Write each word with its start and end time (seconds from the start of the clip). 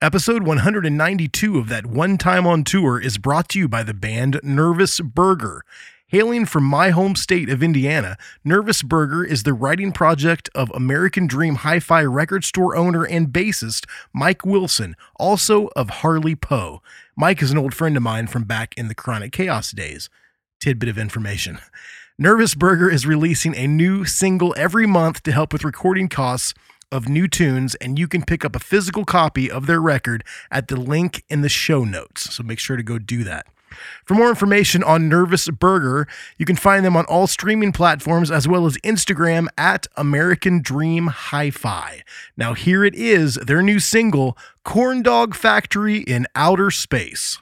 Episode 0.00 0.44
192 0.44 1.58
of 1.58 1.68
that 1.68 1.86
one 1.86 2.16
time 2.16 2.46
on 2.46 2.62
tour 2.62 3.00
is 3.00 3.18
brought 3.18 3.48
to 3.50 3.58
you 3.58 3.68
by 3.68 3.82
the 3.82 3.92
band 3.92 4.40
Nervous 4.44 5.00
Burger. 5.00 5.62
Hailing 6.06 6.46
from 6.46 6.64
my 6.64 6.90
home 6.90 7.14
state 7.16 7.50
of 7.50 7.62
Indiana, 7.62 8.16
Nervous 8.44 8.82
Burger 8.82 9.24
is 9.24 9.42
the 9.42 9.52
writing 9.52 9.92
project 9.92 10.48
of 10.54 10.70
American 10.70 11.26
Dream 11.26 11.56
Hi 11.56 11.80
Fi 11.80 12.02
record 12.04 12.44
store 12.44 12.76
owner 12.76 13.04
and 13.04 13.28
bassist 13.28 13.86
Mike 14.12 14.46
Wilson, 14.46 14.96
also 15.16 15.66
of 15.76 15.90
Harley 15.90 16.34
Poe. 16.34 16.80
Mike 17.16 17.42
is 17.42 17.50
an 17.50 17.58
old 17.58 17.74
friend 17.74 17.96
of 17.96 18.02
mine 18.02 18.28
from 18.28 18.44
back 18.44 18.72
in 18.78 18.88
the 18.88 18.94
Chronic 18.94 19.32
Chaos 19.32 19.72
days. 19.72 20.08
Tidbit 20.60 20.90
of 20.90 20.98
information. 20.98 21.58
Nervous 22.18 22.54
Burger 22.54 22.90
is 22.90 23.06
releasing 23.06 23.56
a 23.56 23.66
new 23.66 24.04
single 24.04 24.54
every 24.58 24.86
month 24.86 25.22
to 25.22 25.32
help 25.32 25.54
with 25.54 25.64
recording 25.64 26.06
costs 26.06 26.52
of 26.92 27.08
new 27.08 27.26
tunes, 27.26 27.74
and 27.76 27.98
you 27.98 28.06
can 28.06 28.22
pick 28.22 28.44
up 28.44 28.54
a 28.54 28.60
physical 28.60 29.06
copy 29.06 29.50
of 29.50 29.66
their 29.66 29.80
record 29.80 30.22
at 30.50 30.68
the 30.68 30.76
link 30.76 31.24
in 31.30 31.40
the 31.40 31.48
show 31.48 31.82
notes. 31.82 32.34
So 32.34 32.42
make 32.42 32.58
sure 32.58 32.76
to 32.76 32.82
go 32.82 32.98
do 32.98 33.24
that. 33.24 33.46
For 34.04 34.12
more 34.12 34.28
information 34.28 34.84
on 34.84 35.08
Nervous 35.08 35.48
Burger, 35.48 36.06
you 36.36 36.44
can 36.44 36.56
find 36.56 36.84
them 36.84 36.96
on 36.96 37.06
all 37.06 37.26
streaming 37.26 37.72
platforms 37.72 38.30
as 38.30 38.46
well 38.46 38.66
as 38.66 38.76
Instagram 38.78 39.46
at 39.56 39.86
American 39.96 40.60
Dream 40.60 41.06
Hi 41.06 41.48
Fi. 41.48 42.02
Now, 42.36 42.52
here 42.52 42.84
it 42.84 42.94
is 42.94 43.36
their 43.36 43.62
new 43.62 43.78
single, 43.78 44.36
Corn 44.62 45.02
Dog 45.02 45.34
Factory 45.34 45.98
in 45.98 46.26
Outer 46.34 46.70
Space. 46.70 47.38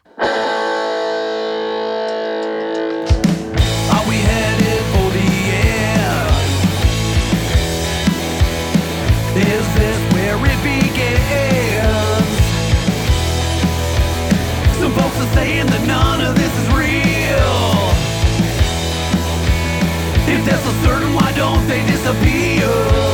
That's 20.49 20.65
so 20.65 20.73
certain, 20.83 21.15
why 21.15 21.33
don't 21.33 21.67
they 21.67 21.85
disappear? 21.87 23.08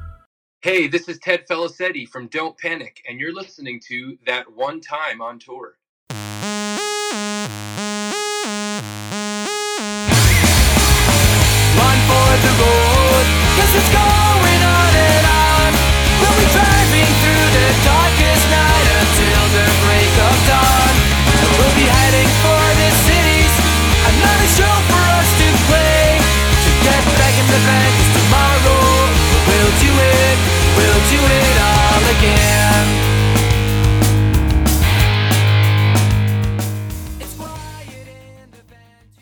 Hey, 0.63 0.85
this 0.85 1.09
is 1.09 1.17
Ted 1.17 1.47
Felicetti 1.49 2.07
from 2.07 2.27
Don't 2.27 2.55
Panic, 2.55 3.01
and 3.09 3.19
you're 3.19 3.33
listening 3.33 3.79
to 3.89 4.15
That 4.27 4.45
One 4.53 4.79
Time 4.79 5.19
on 5.19 5.39
Tour. 5.39 5.73
Run 6.13 6.19
for 12.05 12.29
the 12.45 12.53
road, 12.61 13.25
cause 13.57 13.73
it's 13.73 13.89
going 13.89 14.61
on 14.61 14.91
and 15.01 15.25
on. 15.33 15.73
We'll 16.21 16.37
be 16.37 16.45
driving 16.53 17.09
through 17.09 17.47
the 17.57 17.69
darkest 17.81 18.45
night 18.53 18.87
until 19.01 19.43
the 19.57 19.65
break 19.81 20.13
of 20.13 20.37
dawn. 20.45 20.93
We'll 21.57 21.73
be 21.73 21.89
heading 21.89 22.29
for 22.45 22.61
the 22.77 22.89
cities, 23.09 23.53
another 24.13 24.49
show 24.61 24.75
for 24.93 25.03
us 25.09 25.25
to 25.25 25.47
play. 25.73 26.21
To 26.21 26.69
get 26.85 27.01
back 27.17 27.33
in 27.33 27.49
the 27.49 27.61
bag 27.65 27.93
tomorrow. 28.13 28.80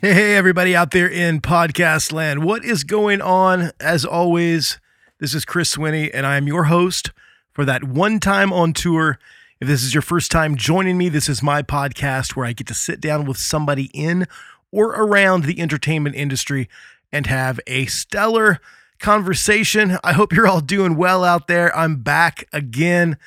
Hey, 0.02 0.14
hey, 0.14 0.36
everybody 0.38 0.78
out 0.78 0.92
there 0.92 1.10
in 1.10 1.42
podcast 1.42 2.14
land. 2.14 2.46
What 2.46 2.64
is 2.64 2.86
going 2.86 3.22
on? 3.22 3.72
As 3.82 4.06
always, 4.06 4.80
this 5.20 5.34
is 5.34 5.44
Chris 5.44 5.76
Swinney, 5.76 6.10
and 6.14 6.26
I 6.26 6.38
am 6.38 6.48
your 6.48 6.64
host 6.64 7.12
for 7.52 7.66
that 7.66 7.84
one 7.84 8.22
time 8.22 8.54
on 8.54 8.72
tour. 8.72 9.20
If 9.60 9.68
this 9.68 9.84
is 9.84 9.94
your 9.94 10.02
first 10.02 10.32
time 10.32 10.56
joining 10.56 10.98
me, 10.98 11.10
this 11.10 11.28
is 11.28 11.44
my 11.44 11.62
podcast 11.62 12.38
where 12.38 12.46
I 12.46 12.54
get 12.54 12.68
to 12.68 12.74
sit 12.74 13.02
down 13.02 13.26
with 13.26 13.36
somebody 13.36 13.92
in 13.94 14.26
or 14.72 14.92
around 14.92 15.44
the 15.44 15.60
entertainment 15.60 16.16
industry 16.16 16.70
and 17.12 17.26
have 17.26 17.60
a 17.68 17.86
stellar 17.88 18.62
conversation. 19.00 19.98
I 20.04 20.14
hope 20.14 20.34
you're 20.34 20.48
all 20.48 20.62
doing 20.62 20.96
well 20.96 21.24
out 21.24 21.48
there. 21.48 21.76
I'm 21.76 21.98
back 21.98 22.46
again. 22.54 23.18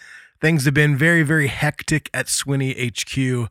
Things 0.40 0.64
have 0.64 0.74
been 0.74 0.96
very, 0.96 1.22
very 1.22 1.48
hectic 1.48 2.10
at 2.12 2.26
Swinney 2.26 2.74
HQ. 2.76 3.50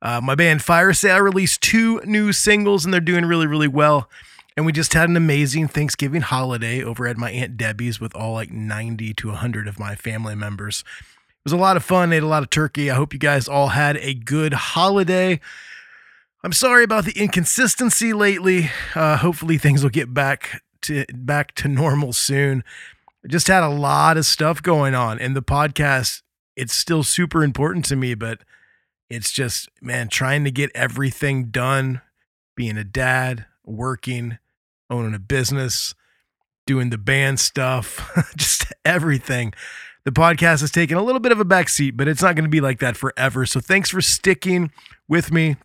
Uh, 0.00 0.20
my 0.20 0.34
band 0.34 0.62
Fire 0.62 0.92
Sale 0.92 1.20
released 1.20 1.62
two 1.62 2.00
new 2.04 2.32
singles 2.32 2.84
and 2.84 2.92
they're 2.92 3.00
doing 3.00 3.24
really, 3.24 3.46
really 3.46 3.68
well. 3.68 4.10
And 4.56 4.66
we 4.66 4.72
just 4.72 4.92
had 4.92 5.08
an 5.08 5.16
amazing 5.16 5.68
Thanksgiving 5.68 6.20
holiday 6.20 6.82
over 6.82 7.06
at 7.06 7.16
my 7.16 7.30
Aunt 7.30 7.56
Debbie's 7.56 8.00
with 8.00 8.14
all 8.14 8.34
like 8.34 8.50
90 8.50 9.14
to 9.14 9.28
100 9.28 9.66
of 9.66 9.78
my 9.78 9.94
family 9.94 10.34
members. 10.34 10.84
It 11.28 11.44
was 11.44 11.52
a 11.52 11.56
lot 11.56 11.76
of 11.76 11.84
fun, 11.84 12.12
ate 12.12 12.22
a 12.22 12.26
lot 12.26 12.42
of 12.42 12.50
turkey. 12.50 12.90
I 12.90 12.94
hope 12.94 13.12
you 13.12 13.18
guys 13.18 13.48
all 13.48 13.68
had 13.68 13.96
a 13.98 14.14
good 14.14 14.52
holiday. 14.52 15.40
I'm 16.44 16.52
sorry 16.52 16.84
about 16.84 17.04
the 17.04 17.12
inconsistency 17.12 18.12
lately. 18.12 18.70
Uh, 18.94 19.16
hopefully 19.16 19.58
things 19.58 19.82
will 19.82 19.90
get 19.90 20.12
back 20.12 20.62
to 20.82 21.04
back 21.14 21.54
to 21.56 21.68
normal 21.68 22.12
soon. 22.12 22.64
Just 23.26 23.46
had 23.46 23.62
a 23.62 23.68
lot 23.68 24.16
of 24.16 24.26
stuff 24.26 24.62
going 24.62 24.94
on 24.94 25.18
and 25.18 25.36
the 25.36 25.42
podcast 25.42 26.22
it's 26.56 26.74
still 26.74 27.02
super 27.02 27.42
important 27.42 27.84
to 27.86 27.96
me, 27.96 28.14
but 28.14 28.40
it's 29.08 29.32
just, 29.32 29.68
man, 29.80 30.08
trying 30.08 30.44
to 30.44 30.50
get 30.50 30.70
everything 30.74 31.46
done, 31.46 32.00
being 32.56 32.76
a 32.76 32.84
dad, 32.84 33.46
working, 33.64 34.38
owning 34.90 35.14
a 35.14 35.18
business, 35.18 35.94
doing 36.66 36.90
the 36.90 36.98
band 36.98 37.40
stuff, 37.40 38.10
just 38.36 38.72
everything. 38.84 39.52
The 40.04 40.12
podcast 40.12 40.60
has 40.60 40.70
taken 40.70 40.96
a 40.96 41.02
little 41.02 41.20
bit 41.20 41.32
of 41.32 41.40
a 41.40 41.44
backseat, 41.44 41.96
but 41.96 42.08
it's 42.08 42.22
not 42.22 42.34
going 42.34 42.44
to 42.44 42.50
be 42.50 42.60
like 42.60 42.80
that 42.80 42.96
forever. 42.96 43.46
So 43.46 43.60
thanks 43.60 43.90
for 43.90 44.00
sticking 44.00 44.72
with 45.08 45.30
me. 45.30 45.56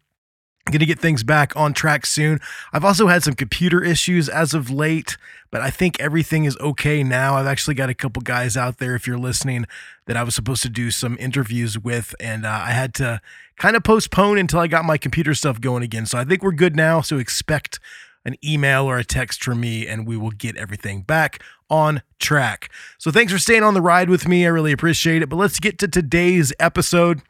Going 0.68 0.80
to 0.80 0.86
get 0.86 1.00
things 1.00 1.24
back 1.24 1.56
on 1.56 1.74
track 1.74 2.06
soon. 2.06 2.42
I've 2.74 2.84
also 2.84 3.08
had 3.08 3.24
some 3.24 3.36
computer 3.36 3.82
issues 3.82 4.28
as 4.28 4.54
of 4.54 4.70
late, 4.70 5.18
but 5.50 5.62
I 5.62 5.70
think 5.70 5.98
everything 5.98 6.44
is 6.44 6.58
okay 6.58 7.04
now. 7.04 7.36
I've 7.36 7.48
actually 7.48 7.76
got 7.76 7.90
a 7.90 7.94
couple 7.94 8.22
guys 8.22 8.58
out 8.58 8.78
there, 8.78 8.94
if 8.94 9.08
you're 9.08 9.18
listening, 9.18 9.66
that 10.08 10.18
I 10.18 10.24
was 10.24 10.36
supposed 10.36 10.64
to 10.64 10.70
do 10.70 10.92
some 10.92 11.16
interviews 11.22 11.80
with, 11.80 12.14
and 12.20 12.46
uh, 12.46 12.50
I 12.66 12.72
had 12.72 12.94
to 12.96 13.22
kind 13.56 13.78
of 13.78 13.84
postpone 13.84 14.38
until 14.38 14.60
I 14.60 14.68
got 14.68 14.84
my 14.84 14.98
computer 14.98 15.34
stuff 15.34 15.62
going 15.62 15.84
again. 15.84 16.06
So 16.06 16.18
I 16.18 16.26
think 16.26 16.44
we're 16.44 16.52
good 16.52 16.76
now. 16.76 17.00
So 17.00 17.18
expect 17.18 17.80
an 18.26 18.36
email 18.44 18.84
or 18.84 18.98
a 18.98 19.06
text 19.06 19.42
from 19.46 19.62
me, 19.62 19.88
and 19.88 20.06
we 20.06 20.18
will 20.18 20.32
get 20.32 20.58
everything 20.58 21.02
back 21.02 21.42
on 21.70 22.02
track. 22.20 22.70
So 22.98 23.10
thanks 23.10 23.32
for 23.32 23.40
staying 23.40 23.64
on 23.64 23.74
the 23.74 23.82
ride 23.82 24.10
with 24.10 24.28
me. 24.28 24.46
I 24.46 24.50
really 24.50 24.74
appreciate 24.74 25.22
it. 25.22 25.30
But 25.30 25.38
let's 25.38 25.62
get 25.62 25.80
to 25.80 25.88
today's 25.88 26.52
episode. 26.60 27.22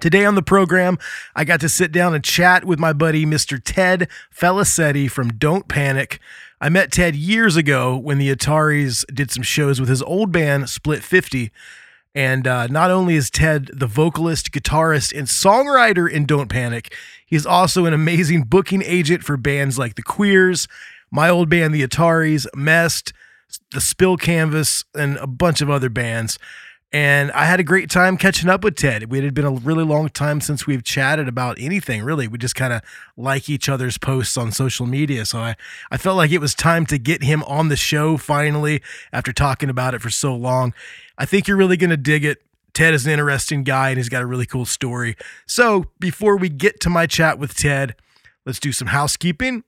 Today 0.00 0.24
on 0.24 0.34
the 0.34 0.42
program, 0.42 0.98
I 1.36 1.44
got 1.44 1.60
to 1.60 1.68
sit 1.68 1.92
down 1.92 2.14
and 2.14 2.24
chat 2.24 2.64
with 2.64 2.78
my 2.78 2.92
buddy, 2.92 3.26
Mr. 3.26 3.60
Ted 3.62 4.08
Felicetti 4.34 5.08
from 5.08 5.34
Don't 5.34 5.68
Panic. 5.68 6.18
I 6.60 6.70
met 6.70 6.90
Ted 6.90 7.14
years 7.14 7.56
ago 7.56 7.96
when 7.96 8.18
the 8.18 8.34
Ataris 8.34 9.04
did 9.14 9.30
some 9.30 9.42
shows 9.42 9.78
with 9.78 9.88
his 9.88 10.02
old 10.02 10.32
band, 10.32 10.70
Split 10.70 11.04
50. 11.04 11.52
And 12.14 12.46
uh, 12.46 12.66
not 12.68 12.90
only 12.90 13.14
is 13.14 13.30
Ted 13.30 13.70
the 13.72 13.86
vocalist, 13.86 14.50
guitarist, 14.50 15.16
and 15.16 15.28
songwriter 15.28 16.10
in 16.10 16.24
Don't 16.24 16.48
Panic, 16.48 16.94
he's 17.26 17.46
also 17.46 17.84
an 17.84 17.92
amazing 17.92 18.44
booking 18.44 18.82
agent 18.82 19.22
for 19.22 19.36
bands 19.36 19.78
like 19.78 19.94
The 19.94 20.02
Queers, 20.02 20.68
my 21.10 21.28
old 21.28 21.48
band, 21.48 21.74
The 21.74 21.86
Ataris, 21.86 22.46
Mest, 22.54 23.12
The 23.72 23.80
Spill 23.80 24.16
Canvas, 24.16 24.84
and 24.94 25.16
a 25.18 25.26
bunch 25.26 25.60
of 25.60 25.70
other 25.70 25.90
bands. 25.90 26.38
And 26.92 27.32
I 27.32 27.46
had 27.46 27.58
a 27.58 27.64
great 27.64 27.88
time 27.88 28.18
catching 28.18 28.50
up 28.50 28.62
with 28.62 28.76
Ted. 28.76 29.02
It 29.02 29.24
had 29.24 29.32
been 29.32 29.46
a 29.46 29.52
really 29.52 29.84
long 29.84 30.10
time 30.10 30.42
since 30.42 30.66
we've 30.66 30.84
chatted 30.84 31.26
about 31.26 31.58
anything, 31.58 32.02
really. 32.02 32.28
We 32.28 32.36
just 32.36 32.54
kind 32.54 32.72
of 32.72 32.82
like 33.16 33.48
each 33.48 33.66
other's 33.66 33.96
posts 33.96 34.36
on 34.36 34.52
social 34.52 34.84
media. 34.84 35.24
So 35.24 35.38
I, 35.38 35.56
I 35.90 35.96
felt 35.96 36.18
like 36.18 36.32
it 36.32 36.40
was 36.40 36.54
time 36.54 36.84
to 36.86 36.98
get 36.98 37.22
him 37.22 37.42
on 37.44 37.68
the 37.68 37.76
show 37.76 38.18
finally 38.18 38.82
after 39.10 39.32
talking 39.32 39.70
about 39.70 39.94
it 39.94 40.02
for 40.02 40.10
so 40.10 40.34
long. 40.34 40.74
I 41.16 41.24
think 41.24 41.48
you're 41.48 41.56
really 41.56 41.78
going 41.78 41.90
to 41.90 41.96
dig 41.96 42.26
it. 42.26 42.42
Ted 42.74 42.92
is 42.92 43.06
an 43.06 43.12
interesting 43.12 43.64
guy 43.64 43.88
and 43.90 43.98
he's 43.98 44.10
got 44.10 44.22
a 44.22 44.26
really 44.26 44.46
cool 44.46 44.66
story. 44.66 45.16
So 45.46 45.86
before 45.98 46.36
we 46.36 46.50
get 46.50 46.78
to 46.80 46.90
my 46.90 47.06
chat 47.06 47.38
with 47.38 47.54
Ted, 47.54 47.96
let's 48.44 48.60
do 48.60 48.72
some 48.72 48.88
housekeeping. 48.88 49.64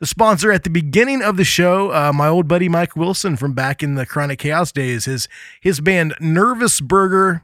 The 0.00 0.06
sponsor 0.06 0.50
at 0.50 0.64
the 0.64 0.70
beginning 0.70 1.22
of 1.22 1.36
the 1.36 1.44
show, 1.44 1.92
uh, 1.92 2.12
my 2.12 2.26
old 2.26 2.48
buddy 2.48 2.68
Mike 2.68 2.96
Wilson 2.96 3.36
from 3.36 3.52
back 3.52 3.82
in 3.82 3.94
the 3.94 4.04
Chronic 4.04 4.40
Chaos 4.40 4.72
days, 4.72 5.04
his 5.04 5.28
his 5.60 5.80
band 5.80 6.14
Nervous 6.20 6.80
Burger, 6.80 7.42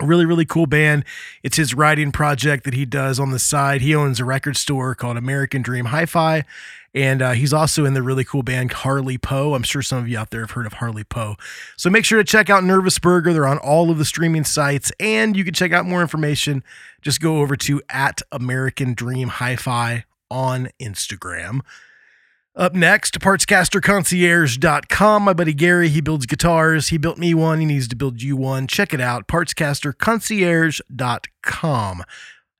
a 0.00 0.04
really 0.04 0.26
really 0.26 0.44
cool 0.44 0.66
band. 0.66 1.04
It's 1.44 1.56
his 1.56 1.72
writing 1.72 2.10
project 2.10 2.64
that 2.64 2.74
he 2.74 2.84
does 2.84 3.20
on 3.20 3.30
the 3.30 3.38
side. 3.38 3.82
He 3.82 3.94
owns 3.94 4.18
a 4.18 4.24
record 4.24 4.56
store 4.56 4.96
called 4.96 5.16
American 5.16 5.62
Dream 5.62 5.86
Hi-Fi, 5.86 6.44
and 6.92 7.22
uh, 7.22 7.32
he's 7.32 7.52
also 7.52 7.84
in 7.84 7.94
the 7.94 8.02
really 8.02 8.24
cool 8.24 8.42
band 8.42 8.72
Harley 8.72 9.16
Poe. 9.16 9.54
I'm 9.54 9.62
sure 9.62 9.80
some 9.80 9.98
of 9.98 10.08
you 10.08 10.18
out 10.18 10.30
there 10.30 10.40
have 10.40 10.50
heard 10.50 10.66
of 10.66 10.74
Harley 10.74 11.04
Poe. 11.04 11.36
So 11.76 11.88
make 11.88 12.04
sure 12.04 12.18
to 12.18 12.24
check 12.24 12.50
out 12.50 12.64
Nervous 12.64 12.98
Burger. 12.98 13.32
They're 13.32 13.46
on 13.46 13.58
all 13.58 13.92
of 13.92 13.98
the 13.98 14.04
streaming 14.04 14.44
sites, 14.44 14.90
and 14.98 15.36
you 15.36 15.44
can 15.44 15.54
check 15.54 15.72
out 15.72 15.86
more 15.86 16.02
information. 16.02 16.64
Just 17.00 17.20
go 17.20 17.38
over 17.38 17.56
to 17.58 17.80
at 17.88 18.22
American 18.32 18.92
Dream 18.92 19.28
Hi-Fi 19.28 20.04
on 20.30 20.70
Instagram. 20.80 21.60
Up 22.56 22.74
next, 22.74 23.20
partscasterconcierge.com. 23.20 25.22
My 25.22 25.32
buddy 25.32 25.54
Gary, 25.54 25.88
he 25.88 26.00
builds 26.00 26.26
guitars. 26.26 26.88
He 26.88 26.98
built 26.98 27.16
me 27.16 27.32
one. 27.32 27.60
He 27.60 27.66
needs 27.66 27.86
to 27.88 27.96
build 27.96 28.22
you 28.22 28.36
one. 28.36 28.66
Check 28.66 28.92
it 28.92 29.00
out, 29.00 29.28
partscasterconcierge.com. 29.28 32.02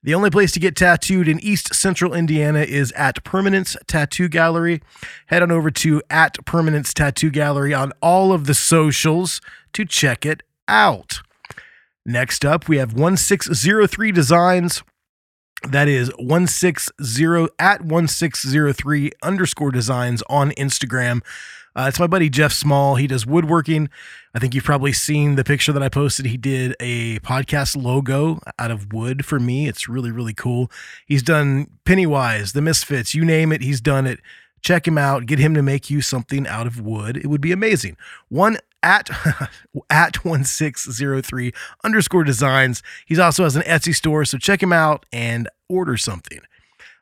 The 0.02 0.14
only 0.14 0.30
place 0.30 0.52
to 0.52 0.60
get 0.60 0.76
tattooed 0.76 1.28
in 1.28 1.38
East 1.40 1.74
Central 1.74 2.14
Indiana 2.14 2.60
is 2.60 2.90
at 2.92 3.22
Permanence 3.22 3.76
Tattoo 3.86 4.28
Gallery. 4.28 4.80
Head 5.26 5.42
on 5.42 5.50
over 5.50 5.70
to 5.72 6.00
at 6.08 6.42
Permanence 6.46 6.94
Tattoo 6.94 7.30
Gallery 7.30 7.74
on 7.74 7.92
all 8.00 8.32
of 8.32 8.46
the 8.46 8.54
socials 8.54 9.42
to 9.74 9.84
check 9.84 10.24
it 10.24 10.42
out. 10.66 11.20
Next 12.06 12.46
up, 12.46 12.66
we 12.66 12.78
have 12.78 12.94
1603 12.94 14.12
Designs. 14.12 14.82
That 15.68 15.88
is 15.88 16.08
160 16.16 17.48
at 17.58 17.84
1603 17.84 19.10
underscore 19.22 19.70
designs 19.70 20.22
on 20.28 20.52
Instagram. 20.52 21.22
Uh, 21.76 21.86
it's 21.88 22.00
my 22.00 22.06
buddy 22.06 22.28
Jeff 22.28 22.52
Small. 22.52 22.96
He 22.96 23.06
does 23.06 23.26
woodworking. 23.26 23.88
I 24.34 24.38
think 24.38 24.54
you've 24.54 24.64
probably 24.64 24.92
seen 24.92 25.36
the 25.36 25.44
picture 25.44 25.72
that 25.72 25.82
I 25.82 25.88
posted. 25.88 26.26
He 26.26 26.36
did 26.36 26.74
a 26.80 27.20
podcast 27.20 27.80
logo 27.80 28.40
out 28.58 28.70
of 28.70 28.92
wood 28.92 29.24
for 29.24 29.38
me. 29.38 29.68
It's 29.68 29.88
really, 29.88 30.10
really 30.10 30.34
cool. 30.34 30.70
He's 31.06 31.22
done 31.22 31.68
Pennywise, 31.84 32.52
The 32.52 32.62
Misfits, 32.62 33.14
you 33.14 33.24
name 33.24 33.52
it, 33.52 33.62
he's 33.62 33.80
done 33.80 34.06
it. 34.06 34.20
Check 34.62 34.86
him 34.86 34.98
out. 34.98 35.26
Get 35.26 35.38
him 35.38 35.54
to 35.54 35.62
make 35.62 35.88
you 35.88 36.02
something 36.02 36.46
out 36.46 36.66
of 36.66 36.80
wood. 36.80 37.16
It 37.16 37.28
would 37.28 37.40
be 37.40 37.52
amazing. 37.52 37.96
One 38.28 38.58
at 38.82 39.10
at 39.90 40.24
1603 40.24 41.52
underscore 41.84 42.24
designs. 42.24 42.82
He's 43.06 43.18
also 43.18 43.44
has 43.44 43.56
an 43.56 43.62
Etsy 43.62 43.94
store, 43.94 44.24
so 44.24 44.38
check 44.38 44.62
him 44.62 44.72
out 44.72 45.06
and 45.12 45.48
order 45.68 45.96
something. 45.96 46.40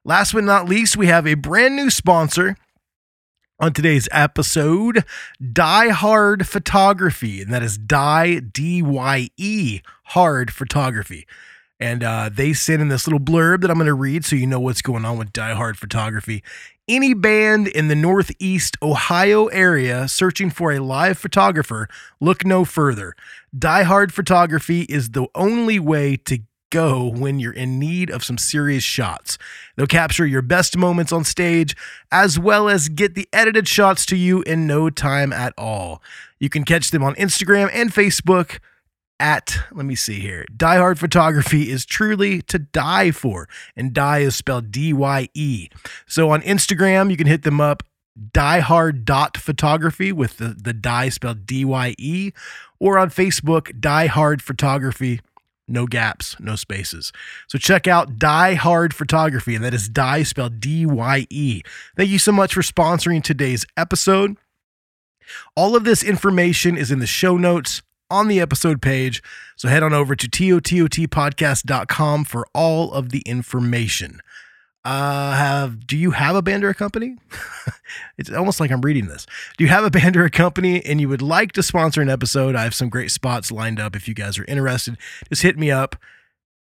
Last 0.05 0.33
but 0.33 0.45
not 0.45 0.69
least, 0.69 0.97
we 0.97 1.07
have 1.07 1.27
a 1.27 1.35
brand 1.35 1.77
new 1.77 1.91
sponsor 1.91 2.57
on 3.61 3.73
today's 3.73 4.09
episode 4.13 5.05
Die 5.53 5.89
Hard 5.89 6.47
Photography, 6.47 7.43
and 7.43 7.53
that 7.53 7.63
is 7.63 7.77
Die 7.77 8.41
D 8.41 8.83
Y 8.83 9.29
E 9.37 9.81
Hard 10.05 10.53
Photography. 10.53 11.27
And 11.81 12.03
uh, 12.03 12.29
they 12.33 12.53
sent 12.55 12.83
in 12.83 12.89
this 12.89 13.07
little 13.07 13.21
blurb 13.21 13.61
that 13.61 13.71
I'm 13.71 13.77
going 13.77 13.87
to 13.87 13.95
read 13.95 14.25
so 14.25 14.35
you 14.35 14.47
know 14.47 14.59
what's 14.59 14.83
going 14.83 15.05
on 15.05 15.17
with 15.17 15.33
Die 15.33 15.55
Hard 15.55 15.79
Photography. 15.79 16.43
Any 16.89 17.13
band 17.13 17.69
in 17.69 17.89
the 17.89 17.95
Northeast 17.95 18.79
Ohio 18.81 19.49
area 19.49 20.09
searching 20.09 20.49
for 20.49 20.73
a 20.73 20.79
live 20.79 21.19
photographer, 21.19 21.87
look 22.19 22.47
no 22.47 22.65
further. 22.65 23.15
Die 23.57 23.83
Hard 23.83 24.11
Photography 24.11 24.83
is 24.85 25.11
the 25.11 25.27
only 25.35 25.79
way 25.79 26.17
to 26.17 26.39
go 26.71 27.07
when 27.07 27.39
you're 27.41 27.53
in 27.53 27.79
need 27.79 28.09
of 28.09 28.25
some 28.25 28.39
serious 28.39 28.85
shots. 28.85 29.37
They'll 29.77 29.87
capture 29.87 30.25
your 30.25 30.41
best 30.41 30.79
moments 30.79 31.13
on 31.13 31.25
stage 31.25 31.77
as 32.11 32.39
well 32.39 32.71
as 32.71 32.89
get 32.89 33.15
the 33.15 33.29
edited 33.35 33.69
shots 33.69 34.07
to 34.07 34.17
you 34.17 34.41
in 34.45 34.67
no 34.67 34.89
time 34.89 35.31
at 35.31 35.53
all. 35.59 36.03
You 36.39 36.49
can 36.49 36.65
catch 36.65 36.91
them 36.91 37.03
on 37.03 37.15
Instagram 37.17 37.69
and 37.71 37.93
Facebook 37.93 38.61
at, 39.21 39.59
let 39.73 39.85
me 39.85 39.95
see 39.95 40.21
here, 40.21 40.45
Die 40.57 40.77
Hard 40.77 40.99
Photography 40.99 41.71
is 41.71 41.85
truly 41.85 42.43
to 42.43 42.59
die 42.59 43.11
for, 43.11 43.49
and 43.77 43.93
die 43.93 44.21
is 44.21 44.37
spelled 44.37 44.71
D 44.71 44.93
Y 44.93 45.29
E. 45.35 45.69
So 46.07 46.31
on 46.31 46.43
Instagram, 46.43 47.11
you 47.11 47.17
can 47.17 47.27
hit 47.27 47.43
them 47.43 47.61
up, 47.61 47.83
diehard.photography 48.19 50.13
with 50.13 50.39
the, 50.39 50.49
the 50.49 50.73
die 50.73 51.09
spelled 51.09 51.47
D 51.47 51.65
Y 51.65 51.95
E, 51.99 52.33
or 52.79 52.99
on 52.99 53.11
Facebook, 53.11 53.79
Die 53.81 54.07
Hard 54.07 54.43
Photography 54.43 55.21
no 55.69 55.87
gaps, 55.87 56.35
no 56.41 56.57
spaces. 56.57 57.13
So 57.47 57.59
check 57.59 57.87
out 57.87 58.19
Die 58.19 58.55
Hard 58.55 58.95
Photography, 58.95 59.55
and 59.55 59.63
that 59.65 59.75
is 59.75 59.89
Die 59.89 60.23
spelled 60.23 60.61
D 60.61 60.87
Y 60.87 61.27
E. 61.31 61.63
Thank 61.97 62.09
you 62.09 62.19
so 62.19 62.33
much 62.33 62.55
for 62.55 62.63
sponsoring 62.63 63.23
today's 63.23 63.67
episode. 63.77 64.37
All 65.55 65.77
of 65.77 65.85
this 65.85 66.03
information 66.03 66.77
is 66.77 66.91
in 66.91 67.01
the 67.01 67.07
show 67.07 67.37
notes 67.37 67.83
on 68.11 68.29
the 68.29 68.41
episode 68.41 68.81
page. 68.83 69.23
So 69.57 69.69
head 69.69 69.83
on 69.83 69.93
over 69.93 70.17
to 70.17 70.29
tototpodcast.com 70.29 72.25
for 72.25 72.47
all 72.55 72.93
of 72.93 73.11
the 73.11 73.21
information. 73.21 74.21
Uh, 74.85 75.33
have 75.33 75.87
do 75.87 75.97
you 75.97 76.13
have 76.13 76.37
a 76.37 76.41
band 76.41 76.65
or 76.65 76.71
a 76.71 76.75
company? 76.75 77.17
it's 78.19 78.31
almost 78.31 78.61
like 78.61 78.71
I'm 78.71 78.81
reading 78.81 79.09
this. 79.09 79.27
Do 79.57 79.65
you 79.65 79.71
have 79.71 79.85
a 79.85 79.91
band 79.91 80.17
or 80.17 80.25
a 80.25 80.31
company 80.31 80.85
and 80.85 81.01
you 81.01 81.09
would 81.09 81.21
like 81.21 81.53
to 81.53 81.63
sponsor 81.63 82.01
an 82.01 82.09
episode? 82.09 82.55
I 82.55 82.63
have 82.63 82.75
some 82.75 82.89
great 82.89 83.11
spots 83.11 83.53
lined 83.53 83.81
up. 83.81 83.95
If 83.97 84.09
you 84.09 84.15
guys 84.15 84.39
are 84.39 84.45
interested, 84.45 84.97
just 85.29 85.43
hit 85.43 85.59
me 85.59 85.71
up. 85.71 85.97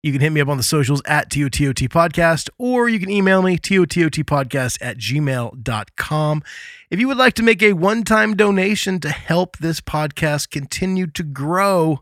You 0.04 0.12
can 0.12 0.22
hit 0.22 0.32
me 0.32 0.42
up 0.42 0.48
on 0.48 0.58
the 0.58 0.64
socials 0.64 1.02
at 1.06 1.30
TOTOT 1.30 1.90
Podcast, 1.90 2.50
or 2.58 2.88
you 2.88 3.00
can 3.00 3.10
email 3.10 3.42
me, 3.42 3.58
TOTOTpodcast 3.58 4.78
at 4.80 4.98
gmail.com. 4.98 6.44
If 6.90 7.02
you 7.02 7.10
would 7.10 7.18
like 7.18 7.34
to 7.34 7.44
make 7.44 7.62
a 7.62 7.74
one 7.74 8.04
time 8.04 8.34
donation 8.34 9.02
to 9.02 9.10
help 9.10 9.58
this 9.58 9.82
podcast 9.82 10.52
continue 10.52 11.08
to 11.08 11.24
grow, 11.24 12.00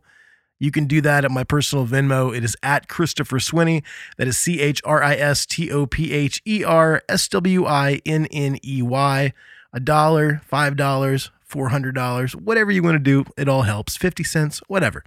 you 0.60 0.70
can 0.70 0.86
do 0.86 1.02
that 1.02 1.26
at 1.26 1.32
my 1.32 1.44
personal 1.44 1.88
Venmo. 1.88 2.36
It 2.36 2.44
is 2.44 2.56
at 2.62 2.88
Christopher 2.88 3.38
Swinney. 3.38 3.82
That 4.18 4.28
is 4.28 4.38
C 4.38 4.62
H 4.62 4.82
R 4.86 5.02
I 5.02 5.16
S 5.16 5.48
T 5.48 5.72
O 5.72 5.88
P 5.88 6.14
H 6.14 6.40
E 6.46 6.64
R 6.64 7.02
S 7.10 7.28
W 7.30 7.66
I 7.66 8.00
N 8.06 8.28
N 8.28 8.60
E 8.64 8.84
Y. 8.84 9.34
A 9.74 9.80
dollar, 9.80 10.42
five 10.46 10.78
dollars, 10.78 11.32
four 11.44 11.70
hundred 11.70 11.96
dollars, 11.96 12.36
whatever 12.36 12.72
you 12.72 12.84
want 12.84 12.96
to 12.96 13.00
do, 13.00 13.26
it 13.38 13.50
all 13.50 13.64
helps. 13.64 13.98
Fifty 13.98 14.24
cents, 14.24 14.62
whatever. 14.68 15.04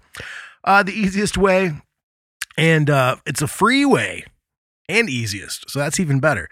Uh, 0.65 0.83
the 0.83 0.93
easiest 0.93 1.39
way, 1.39 1.81
and 2.59 2.91
uh, 2.91 3.17
it's 3.25 3.41
a 3.41 3.47
free 3.47 3.85
way 3.85 4.25
and 4.89 5.09
easiest, 5.09 5.71
so 5.71 5.79
that's 5.79 6.01
even 6.01 6.19
better 6.19 6.51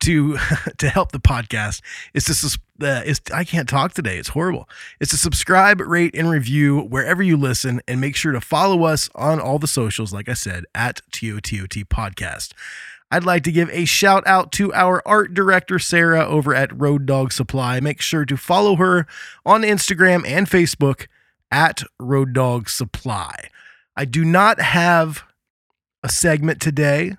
to 0.00 0.36
to 0.78 0.88
help 0.88 1.12
the 1.12 1.20
podcast 1.20 1.80
is 2.12 2.24
to 2.24 2.34
sus- 2.34 2.58
uh, 2.82 3.02
is 3.04 3.20
I 3.32 3.44
can't 3.44 3.68
talk 3.68 3.92
today. 3.94 4.18
It's 4.18 4.30
horrible. 4.30 4.68
It's 5.00 5.10
to 5.12 5.16
subscribe, 5.16 5.80
rate, 5.80 6.14
and 6.14 6.28
review 6.28 6.80
wherever 6.80 7.22
you 7.22 7.36
listen, 7.36 7.80
and 7.86 8.00
make 8.00 8.16
sure 8.16 8.32
to 8.32 8.40
follow 8.40 8.84
us 8.84 9.08
on 9.14 9.40
all 9.40 9.58
the 9.58 9.66
socials. 9.66 10.12
Like 10.12 10.28
I 10.28 10.34
said, 10.34 10.64
at 10.74 11.00
TOTOT 11.12 11.84
Podcast. 11.86 12.52
I'd 13.10 13.24
like 13.24 13.44
to 13.44 13.52
give 13.52 13.70
a 13.70 13.84
shout 13.84 14.26
out 14.26 14.50
to 14.52 14.72
our 14.74 15.00
art 15.06 15.34
director, 15.34 15.78
Sarah, 15.78 16.26
over 16.26 16.52
at 16.52 16.76
Road 16.76 17.06
Dog 17.06 17.32
Supply. 17.32 17.78
Make 17.78 18.00
sure 18.00 18.24
to 18.24 18.36
follow 18.36 18.76
her 18.76 19.06
on 19.46 19.62
Instagram 19.62 20.26
and 20.26 20.48
Facebook 20.48 21.06
at 21.50 21.84
Road 22.00 22.32
Dog 22.32 22.68
Supply. 22.68 23.50
I 23.96 24.04
do 24.04 24.24
not 24.24 24.60
have 24.60 25.22
a 26.02 26.08
segment 26.08 26.60
today. 26.60 27.16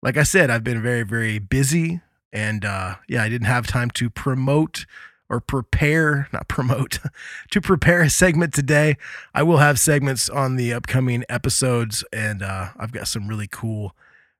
Like 0.00 0.16
I 0.16 0.22
said, 0.22 0.48
I've 0.48 0.62
been 0.62 0.80
very, 0.80 1.02
very 1.02 1.40
busy. 1.40 2.00
And 2.36 2.66
uh, 2.66 2.96
yeah, 3.08 3.22
I 3.22 3.30
didn't 3.30 3.46
have 3.46 3.66
time 3.66 3.90
to 3.92 4.10
promote 4.10 4.84
or 5.30 5.40
prepare, 5.40 6.28
not 6.34 6.48
promote, 6.48 6.98
to 7.50 7.62
prepare 7.62 8.02
a 8.02 8.10
segment 8.10 8.52
today. 8.52 8.98
I 9.34 9.42
will 9.42 9.56
have 9.56 9.80
segments 9.80 10.28
on 10.28 10.56
the 10.56 10.74
upcoming 10.74 11.24
episodes, 11.30 12.04
and 12.12 12.42
uh, 12.42 12.68
I've 12.76 12.92
got 12.92 13.08
some 13.08 13.26
really 13.26 13.48
cool 13.50 13.96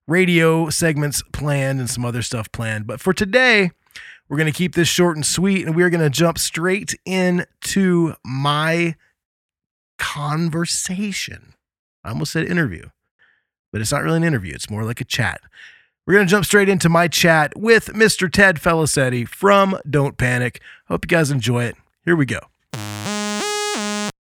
radio 0.06 0.68
segments 0.68 1.22
planned 1.32 1.80
and 1.80 1.88
some 1.88 2.04
other 2.04 2.20
stuff 2.20 2.52
planned. 2.52 2.86
But 2.86 3.00
for 3.00 3.14
today, 3.14 3.70
we're 4.28 4.36
going 4.36 4.52
to 4.52 4.56
keep 4.56 4.74
this 4.74 4.88
short 4.88 5.16
and 5.16 5.24
sweet, 5.24 5.66
and 5.66 5.74
we're 5.74 5.90
going 5.90 6.02
to 6.02 6.10
jump 6.10 6.38
straight 6.38 6.94
into 7.06 8.14
my 8.26 8.94
conversation. 9.98 11.54
I 12.04 12.10
almost 12.10 12.32
said 12.32 12.44
interview, 12.44 12.90
but 13.72 13.80
it's 13.80 13.90
not 13.90 14.02
really 14.02 14.18
an 14.18 14.24
interview, 14.24 14.52
it's 14.54 14.68
more 14.68 14.84
like 14.84 15.00
a 15.00 15.04
chat. 15.04 15.40
We're 16.06 16.14
going 16.14 16.26
to 16.26 16.30
jump 16.30 16.44
straight 16.44 16.68
into 16.68 16.88
my 16.88 17.08
chat 17.08 17.52
with 17.58 17.86
Mr. 17.86 18.30
Ted 18.30 18.56
Felicetti 18.60 19.26
from 19.26 19.76
Don't 19.90 20.16
Panic. 20.16 20.60
Hope 20.86 21.04
you 21.04 21.08
guys 21.08 21.32
enjoy 21.32 21.64
it. 21.64 21.74
Here 22.04 22.14
we 22.14 22.26
go. 22.26 22.38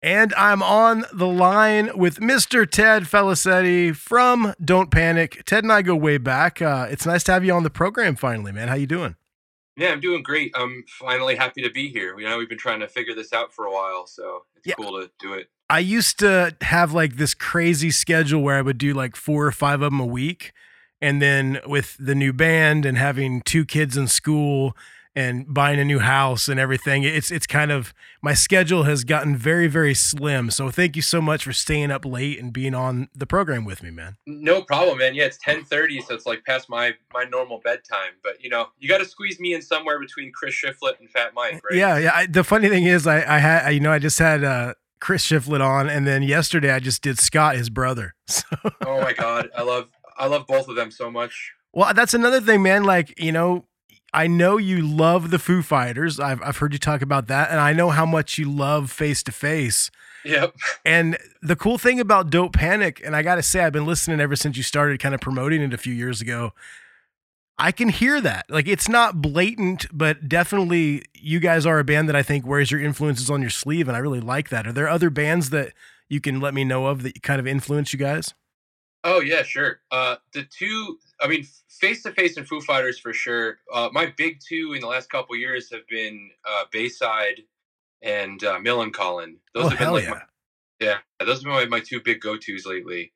And 0.01 0.33
I'm 0.35 0.61
on 0.63 1.03
the 1.13 1.27
line 1.27 1.89
with 1.97 2.19
Mr. 2.19 2.69
Ted 2.69 3.03
Felicetti 3.03 3.93
from 3.93 4.53
Don't 4.63 4.91
Panic. 4.91 5.43
Ted 5.45 5.63
and 5.65 5.73
I 5.73 5.81
go 5.81 5.93
way 5.95 6.17
back. 6.17 6.61
Uh, 6.61 6.87
it's 6.89 7.05
nice 7.05 7.23
to 7.25 7.33
have 7.33 7.43
you 7.43 7.53
on 7.53 7.63
the 7.63 7.69
program 7.69 8.15
finally, 8.15 8.53
man. 8.53 8.69
How 8.69 8.75
you 8.75 8.87
doing? 8.87 9.15
Yeah, 9.75 9.89
I'm 9.89 9.99
doing 9.99 10.23
great. 10.23 10.51
I'm 10.55 10.85
finally 10.87 11.35
happy 11.35 11.61
to 11.63 11.69
be 11.69 11.89
here. 11.89 12.17
You 12.17 12.29
know, 12.29 12.37
we've 12.37 12.47
been 12.49 12.57
trying 12.57 12.79
to 12.81 12.87
figure 12.87 13.15
this 13.15 13.33
out 13.33 13.51
for 13.53 13.65
a 13.65 13.71
while, 13.71 14.05
so 14.07 14.43
it's 14.55 14.67
Yeah. 14.67 14.75
cool 14.75 15.01
to 15.01 15.09
do 15.19 15.33
it. 15.33 15.49
I 15.69 15.79
used 15.79 16.19
to 16.19 16.55
have 16.61 16.93
like 16.93 17.15
this 17.17 17.33
crazy 17.33 17.89
schedule 17.91 18.41
where 18.41 18.57
I 18.57 18.61
would 18.61 18.77
do 18.77 18.93
like 18.93 19.15
four 19.17 19.45
or 19.45 19.51
five 19.51 19.81
of 19.81 19.91
them 19.91 19.99
a 19.99 20.05
week. 20.05 20.51
And 21.03 21.21
then 21.21 21.59
with 21.67 21.97
the 21.99 22.15
new 22.15 22.31
band 22.31 22.85
and 22.85 22.97
having 22.97 23.41
two 23.41 23.65
kids 23.65 23.97
in 23.97 24.07
school 24.07 24.73
and 25.13 25.53
buying 25.53 25.77
a 25.77 25.83
new 25.83 25.99
house 25.99 26.47
and 26.47 26.57
everything, 26.57 27.03
it's 27.03 27.29
it's 27.29 27.45
kind 27.45 27.73
of 27.73 27.93
my 28.21 28.33
schedule 28.33 28.83
has 28.83 29.03
gotten 29.03 29.35
very, 29.35 29.67
very 29.67 29.93
slim. 29.93 30.49
So 30.49 30.71
thank 30.71 30.95
you 30.95 31.01
so 31.01 31.21
much 31.21 31.43
for 31.43 31.51
staying 31.51 31.91
up 31.91 32.05
late 32.05 32.39
and 32.39 32.53
being 32.53 32.73
on 32.73 33.09
the 33.13 33.25
program 33.25 33.65
with 33.65 33.83
me, 33.83 33.91
man. 33.91 34.15
No 34.25 34.61
problem, 34.61 34.99
man. 34.99 35.13
Yeah, 35.13 35.25
it's 35.25 35.37
10:30, 35.45 36.07
so 36.07 36.15
it's 36.15 36.25
like 36.25 36.45
past 36.45 36.69
my 36.69 36.93
my 37.13 37.25
normal 37.25 37.59
bedtime. 37.61 38.13
But 38.23 38.41
you 38.41 38.49
know, 38.49 38.67
you 38.79 38.87
got 38.87 38.99
to 38.99 39.05
squeeze 39.05 39.41
me 39.41 39.53
in 39.53 39.61
somewhere 39.61 39.99
between 39.99 40.31
Chris 40.31 40.55
Shiflett 40.55 41.01
and 41.01 41.09
Fat 41.09 41.33
Mike, 41.35 41.61
right? 41.69 41.77
Yeah, 41.77 41.97
yeah. 41.97 42.11
I, 42.15 42.25
the 42.27 42.45
funny 42.45 42.69
thing 42.69 42.85
is, 42.85 43.07
I, 43.07 43.17
I 43.17 43.39
had, 43.39 43.65
I, 43.65 43.69
you 43.71 43.81
know, 43.81 43.91
I 43.91 43.99
just 43.99 44.19
had 44.19 44.45
uh, 44.45 44.75
Chris 45.01 45.27
Shiflett 45.27 45.59
on, 45.59 45.89
and 45.89 46.07
then 46.07 46.23
yesterday 46.23 46.71
I 46.71 46.79
just 46.79 47.01
did 47.01 47.19
Scott, 47.19 47.57
his 47.57 47.69
brother. 47.69 48.15
So, 48.25 48.45
Oh 48.85 49.01
my 49.01 49.11
God, 49.11 49.49
I 49.55 49.63
love 49.63 49.89
I 50.23 50.27
love 50.27 50.47
both 50.47 50.69
of 50.69 50.75
them 50.77 50.89
so 50.89 51.11
much. 51.11 51.51
well, 51.73 51.93
that's 51.93 52.13
another 52.13 52.39
thing, 52.39 52.63
man. 52.63 52.85
Like, 52.85 53.19
you 53.19 53.33
know, 53.33 53.65
I 54.13 54.27
know 54.27 54.57
you 54.57 54.81
love 54.81 55.31
the 55.31 55.39
Foo 55.39 55.61
Fighters. 55.61 56.17
I've, 56.17 56.41
I've 56.41 56.57
heard 56.57 56.71
you 56.71 56.79
talk 56.79 57.01
about 57.01 57.27
that, 57.27 57.49
and 57.49 57.59
I 57.59 57.73
know 57.73 57.89
how 57.89 58.05
much 58.05 58.37
you 58.37 58.49
love 58.49 58.89
Face 58.89 59.21
to 59.23 59.33
Face. 59.33 59.91
Yep. 60.23 60.55
And 60.85 61.17
the 61.41 61.57
cool 61.57 61.77
thing 61.77 61.99
about 61.99 62.29
Don't 62.29 62.53
Panic, 62.53 63.01
and 63.03 63.17
I 63.17 63.21
got 63.21 63.35
to 63.35 63.43
say, 63.43 63.65
I've 63.65 63.73
been 63.73 63.85
listening 63.85 64.21
ever 64.21 64.37
since 64.37 64.55
you 64.55 64.63
started 64.63 65.01
kind 65.01 65.13
of 65.13 65.19
promoting 65.19 65.61
it 65.61 65.73
a 65.73 65.77
few 65.77 65.93
years 65.93 66.21
ago. 66.21 66.53
I 67.57 67.73
can 67.73 67.89
hear 67.89 68.21
that. 68.21 68.45
Like, 68.49 68.67
it's 68.67 68.87
not 68.87 69.21
blatant, 69.21 69.87
but 69.91 70.29
definitely 70.29 71.03
you 71.13 71.41
guys 71.41 71.65
are 71.65 71.79
a 71.79 71.83
band 71.83 72.07
that 72.07 72.15
I 72.15 72.23
think 72.23 72.47
wears 72.47 72.71
your 72.71 72.79
influences 72.79 73.29
on 73.29 73.41
your 73.41 73.49
sleeve, 73.49 73.89
and 73.89 73.97
I 73.97 73.99
really 73.99 74.21
like 74.21 74.47
that. 74.49 74.65
Are 74.65 74.71
there 74.71 74.87
other 74.87 75.09
bands 75.09 75.49
that 75.49 75.73
you 76.07 76.21
can 76.21 76.39
let 76.39 76.53
me 76.53 76.63
know 76.63 76.85
of 76.85 77.03
that 77.03 77.21
kind 77.23 77.41
of 77.41 77.47
influence 77.47 77.91
you 77.91 77.99
guys? 77.99 78.33
Oh 79.03 79.19
yeah, 79.19 79.43
sure. 79.43 79.81
Uh, 79.91 80.15
the 80.33 80.43
two, 80.43 80.97
I 81.21 81.27
mean, 81.27 81.45
Face 81.69 82.03
to 82.03 82.11
Face 82.11 82.37
and 82.37 82.47
Foo 82.47 82.61
Fighters 82.61 82.97
for 82.97 83.13
sure. 83.13 83.57
Uh, 83.73 83.89
my 83.91 84.13
big 84.17 84.39
two 84.39 84.73
in 84.73 84.81
the 84.81 84.87
last 84.87 85.09
couple 85.09 85.35
years 85.35 85.69
have 85.71 85.85
been 85.89 86.29
uh, 86.49 86.63
Bayside 86.71 87.41
and 88.01 88.43
uh, 88.43 88.59
Millencolin. 88.59 89.35
Those 89.53 89.65
oh, 89.65 89.69
have 89.69 89.77
been 89.77 89.85
hell 89.85 89.93
like 89.93 90.03
yeah. 90.05 90.09
my, 90.09 90.21
yeah, 90.79 90.97
those 91.19 91.37
have 91.37 91.43
been 91.43 91.53
my, 91.53 91.65
my 91.65 91.79
two 91.79 91.99
big 92.01 92.21
go 92.21 92.37
tos 92.37 92.65
lately. 92.65 93.11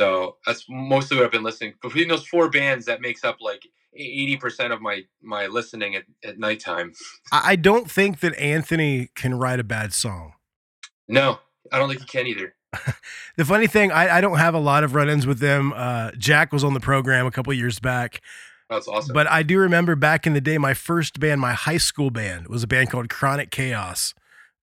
So 0.00 0.36
that's 0.46 0.64
mostly 0.68 1.16
what 1.16 1.26
I've 1.26 1.32
been 1.32 1.44
listening. 1.44 1.74
Between 1.82 2.08
those 2.08 2.26
four 2.26 2.50
bands, 2.50 2.86
that 2.86 3.00
makes 3.00 3.24
up 3.24 3.38
like 3.40 3.62
eighty 3.96 4.36
percent 4.36 4.72
of 4.72 4.80
my 4.80 5.02
my 5.22 5.46
listening 5.46 5.94
at, 5.96 6.04
at 6.24 6.38
nighttime. 6.38 6.92
I 7.32 7.56
don't 7.56 7.90
think 7.90 8.20
that 8.20 8.36
Anthony 8.38 9.10
can 9.14 9.34
write 9.34 9.60
a 9.60 9.64
bad 9.64 9.92
song. 9.92 10.34
No, 11.08 11.38
I 11.72 11.78
don't 11.78 11.88
think 11.88 12.00
he 12.00 12.06
can 12.06 12.26
either. 12.26 12.54
The 13.36 13.44
funny 13.44 13.66
thing, 13.66 13.90
I, 13.90 14.18
I 14.18 14.20
don't 14.20 14.38
have 14.38 14.54
a 14.54 14.58
lot 14.60 14.84
of 14.84 14.94
run-ins 14.94 15.26
with 15.26 15.40
them. 15.40 15.72
Uh, 15.74 16.12
Jack 16.16 16.52
was 16.52 16.62
on 16.62 16.72
the 16.74 16.80
program 16.80 17.26
a 17.26 17.30
couple 17.32 17.52
years 17.52 17.80
back, 17.80 18.20
That's 18.70 18.86
awesome. 18.86 19.12
but 19.12 19.26
I 19.28 19.42
do 19.42 19.58
remember 19.58 19.96
back 19.96 20.24
in 20.26 20.34
the 20.34 20.40
day, 20.40 20.56
my 20.58 20.72
first 20.72 21.18
band, 21.18 21.40
my 21.40 21.52
high 21.52 21.78
school 21.78 22.10
band, 22.10 22.46
was 22.48 22.62
a 22.62 22.66
band 22.68 22.90
called 22.90 23.08
Chronic 23.08 23.50
Chaos, 23.50 24.14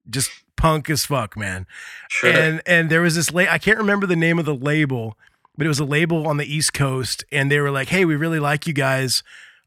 just 0.09 0.31
punk 0.57 0.89
as 0.89 1.05
fuck, 1.05 1.37
man. 1.37 1.67
sure. 2.09 2.31
And 2.31 2.63
and 2.67 2.91
there 2.91 3.01
was 3.01 3.17
this 3.17 3.33
la- 3.33 3.51
I 3.51 3.59
can't 3.59 3.79
remember 3.79 4.07
the 4.07 4.15
name 4.17 4.39
of 4.39 4.45
the 4.45 4.55
label, 4.55 5.17
but 5.57 5.65
it 5.67 5.69
was 5.69 5.81
a 5.81 5.85
label 5.85 6.29
on 6.29 6.37
the 6.37 6.47
East 6.47 6.73
Coast, 6.73 7.25
and 7.33 7.51
they 7.51 7.59
were 7.61 7.71
like, 7.73 7.89
"Hey, 7.89 8.05
we 8.05 8.15
really 8.15 8.39
like 8.39 8.67
you 8.69 8.73
guys. 8.73 9.23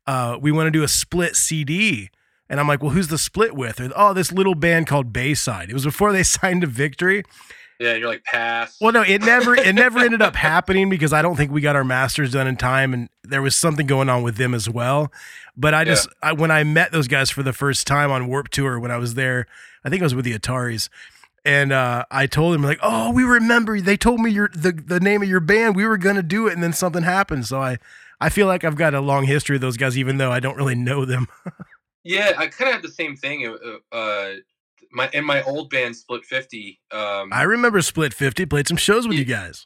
Uh, 0.08 0.38
we 0.40 0.52
want 0.52 0.68
to 0.68 0.72
do 0.72 0.84
a 0.84 0.88
split 0.88 1.36
CD." 1.36 2.10
And 2.50 2.60
I'm 2.60 2.68
like, 2.68 2.82
"Well, 2.82 2.92
who's 2.92 3.08
the 3.10 3.18
split 3.18 3.54
with?" 3.56 3.82
Or, 3.82 3.90
"Oh, 3.96 4.14
this 4.14 4.32
little 4.32 4.56
band 4.56 4.88
called 4.88 5.12
Bayside." 5.12 5.70
It 5.70 5.74
was 5.74 5.84
before 5.86 6.12
they 6.14 6.24
signed 6.38 6.62
to 6.62 6.68
Victory. 6.68 7.24
Yeah, 7.80 7.96
you're 7.96 8.08
like 8.08 8.24
pass. 8.24 8.78
Well, 8.80 8.92
no, 8.92 9.02
it 9.02 9.22
never 9.22 9.56
it 9.56 9.74
never 9.76 10.00
ended 10.00 10.22
up 10.22 10.36
happening 10.36 10.90
because 10.90 11.14
I 11.14 11.22
don't 11.22 11.36
think 11.36 11.52
we 11.52 11.62
got 11.62 11.76
our 11.76 11.84
masters 11.84 12.32
done 12.32 12.48
in 12.48 12.56
time, 12.58 12.94
and 12.94 13.10
there 13.24 13.42
was 13.42 13.56
something 13.56 13.88
going 13.88 14.10
on 14.10 14.24
with 14.24 14.38
them 14.38 14.54
as 14.54 14.70
well. 14.70 15.12
But 15.56 15.74
I 15.74 15.84
just 15.84 16.08
I, 16.22 16.34
when 16.34 16.52
I 16.52 16.64
met 16.64 16.92
those 16.92 17.08
guys 17.08 17.30
for 17.30 17.44
the 17.44 17.54
first 17.54 17.86
time 17.88 18.12
on 18.12 18.28
Warp 18.28 18.50
Tour 18.50 18.80
when 18.80 18.92
I 18.92 18.98
was 18.98 19.14
there, 19.14 19.46
I 19.84 19.90
think 19.90 20.02
I 20.02 20.06
was 20.06 20.16
with 20.16 20.26
the 20.26 20.38
Ataris, 20.38 20.90
and 21.46 21.72
uh, 21.72 22.06
I 22.10 22.26
told 22.28 22.54
them 22.54 22.64
like, 22.64 22.80
"Oh, 22.82 23.12
we 23.12 23.24
remember. 23.24 23.80
They 23.80 23.98
told 23.98 24.20
me 24.20 24.32
your 24.32 24.50
the 24.54 24.72
the 24.72 25.00
name 25.00 25.22
of 25.22 25.30
your 25.30 25.40
band. 25.40 25.76
We 25.76 25.86
were 25.86 25.98
gonna 25.98 26.24
do 26.24 26.48
it, 26.48 26.54
and 26.54 26.64
then 26.64 26.74
something 26.74 27.04
happened." 27.04 27.46
So 27.46 27.62
I 27.62 27.78
I 28.20 28.30
feel 28.30 28.48
like 28.48 28.64
I've 28.64 28.76
got 28.78 28.94
a 28.94 29.02
long 29.02 29.26
history 29.26 29.56
of 29.58 29.62
those 29.62 29.78
guys, 29.78 29.98
even 29.98 30.18
though 30.18 30.32
I 30.32 30.40
don't 30.40 30.58
really 30.58 30.76
know 30.76 31.06
them. 31.06 31.28
Yeah, 32.06 32.34
I 32.38 32.48
kind 32.48 32.68
of 32.68 32.74
had 32.76 32.82
the 32.84 32.90
same 32.92 33.16
thing. 33.16 33.48
uh, 33.48 33.96
Uh, 33.96 34.34
my 34.94 35.10
in 35.12 35.26
my 35.26 35.42
old 35.44 35.70
band, 35.70 35.96
Split 35.96 36.24
Fifty. 36.26 36.80
Um, 36.92 37.34
I 37.34 37.44
remember 37.44 37.82
Split 37.82 38.14
Fifty 38.14 38.46
played 38.46 38.68
some 38.68 38.78
shows 38.78 39.08
with 39.08 39.18
you 39.18 39.26
guys. 39.26 39.66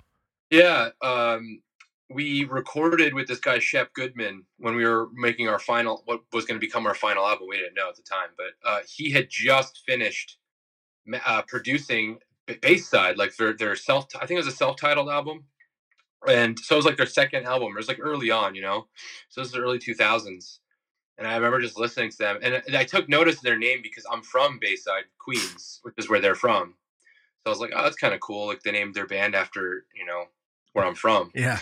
Yeah, 0.50 0.90
um, 1.02 1.62
we 2.10 2.46
recorded 2.46 3.14
with 3.14 3.28
this 3.28 3.40
guy 3.40 3.60
Shep 3.60 3.94
Goodman 3.94 4.46
when 4.58 4.76
we 4.76 4.86
were 4.86 5.10
making 5.14 5.50
our 5.50 5.60
final, 5.60 6.04
what 6.06 6.22
was 6.32 6.46
going 6.46 6.60
to 6.60 6.66
become 6.66 6.86
our 6.86 6.96
final 6.96 7.28
album. 7.28 7.48
We 7.50 7.58
didn't 7.58 7.76
know 7.76 7.90
at 7.90 7.96
the 7.96 8.04
time, 8.04 8.30
but 8.38 8.70
uh, 8.70 8.80
he 8.88 9.12
had 9.12 9.28
just 9.30 9.82
finished 9.86 10.38
uh, 11.26 11.42
producing 11.48 12.20
B- 12.46 12.58
Bayside, 12.62 13.18
like 13.18 13.36
their 13.36 13.54
their 13.54 13.76
self. 13.76 14.08
I 14.16 14.20
think 14.26 14.38
it 14.38 14.46
was 14.46 14.54
a 14.54 14.58
self-titled 14.58 15.10
album, 15.10 15.46
and 16.28 16.58
so 16.58 16.76
it 16.76 16.78
was 16.78 16.86
like 16.86 16.98
their 16.98 17.06
second 17.06 17.46
album. 17.46 17.74
It 17.74 17.78
was 17.78 17.90
like 17.90 18.00
early 18.02 18.32
on, 18.32 18.56
you 18.56 18.62
know. 18.62 18.88
So 19.30 19.42
this 19.42 19.50
is 19.50 19.54
the 19.54 19.60
early 19.60 19.80
two 19.80 19.94
thousands, 19.94 20.62
and 21.18 21.28
I 21.28 21.36
remember 21.36 21.60
just 21.62 21.78
listening 21.78 22.12
to 22.12 22.18
them, 22.18 22.40
and, 22.42 22.62
and 22.68 22.76
I 22.76 22.84
took 22.84 23.10
notice 23.10 23.38
of 23.38 23.42
their 23.44 23.58
name 23.58 23.80
because 23.82 24.06
I'm 24.12 24.22
from 24.22 24.60
Bayside, 24.60 25.06
Queens, 25.20 25.80
which 25.84 25.96
is 25.98 26.10
where 26.10 26.20
they're 26.20 26.36
from. 26.36 26.76
So 27.44 27.48
I 27.48 27.50
was 27.50 27.60
like, 27.60 27.72
oh, 27.76 27.84
that's 27.84 27.96
kind 27.96 28.14
of 28.14 28.20
cool. 28.20 28.48
Like 28.48 28.62
they 28.64 28.72
named 28.72 28.94
their 28.94 29.08
band 29.08 29.34
after 29.36 29.86
you 29.96 30.06
know 30.06 30.26
where 30.74 30.86
I'm 30.86 30.96
from. 30.96 31.32
Yeah. 31.34 31.60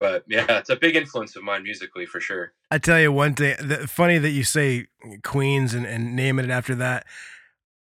But 0.00 0.24
yeah, 0.28 0.58
it's 0.58 0.70
a 0.70 0.76
big 0.76 0.94
influence 0.96 1.34
of 1.34 1.42
mine 1.42 1.62
musically 1.64 2.06
for 2.06 2.20
sure. 2.20 2.52
I 2.70 2.78
tell 2.78 3.00
you 3.00 3.10
one 3.10 3.34
thing. 3.34 3.56
The, 3.60 3.88
funny 3.88 4.18
that 4.18 4.30
you 4.30 4.44
say 4.44 4.86
Queens 5.24 5.74
and, 5.74 5.84
and 5.86 6.14
naming 6.14 6.44
it 6.44 6.50
after 6.50 6.74
that. 6.76 7.04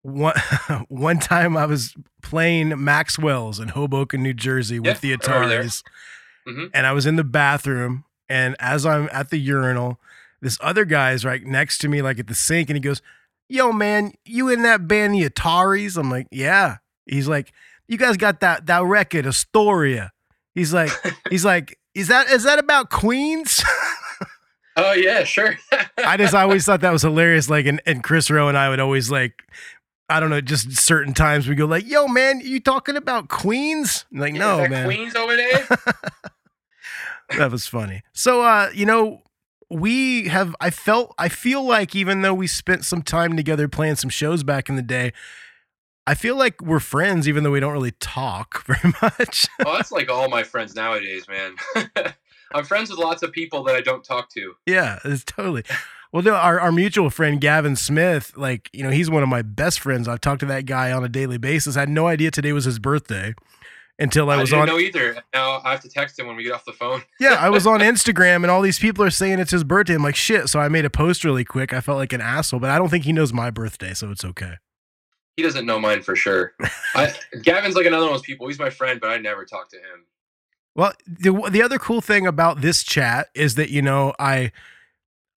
One 0.03 0.35
one 0.89 1.19
time 1.19 1.57
I 1.59 1.67
was 1.67 1.95
playing 2.23 2.83
Maxwell's 2.83 3.61
in 3.61 3.69
Hoboken, 3.69 4.23
New 4.23 4.33
Jersey, 4.33 4.79
with 4.79 5.03
Yeah, 5.05 5.17
the 5.17 5.29
I 5.29 5.33
remember 5.35 5.49
there. 5.49 5.63
Ataris, 5.65 5.83
Mhm. 6.49 6.71
and 6.73 6.87
I 6.87 6.93
was 6.93 7.05
in 7.05 7.17
the 7.17 7.25
bathroom, 7.25 8.05
and 8.29 8.57
as 8.59 8.87
I'm 8.87 9.11
at 9.13 9.29
the 9.29 9.37
urinal, 9.39 10.01
this 10.41 10.59
other 10.61 10.85
guy 10.85 11.13
is 11.13 11.25
right 11.25 11.43
next 11.45 11.79
to 11.79 11.89
me, 11.89 12.03
like 12.03 12.19
at 12.19 12.27
the 12.27 12.35
sink, 12.35 12.71
and 12.71 12.77
he 12.77 12.81
goes, 12.81 13.03
"Yo, 13.49 13.73
man, 13.73 14.13
you 14.25 14.49
in 14.49 14.63
that 14.63 14.89
band, 14.89 15.15
the 15.15 15.29
Ataris?" 15.29 15.97
I'm 15.97 16.11
like, 16.11 16.27
"Yeah." 16.31 16.79
He's 17.07 17.29
like, 17.29 17.53
"You 17.89 17.97
guys 17.99 18.17
got 18.17 18.41
that 18.41 18.67
that 18.67 18.85
record, 18.85 19.27
Astoria?" 19.27 20.13
He's 20.55 20.73
like, 20.73 20.91
he's 21.31 21.45
like, 21.45 21.79
"Is 21.95 22.09
that 22.09 22.29
is 22.31 22.45
that 22.45 22.59
about 22.59 22.91
Queens?" 22.91 23.63
Oh 24.77 24.93
yeah, 24.93 25.25
sure. 25.25 25.59
I 25.99 26.17
just 26.17 26.33
I 26.33 26.43
always 26.43 26.65
thought 26.65 26.81
that 26.83 26.93
was 26.93 27.03
hilarious. 27.11 27.51
Like, 27.51 27.67
and, 27.67 27.83
and 27.85 28.03
Kris 28.03 28.31
Roe 28.31 28.49
and 28.49 28.57
I 28.57 28.71
would 28.71 28.81
always 28.81 29.11
like, 29.11 29.43
I 30.09 30.21
don't 30.21 30.31
know, 30.31 30.41
just 30.41 30.73
certain 30.79 31.13
times 31.13 31.49
we 31.49 31.55
go 31.55 31.67
like, 31.67 31.87
"Yo, 31.87 32.07
man, 32.07 32.41
you 32.41 32.61
talking 32.61 32.97
about 32.97 33.29
Queens?" 33.29 34.07
I'm 34.13 34.21
like, 34.21 34.35
Is 34.35 34.39
no, 34.39 34.57
that 34.59 34.71
man, 34.71 34.87
Queens 34.87 35.17
over 35.17 35.37
there. 35.37 35.67
that 37.37 37.51
was 37.51 37.67
funny. 37.67 38.03
So, 38.13 38.43
uh, 38.43 38.71
you 38.73 38.87
know, 38.87 39.23
we 39.71 40.29
have. 40.29 40.55
I 40.61 40.71
felt. 40.71 41.15
I 41.19 41.29
feel 41.29 41.65
like 41.65 41.95
even 41.95 42.23
though 42.23 42.35
we 42.35 42.47
spent 42.47 42.85
some 42.85 43.03
time 43.03 43.37
together 43.37 43.69
playing 43.69 43.97
some 43.97 44.11
shows 44.11 44.43
back 44.43 44.69
in 44.69 44.77
the 44.77 44.83
day, 44.83 45.13
I 46.07 46.15
feel 46.15 46.37
like 46.37 46.61
we're 46.61 46.81
friends, 46.81 47.29
even 47.29 47.45
though 47.45 47.53
we 47.53 47.61
don't 47.61 47.73
really 47.73 47.93
talk 47.93 48.65
very 48.67 48.95
much. 49.01 49.47
oh, 49.65 49.77
that's 49.77 49.93
like 49.93 50.11
all 50.11 50.29
my 50.29 50.43
friends 50.43 50.75
nowadays, 50.75 51.27
man. 51.29 51.55
I'm 52.53 52.65
friends 52.65 52.91
with 52.91 52.99
lots 52.99 53.23
of 53.23 53.31
people 53.31 53.63
that 53.65 53.77
I 53.77 53.81
don't 53.81 54.03
talk 54.03 54.29
to. 54.31 54.55
Yeah, 54.67 54.99
it's 55.05 55.23
totally. 55.23 55.63
Well, 56.13 56.25
no, 56.25 56.35
our, 56.35 56.59
our 56.59 56.73
mutual 56.73 57.09
friend 57.09 57.41
Gavin 57.41 57.77
Smith, 57.77 58.33
like, 58.37 58.69
you 58.73 58.83
know, 58.83 58.91
he's 58.91 59.09
one 59.09 59.23
of 59.23 59.29
my 59.29 59.43
best 59.43 59.79
friends. 59.79 60.09
I've 60.09 60.21
talked 60.21 60.41
to 60.41 60.47
that 60.47 60.67
guy 60.67 60.91
on 60.91 61.05
a 61.05 61.09
daily 61.09 61.39
basis. 61.39 61.77
I 61.77 61.81
had 61.81 61.89
no 61.89 62.09
idea 62.09 62.33
today 62.33 62.53
was 62.53 62.65
his 62.65 62.81
birthday 62.81 63.35
until 64.01 64.31
I 64.31 64.35
I, 64.35 64.41
was 64.41 64.51
didn't 64.51 64.63
on. 64.63 64.69
know 64.69 64.79
either. 64.79 65.23
Now 65.33 65.61
I 65.63 65.71
have 65.71 65.81
to 65.83 65.89
text 65.89 66.19
him 66.19 66.27
when 66.27 66.35
we 66.35 66.43
get 66.43 66.53
off 66.53 66.65
the 66.65 66.73
phone. 66.73 67.03
yeah, 67.21 67.35
I 67.35 67.51
was 67.51 67.67
on 67.67 67.81
Instagram 67.81 68.37
and 68.37 68.47
all 68.47 68.63
these 68.63 68.79
people 68.79 69.05
are 69.05 69.11
saying 69.11 69.39
it's 69.39 69.51
his 69.51 69.63
birthday. 69.63 69.95
I'm 69.95 70.03
like, 70.03 70.17
shit. 70.17 70.49
So 70.49 70.59
I 70.59 70.69
made 70.69 70.85
a 70.85 70.91
post 70.91 71.23
really 71.23 71.45
quick. 71.45 71.73
I 71.73 71.81
felt 71.81 71.99
like 71.99 72.13
an 72.13 72.21
asshole, 72.21 72.61
but 72.61 72.71
I 72.71 72.79
don't 72.79 72.89
think 72.89 73.05
he 73.05 73.13
knows 73.13 73.33
my 73.33 73.51
birthday, 73.51 73.95
so 73.95 74.11
it's 74.11 74.25
okay. 74.25 74.55
He 75.37 75.43
doesn't 75.43 75.65
know 75.65 75.79
mine 75.79 76.03
for 76.03 76.17
sure. 76.17 76.53
I, 76.95 77.15
Gavin's 77.43 77.77
like 77.77 77.87
another 77.87 78.07
one 78.07 78.15
of 78.15 78.19
those 78.21 78.27
people. 78.27 78.49
He's 78.49 78.59
my 78.59 78.71
friend, 78.71 79.01
but 79.01 79.11
I 79.11 79.19
never 79.19 79.45
talk 79.45 79.71
to 79.71 79.77
him. 79.77 80.07
Well, 80.75 80.93
the 81.07 81.33
the 81.51 81.63
other 81.63 81.79
cool 81.79 82.01
thing 82.01 82.27
about 82.27 82.61
this 82.61 82.83
chat 82.83 83.29
is 83.35 83.57
that 83.57 83.71
you 83.71 83.83
know 83.83 84.15
I 84.19 84.53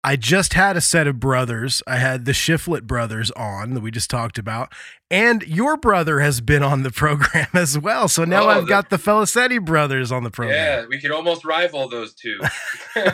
I 0.04 0.16
just 0.16 0.54
had 0.54 0.76
a 0.76 0.80
set 0.80 1.06
of 1.06 1.20
brothers. 1.20 1.80
I 1.86 1.96
had 1.98 2.24
the 2.24 2.32
Shiflett 2.32 2.84
brothers 2.88 3.30
on 3.32 3.74
that 3.74 3.80
we 3.82 3.90
just 3.92 4.10
talked 4.10 4.36
about, 4.36 4.72
and 5.10 5.42
your 5.44 5.76
brother 5.76 6.18
has 6.20 6.40
been 6.40 6.62
on 6.64 6.82
the 6.82 6.90
program 6.90 7.46
as 7.54 7.78
well. 7.78 8.08
So 8.08 8.24
now 8.24 8.44
Oh, 8.44 8.48
I've 8.48 8.62
the- 8.64 8.68
got 8.68 8.90
the 8.90 8.96
Felicetti 8.96 9.64
brothers 9.64 10.10
on 10.10 10.24
the 10.24 10.30
program. 10.30 10.56
Yeah, 10.56 10.86
we 10.88 11.00
could 11.00 11.12
almost 11.12 11.44
rival 11.44 11.88
those 11.88 12.14
two. 12.14 12.40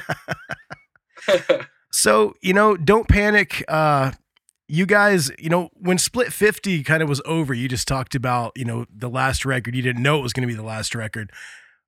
So 1.90 2.34
you 2.42 2.52
know, 2.52 2.76
don't 2.76 3.08
panic. 3.08 3.64
Uh, 3.66 4.12
you 4.68 4.84
guys, 4.86 5.30
you 5.38 5.48
know, 5.48 5.70
when 5.74 5.96
Split 5.98 6.32
Fifty 6.32 6.82
kind 6.84 7.02
of 7.02 7.08
was 7.08 7.20
over, 7.24 7.54
you 7.54 7.66
just 7.68 7.88
talked 7.88 8.14
about 8.14 8.52
you 8.56 8.64
know 8.64 8.84
the 8.94 9.08
last 9.08 9.44
record. 9.46 9.74
You 9.74 9.82
didn't 9.82 10.02
know 10.02 10.18
it 10.18 10.22
was 10.22 10.32
going 10.34 10.46
to 10.46 10.52
be 10.52 10.54
the 10.56 10.62
last 10.66 10.94
record. 10.94 11.32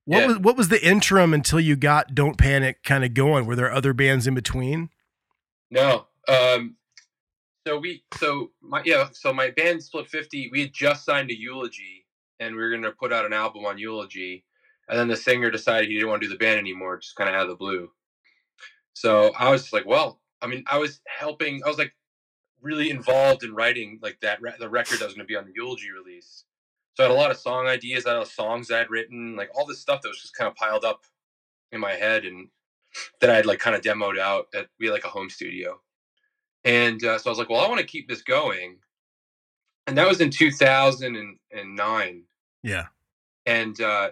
What 0.05 0.19
Yeah. 0.21 0.27
was 0.27 0.37
what 0.39 0.57
was 0.57 0.69
the 0.69 0.83
interim 0.85 1.33
until 1.33 1.59
you 1.59 1.75
got 1.75 2.15
Don't 2.15 2.37
Panic 2.37 2.83
kind 2.83 3.03
of 3.03 3.13
going? 3.13 3.45
Were 3.45 3.55
there 3.55 3.71
other 3.71 3.93
bands 3.93 4.27
in 4.27 4.33
between? 4.33 4.89
No. 5.69 6.07
Um 6.27 6.77
so 7.67 7.77
we 7.77 8.03
so 8.17 8.51
my 8.61 8.81
yeah, 8.85 9.09
so 9.13 9.31
my 9.33 9.51
band 9.51 9.83
Split 9.83 10.07
50, 10.07 10.49
we 10.51 10.61
had 10.61 10.73
just 10.73 11.05
signed 11.05 11.29
to 11.29 11.35
Eulogy 11.35 12.05
and 12.39 12.55
we 12.55 12.61
were 12.61 12.71
gonna 12.71 12.91
put 12.91 13.13
out 13.13 13.25
an 13.25 13.33
album 13.33 13.65
on 13.65 13.77
Eulogy. 13.77 14.43
And 14.89 14.97
then 14.99 15.07
the 15.07 15.15
singer 15.15 15.51
decided 15.51 15.87
he 15.87 15.95
didn't 15.95 16.09
want 16.09 16.21
to 16.21 16.27
do 16.27 16.33
the 16.33 16.37
band 16.39 16.59
anymore, 16.59 16.97
just 16.97 17.15
kind 17.15 17.29
of 17.29 17.35
out 17.35 17.43
of 17.43 17.49
the 17.49 17.55
blue. 17.55 17.91
So 18.93 19.31
I 19.37 19.49
was 19.49 19.61
just 19.61 19.73
like, 19.73 19.85
well, 19.85 20.19
I 20.41 20.47
mean, 20.47 20.63
I 20.69 20.79
was 20.79 20.99
helping, 21.07 21.61
I 21.63 21.69
was 21.69 21.77
like 21.77 21.93
really 22.61 22.89
involved 22.89 23.43
in 23.43 23.53
writing 23.53 23.99
like 24.01 24.19
that 24.21 24.41
re- 24.41 24.53
the 24.59 24.67
record 24.69 24.99
that 24.99 25.05
was 25.05 25.13
gonna 25.13 25.25
be 25.25 25.35
on 25.37 25.45
the 25.45 25.53
Eulogy 25.55 25.91
release. 25.91 26.43
So 26.95 27.03
I 27.03 27.07
had 27.07 27.15
a 27.15 27.19
lot 27.19 27.31
of 27.31 27.37
song 27.37 27.67
ideas, 27.67 28.05
I 28.05 28.17
had 28.17 28.27
songs 28.27 28.69
I'd 28.69 28.89
written, 28.89 29.35
like 29.35 29.49
all 29.55 29.65
this 29.65 29.79
stuff 29.79 30.01
that 30.01 30.09
was 30.09 30.21
just 30.21 30.35
kind 30.35 30.49
of 30.49 30.55
piled 30.55 30.83
up 30.83 31.05
in 31.71 31.79
my 31.79 31.93
head 31.93 32.25
and 32.25 32.49
that 33.21 33.29
I 33.29 33.35
had 33.35 33.45
like 33.45 33.59
kind 33.59 33.75
of 33.75 33.81
demoed 33.81 34.19
out 34.19 34.47
at 34.53 34.67
we 34.79 34.87
had 34.87 34.93
like 34.93 35.05
a 35.05 35.09
home 35.09 35.29
studio. 35.29 35.79
And 36.63 37.03
uh, 37.03 37.17
so 37.17 37.29
I 37.29 37.31
was 37.31 37.39
like, 37.39 37.49
well, 37.49 37.61
I 37.61 37.67
want 37.67 37.79
to 37.79 37.87
keep 37.87 38.07
this 38.07 38.21
going. 38.21 38.77
And 39.87 39.97
that 39.97 40.07
was 40.07 40.21
in 40.21 40.29
2009. 40.29 42.23
Yeah. 42.63 42.85
And 43.45 43.81
uh, 43.81 44.09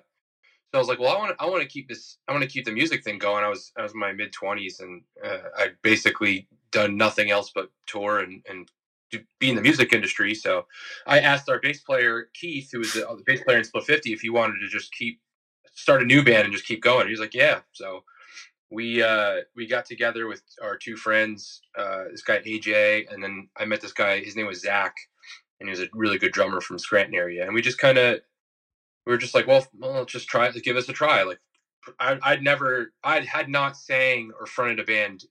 so 0.71 0.75
I 0.75 0.77
was 0.77 0.87
like, 0.87 0.99
well, 0.99 1.15
I 1.15 1.19
want 1.19 1.37
to, 1.37 1.43
I 1.43 1.47
want 1.47 1.61
to 1.61 1.67
keep 1.67 1.87
this, 1.87 2.17
I 2.27 2.31
want 2.31 2.43
to 2.43 2.49
keep 2.49 2.65
the 2.65 2.71
music 2.71 3.03
thing 3.03 3.19
going. 3.19 3.43
I 3.43 3.49
was, 3.49 3.71
I 3.77 3.83
was 3.83 3.93
in 3.93 3.99
my 3.99 4.13
mid 4.13 4.33
20s 4.33 4.81
and 4.81 5.03
uh, 5.23 5.49
I'd 5.57 5.75
basically 5.81 6.47
done 6.71 6.97
nothing 6.97 7.29
else 7.29 7.51
but 7.53 7.69
tour 7.85 8.19
and, 8.19 8.43
and 8.49 8.69
do, 9.11 9.19
be 9.39 9.49
in 9.49 9.55
the 9.55 9.61
music 9.61 9.93
industry. 9.93 10.35
So 10.35 10.65
I 11.07 11.19
asked 11.19 11.49
our 11.49 11.59
bass 11.59 11.81
player, 11.81 12.29
Keith, 12.33 12.69
who 12.71 12.79
was 12.79 12.93
the, 12.93 13.01
the 13.01 13.23
bass 13.25 13.41
player 13.43 13.57
in 13.57 13.63
Split 13.63 13.85
50, 13.85 14.13
if 14.13 14.21
he 14.21 14.29
wanted 14.29 14.59
to 14.59 14.67
just 14.67 14.93
keep, 14.93 15.19
start 15.73 16.01
a 16.01 16.05
new 16.05 16.23
band 16.23 16.45
and 16.45 16.53
just 16.53 16.65
keep 16.65 16.81
going. 16.81 17.07
He 17.07 17.11
was 17.11 17.19
like, 17.19 17.33
yeah. 17.33 17.61
So 17.73 18.03
we 18.71 19.01
uh 19.01 19.37
we 19.55 19.65
got 19.67 19.85
together 19.85 20.27
with 20.27 20.41
our 20.61 20.77
two 20.77 20.95
friends 20.95 21.61
uh 21.77 22.03
this 22.11 22.21
guy 22.21 22.39
aj 22.39 23.05
and 23.11 23.23
then 23.23 23.49
i 23.57 23.65
met 23.65 23.81
this 23.81 23.93
guy 23.93 24.19
his 24.19 24.35
name 24.35 24.45
was 24.45 24.61
zach 24.61 24.95
and 25.59 25.67
he 25.67 25.71
was 25.71 25.79
a 25.79 25.87
really 25.93 26.17
good 26.19 26.31
drummer 26.31 26.61
from 26.61 26.77
scranton 26.77 27.15
area 27.15 27.43
and 27.45 27.53
we 27.53 27.61
just 27.61 27.79
kind 27.79 27.97
of 27.97 28.19
we 29.05 29.11
were 29.11 29.17
just 29.17 29.33
like 29.33 29.47
well, 29.47 29.65
well 29.79 29.93
let's 29.93 30.11
just 30.11 30.27
try 30.27 30.51
give 30.51 30.77
us 30.77 30.87
a 30.87 30.93
try 30.93 31.23
like 31.23 31.39
I, 31.99 32.19
i'd 32.23 32.43
never 32.43 32.93
i 33.03 33.19
had 33.21 33.49
not 33.49 33.75
sang 33.75 34.31
or 34.39 34.45
fronted 34.45 34.79
a 34.79 34.83
band 34.83 35.23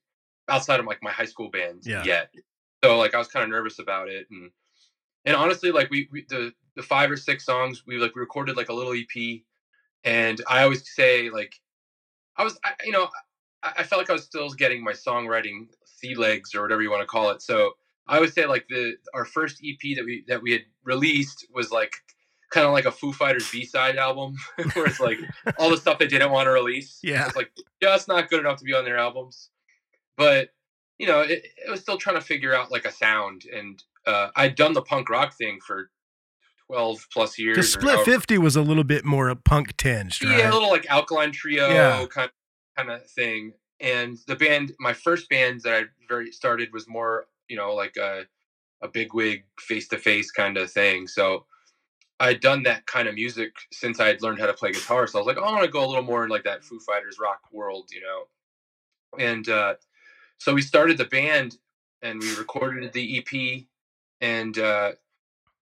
outside 0.49 0.81
of 0.81 0.87
like 0.87 1.03
my 1.03 1.12
high 1.12 1.25
school 1.27 1.51
band 1.51 1.83
Yeah. 1.85 2.03
yet 2.05 2.31
so 2.83 2.97
like 2.99 3.14
i 3.14 3.19
was 3.19 3.29
kind 3.29 3.45
of 3.45 3.51
nervous 3.51 3.79
about 3.79 4.09
it 4.09 4.27
and 4.31 4.51
and 5.25 5.37
honestly 5.37 5.71
like 5.71 5.91
we, 5.91 6.09
we 6.12 6.25
the 6.29 6.53
the 6.77 6.83
five 6.83 7.11
or 7.11 7.17
six 7.17 7.45
songs 7.45 7.85
we 7.87 7.99
like 7.99 8.14
recorded 8.14 8.57
like 8.57 8.69
a 8.69 8.75
little 8.75 8.93
ep 8.93 9.41
and 10.05 10.43
i 10.49 10.62
always 10.62 10.88
say 10.95 11.31
like 11.31 11.55
i 12.37 12.45
was 12.45 12.59
I, 12.64 12.73
you 12.85 12.93
know 12.93 13.09
I, 13.62 13.73
I 13.79 13.83
felt 13.83 14.01
like 14.01 14.11
I 14.11 14.14
was 14.14 14.25
still 14.25 14.51
getting 14.51 14.83
my 14.83 14.93
songwriting 14.93 15.69
sea 15.85 16.14
legs 16.14 16.55
or 16.55 16.62
whatever 16.62 16.83
you 16.83 16.91
want 16.91 17.03
to 17.03 17.07
call 17.07 17.31
it. 17.31 17.43
So 17.43 17.73
I 18.07 18.21
would 18.21 18.33
say 18.33 18.47
like 18.47 18.67
the 18.69 18.95
our 19.14 19.25
first 19.25 19.61
EP 19.64 19.97
that 19.97 20.05
we 20.05 20.25
that 20.29 20.43
we 20.43 20.53
had 20.53 20.62
released 20.85 21.47
was 21.53 21.71
like 21.71 21.93
kind 22.51 22.67
of 22.67 22.73
like 22.73 22.87
a 22.87 22.93
Foo 22.93 23.12
Fighters 23.12 23.51
B 23.51 23.64
side 23.64 23.97
album, 23.97 24.37
where 24.73 24.87
it's 24.87 25.01
like 25.01 25.19
all 25.59 25.71
the 25.71 25.77
stuff 25.81 25.99
they 25.99 26.07
didn't 26.07 26.31
want 26.31 26.47
to 26.47 26.51
release. 26.51 26.99
Yeah. 27.03 27.27
it's 27.27 27.37
like 27.37 27.51
just 27.83 28.09
not 28.09 28.31
good 28.31 28.41
enough 28.41 28.59
to 28.59 28.64
be 28.64 28.75
on 28.75 28.85
their 28.85 28.99
albums. 28.99 29.51
But 30.17 30.51
you 30.99 31.07
know, 31.07 31.21
it, 31.21 31.47
it 31.67 31.71
was 31.71 31.81
still 31.81 31.97
trying 31.97 32.17
to 32.17 32.23
figure 32.23 32.55
out 32.55 32.71
like 32.71 32.85
a 32.85 32.93
sound, 32.93 33.45
and 33.53 33.83
uh, 34.07 34.29
I'd 34.37 34.55
done 34.55 34.73
the 34.73 34.83
punk 34.83 35.09
rock 35.11 35.35
thing 35.37 35.61
for 35.67 35.91
twelve 36.67 37.07
plus 37.13 37.39
years. 37.39 37.57
The 37.57 37.63
Split 37.63 38.01
Fifty 38.01 38.39
was 38.39 38.57
a 38.57 38.63
little 38.63 38.85
bit 38.85 39.05
more 39.05 39.29
a 39.29 39.37
punk 39.37 39.77
tinged, 39.77 40.23
right? 40.23 40.39
yeah, 40.39 40.51
a 40.51 40.53
little 40.53 40.71
like 40.71 40.87
alkaline 40.91 41.33
trio 41.33 41.69
Yeah. 41.69 42.07
kind 42.07 42.31
kind 42.77 42.91
of 42.91 43.09
thing. 43.11 43.53
And 43.81 44.19
the 44.27 44.35
band, 44.37 44.73
my 44.81 44.93
first 44.93 45.29
band 45.29 45.61
that 45.63 45.75
I 45.75 45.85
very 46.09 46.33
started 46.33 46.73
was 46.73 46.89
more, 46.89 47.27
you 47.49 47.57
know, 47.57 47.75
like 47.75 47.97
a 47.97 48.27
a 48.81 48.89
bigwig 48.89 49.45
face 49.59 49.89
to 49.89 49.99
face 49.99 50.31
kind 50.31 50.57
of 50.57 50.71
thing. 50.71 51.07
So 51.09 51.47
I'd 52.21 52.41
done 52.41 52.65
that 52.65 52.87
kind 52.87 53.09
of 53.09 53.15
music 53.15 53.53
since 53.73 54.01
I 54.01 54.09
had 54.09 54.23
learned 54.23 54.41
how 54.41 54.47
to 54.47 54.53
play 54.55 54.73
guitar. 54.73 55.07
So 55.07 55.19
I 55.19 55.23
was 55.23 55.27
like, 55.27 55.37
oh, 55.37 55.47
I 55.47 55.53
want 55.53 55.65
to 55.65 55.71
go 55.71 55.85
a 55.85 55.87
little 55.87 56.03
more 56.03 56.25
in 56.25 56.31
like 56.31 56.45
that 56.45 56.65
Foo 56.65 56.81
Fighters 56.81 57.19
rock 57.21 57.41
world, 57.53 57.89
you 57.93 58.01
know. 58.01 58.25
And 59.25 59.49
uh, 59.49 59.75
so 60.38 60.55
we 60.55 60.62
started 60.62 60.98
the 60.98 61.05
band 61.05 61.59
and 62.03 62.20
we 62.20 62.35
recorded 62.37 62.92
the 62.92 63.18
EP, 63.18 63.64
and 64.20 64.57
uh, 64.59 64.92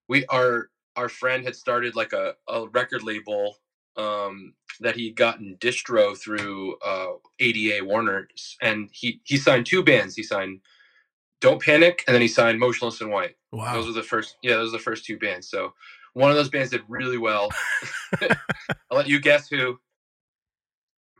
we 0.08 0.26
our 0.26 0.70
our 0.96 1.08
friend 1.08 1.44
had 1.44 1.56
started 1.56 1.94
like 1.94 2.12
a, 2.12 2.34
a 2.48 2.68
record 2.68 3.02
label 3.02 3.56
um, 3.96 4.54
that 4.80 4.96
he'd 4.96 5.16
gotten 5.16 5.56
distro 5.60 6.16
through 6.16 6.76
uh, 6.84 7.12
ADA 7.40 7.84
Warner's, 7.84 8.56
and 8.60 8.88
he 8.92 9.20
he 9.24 9.36
signed 9.36 9.66
two 9.66 9.82
bands. 9.82 10.14
He 10.14 10.22
signed 10.22 10.60
Don't 11.40 11.62
Panic, 11.62 12.04
and 12.06 12.14
then 12.14 12.22
he 12.22 12.28
signed 12.28 12.58
Motionless 12.58 13.00
in 13.00 13.10
White. 13.10 13.36
Wow. 13.52 13.74
Those 13.74 13.86
were 13.86 13.92
the 13.92 14.02
first. 14.02 14.36
Yeah, 14.42 14.56
those 14.56 14.72
were 14.72 14.78
the 14.78 14.84
first 14.84 15.04
two 15.04 15.18
bands. 15.18 15.48
So 15.48 15.72
one 16.12 16.30
of 16.30 16.36
those 16.36 16.50
bands 16.50 16.70
did 16.70 16.82
really 16.88 17.18
well. 17.18 17.50
I'll 18.20 18.96
let 18.96 19.08
you 19.08 19.20
guess 19.20 19.48
who. 19.48 19.78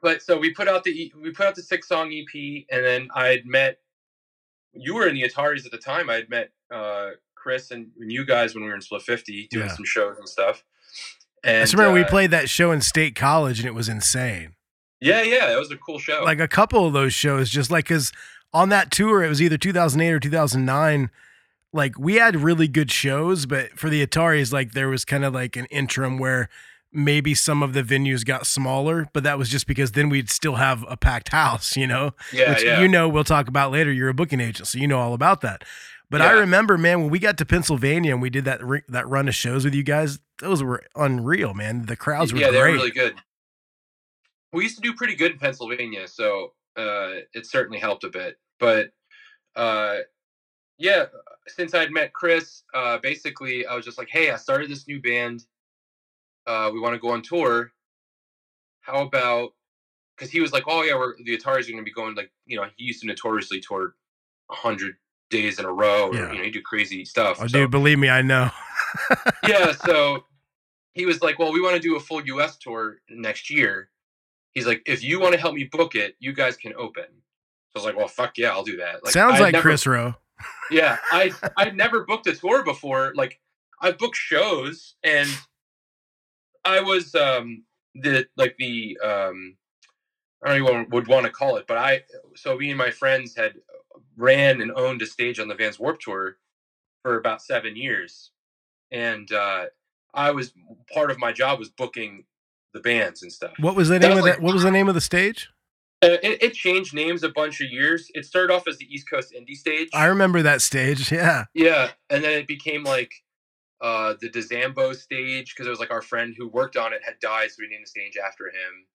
But 0.03 0.23
so 0.23 0.39
we 0.39 0.53
put 0.53 0.69
out 0.69 0.85
the 0.85 1.13
we 1.23 1.31
put 1.31 1.47
out 1.47 1.55
the 1.55 1.63
six 1.63 1.89
song 1.89 2.13
EP, 2.13 2.65
and 2.71 2.85
then 2.85 3.09
I 3.15 3.29
had 3.29 3.47
met. 3.47 3.79
You 4.73 4.95
were 4.95 5.09
in 5.09 5.15
the 5.15 5.23
Ataris 5.23 5.65
at 5.65 5.73
the 5.73 5.79
time. 5.79 6.11
I 6.11 6.15
had 6.15 6.29
met 6.29 6.51
uh, 6.71 7.11
Chris 7.35 7.71
and, 7.71 7.89
and 7.99 8.13
you 8.13 8.27
guys 8.27 8.55
when 8.55 8.63
we 8.63 8.69
were 8.69 8.75
in 8.75 8.83
Split 8.83 9.03
Fifty 9.03 9.49
doing 9.51 9.67
Yeah. 9.67 9.75
some 9.75 9.85
shows 9.87 10.19
and 10.19 10.29
stuff. 10.29 10.63
And 11.43 11.59
I 11.59 11.61
just 11.63 11.75
remember 11.75 11.95
we 11.95 12.03
uh, 12.05 12.09
played 12.09 12.31
that 12.33 12.51
show 12.51 12.73
in 12.73 12.81
State 12.83 13.15
College 13.15 13.59
and 13.61 13.67
it 13.67 13.75
was 13.75 13.89
insane. 13.89 14.55
Yeah, 15.01 15.23
yeah, 15.23 15.47
that 15.47 15.59
was 15.59 15.71
a 15.71 15.77
cool 15.77 15.99
show. 15.99 16.23
Like 16.25 16.41
a 16.41 16.49
couple 16.49 16.87
of 16.87 16.93
those 16.93 17.15
shows, 17.15 17.49
just 17.51 17.71
like 17.71 17.85
because 17.87 18.13
on 18.53 18.69
that 18.71 18.91
tour, 18.91 19.23
it 19.23 19.29
was 19.29 19.41
either 19.41 19.57
2008 19.59 20.13
or 20.13 20.21
2009. 20.21 21.11
Like 21.73 21.99
we 21.99 22.15
had 22.17 22.37
really 22.37 22.69
good 22.69 22.91
shows, 22.91 23.47
but 23.47 23.79
for 23.79 23.89
the 23.91 24.05
Ataris, 24.07 24.53
like 24.53 24.73
there 24.73 24.89
was 24.89 25.05
kind 25.05 25.25
of 25.25 25.35
like 25.35 25.57
an 25.57 25.67
interim 25.67 26.19
where 26.19 26.49
maybe 26.93 27.35
some 27.35 27.63
of 27.63 27.73
the 27.73 27.83
venues 27.83 28.25
got 28.25 28.47
smaller, 28.47 29.09
but 29.13 29.23
that 29.25 29.39
was 29.39 29.49
just 29.49 29.67
because 29.67 29.93
then 29.93 30.09
we'd 30.09 30.31
still 30.31 30.57
have 30.57 30.85
a 30.89 30.97
packed 30.97 31.29
house, 31.29 31.77
you 31.77 31.87
know? 31.87 32.13
yeah, 32.33 32.51
which 32.51 32.65
yeah. 32.65 32.81
you 32.81 32.89
know 32.89 33.09
we'll 33.09 33.25
talk 33.25 33.49
about 33.49 33.71
later. 33.71 33.93
You're 33.93 34.09
a 34.09 34.15
booking 34.15 34.41
agent, 34.41 34.69
so 34.69 34.79
you 34.79 34.89
know 34.89 34.99
all 34.99 35.15
about 35.15 35.41
that. 35.43 35.65
But 36.09 36.23
I 36.23 36.33
remember, 36.33 36.79
man, 36.79 37.01
when 37.01 37.11
we 37.11 37.19
got 37.19 37.37
to 37.39 37.45
Pennsylvania 37.45 38.13
and 38.13 38.23
we 38.23 38.31
did 38.31 38.45
that 38.45 38.61
that 38.89 39.09
run 39.09 39.27
of 39.27 39.35
shows 39.35 39.65
with 39.65 39.75
you 39.75 39.83
guys, 39.83 40.21
those 40.39 40.63
were 40.63 40.85
unreal, 40.95 41.53
man. 41.53 41.87
The 41.87 41.97
crowds 41.97 42.33
were 42.33 42.39
yeah, 42.39 42.51
they 42.51 42.61
great. 42.61 42.71
were 42.73 42.77
really 42.77 42.91
good. 42.93 43.17
We 44.53 44.63
used 44.63 44.77
to 44.77 44.83
do 44.83 44.95
pretty 44.95 45.17
good 45.17 45.33
in 45.33 45.39
Pennsylvania, 45.39 46.07
so 46.07 46.53
uh, 46.77 47.23
it 47.35 47.47
certainly 47.47 47.81
helped 47.81 48.05
a 48.05 48.09
bit. 48.09 48.37
But 48.61 48.91
uh, 49.57 49.99
yeah, 50.79 51.07
since 51.49 51.75
I'd 51.75 51.91
met 51.91 52.13
Chris, 52.13 52.63
uh, 52.73 52.99
basically 52.99 53.67
I 53.67 53.75
was 53.75 53.85
just 53.85 53.99
like, 53.99 54.09
"Hey, 54.09 54.31
I 54.31 54.37
started 54.37 54.71
this 54.71 54.87
new 54.87 55.03
band. 55.03 55.45
Uh, 56.47 56.71
we 56.73 56.81
want 56.81 56.95
to 56.95 56.99
go 57.01 57.09
on 57.11 57.23
tour. 57.23 57.73
How 58.81 59.03
about?" 59.03 59.51
Because 60.17 60.31
he 60.31 60.41
was 60.41 60.53
like, 60.53 60.65
"Oh 60.67 60.83
yeah, 60.83 60.95
we're 60.95 61.15
the 61.23 61.37
Ataris 61.37 61.65
are 61.69 61.73
going 61.73 61.77
to 61.79 61.83
be 61.83 61.93
going 61.93 62.15
like 62.15 62.31
you 62.47 62.57
know 62.57 62.67
he 62.77 62.85
used 62.85 63.01
to 63.03 63.07
notoriously 63.07 63.61
tour 63.61 63.95
hundred 64.51 64.97
days 65.31 65.59
in 65.59 65.65
a 65.65 65.73
row, 65.73 66.09
or 66.09 66.15
Yeah. 66.15 66.33
you 66.33 66.39
know 66.39 66.45
he 66.45 66.51
do 66.51 66.63
crazy 66.63 67.05
stuff." 67.05 67.39
Oh, 67.41 67.47
So- 67.47 67.59
dude, 67.61 67.71
believe 67.71 67.99
me, 67.99 68.09
I 68.09 68.23
know. 68.23 68.51
yeah, 69.47 69.73
so 69.85 70.25
he 70.95 71.05
was 71.07 71.21
like, 71.23 71.39
"Well, 71.39 71.53
we 71.53 71.61
want 71.61 71.75
to 71.77 71.83
do 71.83 71.97
a 71.97 72.01
full 72.01 72.25
U.S. 72.27 72.57
tour 72.57 72.99
next 73.11 73.51
year." 73.51 73.91
He's 74.55 74.67
like, 74.67 74.83
"If 74.87 75.03
you 75.05 75.21
want 75.21 75.35
to 75.35 75.41
help 75.41 75.55
me 75.55 75.65
book 75.65 75.95
it, 75.95 76.17
you 76.19 76.33
guys 76.33 76.57
can 76.57 76.73
open." 76.77 77.05
So 77.05 77.13
I 77.75 77.79
was 77.79 77.85
like, 77.85 77.97
"Well, 77.97 78.09
fuck 78.09 78.39
yeah, 78.39 78.51
I'll 78.51 78.65
do 78.65 78.77
that." 78.79 79.07
Sounds 79.09 79.35
I'd 79.35 79.41
like 79.41 79.53
never- 79.53 79.69
Kris 79.69 79.87
Roe. 79.87 80.15
Yeah, 80.71 80.99
I 81.11 81.33
I'd 81.57 81.77
never 81.85 82.05
booked 82.05 82.27
a 82.27 82.35
tour 82.35 82.63
before. 82.63 83.13
Like 83.17 83.39
I've 83.83 83.99
booked 83.99 84.17
shows, 84.17 84.95
and 85.03 85.29
I 86.67 86.81
was 86.81 87.15
um 87.15 87.65
the 87.95 88.27
like 88.37 88.57
the 88.59 88.99
um 89.03 89.57
I 90.45 90.59
don't 90.59 90.65
what 90.65 90.91
would 90.91 91.07
want 91.09 91.27
to 91.27 91.33
call 91.33 91.57
it, 91.57 91.67
but 91.67 91.79
I 91.79 92.03
so 92.35 92.57
me 92.57 92.71
and 92.71 92.79
my 92.79 92.91
friends 92.91 93.35
had 93.37 93.55
ran 94.17 94.61
and 94.61 94.73
owned 94.73 95.03
a 95.03 95.07
stage 95.07 95.39
on 95.39 95.49
the 95.49 95.55
Vans 95.55 95.79
Warp 95.79 96.01
Tour 96.01 96.37
for 97.03 97.19
about 97.19 97.43
seven 97.43 97.77
years, 97.77 98.31
and 98.91 99.31
uh, 99.33 99.67
I 100.15 100.31
was 100.33 100.53
part 100.93 101.11
of 101.11 101.19
my 101.19 101.33
job 101.33 101.59
was 101.59 101.69
booking 101.69 102.25
the 102.75 102.81
bands 102.81 103.23
and 103.23 103.33
stuff. 103.33 103.53
What 103.61 103.77
was 103.77 103.89
the 103.89 103.99
name 103.99 104.11
was 104.11 104.19
of 104.19 104.25
like- 104.25 104.35
that? 104.35 104.43
What 104.43 104.55
was 104.55 104.63
the 104.63 104.71
name 104.71 104.89
of 104.89 104.95
the 104.95 105.01
stage? 105.01 105.49
Uh, 106.03 106.19
it, 106.23 106.43
it 106.43 106.53
changed 106.55 106.93
names 106.93 107.23
a 107.23 107.31
bunch 107.31 107.63
of 107.63 107.71
years. 107.71 108.11
It 108.15 108.27
started 108.27 108.53
off 108.53 108.69
as 108.69 108.77
the 108.77 108.85
East 108.95 109.09
Coast 109.11 109.33
Indie 109.33 109.57
Stage. 109.57 109.89
I 109.95 110.05
remember 110.07 110.43
that 110.43 110.61
stage. 110.61 111.11
Yeah. 111.17 111.45
Yeah, 111.55 111.91
and 112.11 112.23
then 112.23 112.33
it 112.33 112.47
became 112.47 112.85
like 112.85 113.13
uh 113.81 114.15
the 114.21 114.31
DeZambo 114.31 114.95
stage 114.95 115.55
because 115.55 115.67
it 115.67 115.71
was 115.71 115.81
like 115.81 115.91
our 115.91 116.03
friend 116.03 116.35
who 116.37 116.49
worked 116.49 116.77
on 116.77 116.93
it 116.93 117.03
had 117.05 117.19
died, 117.21 117.51
so 117.51 117.57
we 117.61 117.69
named 117.69 117.85
the 117.85 117.89
stage 117.89 118.17
after 118.17 118.47
him. 118.47 118.87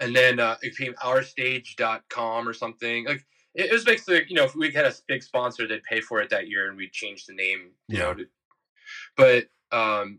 And 0.00 0.14
then 0.14 0.40
uh, 0.40 0.56
it 0.60 0.76
became 0.76 0.94
ourstage.com 0.94 2.48
or 2.48 2.52
something. 2.52 3.06
Like 3.06 3.24
it, 3.54 3.66
it 3.66 3.72
was 3.72 3.84
basically, 3.84 4.24
you 4.28 4.34
know, 4.34 4.44
if 4.44 4.54
we 4.54 4.72
had 4.72 4.86
a 4.86 4.92
big 5.06 5.22
sponsor, 5.22 5.66
they'd 5.66 5.82
pay 5.84 6.00
for 6.00 6.20
it 6.20 6.30
that 6.30 6.48
year, 6.48 6.68
and 6.68 6.76
we'd 6.76 6.92
change 6.92 7.26
the 7.26 7.34
name, 7.34 7.70
you 7.88 7.98
know. 7.98 8.14
To, 8.14 8.24
but 9.16 9.44
um, 9.70 10.18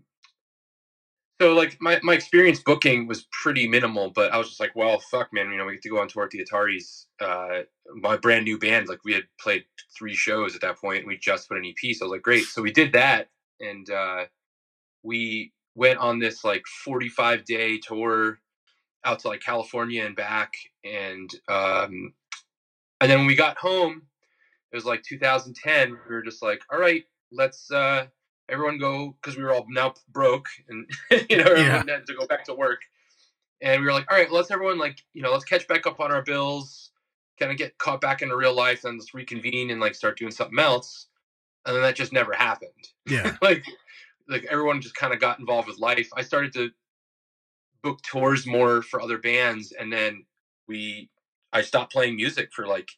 so 1.42 1.54
like 1.54 1.78
my 1.82 2.00
my 2.02 2.14
experience 2.14 2.62
booking 2.62 3.08
was 3.08 3.28
pretty 3.32 3.68
minimal, 3.68 4.10
but 4.10 4.32
I 4.32 4.38
was 4.38 4.48
just 4.48 4.60
like, 4.60 4.76
well, 4.76 5.00
fuck, 5.00 5.34
man, 5.34 5.52
you 5.52 5.58
know, 5.58 5.66
we 5.66 5.74
get 5.74 5.82
to 5.84 5.90
go 5.90 6.00
on 6.00 6.08
tour 6.08 6.24
at 6.24 6.30
the 6.30 6.46
Ataris. 6.46 7.06
Uh, 7.20 7.64
my 7.96 8.16
brand 8.16 8.46
new 8.46 8.58
band, 8.58 8.88
like 8.88 9.04
we 9.04 9.14
had 9.14 9.24
played 9.40 9.66
three 9.98 10.16
shows 10.16 10.56
at 10.56 10.62
that 10.62 10.78
point, 10.80 11.00
and 11.00 11.08
we 11.08 11.18
just 11.18 11.50
put 11.50 11.58
an 11.58 11.66
EP. 11.66 11.96
So 11.96 12.06
I 12.06 12.08
was 12.08 12.12
like, 12.14 12.22
great. 12.22 12.46
So 12.46 12.62
we 12.62 12.72
did 12.72 12.94
that, 12.94 13.28
and 13.60 13.90
uh, 13.90 14.26
we 15.04 15.52
went 15.76 16.00
on 16.00 16.20
this 16.20 16.44
like 16.44 16.66
45 16.84 17.46
day 17.46 17.78
tour 17.78 18.40
out 19.04 19.20
to 19.20 19.28
like 19.28 19.42
California 19.42 20.04
and 20.06 20.16
back, 20.16 20.54
and 20.84 21.30
um, 21.48 22.14
and 23.02 23.12
then 23.12 23.20
when 23.20 23.28
we 23.28 23.36
got 23.36 23.58
home, 23.58 24.02
it 24.72 24.76
was 24.76 24.86
like 24.86 25.04
2010. 25.04 25.92
We 25.92 26.16
were 26.16 26.24
just 26.24 26.42
like, 26.42 26.62
all 26.72 26.80
right, 26.80 27.04
let's 27.32 27.72
uh, 27.72 28.08
everyone 28.50 28.78
go 28.78 29.16
because 29.22 29.38
we 29.38 29.44
were 29.44 29.54
all 29.54 29.66
now 29.70 29.94
broke, 30.10 30.48
and 30.70 30.90
you 31.30 31.38
know 31.38 31.46
everyone 31.46 31.88
had 31.88 32.08
to 32.08 32.16
go 32.16 32.26
back 32.26 32.44
to 32.46 32.54
work. 32.54 32.82
And 33.62 33.80
we 33.80 33.88
were 33.88 33.94
like, 33.94 34.12
all 34.12 34.18
right, 34.18 34.32
let's 34.32 34.52
everyone 34.52 34.78
like 34.78 34.98
you 35.14 35.22
know 35.22 35.32
let's 35.32 35.46
catch 35.46 35.68
back 35.68 35.86
up 35.88 36.00
on 36.00 36.12
our 36.12 36.24
bills, 36.24 36.92
kind 37.40 37.52
of 37.52 37.58
get 37.58 37.78
caught 37.78 38.02
back 38.02 38.22
into 38.22 38.36
real 38.36 38.56
life, 38.56 38.84
and 38.86 38.98
let's 38.98 39.14
reconvene 39.14 39.70
and 39.70 39.80
like 39.80 39.96
start 39.96 40.18
doing 40.18 40.32
something 40.32 40.60
else. 40.60 41.08
And 41.66 41.76
then 41.76 41.84
that 41.84 41.96
just 41.96 42.14
never 42.14 42.34
happened. 42.34 42.72
Yeah. 43.08 43.36
like 43.42 43.64
like 44.28 44.46
everyone 44.50 44.82
just 44.82 44.96
kind 44.96 45.14
of 45.14 45.20
got 45.20 45.40
involved 45.40 45.68
with 45.68 45.80
life. 45.80 46.10
I 46.16 46.22
started 46.22 46.54
to 46.54 46.72
book 47.84 48.02
tours 48.02 48.48
more 48.48 48.82
for 48.82 49.02
other 49.02 49.18
bands, 49.18 49.72
and 49.72 49.92
then 49.92 50.26
we 50.68 51.10
I 51.54 51.62
stopped 51.62 51.92
playing 51.92 52.16
music 52.16 52.50
for 52.54 52.68
like 52.68 52.90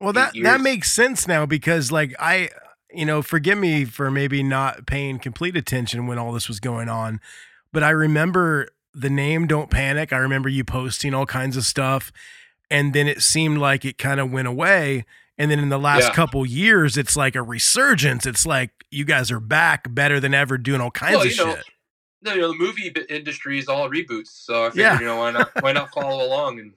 Well, 0.00 0.12
that 0.12 0.34
that 0.42 0.60
makes 0.60 0.92
sense 0.92 1.26
now 1.26 1.46
because 1.46 1.92
like 1.92 2.14
I, 2.18 2.50
you 2.92 3.06
know, 3.06 3.22
forgive 3.22 3.58
me 3.58 3.84
for 3.84 4.10
maybe 4.10 4.42
not 4.42 4.86
paying 4.86 5.18
complete 5.18 5.56
attention 5.56 6.06
when 6.06 6.18
all 6.18 6.32
this 6.32 6.48
was 6.48 6.60
going 6.60 6.88
on, 6.88 7.20
but 7.72 7.82
I 7.82 7.90
remember 7.90 8.68
the 8.94 9.10
name 9.10 9.46
Don't 9.46 9.70
Panic. 9.70 10.12
I 10.12 10.18
remember 10.18 10.48
you 10.48 10.64
posting 10.64 11.14
all 11.14 11.26
kinds 11.26 11.56
of 11.56 11.64
stuff, 11.64 12.12
and 12.70 12.92
then 12.92 13.06
it 13.06 13.22
seemed 13.22 13.58
like 13.58 13.84
it 13.84 13.98
kind 13.98 14.20
of 14.20 14.30
went 14.30 14.48
away. 14.48 15.04
And 15.42 15.50
then 15.50 15.58
in 15.58 15.70
the 15.70 15.78
last 15.78 16.04
Yeah. 16.04 16.12
couple 16.14 16.46
years, 16.46 16.96
it's 16.96 17.16
like 17.16 17.34
a 17.34 17.42
resurgence. 17.42 18.26
It's 18.26 18.46
like 18.46 18.70
you 18.92 19.04
guys 19.04 19.32
are 19.32 19.40
back 19.40 19.92
better 19.92 20.20
than 20.20 20.34
ever, 20.34 20.56
doing 20.56 20.80
all 20.80 20.92
kinds 20.92 21.16
Well, 21.16 21.26
of 21.26 21.36
know, 21.36 21.54
shit. 21.56 21.64
no, 22.22 22.34
you 22.34 22.40
know, 22.42 22.48
the 22.52 22.58
movie 22.58 22.94
industry 23.08 23.58
is 23.58 23.66
all 23.66 23.90
reboots. 23.90 24.28
So 24.28 24.66
I 24.66 24.70
figured, 24.70 24.84
Yeah. 24.84 25.00
you 25.00 25.06
know, 25.06 25.16
why 25.16 25.32
not 25.32 25.50
why 25.60 25.72
not 25.72 25.90
follow 25.94 26.24
along 26.24 26.60
and 26.60 26.74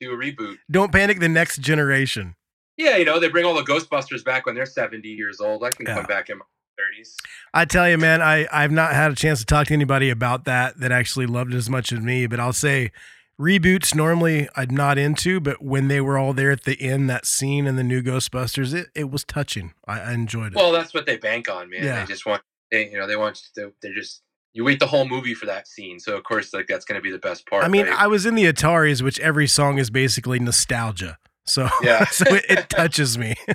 do 0.00 0.12
a 0.12 0.16
reboot? 0.16 0.58
Don't 0.70 0.92
panic. 0.92 1.18
The 1.18 1.28
next 1.28 1.60
generation. 1.60 2.36
Yeah, 2.76 2.96
you 2.96 3.04
know, 3.04 3.18
they 3.18 3.28
bring 3.28 3.44
all 3.44 3.54
the 3.54 3.64
Ghostbusters 3.64 4.22
back 4.24 4.46
when 4.46 4.54
they're 4.54 4.66
seventy 4.66 5.08
years 5.08 5.40
old. 5.40 5.64
I 5.64 5.70
can 5.70 5.86
Yeah. 5.86 5.96
come 5.96 6.04
back 6.04 6.30
in 6.30 6.38
my 6.38 6.44
thirties. 6.78 7.16
I 7.54 7.64
tell 7.64 7.88
you, 7.90 7.98
man, 7.98 8.22
I 8.22 8.46
I've 8.52 8.70
not 8.70 8.92
had 8.92 9.10
a 9.10 9.14
chance 9.16 9.40
to 9.40 9.46
talk 9.46 9.66
to 9.66 9.72
anybody 9.74 10.10
about 10.10 10.44
that 10.44 10.78
that 10.78 10.92
actually 10.92 11.26
loved 11.26 11.54
it 11.54 11.56
as 11.56 11.68
much 11.68 11.90
as 11.92 11.98
me. 12.00 12.26
But 12.28 12.38
I'll 12.38 12.52
say, 12.52 12.92
reboots 13.40 13.94
normally 13.94 14.48
I'm 14.56 14.74
not 14.74 14.98
into, 14.98 15.40
but 15.40 15.62
when 15.62 15.88
they 15.88 16.00
were 16.00 16.18
all 16.18 16.32
there 16.32 16.50
at 16.50 16.64
the 16.64 16.80
end, 16.80 17.08
that 17.10 17.26
scene 17.26 17.66
in 17.66 17.76
the 17.76 17.84
new 17.84 18.02
Ghostbusters, 18.02 18.74
it, 18.74 18.88
it 18.94 19.10
was 19.10 19.24
touching. 19.24 19.74
I, 19.86 20.00
I 20.00 20.12
enjoyed 20.12 20.52
it. 20.52 20.56
Well, 20.56 20.72
that's 20.72 20.94
what 20.94 21.06
they 21.06 21.16
bank 21.16 21.50
on, 21.50 21.70
man. 21.70 21.84
Yeah. 21.84 22.00
They 22.00 22.06
just 22.06 22.26
want, 22.26 22.42
they, 22.70 22.88
you 22.90 22.98
know, 22.98 23.06
they 23.06 23.16
want 23.16 23.40
to. 23.54 23.72
They're 23.82 23.94
just 23.94 24.22
you 24.56 24.64
wait 24.64 24.80
the 24.80 24.86
whole 24.86 25.06
movie 25.06 25.34
for 25.34 25.44
that 25.46 25.68
scene. 25.68 26.00
So 26.00 26.16
of 26.16 26.24
course, 26.24 26.54
like 26.54 26.66
that's 26.66 26.86
going 26.86 26.98
to 26.98 27.02
be 27.02 27.12
the 27.12 27.18
best 27.18 27.46
part. 27.46 27.62
I 27.62 27.68
mean, 27.68 27.86
right? 27.86 28.00
I 28.00 28.06
was 28.06 28.24
in 28.24 28.34
the 28.36 28.44
Ataris, 28.44 29.02
which 29.02 29.20
every 29.20 29.46
song 29.46 29.76
is 29.76 29.90
basically 29.90 30.38
nostalgia. 30.38 31.18
So 31.44 31.68
Yeah. 31.82 32.06
so 32.10 32.24
it, 32.34 32.46
it 32.48 32.70
touches 32.70 33.18
me. 33.18 33.34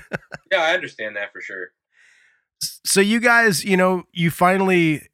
yeah, 0.51 0.61
I 0.61 0.73
understand 0.73 1.15
that 1.15 1.33
for 1.33 1.41
sure. 1.41 1.71
so 2.85 3.01
you 3.01 3.19
guys, 3.19 3.65
you 3.65 3.75
know, 3.75 4.03
you 4.11 4.29
finally 4.29 5.09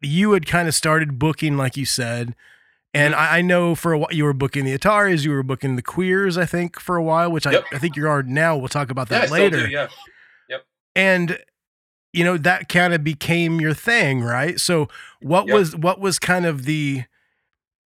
you 0.00 0.32
had 0.32 0.46
kind 0.46 0.68
of 0.68 0.74
started 0.74 1.18
booking, 1.18 1.56
like 1.56 1.76
you 1.76 1.86
said. 1.86 2.36
And. 2.96 3.14
I, 3.14 3.38
I 3.38 3.42
know 3.42 3.74
for 3.74 3.92
a 3.92 3.98
while 3.98 4.08
you 4.12 4.24
were 4.24 4.32
booking 4.32 4.64
the 4.64 4.76
Ataris, 4.76 5.24
you 5.24 5.30
were 5.30 5.42
booking 5.42 5.76
the 5.76 5.82
queers, 5.82 6.36
I 6.38 6.46
think, 6.46 6.80
for 6.80 6.96
a 6.96 7.02
while, 7.02 7.30
which 7.30 7.46
Yep. 7.46 7.64
I, 7.72 7.76
I 7.76 7.78
think 7.78 7.96
you 7.96 8.08
are 8.08 8.22
now. 8.22 8.56
We'll 8.56 8.68
talk 8.68 8.90
about 8.90 9.10
Yeah, 9.10 9.18
I 9.18 9.20
that 9.20 9.28
still 9.28 9.44
later. 9.44 9.66
do, 9.66 9.68
yeah. 9.68 9.88
Yep. 10.48 10.64
And 10.94 11.38
you 12.12 12.24
know, 12.24 12.38
that 12.38 12.68
kind 12.70 12.94
of 12.94 13.04
became 13.04 13.60
your 13.60 13.74
thing, 13.74 14.22
right? 14.22 14.58
So 14.58 14.88
what 15.20 15.46
Yep. 15.46 15.54
was 15.54 15.76
what 15.76 16.00
was 16.00 16.18
kind 16.18 16.46
of 16.46 16.64
the 16.64 17.04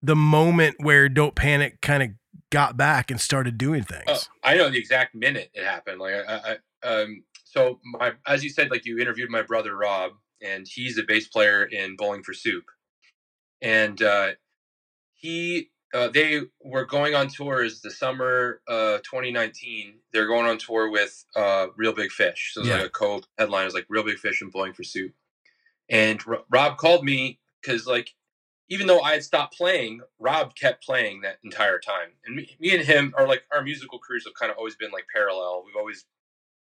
the 0.01 0.15
moment 0.15 0.75
where 0.79 1.09
Don't 1.09 1.35
Panic 1.35 1.81
kind 1.81 2.03
of 2.03 2.09
got 2.51 2.77
back 2.77 3.11
and 3.11 3.19
started 3.19 3.57
doing 3.57 3.83
things? 3.83 4.03
Oh, 4.07 4.21
I 4.43 4.55
know 4.55 4.69
the 4.69 4.77
exact 4.77 5.15
minute 5.15 5.49
it 5.53 5.63
happened. 5.63 5.99
Like, 5.99 6.13
I, 6.27 6.57
I, 6.83 6.87
um, 6.87 7.23
so 7.43 7.79
my, 7.83 8.13
as 8.27 8.43
you 8.43 8.49
said, 8.49 8.71
like 8.71 8.85
you 8.85 8.99
interviewed 8.99 9.29
my 9.29 9.41
brother 9.41 9.75
Rob, 9.75 10.11
and 10.41 10.67
he's 10.69 10.97
a 10.97 11.03
bass 11.03 11.27
player 11.27 11.63
in 11.63 11.95
Bowling 11.95 12.23
for 12.23 12.33
Soup, 12.33 12.63
and 13.61 14.01
uh, 14.01 14.31
he 15.19 15.71
uh, 15.93 16.09
they 16.09 16.41
were 16.63 16.85
going 16.85 17.15
on 17.15 17.29
tours 17.29 17.81
the 17.81 17.91
summer 17.91 18.61
uh 18.69 18.99
2019 18.99 19.95
they're 20.13 20.27
going 20.27 20.47
on 20.47 20.57
tour 20.59 20.89
with 20.91 21.25
uh 21.37 21.67
real 21.77 21.93
big 21.93 22.11
fish. 22.11 22.51
So 22.55 22.61
it's 22.61 22.69
Yeah. 22.69 22.77
like 22.77 22.87
a 22.87 22.91
co 22.91 23.21
headline. 23.39 23.67
Is 23.67 23.75
like 23.75 23.87
real 23.89 24.03
big 24.05 24.19
fish 24.19 24.41
and 24.41 24.51
Bowling 24.51 24.73
for 24.73 24.83
Soup. 24.85 25.13
And 25.89 26.21
R- 26.27 26.43
rob 26.51 26.77
called 26.77 27.03
me 27.05 27.39
because 27.61 27.87
like 27.87 28.15
even 28.69 28.87
though 28.87 29.01
i 29.01 29.13
had 29.13 29.23
stopped 29.23 29.57
playing 29.57 30.01
rob 30.19 30.55
kept 30.55 30.83
playing 30.85 31.21
that 31.21 31.39
entire 31.43 31.79
time. 31.79 32.09
And 32.25 32.35
me, 32.37 32.57
me 32.59 32.75
and 32.75 32.85
him 32.85 33.13
are 33.17 33.27
like 33.27 33.43
our 33.53 33.63
musical 33.63 33.99
careers 33.99 34.25
have 34.25 34.35
kind 34.35 34.51
of 34.51 34.57
always 34.57 34.75
been 34.77 34.91
like 34.91 35.05
parallel. 35.13 35.63
We've 35.65 35.77
always 35.77 36.05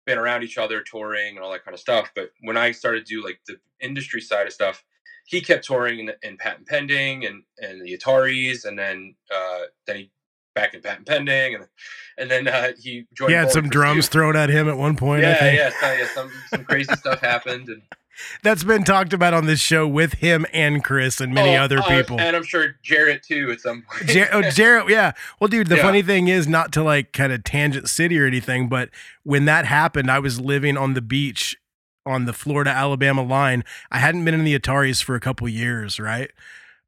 been 0.07 0.19
around 0.19 0.45
each 0.45 0.59
other 0.59 0.83
touring 0.83 1.37
and 1.37 1.45
all 1.45 1.53
that 1.53 1.65
kind 1.65 1.75
of 1.75 1.81
stuff. 1.81 2.13
But 2.17 2.33
when 2.43 2.57
i 2.59 2.73
started 2.73 3.07
to 3.07 3.15
do 3.17 3.25
like 3.25 3.41
the 3.49 3.59
industry 3.81 4.21
side 4.23 4.47
of 4.49 4.53
stuff 4.55 4.85
he 5.27 5.41
kept 5.41 5.65
touring 5.65 6.01
in, 6.01 6.13
in 6.23 6.37
patent 6.37 6.67
pending 6.69 7.25
and 7.25 7.43
and 7.59 7.81
the 7.85 7.97
Ataris, 7.97 8.65
and 8.65 8.79
then 8.79 9.15
uh, 9.35 9.61
then 9.87 9.97
he 9.97 10.11
back 10.55 10.75
in 10.75 10.81
patent 10.83 11.07
pending, 11.07 11.55
and 11.57 11.67
and 12.19 12.31
then 12.31 12.47
uh, 12.49 12.73
he 12.81 13.07
joined. 13.17 13.31
He 13.31 13.37
had 13.37 13.51
some 13.51 13.69
drums 13.69 14.09
thrown 14.09 14.37
at 14.37 14.51
him 14.51 14.69
at 14.69 14.77
one 14.77 14.97
point. 14.97 15.25
I 15.25 15.29
Yeah, 15.31 15.39
think. 15.39 15.59
yeah, 15.59 15.71
so, 15.81 15.93
yeah. 15.93 16.07
Some 16.15 16.31
some 16.49 16.65
crazy 16.65 16.95
stuff 16.95 17.21
happened, 17.21 17.69
and 17.69 17.83
That's 18.45 18.63
been 18.63 18.85
talked 18.85 19.13
about 19.13 19.35
on 19.35 19.47
this 19.47 19.59
show 19.59 19.89
with 19.89 20.13
him 20.15 20.47
and 20.53 20.85
Chris 20.85 21.21
and 21.21 21.35
many 21.35 21.57
Oh, 21.57 21.63
other 21.63 21.81
uh, 21.81 21.83
people. 21.89 22.21
and 22.21 22.37
I'm 22.37 22.45
sure 22.45 22.77
Jaret 22.89 23.23
too 23.23 23.51
at 23.51 23.61
some 23.61 23.83
point. 23.83 24.09
Jar- 24.09 24.29
oh, 24.31 24.41
Jaret, 24.43 24.89
yeah. 24.89 25.13
Well, 25.41 25.49
dude, 25.49 25.67
the 25.67 25.77
Yeah. 25.77 25.83
funny 25.83 26.01
thing 26.03 26.29
is 26.29 26.47
not 26.47 26.71
to 26.75 26.85
like 26.85 27.13
kind 27.13 27.33
of 27.33 27.43
tangent 27.43 27.89
city 27.89 28.17
or 28.21 28.25
anything, 28.25 28.69
but 28.69 28.91
when 29.25 29.47
that 29.47 29.65
happened, 29.67 30.13
I 30.13 30.21
was 30.21 30.41
living 30.41 30.77
on 30.77 30.95
the 30.95 31.03
beach 31.03 31.57
on 32.07 32.25
the 32.27 32.33
Florida 32.33 32.71
Alabama 32.71 33.23
line. 33.23 33.65
I 33.91 33.99
hadn't 33.99 34.25
been 34.25 34.35
in 34.35 34.45
the 34.45 34.59
Ataris 34.59 35.03
for 35.03 35.15
a 35.15 35.21
couple 35.21 35.49
years, 35.49 35.99
right? 35.99 36.31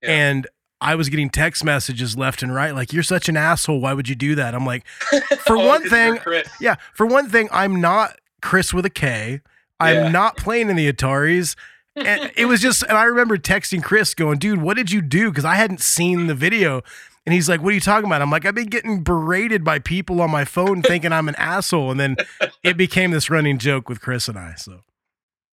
Yeah. 0.02 0.10
And 0.10 0.46
I 0.80 0.94
was 0.94 1.08
getting 1.08 1.30
text 1.30 1.64
messages 1.64 2.18
left 2.18 2.42
and 2.42 2.54
right, 2.54 2.74
like, 2.74 2.92
you're 2.92 3.02
such 3.02 3.28
an 3.28 3.36
asshole. 3.36 3.80
Why 3.80 3.94
would 3.94 4.08
you 4.08 4.14
do 4.14 4.34
that? 4.34 4.54
I'm 4.54 4.66
like, 4.66 4.86
for 5.46 5.56
Oh, 5.56 5.66
one 5.66 5.88
thing, 5.88 6.18
yeah, 6.60 6.76
for 6.94 7.06
one 7.06 7.28
thing, 7.30 7.48
I'm 7.50 7.80
not 7.80 8.18
Chris 8.42 8.74
with 8.74 8.84
a 8.84 8.90
K. 8.90 9.40
I'm 9.80 9.96
Yeah. 9.96 10.08
not 10.10 10.36
playing 10.36 10.68
in 10.70 10.76
the 10.76 10.92
Ataris. 10.92 11.56
And 11.96 12.30
it 12.36 12.44
was 12.44 12.60
just, 12.60 12.82
and 12.82 12.92
I 12.98 13.04
remember 13.04 13.38
texting 13.38 13.82
Chris 13.82 14.12
going, 14.12 14.38
dude, 14.38 14.60
what 14.60 14.76
did 14.76 14.90
you 14.90 15.00
do? 15.00 15.30
Because 15.30 15.46
I 15.46 15.54
hadn't 15.54 15.80
seen 15.80 16.26
the 16.26 16.34
video. 16.34 16.82
And 17.24 17.32
he's 17.32 17.48
like, 17.48 17.62
what 17.62 17.70
are 17.70 17.74
you 17.74 17.80
talking 17.80 18.04
about? 18.06 18.20
I'm 18.20 18.30
like, 18.30 18.44
I've 18.44 18.54
been 18.54 18.66
getting 18.68 19.02
berated 19.02 19.64
by 19.64 19.78
people 19.78 20.20
on 20.20 20.30
my 20.30 20.44
phone 20.44 20.82
thinking 20.82 21.10
I'm 21.10 21.26
an 21.26 21.34
asshole. 21.36 21.90
And 21.90 21.98
then 21.98 22.16
it 22.62 22.76
became 22.76 23.12
this 23.12 23.30
running 23.30 23.56
joke 23.56 23.88
with 23.88 24.02
Chris 24.02 24.28
and 24.28 24.38
I. 24.38 24.54
So, 24.56 24.80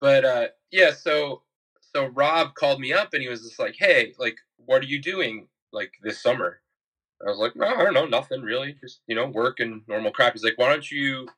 but 0.02 0.24
uh 0.24 0.48
yeah 0.70 0.92
so 0.92 1.42
so 1.94 2.06
rob 2.06 2.54
called 2.54 2.80
me 2.80 2.92
up 2.92 3.14
and 3.14 3.22
he 3.22 3.28
was 3.28 3.42
just 3.42 3.58
like 3.58 3.76
hey 3.78 4.12
like 4.18 4.36
what 4.56 4.82
are 4.82 4.86
you 4.86 5.00
doing 5.00 5.48
like 5.72 5.94
this 6.02 6.22
summer? 6.22 6.60
I 7.24 7.30
was 7.30 7.38
like 7.38 7.56
no 7.56 7.66
i 7.66 7.82
don't 7.84 7.94
know 7.94 8.06
nothing 8.06 8.42
really 8.42 8.76
just 8.78 9.00
you 9.06 9.14
know 9.14 9.26
work 9.26 9.60
and 9.60 9.82
normal 9.88 10.10
crap. 10.10 10.34
He's 10.34 10.44
like 10.44 10.58
why 10.58 10.68
don't 10.68 10.90
you 10.90 11.28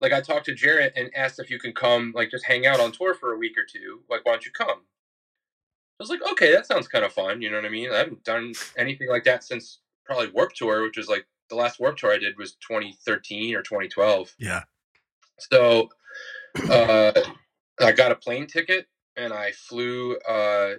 like 0.00 0.12
i 0.12 0.20
talked 0.20 0.46
to 0.46 0.54
jaret 0.54 0.92
and 0.96 1.10
asked 1.14 1.38
if 1.38 1.50
you 1.50 1.58
can 1.58 1.72
come 1.72 2.12
like 2.16 2.30
just 2.30 2.46
hang 2.46 2.66
out 2.66 2.80
on 2.80 2.92
tour 2.92 3.14
for 3.14 3.32
a 3.32 3.38
week 3.38 3.56
or 3.58 3.64
two 3.70 4.00
like 4.10 4.24
why 4.24 4.32
don't 4.32 4.46
you 4.46 4.52
come? 4.52 4.80
I 6.00 6.02
was 6.02 6.10
like 6.10 6.22
okay 6.32 6.50
that 6.52 6.66
sounds 6.66 6.88
kind 6.88 7.04
of 7.04 7.12
fun 7.12 7.42
you 7.42 7.50
know 7.50 7.56
what 7.56 7.66
i 7.66 7.70
mean? 7.70 7.90
I 7.92 7.98
haven't 7.98 8.24
done 8.24 8.54
anything 8.78 9.08
like 9.08 9.24
that 9.24 9.44
since 9.44 9.80
probably 10.06 10.30
warp 10.30 10.54
tour 10.54 10.82
which 10.82 10.96
was 10.96 11.08
like 11.08 11.26
the 11.50 11.56
last 11.56 11.78
warp 11.78 11.98
tour 11.98 12.12
i 12.12 12.18
did 12.18 12.38
was 12.38 12.52
2013 12.66 13.54
or 13.54 13.62
2012 13.62 14.34
yeah. 14.38 14.62
so 15.38 15.90
uh, 16.70 17.12
I 17.80 17.92
got 17.92 18.12
a 18.12 18.16
plane 18.16 18.46
ticket 18.46 18.86
and 19.16 19.32
I 19.32 19.52
flew 19.52 20.16
uh, 20.28 20.74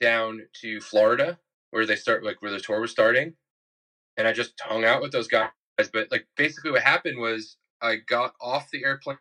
down 0.00 0.42
to 0.62 0.80
Florida 0.80 1.38
where 1.70 1.86
they 1.86 1.96
start 1.96 2.24
like 2.24 2.42
where 2.42 2.50
the 2.50 2.60
tour 2.60 2.80
was 2.80 2.90
starting, 2.90 3.34
and 4.16 4.26
I 4.26 4.32
just 4.32 4.54
hung 4.60 4.84
out 4.84 5.02
with 5.02 5.12
those 5.12 5.28
guys. 5.28 5.50
But 5.92 6.08
like 6.10 6.26
basically, 6.36 6.72
what 6.72 6.82
happened 6.82 7.18
was 7.18 7.56
I 7.80 7.96
got 7.96 8.34
off 8.40 8.70
the 8.70 8.84
airplane, 8.84 9.18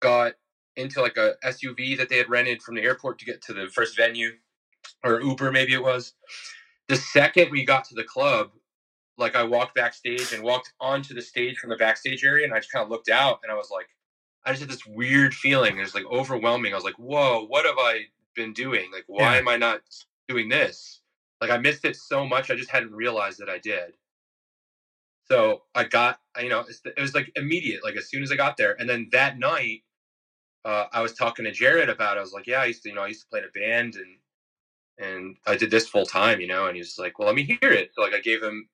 got 0.00 0.34
into 0.76 1.00
like 1.00 1.16
a 1.16 1.34
SUV 1.44 1.96
that 1.98 2.08
they 2.08 2.18
had 2.18 2.30
rented 2.30 2.62
from 2.62 2.76
the 2.76 2.82
airport 2.82 3.18
to 3.18 3.24
get 3.24 3.42
to 3.42 3.52
the 3.52 3.68
first 3.68 3.96
venue, 3.96 4.32
or 5.04 5.20
Uber 5.20 5.52
maybe 5.52 5.74
it 5.74 5.82
was. 5.82 6.14
The 6.88 6.96
second 6.96 7.50
we 7.50 7.64
got 7.64 7.84
to 7.86 7.94
the 7.94 8.04
club, 8.04 8.50
like 9.18 9.36
I 9.36 9.44
walked 9.44 9.74
backstage 9.74 10.32
and 10.32 10.42
walked 10.42 10.72
onto 10.80 11.14
the 11.14 11.22
stage 11.22 11.58
from 11.58 11.70
the 11.70 11.76
backstage 11.76 12.24
area, 12.24 12.44
and 12.44 12.54
I 12.54 12.58
just 12.58 12.72
kind 12.72 12.84
of 12.84 12.90
looked 12.90 13.10
out 13.10 13.40
and 13.42 13.52
I 13.52 13.56
was 13.56 13.70
like, 13.72 13.88
I 14.44 14.50
just 14.50 14.60
had 14.60 14.70
this 14.70 14.86
weird 14.86 15.34
feeling. 15.34 15.78
It 15.78 15.82
was 15.82 15.94
like 15.94 16.06
overwhelming. 16.06 16.72
I 16.72 16.76
was 16.76 16.84
like, 16.84 16.98
whoa, 16.98 17.44
what 17.46 17.66
have 17.66 17.78
I 17.78 18.06
been 18.34 18.52
doing? 18.52 18.90
Like, 18.92 19.04
why 19.06 19.34
Yeah. 19.34 19.40
am 19.40 19.48
I 19.48 19.56
not 19.56 19.82
doing 20.28 20.48
this? 20.48 21.00
Like, 21.40 21.50
I 21.50 21.58
missed 21.58 21.84
it 21.84 21.96
so 21.96 22.26
much. 22.26 22.50
I 22.50 22.56
just 22.56 22.70
hadn't 22.70 22.92
realized 22.94 23.38
that 23.40 23.48
I 23.50 23.58
did. 23.58 23.94
So 25.30 25.64
I 25.74 25.84
got, 25.84 26.20
I- 26.34 26.42
you 26.42 26.48
know, 26.48 26.64
it 26.84 27.00
was 27.00 27.14
like 27.14 27.30
immediate, 27.36 27.84
like 27.84 27.96
as 27.96 28.08
soon 28.08 28.22
as 28.22 28.32
I 28.32 28.36
got 28.36 28.56
there. 28.56 28.76
And 28.80 28.88
then 28.88 29.08
that 29.12 29.38
night, 29.38 29.82
uh, 30.64 30.86
I 30.92 31.02
was 31.02 31.14
talking 31.14 31.44
to 31.44 31.52
Jaret 31.52 31.90
about 31.90 32.16
it. 32.16 32.20
I 32.20 32.22
was 32.22 32.32
like, 32.32 32.46
yeah, 32.46 32.60
I 32.62 32.66
used 32.66 32.82
to, 32.84 32.88
you 32.90 32.94
know, 32.94 33.02
I 33.02 33.08
used 33.08 33.22
to 33.22 33.28
play 33.28 33.40
in 33.40 33.46
a 33.46 33.48
band 33.50 33.96
and, 33.96 34.18
and 34.98 35.36
I 35.46 35.56
did 35.56 35.70
this 35.70 35.88
full 35.88 36.06
time, 36.06 36.40
you 36.40 36.46
know, 36.46 36.66
and 36.66 36.76
he 36.76 36.80
was 36.80 36.98
like, 36.98 37.18
well, 37.18 37.26
let 37.28 37.36
me 37.36 37.44
hear 37.44 37.72
it. 37.72 37.90
So 37.94 38.02
like 38.02 38.14
I 38.14 38.20
gave 38.20 38.42
him, 38.42 38.68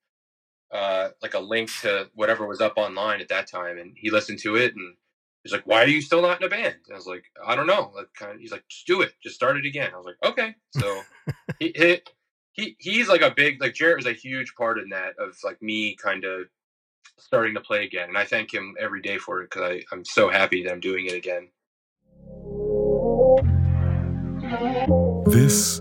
uh, 0.73 1.11
like 1.23 1.35
a 1.35 1.41
link 1.41 1.71
to 1.83 2.11
whatever 2.15 2.47
was 2.47 2.61
up 2.61 2.75
online 2.79 3.21
at 3.21 3.29
that 3.29 3.49
time. 3.51 3.79
And 3.79 3.95
he 3.97 4.11
listened 4.11 4.41
to 4.41 4.57
it 4.57 4.75
and 4.77 4.97
he's 5.45 5.53
like, 5.53 5.67
why 5.67 5.85
are 5.85 5.89
you 5.89 6.01
still 6.01 6.23
not 6.23 6.41
in 6.41 6.47
a 6.47 6.51
band? 6.51 6.75
And 6.87 6.95
I 6.95 6.97
was 6.97 7.07
like, 7.07 7.25
I 7.47 7.55
don't 7.55 7.67
know. 7.67 7.93
Like 7.95 8.09
kind 8.19 8.33
of, 8.33 8.41
he's 8.41 8.51
like, 8.51 8.65
just 8.69 8.87
do 8.87 9.03
it. 9.03 9.13
Just 9.23 9.37
start 9.37 9.59
it 9.59 9.67
again. 9.67 9.91
I 9.93 9.97
was 9.97 10.07
like, 10.07 10.17
okay. 10.25 10.55
So 10.79 11.03
he, 11.59 11.73
he, 11.77 12.01
he, 12.53 12.77
he's 12.79 13.09
like 13.09 13.21
a 13.21 13.33
big, 13.37 13.61
like 13.61 13.75
Jaret 13.75 13.97
was 13.97 14.07
a 14.07 14.13
huge 14.13 14.55
part 14.57 14.79
in 14.79 14.89
that 14.89 15.15
of 15.19 15.37
like 15.45 15.61
me 15.63 15.97
kind 15.97 16.25
of 16.25 16.47
starting 17.19 17.55
to 17.55 17.61
play 17.61 17.85
again. 17.85 18.09
And 18.09 18.19
I 18.19 18.25
thank 18.25 18.53
him 18.53 18.75
every 18.81 19.03
day 19.03 19.19
for 19.19 19.43
it 19.43 19.51
because 19.51 19.83
I'm 19.93 20.05
so 20.05 20.31
happy 20.31 20.65
that 20.65 20.73
I'm 20.73 20.81
doing 20.81 21.07
it 21.07 21.15
again. 21.15 21.49
This 25.27 25.81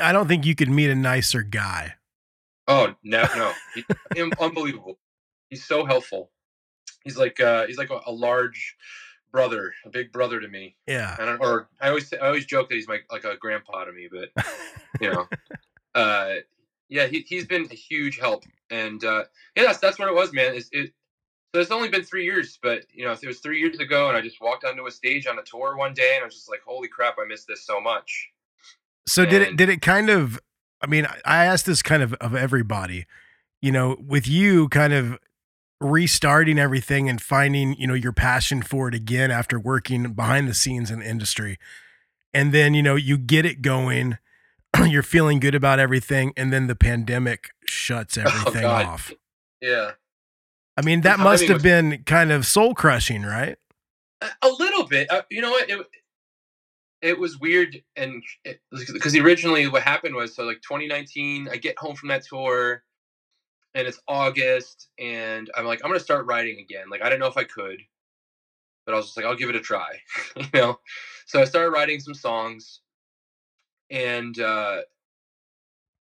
I 0.00 0.12
don't 0.12 0.28
think 0.28 0.46
you 0.46 0.54
could 0.54 0.70
meet 0.70 0.90
a 0.90 0.94
nicer 0.94 1.42
guy. 1.42 1.94
Oh 2.68 2.94
no, 3.02 3.26
no, 3.36 3.52
he, 3.74 3.84
unbelievable. 4.40 4.98
He's 5.50 5.64
so 5.64 5.84
helpful. 5.84 6.30
He's 7.04 7.16
like 7.16 7.40
uh, 7.40 7.66
he's 7.66 7.78
like 7.78 7.90
a, 7.90 8.00
a 8.06 8.12
large 8.12 8.76
brother, 9.32 9.74
a 9.84 9.90
big 9.90 10.12
brother 10.12 10.40
to 10.40 10.48
me. 10.48 10.76
Yeah. 10.86 11.16
I 11.18 11.36
or 11.36 11.68
I 11.80 11.88
always 11.88 12.12
I 12.12 12.26
always 12.26 12.46
joke 12.46 12.68
that 12.68 12.76
he's 12.76 12.88
my 12.88 13.00
like 13.10 13.24
a 13.24 13.36
grandpa 13.36 13.84
to 13.84 13.92
me, 13.92 14.08
but 14.10 14.44
you 15.00 15.12
know, 15.12 15.26
uh, 15.94 16.34
yeah, 16.88 17.06
he 17.06 17.24
he's 17.26 17.46
been 17.46 17.66
a 17.70 17.74
huge 17.74 18.18
help, 18.18 18.44
and 18.70 19.02
uh, 19.04 19.24
yeah, 19.56 19.64
that's 19.64 19.78
that's 19.78 19.98
what 19.98 20.08
it 20.08 20.14
was, 20.14 20.32
man. 20.32 20.54
It's, 20.54 20.68
it 20.72 20.92
so 21.54 21.60
it's 21.60 21.70
only 21.70 21.88
been 21.88 22.04
three 22.04 22.24
years, 22.24 22.58
but 22.62 22.84
you 22.94 23.04
know, 23.04 23.12
it 23.12 23.26
was 23.26 23.40
three 23.40 23.58
years 23.58 23.78
ago, 23.78 24.08
and 24.08 24.16
I 24.16 24.20
just 24.20 24.40
walked 24.40 24.64
onto 24.64 24.86
a 24.86 24.90
stage 24.90 25.26
on 25.26 25.38
a 25.38 25.42
tour 25.42 25.76
one 25.76 25.92
day, 25.92 26.12
and 26.14 26.22
I 26.22 26.26
was 26.26 26.34
just 26.34 26.48
like, 26.48 26.62
holy 26.64 26.88
crap, 26.88 27.16
I 27.18 27.26
missed 27.26 27.46
this 27.46 27.66
so 27.66 27.80
much. 27.80 28.30
So 29.06 29.24
did 29.26 29.42
it 29.42 29.56
did 29.56 29.68
it 29.68 29.82
kind 29.82 30.10
of 30.10 30.38
I 30.80 30.86
mean, 30.86 31.06
I- 31.24 31.44
asked 31.44 31.66
this 31.66 31.82
kind 31.82 32.02
of 32.02 32.14
of 32.14 32.34
everybody, 32.34 33.06
you 33.60 33.72
know, 33.72 33.96
with 34.00 34.26
you 34.28 34.68
kind 34.68 34.92
of 34.92 35.18
restarting 35.80 36.58
everything 36.58 37.08
and 37.08 37.20
finding, 37.20 37.74
you 37.74 37.86
know, 37.86 37.94
your 37.94 38.12
passion 38.12 38.62
for 38.62 38.88
it 38.88 38.94
again 38.94 39.30
after 39.30 39.58
working 39.58 40.12
behind 40.14 40.48
the 40.48 40.54
scenes 40.54 40.90
in 40.90 41.00
the 41.00 41.08
industry. 41.08 41.58
And 42.34 42.52
then, 42.52 42.72
you 42.74 42.82
know, 42.82 42.94
you 42.96 43.18
get 43.18 43.44
it 43.44 43.62
going. 43.62 44.18
you're 44.86 45.02
feeling 45.02 45.38
good 45.38 45.54
about 45.54 45.78
everything, 45.78 46.32
and 46.36 46.50
then 46.52 46.66
the 46.66 46.74
pandemic 46.74 47.50
shuts 47.66 48.16
everything 48.16 48.64
Oh, 48.64 48.68
off. 48.70 49.12
Yeah. 49.60 49.92
I 50.78 50.82
mean, 50.82 51.02
that 51.02 51.18
must 51.18 51.44
have 51.44 51.56
was- 51.56 51.62
been 51.62 52.02
kind 52.06 52.32
of 52.32 52.46
soul 52.46 52.74
crushing, 52.74 53.22
right? 53.22 53.56
A- 54.22 54.30
a 54.42 54.48
little 54.48 54.84
bit. 54.86 55.10
Uh, 55.12 55.22
you 55.30 55.42
know 55.42 55.50
what? 55.50 55.68
It 55.68 55.78
it 57.02 57.18
was 57.18 57.38
weird, 57.38 57.82
and 57.96 58.22
because 58.70 59.16
originally 59.16 59.66
what 59.66 59.82
happened 59.82 60.14
was 60.14 60.34
so 60.34 60.44
like 60.44 60.62
2019, 60.62 61.48
I 61.50 61.56
get 61.56 61.76
home 61.78 61.96
from 61.96 62.08
that 62.10 62.24
tour, 62.24 62.84
and 63.74 63.88
it's 63.88 64.00
August, 64.06 64.88
and 64.98 65.50
I'm 65.56 65.66
like, 65.66 65.80
I'm 65.84 65.90
gonna 65.90 66.00
start 66.00 66.26
writing 66.26 66.60
again. 66.60 66.84
Like 66.90 67.02
I 67.02 67.06
didn't 67.06 67.20
know 67.20 67.26
if 67.26 67.36
I 67.36 67.44
could, 67.44 67.82
but 68.86 68.94
I 68.94 68.96
was 68.96 69.06
just 69.06 69.16
like, 69.16 69.26
I'll 69.26 69.36
give 69.36 69.50
it 69.50 69.56
a 69.56 69.60
try, 69.60 69.98
you 70.36 70.46
know. 70.54 70.78
So 71.26 71.40
I 71.40 71.44
started 71.44 71.70
writing 71.70 71.98
some 71.98 72.14
songs, 72.14 72.80
and 73.90 74.38
uh, 74.38 74.82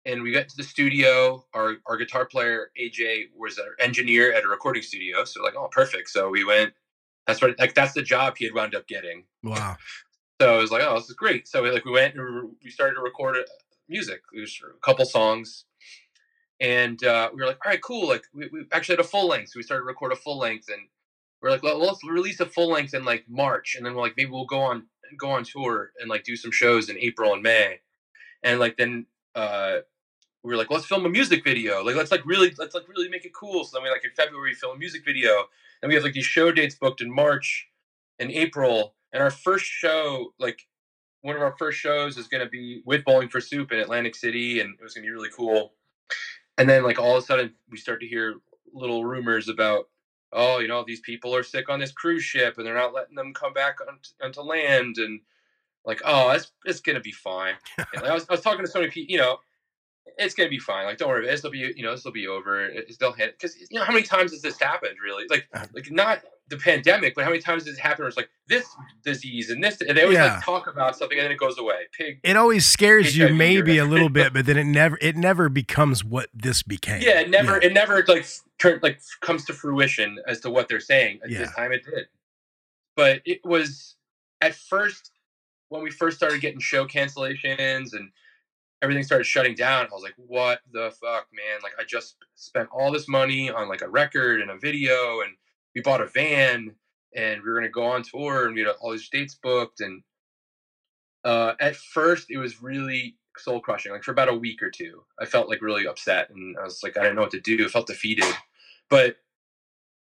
and 0.07 0.22
we 0.22 0.33
got 0.33 0.48
to 0.48 0.57
the 0.57 0.64
studio. 0.64 1.44
Our 1.53 1.77
our 1.87 1.98
guitar 1.98 2.24
player 2.24 2.70
AJ 2.81 3.27
was 3.37 3.59
an 3.59 3.66
engineer 3.79 4.33
at 4.33 4.44
a 4.44 4.48
recording 4.48 4.83
studio, 4.83 5.24
so 5.24 5.42
like, 5.42 5.55
oh, 5.55 5.68
perfect. 5.70 6.09
So 6.09 6.31
we 6.31 6.44
went. 6.44 6.72
That's 7.27 7.42
what 7.42 7.59
like 7.59 7.74
that's 7.74 7.92
the 7.92 8.01
job 8.01 8.37
he 8.38 8.46
had 8.46 8.55
wound 8.55 8.74
up 8.74 8.88
getting. 8.88 9.24
Wow. 9.42 9.77
So 10.40 10.55
I 10.55 10.59
was 10.59 10.70
like, 10.70 10.83
oh, 10.87 10.94
this 10.94 11.09
is 11.09 11.16
great. 11.16 11.48
So 11.48 11.62
we 11.62 11.70
like 11.70 11.85
we 11.85 11.90
went 11.90 12.14
and 12.14 12.51
we 12.62 12.70
started 12.70 12.94
to 12.94 13.01
record 13.01 13.37
music. 13.88 14.20
Was 14.33 14.61
a 14.62 14.79
couple 14.81 15.05
songs, 15.05 15.64
and 16.61 17.03
uh, 17.03 17.31
we 17.35 17.40
were 17.40 17.48
like, 17.48 17.59
all 17.64 17.70
right, 17.70 17.83
cool. 17.83 18.07
Like 18.09 18.22
we, 18.33 18.48
we 18.53 18.64
actually 18.70 18.94
had 18.94 19.05
a 19.05 19.09
full 19.09 19.27
length. 19.27 19.51
So 19.51 19.59
we 19.59 19.64
started 19.64 19.83
to 19.83 19.87
record 19.87 20.12
a 20.12 20.16
full 20.16 20.38
length, 20.38 20.68
and 20.68 20.83
we're 21.42 21.51
like, 21.51 21.64
well, 21.64 21.79
let's 21.79 22.05
release 22.05 22.38
a 22.38 22.46
full 22.46 22.70
length 22.70 22.94
in 22.94 23.05
like 23.05 23.24
March, 23.29 23.74
and 23.77 23.85
then 23.85 23.94
we're 23.94 24.03
like, 24.03 24.14
maybe 24.16 24.31
we'll 24.31 24.46
go 24.46 24.61
on 24.61 24.87
go 25.18 25.31
on 25.31 25.42
tour 25.42 25.90
and 25.98 26.09
like 26.09 26.22
do 26.22 26.37
some 26.37 26.53
shows 26.53 26.88
in 26.88 26.96
April 26.98 27.33
and 27.33 27.42
May, 27.42 27.81
and 28.44 28.61
like 28.61 28.77
then 28.77 29.07
uh, 29.35 29.79
we 30.44 30.53
were 30.53 30.57
like, 30.57 30.70
let's 30.70 30.87
film 30.87 31.05
a 31.05 31.09
music 31.09 31.42
video. 31.42 31.83
Like 31.83 31.96
let's 31.96 32.12
like 32.12 32.24
really 32.24 32.55
let's 32.59 32.77
like 32.77 32.88
really 32.88 33.09
make 33.09 33.24
it 33.24 33.35
cool. 33.35 33.64
So 33.64 33.77
then 33.77 33.83
we 33.83 33.90
like 33.90 34.05
in 34.05 34.12
February 34.16 34.55
film 34.55 34.77
a 34.77 34.79
music 34.79 35.05
video, 35.05 35.46
and 35.83 35.88
we 35.88 35.96
have 35.96 36.05
like 36.05 36.12
these 36.12 36.27
show 36.27 36.53
dates 36.53 36.77
booked 36.77 37.01
in 37.01 37.12
March 37.12 37.68
and 38.20 38.31
April. 38.31 38.94
And 39.12 39.22
our 39.22 39.30
first 39.30 39.64
show, 39.64 40.32
like 40.38 40.66
one 41.22 41.36
of 41.36 41.42
our 41.42 41.56
first 41.58 41.78
shows, 41.78 42.16
is 42.16 42.28
going 42.28 42.44
to 42.44 42.50
be 42.50 42.82
with 42.84 43.04
Bowling 43.04 43.28
for 43.28 43.40
Soup 43.40 43.70
in 43.72 43.78
Atlantic 43.78 44.14
City, 44.14 44.60
and 44.60 44.74
it 44.78 44.82
was 44.82 44.94
going 44.94 45.04
to 45.04 45.08
be 45.08 45.14
really 45.14 45.30
cool. 45.34 45.72
And 46.58 46.68
then 46.68 46.82
like 46.82 46.98
all 46.98 47.16
of 47.16 47.22
a 47.22 47.26
sudden, 47.26 47.54
we 47.70 47.78
start 47.78 48.00
to 48.00 48.06
hear 48.06 48.36
little 48.72 49.04
rumors 49.04 49.48
about, 49.48 49.88
oh, 50.32 50.58
you 50.58 50.68
know, 50.68 50.84
these 50.86 51.00
people 51.00 51.34
are 51.34 51.42
sick 51.42 51.68
on 51.68 51.80
this 51.80 51.92
cruise 51.92 52.24
ship, 52.24 52.58
and 52.58 52.66
they're 52.66 52.74
not 52.74 52.94
letting 52.94 53.14
them 53.14 53.32
come 53.32 53.52
back 53.52 53.78
onto, 53.80 54.10
onto 54.22 54.40
land, 54.40 54.96
and 54.98 55.20
like, 55.84 56.02
oh, 56.04 56.30
it's 56.30 56.52
it's 56.64 56.80
going 56.80 56.96
to 56.96 57.02
be 57.02 57.12
fine. 57.12 57.54
Like, 57.94 58.04
I 58.04 58.14
was 58.14 58.26
I 58.28 58.34
was 58.34 58.42
talking 58.42 58.64
to 58.64 58.70
so 58.70 58.80
many 58.80 58.90
people, 58.90 59.12
you 59.12 59.18
know. 59.18 59.38
It's 60.16 60.34
gonna 60.34 60.48
be 60.48 60.58
fine. 60.58 60.84
Like, 60.86 60.98
don't 60.98 61.08
worry. 61.08 61.26
This 61.26 61.42
will 61.42 61.50
be, 61.50 61.72
you 61.76 61.82
know, 61.82 61.90
this 61.92 62.04
will 62.04 62.12
be 62.12 62.26
over. 62.26 62.64
It's 62.66 62.96
they'll 62.96 63.12
hit 63.12 63.38
because 63.38 63.56
you 63.70 63.78
know 63.78 63.84
how 63.84 63.92
many 63.92 64.04
times 64.04 64.32
has 64.32 64.42
this 64.42 64.58
happened? 64.60 64.94
Really, 65.04 65.24
like, 65.28 65.48
uh, 65.52 65.66
like 65.74 65.90
not 65.90 66.20
the 66.48 66.56
pandemic, 66.56 67.14
but 67.14 67.24
how 67.24 67.30
many 67.30 67.42
times 67.42 67.66
has 67.66 67.76
it 67.76 67.80
happened? 67.80 68.00
Where 68.00 68.08
it's 68.08 68.16
like 68.16 68.30
this 68.48 68.64
disease 69.04 69.50
and 69.50 69.62
this, 69.62 69.80
and 69.80 69.96
they 69.96 70.02
always 70.02 70.16
Yeah. 70.16 70.34
like 70.36 70.44
talk 70.44 70.66
about 70.66 70.96
something 70.96 71.18
and 71.18 71.24
then 71.26 71.32
it 71.32 71.38
goes 71.38 71.58
away. 71.58 71.86
Pig. 71.92 72.20
It 72.22 72.36
always 72.36 72.64
scares 72.66 73.16
you 73.16 73.28
maybe 73.34 73.78
a 73.78 73.84
little 73.84 74.08
bit, 74.08 74.32
but 74.34 74.46
then 74.46 74.56
it 74.56 74.64
never 74.64 74.98
it 75.02 75.16
never 75.16 75.48
becomes 75.48 76.02
what 76.04 76.28
this 76.32 76.62
became. 76.62 77.02
Yeah, 77.02 77.20
it 77.20 77.30
never, 77.30 77.58
it 77.58 77.72
never 77.72 78.02
like 78.08 78.26
turn 78.58 78.80
like 78.82 79.00
comes 79.20 79.44
to 79.46 79.52
fruition 79.52 80.18
as 80.26 80.40
to 80.40 80.50
what 80.50 80.68
they're 80.68 80.80
saying. 80.80 81.20
Uh, 81.22 81.26
at 81.26 81.30
Yeah. 81.30 81.38
this 81.40 81.54
time, 81.54 81.72
it 81.72 81.84
did. 81.84 82.06
But 82.96 83.22
it 83.24 83.40
was 83.44 83.96
at 84.40 84.54
first 84.54 85.12
when 85.68 85.82
we 85.82 85.90
first 85.90 86.16
started 86.16 86.40
getting 86.40 86.60
show 86.60 86.86
cancellations 86.86 87.92
and 87.92 88.10
everything 88.82 89.02
started 89.02 89.24
shutting 89.24 89.54
down. 89.54 89.86
I 89.86 89.94
was 89.94 90.02
like, 90.02 90.14
"What 90.16 90.60
the 90.72 90.90
fuck, 91.00 91.28
man? 91.32 91.60
Like, 91.62 91.72
I 91.78 91.84
just 91.84 92.16
spent 92.34 92.68
all 92.72 92.90
this 92.92 93.08
money 93.08 93.50
on 93.50 93.68
like 93.68 93.82
a 93.82 93.88
record 93.88 94.40
and 94.40 94.50
a 94.50 94.58
video, 94.58 95.20
and 95.20 95.36
we 95.74 95.80
bought 95.80 96.00
a 96.00 96.06
van, 96.06 96.74
and 97.14 97.42
we 97.42 97.48
were 97.48 97.54
gonna 97.54 97.68
go 97.68 97.84
on 97.84 98.02
tour, 98.02 98.46
and 98.46 98.54
we 98.54 98.62
had 98.62 98.70
all 98.80 98.92
these 98.92 99.08
dates 99.08 99.34
booked, 99.34 99.80
and 99.80 100.02
uh, 101.24 101.54
at 101.60 101.76
first 101.76 102.30
it 102.30 102.38
was 102.38 102.62
really 102.62 103.16
soul 103.36 103.60
crushing. 103.60 103.92
Like 103.92 104.04
for 104.04 104.12
about 104.12 104.28
a 104.28 104.34
week 104.34 104.62
or 104.62 104.70
two, 104.70 105.04
I 105.20 105.24
felt 105.26 105.48
like 105.48 105.62
really 105.62 105.86
upset, 105.86 106.30
and 106.30 106.56
I 106.58 106.64
was 106.64 106.82
like, 106.82 106.96
I 106.96 107.02
didn't 107.02 107.16
know 107.16 107.22
what 107.22 107.30
to 107.32 107.40
do. 107.40 107.64
I 107.64 107.68
felt 107.68 107.86
defeated, 107.86 108.32
but 108.88 109.16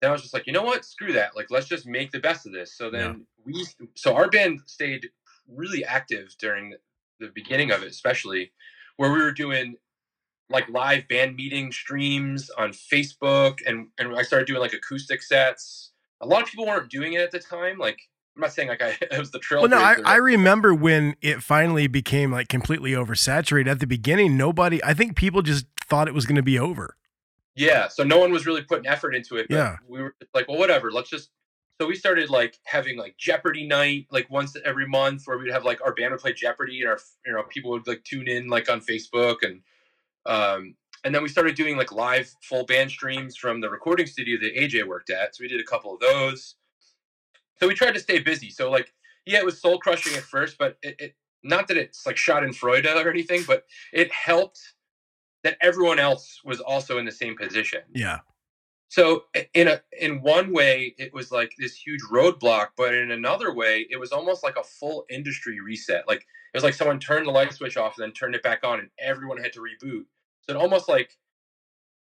then 0.00 0.10
I 0.10 0.12
was 0.12 0.22
just 0.22 0.34
like, 0.34 0.46
you 0.46 0.52
know 0.52 0.62
what? 0.62 0.84
Screw 0.84 1.12
that. 1.12 1.36
Like, 1.36 1.50
let's 1.50 1.68
just 1.68 1.86
make 1.86 2.10
the 2.10 2.20
best 2.20 2.46
of 2.46 2.52
this. 2.52 2.72
So 2.74 2.90
then 2.90 3.26
we, 3.44 3.66
so 3.94 4.14
our 4.14 4.30
band 4.30 4.60
stayed 4.66 5.10
really 5.46 5.84
active 5.84 6.34
during 6.38 6.74
the 7.20 7.30
beginning 7.34 7.70
of 7.70 7.82
it, 7.82 7.88
especially 7.90 8.52
where 8.96 9.12
we 9.12 9.18
were 9.18 9.32
doing 9.32 9.76
like 10.48 10.68
live 10.68 11.06
band 11.08 11.36
meeting 11.36 11.70
streams 11.70 12.50
on 12.58 12.70
Facebook, 12.72 13.58
and 13.66 13.86
and 13.98 14.16
I 14.16 14.22
started 14.22 14.46
doing 14.46 14.60
like 14.60 14.72
acoustic 14.72 15.22
sets. 15.22 15.92
A 16.20 16.26
lot 16.26 16.42
of 16.42 16.48
people 16.48 16.66
weren't 16.66 16.90
doing 16.90 17.12
it 17.12 17.20
at 17.20 17.30
the 17.30 17.38
time. 17.38 17.78
Like, 17.78 17.98
I'm 18.36 18.42
not 18.42 18.52
saying 18.52 18.68
like 18.68 18.82
I 18.82 18.88
it 19.00 19.18
was 19.18 19.30
the 19.30 19.38
trail. 19.38 19.62
Well, 19.62 19.70
no, 19.70 19.78
I, 19.78 19.96
I 20.04 20.16
remember 20.16 20.74
when 20.74 21.14
it 21.22 21.42
finally 21.42 21.86
became 21.86 22.32
like 22.32 22.48
completely 22.48 22.92
oversaturated. 22.92 23.68
At 23.68 23.78
the 23.80 23.86
beginning, 23.86 24.36
nobody, 24.36 24.82
I 24.82 24.94
think 24.94 25.16
people 25.16 25.42
just 25.42 25.66
thought 25.88 26.08
it 26.08 26.14
was 26.14 26.26
going 26.26 26.36
to 26.36 26.42
be 26.42 26.58
over. 26.58 26.96
Yeah, 27.56 27.88
so 27.88 28.04
no 28.04 28.18
one 28.18 28.32
was 28.32 28.46
really 28.46 28.62
putting 28.62 28.86
effort 28.86 29.14
into 29.14 29.36
it. 29.36 29.46
But 29.48 29.56
Yeah. 29.56 29.76
we 29.86 30.00
were 30.02 30.14
like, 30.34 30.48
well, 30.48 30.58
whatever. 30.58 30.90
Let's 30.90 31.10
just. 31.10 31.30
So 31.80 31.86
we 31.86 31.96
started 31.96 32.28
like 32.28 32.58
having 32.64 32.98
like 32.98 33.16
Jeopardy 33.16 33.66
night, 33.66 34.06
like 34.10 34.28
once 34.28 34.54
every 34.66 34.86
month, 34.86 35.22
where 35.24 35.38
we'd 35.38 35.50
have 35.50 35.64
like 35.64 35.80
our 35.82 35.94
band 35.94 36.10
would 36.10 36.20
play 36.20 36.34
Jeopardy, 36.34 36.82
and 36.82 36.90
our 36.90 36.98
you 37.24 37.32
know 37.32 37.42
people 37.44 37.70
would 37.70 37.86
like 37.86 38.04
tune 38.04 38.28
in 38.28 38.48
like 38.48 38.68
on 38.68 38.82
Facebook, 38.82 39.36
and 39.42 39.62
um, 40.26 40.74
and 41.04 41.14
then 41.14 41.22
we 41.22 41.30
started 41.30 41.54
doing 41.54 41.78
like 41.78 41.90
live 41.90 42.36
full 42.42 42.66
band 42.66 42.90
streams 42.90 43.34
from 43.34 43.62
the 43.62 43.70
recording 43.70 44.06
studio 44.06 44.38
that 44.42 44.54
AJ 44.54 44.86
worked 44.86 45.08
at. 45.08 45.34
So 45.34 45.40
we 45.40 45.48
did 45.48 45.58
a 45.58 45.64
couple 45.64 45.94
of 45.94 46.00
those. 46.00 46.56
So 47.58 47.66
we 47.66 47.72
tried 47.72 47.94
to 47.94 48.00
stay 48.00 48.18
busy. 48.18 48.50
So 48.50 48.70
like, 48.70 48.92
yeah, 49.24 49.38
it 49.38 49.46
was 49.46 49.58
soul 49.58 49.78
crushing 49.78 50.14
at 50.18 50.22
first, 50.22 50.58
but 50.58 50.76
it, 50.82 50.96
it 50.98 51.14
not 51.42 51.66
that 51.68 51.78
it's 51.78 52.04
like 52.04 52.16
schadenfreude 52.16 52.94
or 53.02 53.08
anything, 53.08 53.42
but 53.46 53.64
it 53.94 54.12
helped 54.12 54.60
that 55.44 55.56
everyone 55.62 55.98
else 55.98 56.42
was 56.44 56.60
also 56.60 56.98
in 56.98 57.06
the 57.06 57.12
same 57.12 57.38
position. 57.38 57.80
Yeah. 57.94 58.18
So 58.90 59.26
in 59.54 59.68
a 59.68 59.80
in 60.00 60.20
one 60.20 60.52
way, 60.52 60.96
it 60.98 61.14
was 61.14 61.30
like 61.30 61.52
this 61.56 61.76
huge 61.76 62.00
roadblock, 62.10 62.70
but 62.76 62.92
in 62.92 63.12
another 63.12 63.54
way, 63.54 63.86
it 63.88 63.96
was 63.96 64.10
almost 64.10 64.42
like 64.42 64.56
a 64.56 64.64
full 64.64 65.06
industry 65.08 65.60
reset. 65.60 66.08
Like 66.08 66.22
it 66.22 66.56
was 66.56 66.64
like 66.64 66.74
someone 66.74 66.98
turned 66.98 67.28
the 67.28 67.30
light 67.30 67.52
switch 67.52 67.76
off 67.76 67.96
and 67.96 68.02
then 68.04 68.12
turned 68.12 68.34
it 68.34 68.42
back 68.42 68.64
on, 68.64 68.80
and 68.80 68.90
everyone 68.98 69.38
had 69.38 69.52
to 69.52 69.60
reboot. 69.60 70.06
So 70.42 70.54
it 70.54 70.56
almost 70.56 70.88
like 70.88 71.16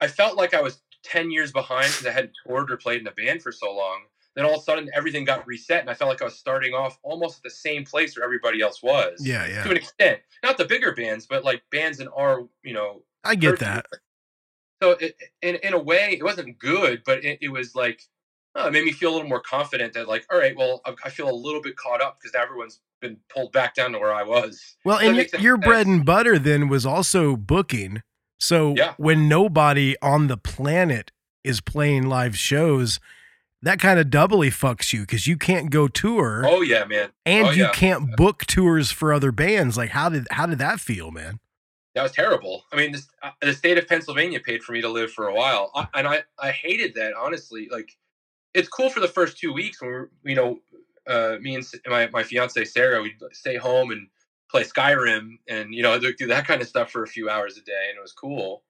I 0.01 0.09
felt 0.09 0.37
like 0.37 0.55
I 0.55 0.61
was 0.61 0.83
ten 1.05 1.31
years 1.31 1.53
behind 1.53 1.87
because 1.87 2.07
I 2.07 2.11
hadn't 2.11 2.33
toured 2.45 2.73
or 2.73 2.77
played 2.77 3.01
in 3.01 3.07
a 3.07 3.13
band 3.13 3.43
for 3.43 3.53
so 3.53 3.73
long. 3.73 4.01
Then 4.35 4.45
all 4.45 4.55
of 4.55 4.61
a 4.61 4.65
sudden, 4.65 4.91
everything 4.93 5.25
got 5.25 5.47
reset, 5.47 5.83
and 5.83 5.91
I 5.91 5.95
felt 5.95 6.09
like 6.09 6.21
I 6.21 6.25
was 6.25 6.37
starting 6.37 6.75
off 6.75 6.99
almost 7.05 7.37
at 7.37 7.43
the 7.45 7.51
same 7.51 7.85
place 7.85 8.17
where 8.17 8.25
everybody 8.25 8.61
else 8.61 8.83
was. 8.83 9.25
Yeah, 9.25 9.47
yeah. 9.47 9.63
To 9.63 9.71
an 9.71 9.77
extent, 9.77 10.19
not 10.43 10.59
the 10.59 10.65
bigger 10.65 10.93
bands, 10.93 11.27
but 11.27 11.45
like 11.45 11.63
bands 11.71 12.01
in 12.01 12.09
our 12.09 12.49
you 12.65 12.73
know 12.75 13.05
I 13.23 13.37
get 13.37 13.61
that. 13.61 13.87
So 14.83 14.91
it, 14.93 15.17
in 15.43 15.57
in 15.57 15.75
a 15.75 15.79
way, 15.79 16.17
it 16.19 16.25
wasn't 16.25 16.59
good, 16.59 17.03
but 17.07 17.25
it, 17.25 17.39
it 17.41 17.49
was 17.53 17.75
like 17.75 18.03
oh, 18.55 18.67
it 18.67 18.73
made 18.73 18.85
me 18.85 18.93
feel 18.93 19.11
a 19.13 19.15
little 19.15 19.29
more 19.29 19.41
confident 19.41 19.95
that 19.95 20.09
like, 20.09 20.27
all 20.31 20.39
right, 20.39 20.55
well, 20.57 20.81
I, 20.85 20.95
I 21.05 21.09
feel 21.11 21.31
a 21.31 21.33
little 21.33 21.63
bit 21.63 21.77
caught 21.77 22.03
up 22.03 22.19
because 22.21 22.35
everyone's 22.35 22.81
been 23.01 23.17
pulled 23.35 23.53
back 23.53 23.75
down 23.75 23.93
to 23.93 23.99
where 23.99 24.13
I 24.13 24.23
was. 24.25 24.77
Well, 24.85 24.99
that 24.99 25.07
and 25.07 25.17
make 25.17 25.27
y- 25.29 25.31
sense? 25.31 25.43
your 25.43 25.57
bread 25.57 25.87
and 25.87 26.05
butter 26.05 26.39
then 26.39 26.69
was 26.69 26.85
also 26.85 27.37
booking. 27.37 28.03
So 28.39 28.75
Yeah. 28.77 28.95
when 28.99 29.29
nobody 29.29 29.97
on 30.03 30.27
the 30.27 30.37
planet 30.37 31.13
is 31.45 31.61
playing 31.61 32.09
live 32.09 32.37
shows, 32.37 33.01
that 33.63 33.79
kind 33.81 33.99
of 33.99 34.11
doubly 34.11 34.51
fucks 34.51 34.93
you 34.93 35.01
because 35.03 35.27
you 35.27 35.37
can't 35.39 35.71
go 35.71 35.89
tour 35.89 36.43
Oh 36.45 36.61
yeah, 36.61 36.85
man. 36.85 37.11
and 37.25 37.49
oh, 37.49 37.51
you 37.53 37.63
yeah. 37.65 37.73
can't 37.73 38.17
book 38.17 38.45
tours 38.47 38.91
for 38.91 39.13
other 39.15 39.33
bands. 39.33 39.77
Like 39.79 39.91
how 39.91 40.09
did 40.11 40.27
how 40.31 40.47
did 40.47 40.59
that 40.59 40.79
feel, 40.81 41.11
man? 41.11 41.39
That 41.95 42.03
was 42.03 42.13
terrible. 42.13 42.65
I 42.73 42.77
mean, 42.77 42.93
this, 42.93 43.07
uh, 43.23 43.31
the 43.43 43.53
state 43.53 43.77
of 43.77 43.87
Pennsylvania 43.87 44.41
paid 44.41 44.63
for 44.63 44.73
me 44.73 44.81
to 44.81 44.89
live 44.89 45.13
for 45.13 45.27
a 45.27 45.35
while, 45.35 45.71
I, 45.75 45.87
and 45.95 46.09
I 46.09 46.23
I 46.39 46.51
hated 46.51 46.95
that 46.95 47.13
honestly. 47.15 47.69
Like, 47.71 47.91
it's 48.55 48.69
cool 48.69 48.89
for 48.89 49.01
the 49.01 49.09
first 49.09 49.39
two 49.39 49.53
weeks 49.53 49.81
when 49.81 49.91
we're 49.91 50.09
you 50.25 50.35
know, 50.35 50.61
uh, 51.07 51.37
me 51.41 51.55
and 51.55 51.65
my 51.87 52.09
my 52.09 52.23
fiance 52.23 52.65
Sarah, 52.65 53.03
we'd 53.03 53.19
stay 53.33 53.57
home 53.57 53.91
and 53.91 54.09
play 54.51 54.65
Skyrim 54.65 55.39
and 55.49 55.75
you 55.75 55.83
know 55.83 55.99
do 55.99 56.15
do 56.15 56.27
that 56.29 56.47
kind 56.47 56.63
of 56.63 56.69
stuff 56.69 56.91
for 56.91 57.03
a 57.03 57.09
few 57.09 57.29
hours 57.29 57.59
a 57.59 57.63
day, 57.63 57.87
and 57.91 57.99
it 57.99 58.03
was 58.03 58.13
cool. 58.13 58.63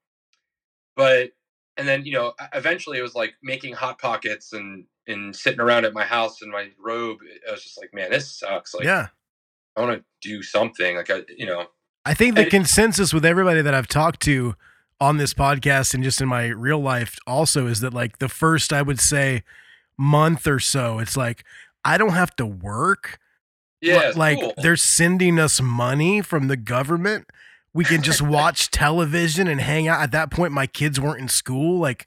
But 0.96 1.30
and 1.76 1.86
then 1.86 2.04
you 2.04 2.12
know, 2.12 2.34
eventually 2.54 2.98
it 2.98 3.02
was 3.02 3.14
like 3.14 3.34
making 3.42 3.74
hot 3.74 4.00
pockets 4.00 4.52
and 4.52 4.84
and 5.06 5.34
sitting 5.34 5.60
around 5.60 5.84
at 5.84 5.94
my 5.94 6.04
house 6.04 6.42
in 6.42 6.50
my 6.50 6.70
robe. 6.78 7.18
I 7.48 7.52
was 7.52 7.62
just 7.62 7.78
like, 7.78 7.94
man, 7.94 8.10
this 8.10 8.38
sucks. 8.38 8.74
Like, 8.74 8.84
yeah. 8.84 9.08
I 9.76 9.80
want 9.80 9.98
to 9.98 10.04
do 10.28 10.42
something. 10.42 10.96
Like, 10.96 11.10
I 11.10 11.22
you 11.36 11.46
know. 11.46 11.66
I 12.04 12.14
think 12.14 12.34
the 12.34 12.42
And- 12.42 12.50
consensus 12.50 13.12
with 13.12 13.24
everybody 13.24 13.62
that 13.62 13.74
I've 13.74 13.88
talked 13.88 14.20
to 14.22 14.54
on 15.00 15.16
this 15.16 15.34
podcast 15.34 15.94
and 15.94 16.02
just 16.04 16.20
in 16.20 16.28
my 16.28 16.46
real 16.48 16.78
life 16.80 17.18
also 17.26 17.66
is 17.66 17.80
that 17.80 17.92
like 17.94 18.18
the 18.18 18.28
first 18.28 18.72
I 18.72 18.82
would 18.82 19.00
say 19.00 19.42
month 19.98 20.46
or 20.46 20.58
so, 20.60 20.98
it's 20.98 21.16
like 21.16 21.44
I 21.84 21.98
don't 21.98 22.12
have 22.12 22.34
to 22.36 22.46
work. 22.46 23.18
Yeah, 23.80 24.08
Li- 24.10 24.12
like 24.14 24.40
cool. 24.40 24.54
they're 24.58 24.76
sending 24.76 25.38
us 25.40 25.60
money 25.60 26.22
from 26.22 26.46
the 26.48 26.56
government. 26.56 27.26
we 27.74 27.84
can 27.84 28.02
just 28.02 28.20
watch 28.36 28.70
television 28.70 29.48
and 29.48 29.60
hang 29.60 29.88
out. 29.88 30.00
At 30.00 30.12
that 30.12 30.30
point, 30.30 30.52
my 30.52 30.66
kids 30.66 31.00
weren't 31.00 31.20
in 31.20 31.28
school. 31.28 31.78
Like 31.80 32.06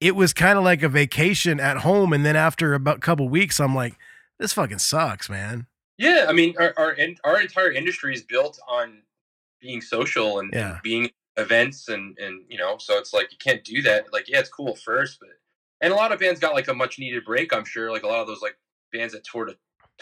it 0.00 0.14
was 0.14 0.32
kind 0.34 0.58
of 0.58 0.64
like 0.64 0.82
a 0.82 0.88
vacation 0.90 1.58
at 1.60 1.78
home. 1.78 2.12
And 2.12 2.24
then 2.26 2.36
after 2.36 2.74
about 2.74 2.98
a 2.98 3.00
couple 3.00 3.28
weeks, 3.30 3.58
I'm 3.60 3.74
like, 3.74 3.94
this 4.38 4.52
fucking 4.52 4.78
sucks, 4.80 5.30
man. 5.30 5.66
Yeah, 5.96 6.26
I 6.28 6.32
mean, 6.34 6.54
our 6.58 6.74
our, 6.76 6.94
our 7.24 7.40
entire 7.40 7.72
industry 7.72 8.12
is 8.14 8.22
built 8.22 8.58
on 8.68 8.98
being 9.66 9.80
social 9.80 10.38
and, 10.38 10.50
Yeah. 10.52 10.72
and 10.74 10.82
being 10.82 11.10
events 11.36 11.88
and 11.88 12.16
and 12.18 12.44
you 12.48 12.56
know, 12.58 12.76
so 12.78 12.98
it's 12.98 13.12
like 13.12 13.30
you 13.32 13.38
can't 13.38 13.62
do 13.64 13.82
that. 13.82 14.12
Like, 14.12 14.26
yeah, 14.28 14.38
it's 14.38 14.48
cool 14.48 14.74
first, 14.76 15.18
but 15.20 15.30
and 15.80 15.92
a 15.92 15.96
lot 15.96 16.12
of 16.12 16.18
bands 16.20 16.40
got 16.40 16.54
like 16.54 16.68
a 16.68 16.74
much 16.74 16.98
needed 16.98 17.24
break. 17.24 17.52
I'm 17.52 17.64
sure, 17.64 17.90
like 17.92 18.02
a 18.04 18.06
lot 18.06 18.20
of 18.20 18.26
those 18.26 18.40
like 18.42 18.56
bands 18.92 19.12
that 19.12 19.24
toured 19.24 19.50
a 19.50 19.56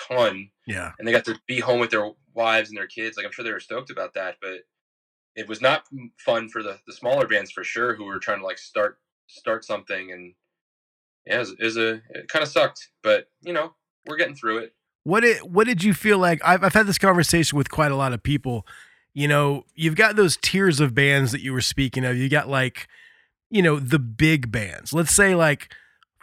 ton 0.09 0.51
Yeah. 0.67 0.93
and 0.99 1.07
they 1.09 1.13
got 1.13 1.25
to 1.27 1.39
be 1.47 1.61
home 1.61 1.81
with 1.81 1.91
their 1.91 2.11
wives 2.35 2.69
and 2.69 2.77
their 2.79 2.87
kids. 2.87 3.17
Like, 3.17 3.27
I'm 3.27 3.33
sure 3.33 3.45
they 3.45 3.53
were 3.53 3.61
stoked 3.61 3.91
about 3.91 4.15
that, 4.15 4.37
but 4.41 4.61
it 5.37 5.49
was 5.49 5.61
not 5.61 5.85
fun 6.19 6.49
for 6.49 6.63
the 6.63 6.79
the 6.87 6.93
smaller 6.93 7.27
bands 7.27 7.51
for 7.51 7.65
sure 7.65 7.95
who 7.97 8.05
were 8.05 8.19
trying 8.21 8.39
to 8.41 8.45
like 8.45 8.59
start 8.59 8.99
start 9.27 9.65
something 9.65 10.13
and 10.13 10.35
yeah, 11.27 11.37
it 11.37 11.39
was, 11.39 11.51
it 11.53 11.63
was 11.65 11.77
a 11.79 11.91
it 12.11 12.29
kind 12.29 12.43
of 12.43 12.49
sucked, 12.49 12.91
but 13.03 13.29
you 13.43 13.53
know, 13.53 13.75
we're 14.07 14.17
getting 14.19 14.35
through 14.37 14.59
it. 14.59 14.75
What 15.05 15.21
did 15.21 15.39
what 15.39 15.67
did 15.67 15.83
you 15.83 15.93
feel 15.95 16.19
like? 16.19 16.41
I've 16.45 16.63
I've 16.63 16.75
had 16.75 16.87
this 16.87 16.99
conversation 16.99 17.57
with 17.59 17.71
quite 17.71 17.91
a 17.93 17.97
lot 17.97 18.13
of 18.13 18.23
people. 18.23 18.67
You 19.15 19.29
know, 19.29 19.65
you've 19.75 19.95
got 19.95 20.17
those 20.17 20.37
tiers 20.43 20.81
of 20.81 20.95
bands 20.95 21.31
that 21.33 21.41
you 21.41 21.53
were 21.53 21.61
speaking 21.61 22.05
of. 22.05 22.17
You 22.17 22.29
got 22.29 22.49
like, 22.49 22.89
you 23.51 23.63
know, 23.63 23.79
the 23.79 23.99
big 24.01 24.51
bands. 24.51 24.93
Let's 24.93 25.15
say 25.15 25.35
like 25.37 25.73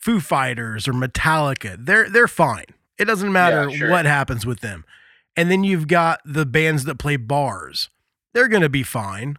Foo 0.02 0.20
Fighters 0.20 0.88
or 0.88 0.94
Metallica. 0.94 1.78
They're 1.80 2.10
they're 2.10 2.28
fine. 2.28 2.66
It 3.00 3.06
doesn't 3.06 3.32
matter 3.32 3.70
Yeah, 3.70 3.78
sure. 3.78 3.90
what 3.90 4.06
happens 4.06 4.46
with 4.46 4.60
them. 4.60 4.84
And 5.38 5.50
then 5.50 5.64
you've 5.64 5.88
got 5.88 6.20
the 6.26 6.46
bands 6.46 6.84
that 6.84 7.00
play 7.00 7.16
bars. 7.16 7.90
They're 8.34 8.50
going 8.50 8.62
to 8.62 8.70
be 8.70 8.84
fine. 8.84 9.38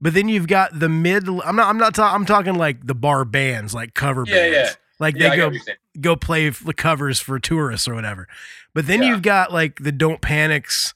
But 0.00 0.14
then 0.14 0.28
you've 0.28 0.46
got 0.48 0.78
the 0.78 0.88
mid 0.88 1.28
I'm 1.28 1.56
not 1.56 1.68
I'm 1.68 1.78
not 1.78 1.94
ta- 1.94 2.14
I'm 2.14 2.24
talking 2.26 2.54
like 2.54 2.86
the 2.86 2.94
bar 2.94 3.24
bands, 3.24 3.74
like 3.74 3.94
cover 3.94 4.24
Yeah, 4.26 4.34
bands. 4.34 4.56
yeah. 4.56 4.70
Like 5.00 5.16
they 5.16 5.36
go 5.36 5.46
what 5.46 5.54
you're 5.54 5.62
saying. 5.64 5.78
go 6.00 6.14
play 6.16 6.48
the 6.50 6.72
covers 6.74 7.18
for 7.18 7.38
tourists 7.40 7.88
or 7.88 7.94
whatever. 7.94 8.28
But 8.74 8.86
then 8.86 9.02
you've 9.02 9.22
got 9.22 9.52
like 9.52 9.80
the 9.80 9.90
Don't 9.92 10.20
Panics. 10.20 10.94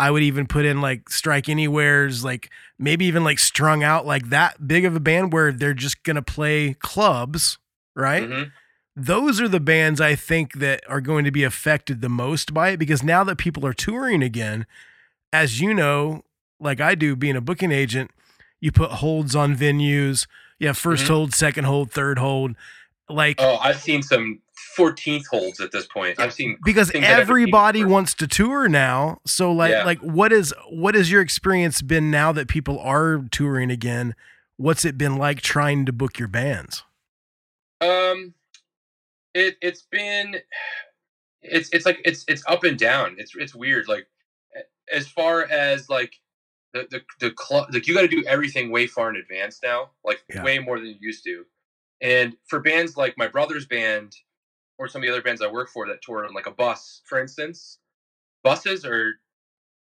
I 0.00 0.10
would 0.10 0.22
even 0.22 0.46
put 0.46 0.64
in 0.64 0.80
like 0.80 1.10
Strike 1.10 1.48
Anywhere's, 1.48 2.24
like 2.24 2.50
maybe 2.78 3.04
even 3.04 3.22
like 3.22 3.38
Strung 3.38 3.82
Out, 3.82 4.06
like 4.06 4.30
that 4.30 4.66
big 4.66 4.84
of 4.86 4.96
a 4.96 5.00
band 5.00 5.32
where 5.32 5.52
they're 5.52 5.74
just 5.74 6.02
gonna 6.04 6.22
play 6.22 6.74
clubs, 6.74 7.58
right? 7.94 8.28
Mhm. 8.28 8.52
Those 8.96 9.40
are 9.40 9.48
the 9.48 9.60
bands 9.60 10.00
I 10.00 10.14
think 10.14 10.54
that 10.54 10.82
are 10.88 11.00
going 11.00 11.24
to 11.24 11.30
be 11.30 11.44
affected 11.44 12.00
the 12.00 12.08
most 12.08 12.52
by 12.54 12.70
it 12.70 12.78
because 12.78 13.02
now 13.02 13.22
that 13.24 13.36
people 13.36 13.64
are 13.66 13.72
touring 13.74 14.22
again, 14.22 14.66
as 15.32 15.60
you 15.60 15.72
know, 15.74 16.24
like 16.58 16.80
I 16.80 16.94
do 16.94 17.14
being 17.14 17.36
a 17.36 17.40
booking 17.40 17.70
agent, 17.72 18.10
you 18.60 18.72
put 18.72 18.90
holds 18.90 19.36
on 19.36 19.56
venues. 19.56 20.26
You 20.58 20.66
have 20.66 20.76
1st 20.78 21.04
Mhm. 21.04 21.08
hold, 21.08 21.34
second 21.34 21.64
hold, 21.64 21.92
third 21.92 22.18
hold. 22.18 22.56
Like 23.08 23.36
Oh, 23.38 23.56
I've 23.58 23.80
seen 23.80 24.02
some 24.02 24.40
14th 24.80 25.26
holds 25.26 25.60
at 25.60 25.72
this 25.72 25.86
point. 25.86 26.18
I've 26.18 26.32
seen 26.32 26.58
because 26.64 26.90
things 26.90 27.04
I've 27.04 27.10
never 27.10 27.34
seen 27.34 27.42
everybody 27.42 27.84
wants 27.84 28.14
to 28.14 28.26
tour 28.26 28.68
now. 28.68 29.20
So 29.26 29.52
like 29.52 29.72
Yeah. 29.72 29.84
like 29.84 29.98
what 30.00 30.32
is 30.32 30.54
what 30.70 30.94
has 30.94 31.10
your 31.10 31.20
experience 31.20 31.82
been 31.82 32.10
now 32.10 32.32
that 32.32 32.48
people 32.48 32.78
are 32.80 33.24
touring 33.30 33.70
again? 33.70 34.14
What's 34.56 34.84
it 34.84 34.98
been 34.98 35.16
like 35.16 35.40
trying 35.40 35.86
to 35.86 35.92
book 35.92 36.18
your 36.18 36.28
bands? 36.28 36.84
Um, 37.80 38.34
it 39.34 39.56
it's 39.62 39.82
been 39.82 40.36
it's 41.42 41.70
it's 41.70 41.86
like 41.86 42.00
it's 42.04 42.24
it's 42.28 42.42
up 42.46 42.64
and 42.64 42.78
down. 42.78 43.16
It's 43.18 43.34
it's 43.36 43.54
weird. 43.54 43.88
Like 43.88 44.06
as 44.92 45.06
far 45.08 45.44
as 45.50 45.88
like 45.88 46.14
the 46.74 46.86
the 46.90 47.02
the 47.20 47.30
club, 47.30 47.68
like 47.72 47.86
you 47.86 47.94
got 47.94 48.02
to 48.02 48.08
do 48.08 48.22
everything 48.26 48.70
way 48.70 48.86
far 48.86 49.08
in 49.10 49.16
advance 49.16 49.60
now, 49.62 49.90
like 50.04 50.22
Yeah. 50.32 50.42
way 50.44 50.58
more 50.58 50.78
than 50.78 50.88
you 50.88 50.96
used 51.00 51.24
to. 51.24 51.44
And 52.02 52.36
for 52.48 52.60
bands 52.60 52.96
like 52.96 53.16
my 53.18 53.28
brother's 53.28 53.66
band 53.66 54.14
or 54.80 54.88
some 54.88 55.02
of 55.02 55.06
the 55.06 55.12
other 55.12 55.22
bands 55.22 55.42
I 55.42 55.52
work 55.52 55.70
for 55.70 55.86
that 55.88 56.02
tour 56.02 56.26
on 56.26 56.34
like 56.34 56.48
a 56.48 56.52
bus, 56.52 57.02
for 57.06 57.20
instance, 57.20 57.80
buses 58.44 58.84
are 58.86 59.12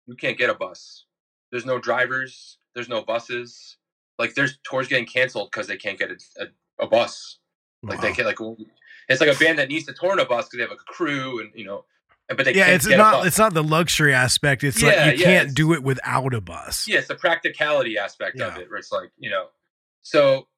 you 0.07 0.17
can't 0.17 0.39
get 0.39 0.51
a 0.51 0.55
bus. 0.55 1.07
There's 1.53 1.67
no 1.67 1.79
drivers. 1.79 2.59
There's 2.75 2.89
no 2.89 3.03
buses. 3.03 3.79
Like 4.19 4.35
there's 4.35 4.59
tours 4.65 4.89
getting 4.89 5.07
canceled 5.07 5.51
because 5.53 5.69
they 5.69 5.77
can't 5.77 5.99
get 5.99 6.11
a, 6.11 6.17
a, 6.45 6.85
a 6.85 6.89
bus. 6.89 7.39
Like 7.89 8.01
they 8.01 8.13
can't 8.13 8.27
like 8.27 8.39
it's 9.09 9.21
like 9.21 9.35
a 9.35 9.39
band 9.39 9.59
that 9.61 9.69
needs 9.69 9.87
to 9.87 9.95
tour 9.95 10.13
on 10.13 10.21
a 10.21 10.27
bus 10.27 10.47
because 10.47 10.59
they 10.59 10.63
have 10.63 10.71
like 10.71 10.81
a 10.81 10.93
crew 10.93 11.41
and 11.41 11.53
you 11.55 11.67
know, 11.67 11.85
but 12.29 12.45
they 12.45 12.55
yeah, 12.55 12.55
can't 12.55 12.77
it's 12.77 12.87
get 12.87 13.01
a 13.01 13.05
not 13.05 13.27
it's 13.27 13.39
not 13.39 13.55
the 13.55 13.65
luxury 13.65 14.15
aspect. 14.15 14.65
It's 14.65 14.83
Yeah, 14.83 14.83
like 14.83 15.01
you 15.01 15.15
yeah, 15.17 15.19
can't 15.23 15.55
do 15.55 15.73
it 15.75 15.83
without 15.85 16.35
a 16.35 16.41
bus. 16.41 16.87
yeah, 16.87 16.99
it's 16.99 17.09
the 17.09 17.17
practicality 17.17 17.99
aspect 17.99 18.41
of 18.41 18.57
it 18.57 18.71
where 18.71 18.79
it's 18.79 18.93
like, 18.93 19.11
you 19.19 19.31
know, 19.31 19.47
so 20.03 20.49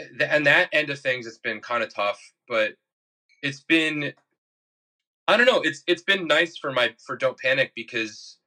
uh, 0.00 0.24
and 0.24 0.46
that 0.46 0.68
end 0.72 0.90
of 0.90 1.00
things 1.00 1.26
it's 1.26 1.38
been 1.38 1.60
kind 1.60 1.82
of 1.82 1.94
tough, 1.94 2.20
but 2.48 2.74
it's 3.42 3.60
been 3.60 4.12
I 5.28 5.36
don't 5.36 5.46
know, 5.46 5.60
it's 5.60 5.82
it's 5.86 6.02
been 6.02 6.26
nice 6.26 6.56
for 6.56 6.72
my 6.72 6.94
for 7.04 7.16
Don't 7.16 7.38
Panic 7.38 7.72
because 7.74 8.38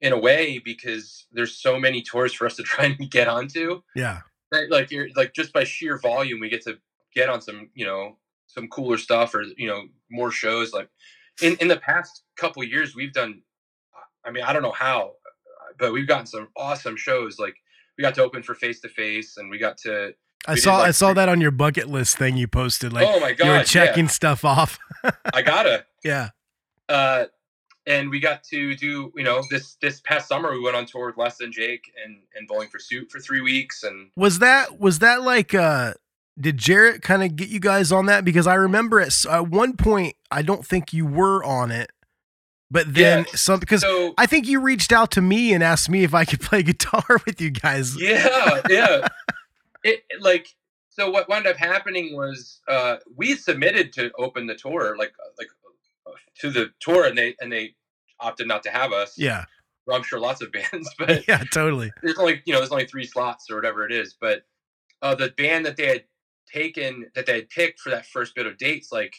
in 0.00 0.12
a 0.12 0.18
way 0.18 0.58
because 0.58 1.26
there's 1.32 1.56
so 1.56 1.78
many 1.78 2.02
tours 2.02 2.32
for 2.34 2.46
us 2.46 2.56
to 2.56 2.62
try 2.62 2.86
and 2.86 3.10
get 3.10 3.28
onto. 3.28 3.82
Yeah. 3.94 4.20
that, 4.52 4.70
like 4.70 4.90
you're 4.90 5.08
like 5.16 5.32
just 5.32 5.52
by 5.52 5.64
sheer 5.64 5.98
volume 5.98 6.40
we 6.40 6.48
get 6.48 6.62
to 6.64 6.78
get 7.14 7.28
on 7.28 7.40
some 7.40 7.70
you 7.74 7.86
know 7.86 8.16
some 8.46 8.68
cooler 8.68 8.98
stuff 8.98 9.34
or 9.34 9.42
you 9.56 9.66
know 9.66 9.82
more 10.10 10.30
shows 10.30 10.72
like 10.72 10.88
in 11.42 11.56
in 11.56 11.68
the 11.68 11.76
past 11.78 12.22
couple 12.36 12.62
years 12.62 12.94
we've 12.94 13.12
done 13.12 13.42
i 14.24 14.30
mean 14.30 14.44
i 14.44 14.52
don't 14.52 14.62
know 14.62 14.72
how 14.72 15.12
but 15.78 15.92
we've 15.92 16.06
gotten 16.06 16.26
some 16.26 16.48
awesome 16.56 16.96
shows 16.96 17.38
like 17.38 17.56
we 17.96 18.02
got 18.02 18.14
to 18.14 18.22
open 18.22 18.42
for 18.42 18.54
face 18.54 18.80
to 18.80 18.88
face 18.88 19.36
and 19.36 19.50
we 19.50 19.58
got 19.58 19.76
to 19.78 20.14
I 20.46 20.54
we 20.54 20.60
saw 20.60 20.82
I 20.82 20.90
saw 20.90 21.12
that 21.12 21.28
on 21.28 21.40
your 21.40 21.50
bucket 21.50 21.88
list 21.88 22.18
thing 22.18 22.36
you 22.36 22.48
posted. 22.48 22.92
Like 22.92 23.06
oh 23.08 23.20
my 23.20 23.32
god 23.32 23.44
you 23.44 23.50
were 23.50 23.56
yeah. 23.58 23.64
checking 23.64 24.08
stuff 24.08 24.44
off. 24.44 24.78
i 25.32 25.42
gotta 25.42 25.84
yeah. 26.04 26.30
uh 26.88 27.26
and 27.86 28.10
we 28.10 28.18
got 28.18 28.42
to 28.42 28.74
do 28.74 29.12
you 29.14 29.22
know 29.22 29.42
this 29.50 29.76
this 29.80 30.00
past 30.00 30.28
summer 30.28 30.52
we 30.52 30.60
went 30.60 30.76
on 30.76 30.86
tour 30.86 31.06
with 31.06 31.16
less 31.16 31.36
than 31.38 31.52
jake 31.52 31.92
and 32.04 32.18
and 32.34 32.48
bowling 32.48 32.68
for 32.68 32.78
Soup 32.78 33.10
for 33.10 33.20
three 33.20 33.40
weeks 33.40 33.82
and 33.82 34.10
Was 34.16 34.40
that 34.40 34.80
was 34.80 34.98
that 34.98 35.22
like 35.22 35.54
uh 35.54 35.94
did 36.38 36.58
Jaret 36.58 37.00
kind 37.00 37.22
of 37.22 37.34
get 37.34 37.48
you 37.48 37.60
guys 37.60 37.90
on 37.90 38.06
that 38.06 38.22
because 38.22 38.46
I 38.46 38.54
remember 38.54 39.00
at, 39.00 39.24
at 39.24 39.48
one 39.48 39.74
point 39.76 40.16
I 40.30 40.42
don't 40.42 40.66
think 40.66 40.92
you 40.92 41.06
were 41.06 41.42
on 41.44 41.70
it 41.70 41.90
but 42.70 42.92
then 42.92 43.24
Yeah, 43.28 43.36
some 43.36 43.60
because 43.60 43.82
so 43.82 44.12
I 44.18 44.26
think 44.26 44.48
you 44.48 44.60
reached 44.60 44.92
out 44.92 45.12
to 45.12 45.22
me 45.22 45.54
and 45.54 45.62
asked 45.62 45.88
me 45.88 46.02
if 46.02 46.14
I 46.14 46.24
could 46.24 46.40
play 46.40 46.62
guitar 46.64 47.04
with 47.24 47.40
you 47.40 47.50
guys. 47.50 48.00
yeah 48.00 48.60
yeah 48.68 49.08
it 49.86 50.04
like 50.20 50.48
so 50.90 51.10
what 51.10 51.28
wound 51.28 51.46
up 51.46 51.56
happening 51.56 52.16
was 52.16 52.60
uh 52.68 52.96
we 53.16 53.36
submitted 53.36 53.92
to 53.94 54.10
open 54.18 54.46
the 54.46 54.54
tour 54.56 54.96
like 54.98 55.12
like 55.38 55.48
uh, 56.06 56.12
to 56.40 56.50
the 56.50 56.70
tour 56.80 57.06
and 57.06 57.16
they 57.18 57.34
and 57.40 57.52
they 57.52 57.74
opted 58.20 58.48
not 58.48 58.62
to 58.64 58.70
have 58.70 58.92
us 58.92 59.14
Yeah. 59.18 59.44
well, 59.86 59.96
i'm 59.96 60.02
sure 60.02 60.20
lots 60.20 60.42
of 60.42 60.52
bands 60.58 60.90
but 60.98 61.26
Yeah, 61.28 61.42
totally. 61.52 61.92
there's 62.02 62.18
only 62.18 62.42
you 62.46 62.52
know 62.52 62.60
there's 62.60 62.72
only 62.72 62.86
three 62.86 63.06
slots 63.06 63.50
or 63.50 63.56
whatever 63.56 63.86
it 63.86 63.92
is 63.92 64.14
but 64.20 64.42
uh 65.02 65.14
the 65.14 65.30
band 65.36 65.66
that 65.66 65.76
they 65.76 65.86
had 65.88 66.04
taken 66.52 67.06
that 67.14 67.26
they 67.26 67.36
had 67.36 67.50
picked 67.50 67.80
for 67.80 67.90
that 67.90 68.06
first 68.06 68.34
bit 68.34 68.46
of 68.46 68.58
dates 68.58 68.92
like 68.92 69.16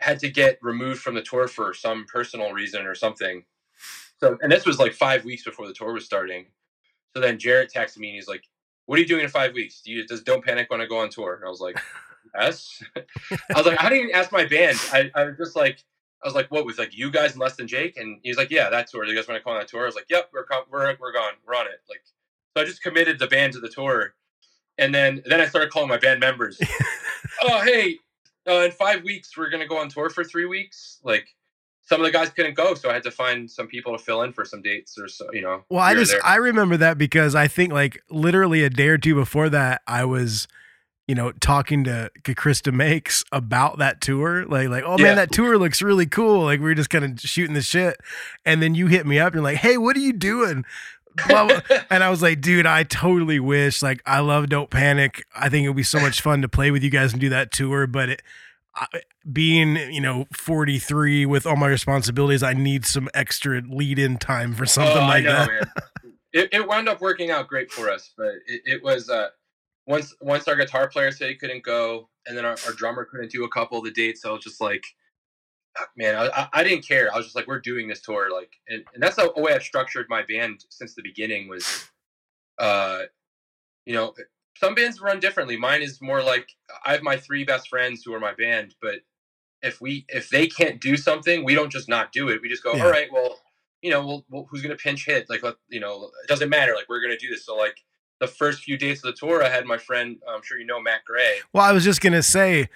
had 0.00 0.18
to 0.20 0.30
get 0.30 0.58
removed 0.62 1.00
from 1.00 1.14
the 1.14 1.22
tour 1.22 1.48
for 1.48 1.74
some 1.74 2.06
personal 2.12 2.52
reason 2.52 2.86
or 2.86 2.94
something 2.94 3.44
so 4.18 4.38
and 4.42 4.50
this 4.52 4.66
was 4.66 4.78
like 4.78 4.92
five 4.92 5.24
weeks 5.24 5.44
before 5.44 5.66
the 5.66 5.74
tour 5.74 5.92
was 5.92 6.04
starting 6.06 6.46
so 7.14 7.20
then 7.20 7.38
Jaret 7.38 7.72
texted 7.72 7.98
me 7.98 8.08
and 8.08 8.16
he's 8.16 8.28
like 8.28 8.44
what 8.86 8.98
are 8.98 9.02
you 9.02 9.08
doing 9.08 9.22
in 9.22 9.28
five 9.28 9.52
weeks 9.54 9.80
do 9.80 9.90
you 9.90 10.06
does 10.06 10.22
don't 10.22 10.44
panic 10.44 10.70
want 10.70 10.80
to 10.80 10.88
go 10.88 10.98
on 10.98 11.08
tour 11.08 11.34
and 11.34 11.44
i 11.44 11.48
was 11.48 11.60
like 11.60 11.78
yes 12.34 12.82
i 12.96 13.56
was 13.56 13.66
like 13.66 13.82
i 13.82 13.88
didn't 13.88 14.04
even 14.08 14.14
ask 14.14 14.32
my 14.32 14.44
band 14.44 14.78
i, 14.92 15.10
I 15.14 15.24
was 15.24 15.36
just 15.36 15.56
like 15.56 15.84
I 16.24 16.26
was 16.26 16.34
like, 16.34 16.50
"What 16.50 16.64
was 16.64 16.78
like 16.78 16.96
you 16.96 17.10
guys 17.10 17.32
and 17.32 17.40
less 17.40 17.56
than 17.56 17.68
Jake?" 17.68 17.98
And 17.98 18.18
he's 18.22 18.38
like, 18.38 18.50
"Yeah, 18.50 18.70
that 18.70 18.86
tour. 18.86 19.04
You 19.04 19.14
guys 19.14 19.28
want 19.28 19.38
to 19.38 19.44
go 19.44 19.50
on 19.50 19.58
that 19.58 19.68
tour?" 19.68 19.82
I 19.82 19.86
was 19.86 19.94
like, 19.94 20.06
"Yep, 20.08 20.30
we're 20.32 20.44
com- 20.44 20.64
we're 20.70 20.96
we're 20.98 21.12
gone. 21.12 21.34
We're 21.46 21.54
on 21.54 21.66
it." 21.66 21.82
Like, 21.88 22.02
so 22.56 22.62
I 22.62 22.64
just 22.64 22.82
committed 22.82 23.18
the 23.18 23.26
band 23.26 23.52
to 23.52 23.60
the 23.60 23.68
tour, 23.68 24.14
and 24.78 24.94
then 24.94 25.22
then 25.26 25.42
I 25.42 25.46
started 25.46 25.70
calling 25.70 25.90
my 25.90 25.98
band 25.98 26.20
members. 26.20 26.58
oh, 27.42 27.60
hey, 27.60 27.98
uh, 28.48 28.62
in 28.62 28.70
five 28.70 29.04
weeks 29.04 29.36
we're 29.36 29.50
gonna 29.50 29.66
go 29.66 29.76
on 29.76 29.90
tour 29.90 30.08
for 30.08 30.24
three 30.24 30.46
weeks. 30.46 30.98
Like, 31.04 31.28
some 31.86 32.00
of 32.00 32.06
the 32.06 32.10
guys 32.12 32.30
couldn't 32.30 32.54
go, 32.54 32.74
so 32.74 32.90
I 32.90 32.94
had 32.94 33.02
to 33.04 33.10
find 33.10 33.50
some 33.50 33.66
people 33.66 33.96
to 33.96 34.02
fill 34.02 34.22
in 34.22 34.32
for 34.32 34.44
some 34.44 34.62
dates 34.62 34.98
or 34.98 35.06
so. 35.08 35.26
You 35.32 35.42
know. 35.42 35.64
Well, 35.68 35.80
I 35.80 35.94
just. 35.94 36.14
I 36.24 36.36
remember 36.36 36.76
that 36.78 36.98
because 36.98 37.34
I 37.34 37.46
think 37.48 37.72
like 37.72 38.02
literally 38.10 38.64
a 38.64 38.70
day 38.70 38.88
or 38.88 38.98
two 38.98 39.14
before 39.14 39.48
that, 39.50 39.82
I 39.86 40.04
was, 40.04 40.48
you 41.06 41.14
know, 41.14 41.32
talking 41.32 41.84
to 41.84 42.10
Chris 42.36 42.62
DeMakes 42.62 43.24
about 43.32 43.78
that 43.78 44.00
tour. 44.00 44.46
Like, 44.46 44.68
like, 44.68 44.84
oh 44.86 44.96
Yeah. 44.98 45.04
man, 45.04 45.16
that 45.16 45.30
tour 45.32 45.58
looks 45.58 45.82
really 45.82 46.06
cool. 46.06 46.44
Like 46.44 46.60
we 46.60 46.64
were 46.66 46.74
just 46.74 46.90
kind 46.90 47.04
of 47.04 47.20
shooting 47.20 47.54
the 47.54 47.62
shit, 47.62 47.96
and 48.46 48.62
then 48.62 48.74
you 48.74 48.86
hit 48.86 49.06
me 49.06 49.18
up. 49.18 49.34
You're 49.34 49.42
like, 49.42 49.58
hey, 49.58 49.76
what 49.76 49.96
are 49.96 50.00
you 50.00 50.12
doing? 50.12 50.64
And 51.90 52.02
I 52.02 52.10
was 52.10 52.22
like, 52.22 52.40
dude, 52.40 52.66
I 52.66 52.82
totally 52.82 53.38
wish. 53.38 53.82
Like, 53.82 54.02
I 54.04 54.18
love 54.18 54.48
Don't 54.48 54.68
Panic. 54.68 55.24
I 55.32 55.48
think 55.48 55.64
it 55.64 55.68
would 55.68 55.76
be 55.76 55.84
so 55.84 56.00
much 56.00 56.20
fun 56.20 56.42
to 56.42 56.48
play 56.48 56.72
with 56.72 56.82
you 56.82 56.90
guys 56.90 57.12
and 57.12 57.20
do 57.20 57.28
that 57.28 57.52
tour. 57.52 57.86
But 57.86 58.08
it, 58.08 58.22
being, 59.32 59.76
you 59.76 60.00
know, 60.00 60.26
43 60.32 61.26
with 61.26 61.46
all 61.46 61.56
my 61.56 61.68
responsibilities, 61.68 62.42
I 62.42 62.52
need 62.54 62.84
some 62.84 63.08
extra 63.14 63.62
lead 63.68 63.98
in 63.98 64.18
time 64.18 64.54
for 64.54 64.66
something 64.66 64.96
Oh, 64.96 65.00
I 65.00 65.08
like 65.08 65.24
know, 65.24 65.30
that. 65.32 65.48
man. 66.04 66.12
it, 66.32 66.48
it 66.52 66.66
wound 66.68 66.88
up 66.88 67.00
working 67.00 67.30
out 67.30 67.48
great 67.48 67.70
for 67.70 67.90
us, 67.90 68.12
but 68.16 68.32
it, 68.46 68.62
it 68.64 68.82
was 68.82 69.08
uh, 69.08 69.28
once 69.86 70.14
once 70.20 70.48
our 70.48 70.56
guitar 70.56 70.88
player 70.88 71.10
said 71.12 71.28
he 71.28 71.36
couldn't 71.36 71.62
go, 71.62 72.08
and 72.26 72.36
then 72.36 72.44
our, 72.44 72.56
our 72.66 72.72
drummer 72.72 73.04
couldn't 73.04 73.30
do 73.30 73.44
a 73.44 73.48
couple 73.50 73.78
of 73.78 73.84
the 73.84 73.90
dates. 73.92 74.24
I 74.24 74.30
was 74.30 74.42
just 74.42 74.60
like, 74.60 74.82
"Ah, 75.78 75.86
man, 75.96 76.16
I, 76.16 76.26
I- 76.28 76.48
I 76.54 76.64
didn't 76.64 76.86
care. 76.86 77.12
I 77.12 77.16
was 77.16 77.26
just 77.26 77.36
like, 77.36 77.46
we're 77.46 77.60
doing 77.60 77.86
this 77.88 78.00
tour, 78.00 78.28
like, 78.34 78.52
and, 78.68 78.82
and 78.94 79.02
that's 79.02 79.16
the 79.16 79.32
way 79.36 79.52
I've 79.54 79.62
structured 79.62 80.06
my 80.08 80.22
band 80.22 80.64
since 80.70 80.94
the 80.94 81.02
beginning. 81.02 81.48
Was, 81.48 81.88
uh, 82.58 83.02
you 83.86 83.94
know, 83.94 84.14
some 84.56 84.74
bands 84.74 85.00
run 85.00 85.20
differently. 85.20 85.56
Mine 85.56 85.82
is 85.82 86.00
more 86.00 86.22
like 86.22 86.48
I 86.84 86.92
have 86.92 87.02
my 87.02 87.16
three 87.16 87.44
best 87.44 87.68
friends 87.68 88.02
who 88.04 88.14
are 88.14 88.20
my 88.20 88.34
band, 88.34 88.74
but 88.80 88.96
if 89.62 89.80
we 89.80 90.04
if 90.08 90.28
they 90.30 90.46
can't 90.46 90.80
do 90.80 90.96
something, 90.96 91.44
we 91.44 91.54
don't 91.54 91.70
just 91.70 91.88
not 91.88 92.12
do 92.12 92.28
it. 92.28 92.40
We 92.42 92.48
just 92.48 92.62
go, 92.62 92.74
Yeah. 92.74 92.84
all 92.84 92.90
right, 92.90 93.08
well, 93.12 93.38
you 93.82 93.90
know, 93.90 94.06
well, 94.06 94.24
well 94.30 94.46
who's 94.50 94.62
gonna 94.62 94.76
pinch 94.76 95.06
hit? 95.06 95.28
Like, 95.28 95.42
let, 95.42 95.56
you 95.68 95.80
know, 95.80 96.10
it 96.22 96.28
doesn't 96.28 96.48
matter. 96.48 96.74
Like, 96.74 96.88
we're 96.88 97.02
gonna 97.02 97.18
do 97.18 97.28
this. 97.28 97.44
So, 97.46 97.56
like, 97.56 97.76
the 98.20 98.26
first 98.26 98.62
few 98.62 98.76
days 98.78 98.98
of 99.04 99.12
the 99.12 99.12
tour, 99.18 99.42
I 99.44 99.48
had 99.48 99.64
my 99.66 99.76
friend, 99.78 100.16
I'm 100.28 100.42
sure 100.42 100.58
you 100.58 100.66
know 100.66 100.80
Matt 100.80 101.04
Gray. 101.04 101.38
Well, 101.52 101.64
I 101.64 101.72
was 101.72 101.82
just 101.84 102.00
gonna 102.00 102.22
say, 102.22 102.68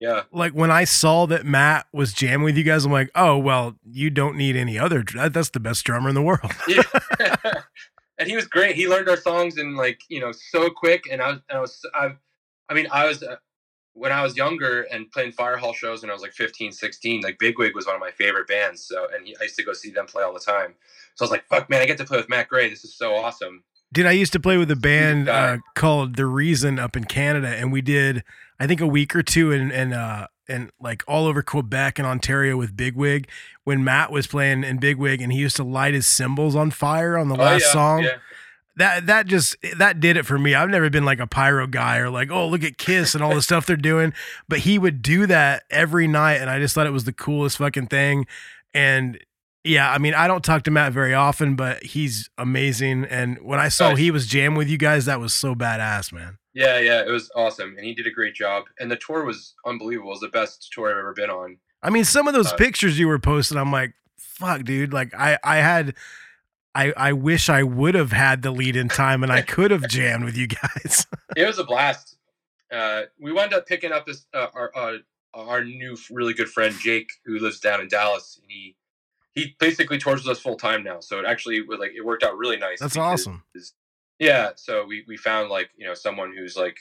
Yeah, 0.00 0.22
like 0.32 0.52
when 0.52 0.70
I 0.70 0.84
saw 0.84 1.26
that 1.26 1.44
Matt 1.46 1.86
was 1.92 2.12
jamming 2.12 2.44
with 2.44 2.56
you 2.56 2.64
guys, 2.64 2.84
I'm 2.84 2.92
like, 2.92 3.10
oh 3.14 3.36
well, 3.38 3.76
you 3.90 4.10
don't 4.10 4.36
need 4.36 4.56
any 4.56 4.78
other. 4.78 5.02
That's 5.02 5.50
the 5.50 5.60
best 5.60 5.84
drummer 5.84 6.08
in 6.08 6.14
the 6.14 6.22
world. 6.22 6.52
yeah. 6.68 6.82
and 8.18 8.28
he 8.28 8.36
was 8.36 8.46
great. 8.46 8.76
He 8.76 8.88
learned 8.88 9.08
our 9.08 9.16
songs 9.16 9.58
in 9.58 9.76
like 9.76 10.00
you 10.08 10.20
know 10.20 10.32
so 10.32 10.70
quick. 10.70 11.04
And 11.10 11.22
I 11.22 11.28
was, 11.28 11.40
I 11.50 11.60
was, 11.60 11.86
I, 11.94 12.08
I 12.68 12.74
mean, 12.74 12.86
I 12.92 13.06
was 13.06 13.22
uh, 13.22 13.36
when 13.96 14.12
I 14.12 14.22
was 14.22 14.36
younger 14.36 14.82
and 14.82 15.10
playing 15.10 15.32
fire 15.32 15.56
hall 15.56 15.72
shows 15.72 16.02
when 16.02 16.10
I 16.10 16.12
was 16.12 16.22
like 16.22 16.32
15, 16.32 16.72
16. 16.72 17.22
Like 17.22 17.38
Bigwig 17.38 17.74
was 17.74 17.86
one 17.86 17.94
of 17.94 18.00
my 18.00 18.10
favorite 18.10 18.46
bands. 18.46 18.86
So, 18.86 19.06
and 19.14 19.26
he, 19.26 19.34
I 19.40 19.44
used 19.44 19.56
to 19.56 19.64
go 19.64 19.72
see 19.72 19.90
them 19.90 20.06
play 20.06 20.22
all 20.22 20.34
the 20.34 20.40
time. 20.40 20.74
So 21.14 21.24
I 21.24 21.24
was 21.24 21.30
like, 21.30 21.46
fuck, 21.46 21.70
man, 21.70 21.80
I 21.80 21.86
get 21.86 21.96
to 21.98 22.04
play 22.04 22.18
with 22.18 22.28
Matt 22.28 22.48
Gray. 22.48 22.68
This 22.68 22.84
is 22.84 22.94
so 22.94 23.14
awesome. 23.14 23.64
Dude, 23.92 24.04
I 24.04 24.12
used 24.12 24.32
to 24.34 24.40
play 24.40 24.58
with 24.58 24.70
a 24.70 24.76
band 24.76 25.28
uh, 25.28 25.58
called 25.74 26.16
The 26.16 26.26
Reason 26.26 26.78
up 26.78 26.96
in 26.96 27.04
Canada, 27.04 27.48
and 27.48 27.72
we 27.72 27.80
did, 27.80 28.24
I 28.60 28.66
think, 28.66 28.80
a 28.80 28.86
week 28.86 29.16
or 29.16 29.22
two 29.22 29.52
in, 29.52 29.70
in 29.70 29.92
uh, 29.92 30.26
and 30.48 30.70
like 30.80 31.02
all 31.06 31.26
over 31.26 31.42
Quebec 31.42 31.98
and 31.98 32.06
Ontario 32.06 32.56
with 32.56 32.76
Bigwig. 32.76 33.28
When 33.64 33.82
Matt 33.82 34.12
was 34.12 34.26
playing 34.26 34.62
in 34.64 34.78
Bigwig, 34.78 35.20
and 35.20 35.32
he 35.32 35.38
used 35.40 35.56
to 35.56 35.64
light 35.64 35.94
his 35.94 36.06
cymbals 36.06 36.54
on 36.54 36.70
fire 36.70 37.16
on 37.18 37.28
the 37.28 37.34
Oh, 37.34 37.38
last 37.38 37.62
yeah, 37.66 37.72
song. 37.72 38.02
yeah. 38.04 38.10
That 38.78 39.06
that 39.06 39.26
just 39.26 39.56
that 39.78 40.00
did 40.00 40.16
it 40.18 40.26
for 40.26 40.38
me. 40.38 40.54
I've 40.54 40.68
never 40.68 40.90
been 40.90 41.04
like 41.06 41.18
a 41.18 41.26
pyro 41.26 41.66
guy 41.66 41.96
or 41.96 42.10
like, 42.10 42.30
oh, 42.30 42.46
look 42.46 42.62
at 42.62 42.76
Kiss 42.76 43.14
and 43.14 43.24
all 43.24 43.34
the 43.34 43.40
stuff 43.40 43.64
they're 43.64 43.74
doing. 43.76 44.12
But 44.48 44.60
he 44.60 44.78
would 44.78 45.00
do 45.00 45.26
that 45.26 45.62
every 45.70 46.06
night, 46.06 46.36
and 46.42 46.50
I 46.50 46.58
just 46.58 46.74
thought 46.74 46.86
it 46.86 46.90
was 46.92 47.04
the 47.04 47.12
coolest 47.14 47.56
fucking 47.56 47.86
thing. 47.86 48.26
And 48.74 49.18
yeah, 49.64 49.90
I 49.90 49.96
mean, 49.98 50.12
I 50.14 50.28
don't 50.28 50.44
talk 50.44 50.62
to 50.64 50.70
Matt 50.70 50.92
very 50.92 51.14
often, 51.14 51.56
but 51.56 51.82
he's 51.84 52.28
amazing. 52.36 53.04
And 53.06 53.38
when 53.40 53.58
I 53.58 53.68
saw 53.68 53.88
Nice. 53.88 53.98
he 53.98 54.10
was 54.10 54.26
jamming 54.26 54.58
with 54.58 54.68
you 54.68 54.76
guys, 54.78 55.06
that 55.06 55.18
was 55.20 55.32
so 55.34 55.54
badass, 55.54 56.12
man. 56.12 56.36
Yeah, 56.56 56.78
yeah, 56.78 57.02
it 57.02 57.10
was 57.10 57.30
awesome, 57.36 57.74
and 57.76 57.84
he 57.86 57.92
did 57.92 58.06
a 58.06 58.10
great 58.10 58.34
job. 58.34 58.64
And 58.80 58.90
the 58.90 58.96
tour 58.96 59.24
was 59.26 59.54
unbelievable. 59.66 60.08
It 60.08 60.14
was 60.14 60.20
the 60.20 60.28
best 60.28 60.72
tour 60.72 60.90
I've 60.90 60.96
ever 60.96 61.12
been 61.12 61.28
on. 61.28 61.58
I 61.82 61.90
mean, 61.90 62.04
some 62.04 62.26
of 62.26 62.32
those 62.32 62.50
Uh, 62.50 62.56
pictures 62.56 62.98
you 62.98 63.08
were 63.08 63.18
posting, 63.18 63.58
I'm 63.58 63.70
like, 63.70 63.92
fuck, 64.18 64.64
dude. 64.64 64.92
Like, 64.92 65.12
I 65.14 65.38
I 65.44 65.56
had. 65.56 65.94
I, 66.74 66.92
I 66.94 67.12
wish 67.14 67.48
I 67.48 67.62
would 67.62 67.94
have 67.94 68.12
had 68.12 68.42
the 68.42 68.50
lead 68.50 68.76
in 68.76 68.88
time 68.90 69.22
and 69.22 69.32
I 69.32 69.40
could 69.54 69.70
have 69.70 69.88
jammed 69.88 70.24
with 70.24 70.36
you 70.36 70.46
guys. 70.46 71.06
It 71.36 71.46
was 71.46 71.58
a 71.58 71.64
blast. 71.64 72.16
Uh, 72.70 73.02
we 73.18 73.32
wound 73.32 73.54
up 73.54 73.66
picking 73.66 73.92
up 73.92 74.04
this 74.06 74.26
uh, 74.34 74.48
our 74.54 74.70
uh, 74.76 74.96
our 75.34 75.64
new 75.64 75.96
really 76.10 76.32
good 76.34 76.48
friend 76.48 76.74
Jake, 76.80 77.10
who 77.26 77.38
lives 77.38 77.60
down 77.60 77.80
in 77.80 77.88
Dallas, 77.88 78.38
and 78.40 78.50
he 78.50 78.76
he 79.34 79.54
basically 79.58 79.98
tours 79.98 80.24
with 80.24 80.36
us 80.36 80.42
full 80.42 80.56
time 80.56 80.82
now. 80.82 81.00
So 81.00 81.18
it 81.18 81.26
actually 81.26 81.60
was 81.62 81.78
like 81.78 81.92
it 81.94 82.04
worked 82.04 82.24
out 82.24 82.36
really 82.36 82.56
nice. 82.56 82.80
That's 82.80 82.96
awesome. 82.96 83.42
Yeah, 84.18 84.50
so 84.56 84.84
we 84.86 85.04
we 85.06 85.16
found 85.16 85.50
like 85.50 85.70
you 85.76 85.86
know 85.86 85.94
someone 85.94 86.32
who's 86.36 86.56
like 86.56 86.78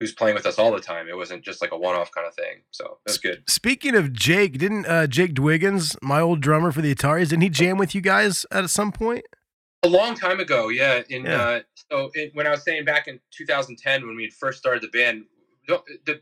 who's 0.00 0.12
playing 0.12 0.34
with 0.34 0.46
us 0.46 0.58
all 0.58 0.72
the 0.72 0.80
time. 0.80 1.08
It 1.08 1.16
wasn't 1.16 1.44
just 1.44 1.62
like 1.62 1.70
a 1.70 1.78
one 1.78 1.94
off 1.94 2.10
kind 2.10 2.26
of 2.26 2.34
thing. 2.34 2.62
So 2.72 2.98
that's 3.06 3.18
good. 3.18 3.44
Speaking 3.48 3.94
of 3.94 4.12
Jake, 4.12 4.58
didn't 4.58 4.84
uh, 4.86 5.06
Jake 5.06 5.32
Dwiggins, 5.34 5.96
my 6.02 6.20
old 6.20 6.40
drummer 6.40 6.72
for 6.72 6.82
the 6.82 6.94
Ataris, 6.94 7.28
didn't 7.28 7.42
he 7.42 7.48
jam 7.48 7.78
with 7.78 7.94
you 7.94 8.00
guys 8.00 8.44
at 8.50 8.68
some 8.68 8.90
point? 8.92 9.24
A 9.84 9.88
long 9.88 10.14
time 10.14 10.40
ago, 10.40 10.68
yeah. 10.68 11.02
In 11.08 11.24
Yeah. 11.24 11.40
uh, 11.40 11.60
so 11.90 12.10
it, 12.14 12.30
when 12.34 12.46
I 12.46 12.50
was 12.50 12.62
saying 12.64 12.84
back 12.84 13.08
in 13.08 13.20
2010 13.30 14.06
when 14.06 14.16
we 14.16 14.24
had 14.24 14.32
first 14.32 14.58
started 14.58 14.82
the 14.82 14.88
band, 14.88 15.24
don't 15.66 15.84
the 16.04 16.20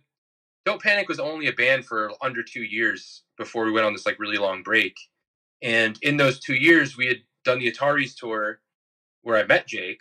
Don't 0.66 0.80
Panic 0.82 1.08
was 1.08 1.18
only 1.18 1.46
a 1.46 1.52
band 1.52 1.86
for 1.86 2.12
under 2.22 2.42
two 2.42 2.62
years 2.62 3.22
before 3.38 3.64
we 3.64 3.72
went 3.72 3.86
on 3.86 3.94
this 3.94 4.04
like 4.06 4.18
really 4.18 4.36
long 4.38 4.62
break. 4.62 4.94
And 5.62 5.98
in 6.02 6.18
those 6.18 6.38
two 6.38 6.54
years, 6.54 6.96
we 6.96 7.06
had 7.06 7.18
done 7.44 7.58
the 7.58 7.72
Ataris 7.72 8.14
tour 8.14 8.60
where 9.22 9.36
I 9.38 9.44
met 9.44 9.66
Jake, 9.66 10.00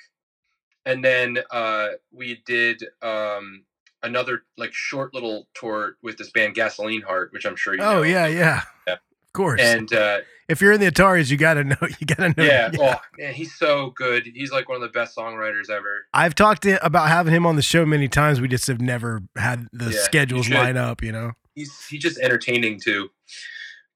and 0.89 1.03
then 1.05 1.37
uh, 1.51 1.89
we 2.11 2.41
did 2.45 2.83
um, 3.01 3.63
another 4.01 4.43
like 4.57 4.73
short 4.73 5.13
little 5.13 5.47
tour 5.53 5.97
with 6.01 6.17
this 6.17 6.31
band 6.31 6.55
Gasoline 6.55 7.01
Heart, 7.01 7.31
which 7.31 7.45
I'm 7.45 7.55
sure 7.55 7.73
you 7.75 7.79
know. 7.79 7.99
Oh 7.99 8.01
yeah, 8.01 8.25
yeah, 8.27 8.61
Yeah. 8.87 8.93
of 8.93 8.99
course. 9.33 9.61
And 9.61 9.91
uh, 9.93 10.19
if 10.47 10.61
you're 10.61 10.71
in 10.71 10.79
the 10.79 10.87
Ataris, 10.91 11.29
you 11.29 11.37
gotta 11.37 11.63
know. 11.63 11.75
You 11.99 12.07
gotta 12.07 12.33
know. 12.35 12.43
yeah, 12.43 12.71
oh 12.79 12.99
man, 13.17 13.33
he's 13.33 13.53
so 13.55 13.91
good. 13.91 14.27
He's 14.33 14.51
like 14.51 14.67
one 14.67 14.75
of 14.77 14.81
the 14.81 14.89
best 14.89 15.15
songwriters 15.15 15.69
ever. 15.69 16.07
I've 16.13 16.33
talked 16.33 16.63
to, 16.63 16.83
about 16.83 17.07
having 17.09 17.33
him 17.33 17.45
on 17.45 17.55
the 17.55 17.61
show 17.61 17.85
many 17.85 18.07
times. 18.07 18.41
We 18.41 18.47
just 18.47 18.65
have 18.67 18.81
never 18.81 19.21
had 19.37 19.67
the 19.71 19.91
Yeah, 19.91 19.99
schedules 19.99 20.49
line 20.49 20.75
up. 20.77 21.03
You 21.03 21.11
know. 21.11 21.31
he's 21.55 21.85
he's 21.87 22.01
just 22.01 22.17
entertaining 22.19 22.79
too. 22.79 23.09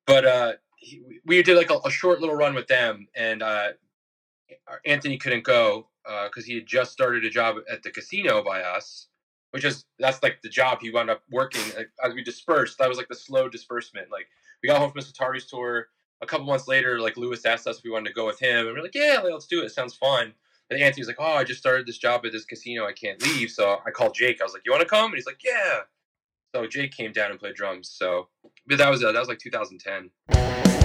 But 0.05 0.25
uh, 0.25 0.53
he, 0.77 1.01
we 1.25 1.41
did 1.41 1.57
like 1.57 1.71
a, 1.71 1.79
a 1.85 1.89
short 1.89 2.19
little 2.19 2.35
run 2.35 2.53
with 2.53 2.67
them, 2.67 3.07
and 3.15 3.41
uh, 3.41 3.69
Anthony 4.85 5.17
couldn't 5.17 5.43
go 5.43 5.87
because 6.05 6.45
he 6.45 6.55
had 6.55 6.65
just 6.65 6.91
started 6.91 7.25
a 7.25 7.29
job 7.29 7.57
at 7.71 7.83
the 7.83 7.91
casino 7.91 8.43
by 8.43 8.61
us, 8.61 9.07
which 9.51 9.63
is 9.63 9.85
that's 9.99 10.21
like 10.23 10.41
the 10.41 10.49
job 10.49 10.79
he 10.81 10.91
wound 10.91 11.09
up 11.09 11.21
working 11.31 11.61
like, 11.75 11.89
as 12.03 12.13
we 12.13 12.23
dispersed. 12.23 12.77
That 12.77 12.89
was 12.89 12.97
like 12.97 13.07
the 13.07 13.15
slow 13.15 13.49
disbursement. 13.49 14.11
Like 14.11 14.27
we 14.61 14.69
got 14.69 14.79
home 14.79 14.91
from 14.91 15.01
Mr. 15.01 15.13
Tari's 15.13 15.45
tour. 15.45 15.87
A 16.21 16.25
couple 16.25 16.45
months 16.45 16.67
later, 16.67 16.99
like 16.99 17.17
Lewis 17.17 17.45
asked 17.45 17.67
us 17.67 17.79
if 17.79 17.83
we 17.83 17.89
wanted 17.89 18.09
to 18.09 18.13
go 18.13 18.25
with 18.25 18.39
him, 18.39 18.67
and 18.67 18.75
we're 18.75 18.81
like, 18.81 18.95
"Yeah, 18.95 19.19
let's 19.23 19.47
do 19.47 19.61
it. 19.61 19.65
It 19.65 19.71
sounds 19.71 19.93
fun." 19.93 20.33
And 20.69 20.79
Anthony's 20.79 21.07
like, 21.07 21.17
"Oh, 21.19 21.33
I 21.33 21.43
just 21.43 21.59
started 21.59 21.85
this 21.85 21.97
job 21.97 22.25
at 22.25 22.31
this 22.31 22.45
casino. 22.45 22.85
I 22.85 22.93
can't 22.93 23.21
leave." 23.21 23.49
So 23.49 23.79
I 23.85 23.91
called 23.91 24.13
Jake. 24.15 24.39
I 24.39 24.45
was 24.45 24.53
like, 24.53 24.63
"You 24.65 24.71
want 24.71 24.83
to 24.83 24.87
come?" 24.87 25.11
And 25.11 25.15
he's 25.15 25.25
like, 25.25 25.43
"Yeah." 25.43 25.81
So 26.55 26.67
Jake 26.67 26.91
came 26.91 27.11
down 27.11 27.31
and 27.31 27.39
played 27.39 27.55
drums. 27.55 27.89
So, 27.89 28.29
but 28.67 28.77
that 28.77 28.89
was 28.89 29.03
uh, 29.03 29.11
that 29.11 29.19
was 29.19 29.27
like 29.27 29.39
2010. 29.39 30.82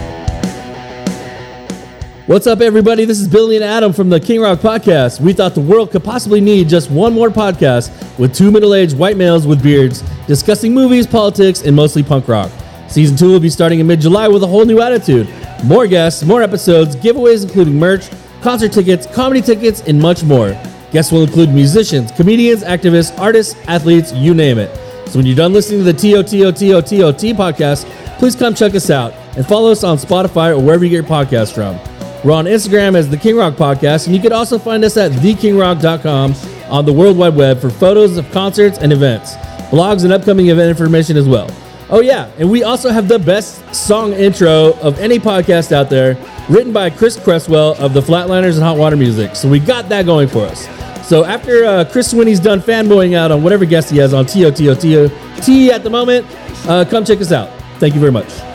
What's 2.29 2.47
up, 2.47 2.61
everybody? 2.61 3.07
This 3.07 3.21
is 3.21 3.27
Billy 3.27 3.57
and 3.57 3.65
Adam 3.65 3.91
from 3.91 4.11
the 4.11 4.21
King 4.21 4.43
Rock 4.43 4.59
Podcast. 4.59 5.19
We 5.19 5.33
thought 5.33 5.55
the 5.55 5.63
world 5.63 5.91
could 5.91 6.05
possibly 6.05 6.43
need 6.43 6.69
just 6.69 6.91
one 6.91 7.15
more 7.15 7.31
podcast 7.31 8.19
with 8.19 8.35
two 8.35 8.51
middle 8.51 8.75
aged 8.75 8.99
white 8.99 9.17
males 9.17 9.47
with 9.47 9.63
beards 9.63 10.03
discussing 10.27 10.75
movies, 10.75 11.07
politics, 11.07 11.63
and 11.63 11.75
mostly 11.75 12.03
punk 12.03 12.29
rock. 12.29 12.53
Season 12.87 13.17
two 13.17 13.31
will 13.31 13.41
be 13.41 13.49
starting 13.49 13.81
in 13.81 13.87
mid 13.87 14.03
July 14.03 14.29
with 14.29 14.43
a 14.43 14.47
whole 14.47 14.67
new 14.67 14.79
attitude. 14.79 15.27
More 15.65 15.87
guests, 15.87 16.23
more 16.23 16.43
episodes, 16.43 16.97
giveaways 16.97 17.45
including 17.45 17.79
merch, 17.79 18.11
concert 18.43 18.73
tickets, 18.73 19.07
comedy 19.07 19.41
tickets, 19.41 19.81
and 19.87 19.99
much 19.99 20.23
more. 20.23 20.51
Guests 20.93 21.11
will 21.11 21.23
include 21.23 21.49
musicians, 21.49 22.13
comedians, 22.13 22.63
activists, 22.63 23.19
artists, 23.19 23.55
athletes, 23.67 24.13
you 24.13 24.35
name 24.35 24.59
it. 24.59 24.69
So 25.09 25.19
when 25.19 25.25
you're 25.25 25.35
done 25.35 25.55
listening 25.55 25.83
to 25.83 25.91
the 25.91 25.99
TOTOTOTOT 25.99 27.35
podcast, 27.37 27.89
please 28.19 28.37
come 28.37 28.55
check 28.55 28.75
us 28.75 28.91
out 28.91 29.15
and 29.35 29.47
follow 29.47 29.73
us 29.73 29.83
on 29.83 29.97
Spotify 29.97 30.55
or 30.55 30.61
wherever 30.61 30.85
you 30.85 30.91
get 30.91 31.09
your 31.09 31.25
podcasts 31.25 31.55
from. 31.55 31.81
We're 32.25 32.33
on 32.33 32.47
Instagram 32.47 32.97
as 32.97 33.09
the 33.09 33.17
King 33.17 33.37
Rock 33.37 33.55
Podcast, 33.55 34.07
and 34.07 34.17
you 34.17 34.21
can 34.21 34.33
also 34.33 34.59
find 34.59 34.85
us 34.85 34.97
at 34.97 35.13
thekingrock.com 35.13 36.35
on 36.69 36.85
the 36.85 36.93
World 36.93 37.17
Wide 37.17 37.37
Web 37.37 37.61
for 37.61 37.71
photos 37.71 38.17
of 38.17 38.29
concerts 38.33 38.79
and 38.79 38.93
events, 38.93 39.35
blogs, 39.71 40.03
and 40.03 40.13
upcoming 40.13 40.49
event 40.49 40.69
information 40.69 41.17
as 41.17 41.29
well. 41.29 41.49
Oh, 41.91 42.01
yeah, 42.01 42.31
and 42.39 42.51
we 42.51 42.65
also 42.65 42.91
have 42.91 43.07
the 43.07 43.21
best 43.21 43.75
song 43.75 44.13
intro 44.13 44.73
of 44.81 44.99
any 44.99 45.19
podcast 45.19 45.71
out 45.71 45.89
there, 45.89 46.17
written 46.51 46.73
by 46.73 46.91
Chris 46.91 47.17
Cresswell 47.17 47.77
of 47.79 47.95
the 47.95 48.01
Flatliners 48.01 48.55
and 48.55 48.63
Hot 48.63 48.77
Water 48.77 48.97
Music. 48.97 49.37
So 49.37 49.49
we 49.49 49.61
got 49.61 49.89
that 49.89 50.05
going 50.05 50.29
for 50.29 50.45
us. 50.45 50.67
So 51.09 51.25
after 51.25 51.65
uh, 51.65 51.85
Chris 51.91 52.13
Swinney's 52.13 52.41
done 52.41 52.61
fanboying 52.61 53.15
out 53.15 53.31
on 53.31 53.43
whatever 53.43 53.65
guest 53.65 53.91
he 53.91 53.97
has 53.99 54.13
on 54.13 54.27
TOTOTOT 54.27 55.71
at 55.71 55.85
the 55.85 55.91
moment, 55.91 56.27
uh, 56.69 56.85
come 56.85 57.05
check 57.05 57.21
us 57.21 57.33
out. 57.33 57.49
Thank 57.79 57.95
you 57.95 58.01
very 58.01 58.13
much. 58.13 58.48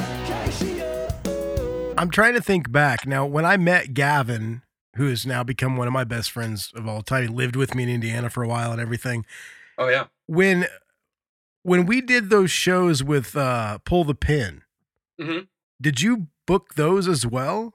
I'm 2.04 2.10
trying 2.10 2.34
to 2.34 2.42
think 2.42 2.70
back 2.70 3.08
now. 3.08 3.26
When 3.26 3.46
I 3.46 3.56
met 3.56 3.94
Gavin, 3.94 4.62
who 4.98 5.08
has 5.08 5.26
now 5.26 5.42
become 5.42 5.78
one 5.78 5.88
of 5.88 5.94
my 5.94 6.04
best 6.04 6.32
friends 6.32 6.70
of 6.76 6.86
all 6.86 7.02
time, 7.02 7.22
he 7.24 7.28
lived 7.30 7.56
with 7.56 7.74
me 7.76 7.84
in 7.84 7.90
Indiana 7.90 8.30
for 8.30 8.44
a 8.44 8.48
while 8.50 8.74
and 8.74 8.82
everything. 8.82 9.26
Oh 9.78 9.88
yeah, 9.88 10.08
When 10.26 10.68
when 11.62 11.86
we 11.86 12.02
did 12.02 12.30
those 12.30 12.52
shows 12.52 13.02
with 13.06 13.38
uh, 13.38 13.78
Pull 13.86 14.04
the 14.04 14.16
Pin, 14.16 14.64
Mhm. 15.18 15.48
did 15.80 16.02
you 16.02 16.28
book 16.46 16.74
those 16.76 17.08
as 17.08 17.26
well? 17.26 17.74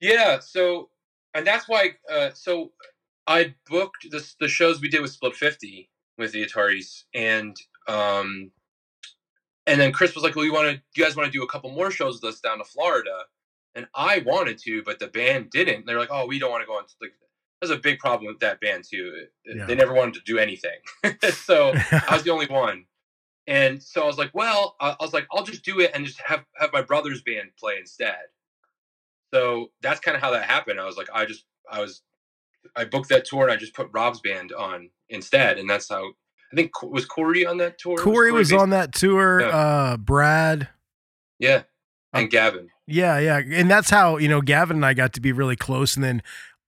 yeah. 0.00 0.40
So, 0.40 0.90
and 1.32 1.46
that's 1.46 1.68
why. 1.68 1.98
Uh, 2.10 2.30
so 2.34 2.72
I 3.28 3.54
booked 3.70 4.10
this 4.10 4.34
the 4.40 4.48
shows 4.48 4.80
we 4.80 4.88
did 4.88 5.02
with 5.02 5.12
Split 5.12 5.36
50 5.36 5.88
with 6.18 6.32
the 6.32 6.44
Ataris, 6.44 7.04
and 7.14 7.56
um, 7.86 8.50
and 9.68 9.80
then 9.80 9.92
Chris 9.92 10.16
was 10.16 10.24
like, 10.24 10.34
"Well, 10.34 10.44
you 10.44 10.52
want 10.52 10.66
to? 10.68 10.82
You 10.96 11.04
guys 11.04 11.14
want 11.14 11.32
to 11.32 11.38
do 11.38 11.44
a 11.44 11.48
couple 11.48 11.70
more 11.70 11.92
shows 11.92 12.20
with 12.20 12.34
us 12.34 12.40
down 12.40 12.58
to 12.58 12.64
Florida?" 12.64 13.20
And 13.78 13.86
I 13.94 14.24
wanted 14.26 14.58
to, 14.64 14.82
but 14.82 14.98
the 14.98 15.06
band 15.06 15.50
didn't. 15.50 15.86
They're 15.86 16.00
like, 16.00 16.10
"Oh, 16.10 16.26
we 16.26 16.40
don't 16.40 16.50
want 16.50 16.62
to 16.62 16.66
go 16.66 16.72
on." 16.72 16.82
Like, 17.00 17.12
was 17.60 17.70
a 17.70 17.76
big 17.76 18.00
problem 18.00 18.26
with 18.26 18.40
that 18.40 18.60
band 18.60 18.84
too. 18.90 19.12
Eh, 19.16 19.50
eh, 19.50 19.54
yeah. 19.56 19.66
They 19.66 19.76
never 19.76 19.92
wanted 19.94 20.14
to 20.14 20.20
do 20.26 20.36
anything, 20.36 20.78
so 21.30 21.72
I 21.92 22.08
was 22.14 22.22
the 22.24 22.30
only 22.30 22.46
one. 22.46 22.86
And 23.46 23.80
so 23.80 24.02
I 24.02 24.06
was 24.06 24.18
like, 24.18 24.30
well, 24.34 24.74
I 24.80 24.94
was 25.00 25.14
like, 25.14 25.26
I'll 25.32 25.44
just 25.44 25.64
do 25.64 25.78
it 25.80 25.92
and 25.94 26.04
just 26.04 26.20
have 26.20 26.44
have 26.56 26.72
my 26.72 26.82
brother's 26.82 27.22
band 27.22 27.50
play 27.58 27.76
instead. 27.78 28.18
So 29.32 29.70
that's 29.80 30.00
kind 30.00 30.16
of 30.16 30.22
how 30.22 30.32
that 30.32 30.44
happened. 30.44 30.80
I 30.80 30.84
was 30.84 30.96
like, 30.96 31.08
I 31.14 31.24
just 31.24 31.44
I 31.70 31.80
was 31.80 32.02
I 32.74 32.84
booked 32.84 33.08
that 33.10 33.24
tour 33.24 33.44
and 33.44 33.52
I 33.52 33.56
just 33.56 33.74
put 33.74 33.88
Rob's 33.92 34.20
band 34.20 34.52
on 34.52 34.90
instead, 35.08 35.58
and 35.58 35.70
that's 35.70 35.88
how 35.88 36.04
I 36.52 36.56
think 36.56 36.82
was 36.82 37.06
Corey 37.06 37.46
on 37.46 37.58
that 37.58 37.78
tour. 37.78 37.96
Corey 37.96 38.32
was 38.32 38.50
based- 38.50 38.60
on 38.60 38.70
that 38.70 38.92
tour. 38.92 39.40
Yeah. 39.40 39.46
Uh, 39.48 39.96
Brad. 39.96 40.68
Yeah, 41.38 41.62
uh, 42.12 42.18
and 42.18 42.30
Gavin. 42.30 42.68
Yeah, 42.90 43.18
yeah, 43.18 43.42
and 43.52 43.70
that's 43.70 43.90
how 43.90 44.16
you 44.16 44.28
know 44.28 44.40
Gavin 44.40 44.78
and 44.78 44.86
I 44.86 44.94
got 44.94 45.12
to 45.12 45.20
be 45.20 45.30
really 45.30 45.56
close, 45.56 45.94
and 45.94 46.02
then 46.02 46.22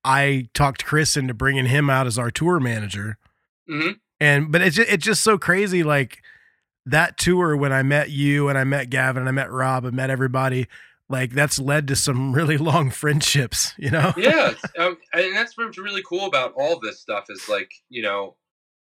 I 0.05 0.49
talked 0.53 0.85
Chris 0.85 1.17
into 1.17 1.33
bringing 1.33 1.67
him 1.67 1.89
out 1.89 2.07
as 2.07 2.19
our 2.19 2.31
tour 2.31 2.61
manager. 2.61 3.17
hmm 3.67 3.93
And 4.21 4.53
but 4.53 4.61
it's 4.61 4.77
just, 4.77 4.91
it's 4.91 5.05
just 5.05 5.25
so 5.25 5.39
crazy, 5.39 5.83
like 5.83 6.23
that 6.85 7.17
tour 7.17 7.57
when 7.57 7.73
I 7.73 7.83
met 7.83 8.11
you 8.11 8.49
and 8.49 8.59
I 8.59 8.65
met 8.65 8.91
Gavin 8.91 9.21
and 9.23 9.29
I 9.29 9.33
met 9.33 9.51
Rob 9.51 9.85
and 9.85 9.97
met 9.97 10.11
everybody. 10.11 10.67
Like 11.09 11.33
that's 11.33 11.59
led 11.59 11.89
to 11.89 11.97
some 11.97 12.33
really 12.35 12.59
long 12.59 12.91
friendships, 12.91 13.73
you 13.79 13.91
know. 13.91 14.13
yeah, 14.17 14.53
um, 14.79 14.99
and 15.15 15.35
that's 15.35 15.57
what's 15.57 15.79
really 15.79 16.03
cool 16.03 16.27
about 16.27 16.53
all 16.55 16.79
this 16.79 17.01
stuff 17.01 17.25
is 17.31 17.49
like 17.49 17.73
you 17.89 18.03
know 18.03 18.37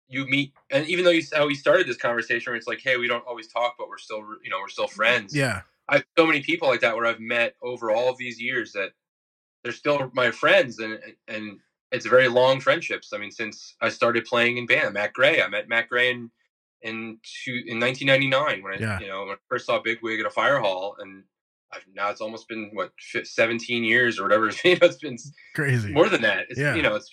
you 0.08 0.26
meet, 0.28 0.54
and 0.72 0.88
even 0.88 1.04
though 1.04 1.12
you 1.12 1.24
how 1.34 1.48
we 1.48 1.56
started 1.56 1.86
this 1.86 1.98
conversation, 1.98 2.52
where 2.52 2.58
it's 2.58 2.68
like, 2.68 2.80
hey, 2.82 2.96
we 2.96 3.08
don't 3.10 3.26
always 3.28 3.48
talk, 3.48 3.76
but 3.78 3.90
we're 3.90 3.98
still 3.98 4.20
you 4.42 4.50
know 4.50 4.60
we're 4.62 4.70
still 4.70 4.88
friends. 4.88 5.36
Yeah. 5.36 5.62
I 5.88 5.96
have 5.98 6.06
so 6.18 6.26
many 6.26 6.42
people 6.42 6.68
like 6.68 6.82
that 6.82 6.96
where 6.96 7.06
I've 7.06 7.20
met 7.20 7.56
over 7.62 7.92
all 7.92 8.10
of 8.10 8.18
these 8.18 8.42
years 8.42 8.72
that 8.74 8.92
they're 9.64 9.72
still 9.74 10.12
my 10.14 10.32
friends, 10.32 10.80
and 10.80 11.00
and 11.28 11.60
it's 11.92 12.06
very 12.06 12.28
long 12.28 12.60
friendships. 12.60 13.14
I 13.14 13.18
mean, 13.18 13.32
since 13.32 13.76
I 13.82 13.90
started 13.90 14.26
playing 14.26 14.58
in 14.58 14.66
band, 14.66 14.94
Matt 14.94 15.14
Gray, 15.14 15.42
I 15.42 15.48
met 15.48 15.70
Matt 15.70 15.90
Gray 15.90 16.12
in 16.12 16.30
in 16.82 17.18
two, 17.44 17.64
in 17.66 17.80
1999 17.80 18.62
when 18.64 18.74
I 18.74 18.78
Yeah. 18.78 19.00
you 19.00 19.08
know 19.08 19.22
when 19.26 19.32
I 19.32 19.36
first 19.50 19.66
saw 19.66 19.80
Bigwig 19.82 20.20
at 20.20 20.26
a 20.26 20.30
fire 20.30 20.60
hall, 20.60 20.96
and 21.00 21.24
I've, 21.72 21.84
now 21.94 22.10
it's 22.10 22.22
almost 22.22 22.48
been 22.48 22.70
what 22.74 22.92
17 23.24 23.84
years 23.84 24.20
or 24.20 24.24
whatever. 24.24 24.52
You 24.64 24.72
know, 24.76 24.88
it's 24.88 24.98
been 24.98 25.18
Crazy. 25.56 25.92
more 25.92 26.10
than 26.10 26.22
that. 26.24 26.46
It's 26.50 26.60
Yeah. 26.60 26.76
you 26.76 26.82
know 26.84 26.96
it's 26.96 27.10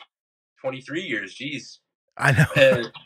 23 0.60 1.02
years. 1.02 1.34
Jeez. 1.36 1.78
I 2.16 2.32
know. 2.32 2.44
And 2.56 2.92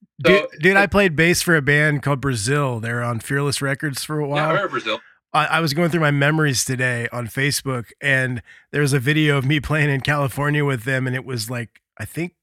so- 0.25 0.47
dude, 0.59 0.77
I 0.77 0.87
played 0.87 1.15
bass 1.15 1.41
for 1.41 1.55
a 1.55 1.61
band 1.61 2.03
called 2.03 2.21
Brazil. 2.21 2.79
They're 2.79 3.03
on 3.03 3.19
Fearless 3.19 3.61
Records 3.61 4.03
for 4.03 4.19
a 4.19 4.23
yeah, 4.27 4.33
I 4.33 4.37
while. 4.37 4.47
remember 4.49 4.69
Brazil. 4.69 4.99
I, 5.33 5.45
I 5.45 5.59
was 5.61 5.73
going 5.73 5.89
through 5.89 6.01
my 6.01 6.11
memories 6.11 6.65
today 6.65 7.07
on 7.13 7.27
Facebook, 7.27 7.91
and 8.01 8.41
there 8.71 8.81
was 8.81 8.91
a 8.93 8.99
video 8.99 9.37
of 9.37 9.45
me 9.45 9.59
playing 9.61 9.89
in 9.89 10.01
California 10.01 10.65
with 10.65 10.83
them, 10.83 11.07
and 11.07 11.15
it 11.15 11.23
was 11.25 11.49
like 11.49 11.81
I 11.97 12.03
think 12.05 12.33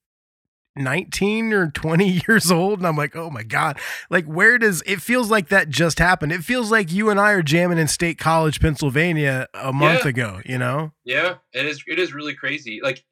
19 0.76 1.52
or 1.52 1.70
20 1.70 2.20
years 2.28 2.50
old, 2.50 2.78
and 2.78 2.86
I'm 2.86 2.96
like, 2.96 3.16
oh 3.16 3.30
my 3.30 3.42
god, 3.42 3.78
like 4.10 4.26
where 4.26 4.58
does 4.58 4.82
it 4.86 5.02
feels 5.02 5.30
like 5.30 5.48
that 5.48 5.68
just 5.68 5.98
happened? 5.98 6.32
It 6.32 6.44
feels 6.44 6.70
like 6.70 6.92
you 6.92 7.10
and 7.10 7.18
I 7.20 7.32
are 7.32 7.42
jamming 7.42 7.78
in 7.78 7.88
State 7.88 8.18
College, 8.18 8.60
Pennsylvania, 8.60 9.48
a 9.54 9.72
month 9.72 10.04
Yeah. 10.04 10.08
ago. 10.08 10.40
You 10.46 10.58
know? 10.58 10.92
Yeah, 11.04 11.36
it 11.52 11.66
is. 11.66 11.82
It 11.86 11.98
is 11.98 12.14
really 12.14 12.34
crazy. 12.34 12.80
Like, 12.82 13.04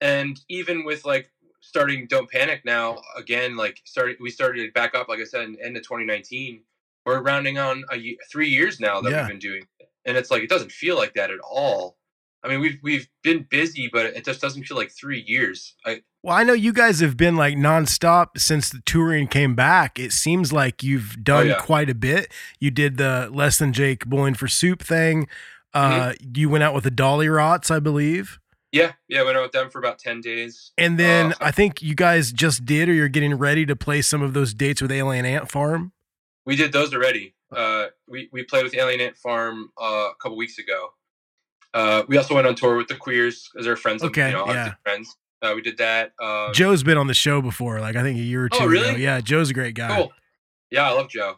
and 0.00 0.38
even 0.48 0.84
with 0.84 1.04
like 1.04 1.30
starting 1.72 2.06
"Don't 2.06 2.30
Panic" 2.30 2.60
now 2.66 3.00
again, 3.16 3.56
like 3.56 3.80
started 3.84 4.16
we 4.20 4.28
started 4.30 4.62
it 4.64 4.74
back 4.74 4.94
up. 4.94 5.08
Like 5.08 5.20
I 5.20 5.24
said, 5.24 5.44
in 5.44 5.56
end 5.62 5.76
of 5.76 5.82
2019. 5.84 6.62
We're 7.04 7.20
rounding 7.20 7.58
on 7.58 7.82
a 7.90 7.96
ye- 7.96 8.18
three 8.30 8.48
years 8.48 8.78
now 8.78 9.00
that 9.00 9.10
Yeah. 9.10 9.22
we've 9.22 9.30
been 9.30 9.38
doing, 9.40 9.62
it. 9.80 9.88
and 10.04 10.16
it's 10.16 10.30
like 10.30 10.44
it 10.44 10.48
doesn't 10.48 10.70
feel 10.70 10.96
like 10.96 11.14
that 11.14 11.30
at 11.32 11.40
all. 11.40 11.96
I 12.44 12.48
mean, 12.48 12.60
we've 12.60 12.78
we've 12.82 13.08
been 13.24 13.44
busy, 13.50 13.88
but 13.92 14.06
it 14.06 14.24
just 14.24 14.40
doesn't 14.40 14.64
feel 14.64 14.76
like 14.76 14.92
three 14.92 15.20
years. 15.26 15.74
I 15.84 16.02
Well, 16.22 16.36
I 16.36 16.44
know 16.44 16.52
you 16.52 16.72
guys 16.72 17.00
have 17.00 17.16
been 17.16 17.34
like 17.34 17.56
nonstop 17.56 18.38
since 18.38 18.68
the 18.70 18.82
touring 18.86 19.26
came 19.26 19.54
back. 19.56 19.98
It 19.98 20.12
seems 20.12 20.52
like 20.52 20.84
you've 20.84 21.24
done 21.24 21.48
yeah. 21.48 21.54
quite 21.58 21.90
a 21.90 21.94
bit. 21.94 22.32
You 22.60 22.70
did 22.70 22.98
the 22.98 23.28
less 23.32 23.58
than 23.58 23.72
Jake 23.72 24.04
Bowling 24.06 24.34
for 24.34 24.46
Soup 24.46 24.80
thing. 24.80 25.26
Uh, 25.74 26.12
You 26.20 26.48
went 26.50 26.62
out 26.62 26.74
with 26.74 26.84
the 26.84 26.90
Dollyrots, 26.92 27.68
I 27.70 27.80
believe. 27.80 28.38
Yeah 28.72 28.92
yeah 29.08 29.22
went 29.22 29.36
out 29.36 29.42
with 29.42 29.52
them 29.52 29.70
for 29.70 29.78
about 29.78 29.98
ten 29.98 30.20
days. 30.20 30.72
And 30.76 30.98
then 30.98 31.32
Uh, 31.34 31.36
I 31.40 31.50
think 31.52 31.80
you 31.82 31.94
guys 31.94 32.32
just 32.32 32.64
did, 32.64 32.88
or 32.88 32.92
you're 32.92 33.08
getting 33.08 33.34
ready 33.34 33.64
to 33.66 33.76
play 33.76 34.02
some 34.02 34.22
of 34.22 34.32
those 34.34 34.54
dates 34.54 34.82
with 34.82 34.90
Alien 34.90 35.24
Ant 35.24 35.50
Farm. 35.50 35.92
We 36.44 36.56
did 36.56 36.72
those 36.72 36.92
already. 36.92 37.34
Uh, 37.54 37.86
we 38.08 38.28
we 38.32 38.42
played 38.42 38.64
with 38.64 38.74
Alien 38.74 39.00
Ant 39.00 39.16
Farm 39.16 39.70
uh, 39.80 39.84
a 40.10 40.14
couple 40.20 40.36
weeks 40.36 40.58
ago. 40.58 40.88
Uh, 41.74 42.02
we 42.08 42.16
also 42.16 42.34
went 42.34 42.46
on 42.46 42.54
tour 42.54 42.76
with 42.76 42.88
the 42.88 42.96
Queers 42.96 43.48
as 43.58 43.66
our 43.66 43.76
friends. 43.76 44.02
Okay, 44.02 44.26
you 44.28 44.32
know, 44.36 44.46
yeah. 44.46 44.74
friends. 44.82 45.16
Uh, 45.40 45.52
we 45.54 45.62
did 45.62 45.76
that. 45.78 46.12
Um, 46.20 46.52
Joe's 46.52 46.82
been 46.82 46.96
on 46.98 47.06
the 47.08 47.14
show 47.14 47.42
before, 47.42 47.80
like 47.80 47.96
I 47.96 48.02
think 48.02 48.18
a 48.18 48.22
year 48.22 48.44
or 48.44 48.48
two 48.48 48.58
Oh, 48.60 48.66
really? 48.66 48.90
ago. 48.90 48.98
Yeah, 48.98 49.20
Joe's 49.20 49.50
a 49.50 49.54
great 49.54 49.74
guy. 49.74 49.96
Cool. 49.96 50.12
Yeah, 50.70 50.88
I 50.88 50.92
love 50.92 51.08
Joe. 51.08 51.36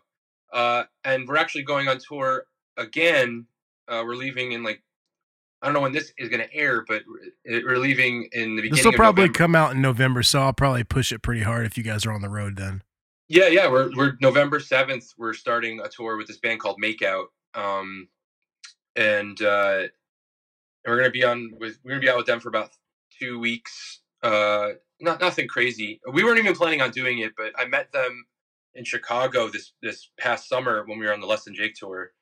Uh, 0.52 0.84
and 1.04 1.26
we're 1.26 1.36
actually 1.36 1.62
going 1.64 1.88
on 1.88 1.98
tour 1.98 2.46
again. 2.76 3.46
Uh, 3.88 4.02
we're 4.04 4.14
leaving 4.16 4.52
in 4.52 4.62
like 4.62 4.82
I 5.64 5.68
don't 5.68 5.74
know 5.74 5.80
when 5.80 5.92
this 5.92 6.12
is 6.18 6.28
going 6.28 6.42
to 6.42 6.54
air, 6.54 6.84
but 6.86 7.04
we're 7.46 7.78
leaving 7.78 8.28
in 8.32 8.54
the 8.54 8.60
beginning. 8.60 8.76
This 8.76 8.84
will 8.84 8.92
probably 8.92 9.22
November. 9.22 9.38
come 9.38 9.54
out 9.54 9.72
in 9.72 9.80
November, 9.80 10.22
so 10.22 10.42
I'll 10.42 10.52
probably 10.52 10.84
push 10.84 11.10
it 11.10 11.20
pretty 11.22 11.40
hard 11.40 11.64
if 11.64 11.78
you 11.78 11.82
guys 11.82 12.04
are 12.04 12.12
on 12.12 12.20
the 12.20 12.28
road 12.28 12.56
then. 12.58 12.82
Yeah, 13.28 13.46
yeah. 13.46 13.70
We're 13.70 13.90
we're 13.96 14.18
November 14.20 14.60
seventh. 14.60 15.14
We're 15.16 15.32
starting 15.32 15.80
a 15.80 15.88
tour 15.88 16.18
with 16.18 16.26
this 16.26 16.36
band 16.36 16.60
called 16.60 16.76
Makeout, 16.82 17.28
um, 17.54 18.08
and 18.94 19.40
uh, 19.40 19.84
we're 20.86 20.98
gonna 20.98 21.08
be 21.08 21.24
on 21.24 21.54
with 21.58 21.78
we're 21.82 21.92
gonna 21.92 22.02
be 22.02 22.10
out 22.10 22.18
with 22.18 22.26
them 22.26 22.40
for 22.40 22.50
about 22.50 22.68
two 23.18 23.38
weeks. 23.38 24.00
Uh, 24.22 24.72
not 25.00 25.18
nothing 25.18 25.48
crazy. 25.48 25.98
We 26.12 26.24
weren't 26.24 26.38
even 26.38 26.54
planning 26.54 26.82
on 26.82 26.90
doing 26.90 27.20
it, 27.20 27.32
but 27.38 27.52
I 27.56 27.64
met 27.64 27.90
them 27.90 28.26
in 28.74 28.84
Chicago 28.84 29.48
this 29.48 29.72
this 29.80 30.10
past 30.20 30.46
summer 30.46 30.84
when 30.84 30.98
we 30.98 31.06
were 31.06 31.14
on 31.14 31.22
the 31.22 31.26
Less 31.26 31.44
Than 31.44 31.54
Jake 31.54 31.74
tour, 31.74 32.12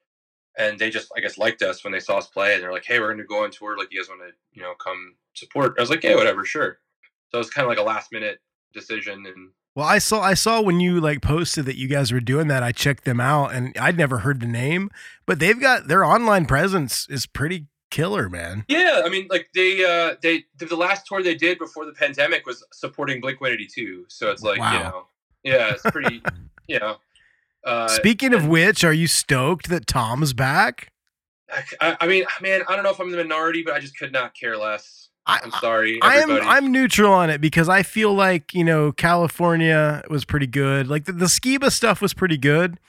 and 0.59 0.78
they 0.78 0.90
just 0.90 1.11
I 1.16 1.20
guess 1.20 1.38
liked 1.38 1.62
us 1.62 1.82
when 1.84 1.92
they 1.92 2.00
saw 2.00 2.18
us 2.18 2.26
play, 2.26 2.55
and 2.55 2.62
they're 2.62 2.72
like, 2.72 2.84
"Hey, 2.84 3.00
we're 3.00 3.11
gonna 3.11 3.24
go 3.24 3.44
on 3.44 3.50
tour. 3.50 3.76
Like, 3.76 3.88
you 3.90 4.00
guys 4.00 4.09
want 4.09 4.22
to 4.22 4.32
you 4.53 4.62
know 4.62 4.74
come 4.74 5.16
support?" 5.34 5.74
I 5.78 5.82
was 5.82 5.90
like, 5.90 6.03
"Yeah, 6.03 6.14
whatever, 6.16 6.44
sure." 6.44 6.78
So 7.30 7.38
it 7.38 7.38
was 7.38 7.50
kind 7.50 7.64
of 7.64 7.70
like 7.70 7.78
a 7.78 7.82
last 7.82 8.12
minute 8.12 8.40
decision, 8.74 9.24
and 9.26 9.50
Well, 9.74 9.86
I 9.86 9.98
saw 9.98 10.20
I 10.20 10.34
saw 10.34 10.61
when 10.61 10.80
you 10.80 11.00
like 11.00 11.22
posted 11.22 11.66
that 11.66 11.76
you 11.76 11.88
guys 11.88 12.12
were 12.12 12.20
doing 12.20 12.48
that. 12.48 12.62
I 12.62 12.72
checked 12.72 13.05
them 13.05 13.20
out, 13.20 13.55
and 13.55 13.76
I'd 13.78 13.96
never 13.96 14.18
heard 14.18 14.40
the 14.40 14.46
name, 14.46 14.90
but 15.26 15.38
they've 15.38 15.61
got 15.61 15.88
their 15.88 16.05
online 16.05 16.46
presence 16.46 17.07
is 17.09 17.26
pretty 17.26 17.66
killer, 17.90 18.28
man. 18.28 18.64
Yeah, 18.68 19.03
I 19.05 19.09
mean, 19.09 19.28
like 19.30 19.48
they 19.55 19.84
uh 19.84 20.16
they 20.22 20.44
the 20.59 20.66
the 20.66 20.76
last 20.76 21.07
tour 21.07 21.22
they 21.22 21.34
did 21.34 21.59
before 21.59 21.86
the 21.86 21.92
pandemic 21.92 22.46
was 22.46 22.64
supporting 22.72 23.20
Blink 23.20 23.40
One 23.40 23.53
Eighty 23.53 23.66
Two, 23.66 24.05
so 24.09 24.30
it's 24.30 24.42
like 24.42 24.59
Wow. 24.59 24.72
you 24.72 24.78
know, 24.78 25.07
yeah, 25.44 25.72
it's 25.72 25.82
pretty, 25.82 26.22
you 26.68 26.78
know. 26.78 26.96
Uh, 27.64 27.88
Speaking 27.88 28.34
of 28.34 28.46
which, 28.46 28.84
are 28.84 28.92
you 28.92 29.06
stoked 29.06 29.68
that 29.68 29.86
Tom's 29.86 30.32
back? 30.32 30.92
I, 31.80 31.96
I 32.00 32.06
mean, 32.06 32.24
man, 32.40 32.62
I 32.68 32.74
don't 32.74 32.84
know 32.84 32.90
if 32.90 33.00
I'm 33.00 33.10
the 33.10 33.18
minority, 33.18 33.62
but 33.64 33.74
I 33.74 33.80
just 33.80 33.96
could 33.96 34.12
not 34.12 34.34
care 34.34 34.56
less. 34.56 35.08
I, 35.26 35.40
am 35.44 35.52
sorry, 35.52 36.00
I'm. 36.02 36.30
I'm 36.30 36.72
neutral 36.72 37.12
on 37.12 37.30
it 37.30 37.40
because 37.40 37.68
I 37.68 37.84
feel 37.84 38.12
like 38.12 38.52
you 38.54 38.64
know 38.64 38.90
California 38.90 40.02
was 40.10 40.24
pretty 40.24 40.48
good. 40.48 40.88
Like 40.88 41.04
the, 41.04 41.12
the 41.12 41.26
Skiba 41.26 41.70
stuff 41.70 42.00
was 42.02 42.12
pretty 42.12 42.36
good. 42.36 42.80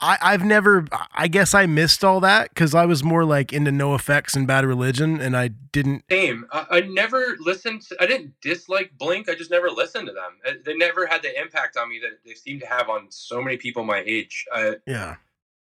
I 0.00 0.16
I've 0.20 0.44
never 0.44 0.86
I 1.12 1.28
guess 1.28 1.54
I 1.54 1.66
missed 1.66 2.02
all 2.04 2.20
that 2.20 2.48
because 2.50 2.74
I 2.74 2.86
was 2.86 3.04
more 3.04 3.24
like 3.24 3.52
into 3.52 3.70
NOFX 3.70 4.34
and 4.34 4.46
Bad 4.46 4.64
Religion, 4.64 5.20
and 5.20 5.36
I 5.36 5.48
didn't. 5.48 6.04
Same. 6.10 6.46
I, 6.52 6.66
I 6.70 6.80
never 6.80 7.36
listened. 7.40 7.82
To, 7.82 7.96
I 8.00 8.06
didn't 8.06 8.34
dislike 8.40 8.92
Blink. 8.98 9.28
I 9.28 9.34
just 9.34 9.50
never 9.50 9.68
listened 9.70 10.06
to 10.08 10.12
them. 10.12 10.60
They 10.64 10.74
never 10.74 11.06
had 11.06 11.22
the 11.22 11.38
impact 11.40 11.76
on 11.76 11.88
me 11.88 12.00
that 12.02 12.18
they 12.24 12.34
seem 12.34 12.58
to 12.60 12.66
have 12.66 12.88
on 12.88 13.06
so 13.10 13.42
many 13.42 13.56
people 13.56 13.84
my 13.84 14.02
age. 14.06 14.46
Uh, 14.52 14.72
Yeah. 14.86 15.16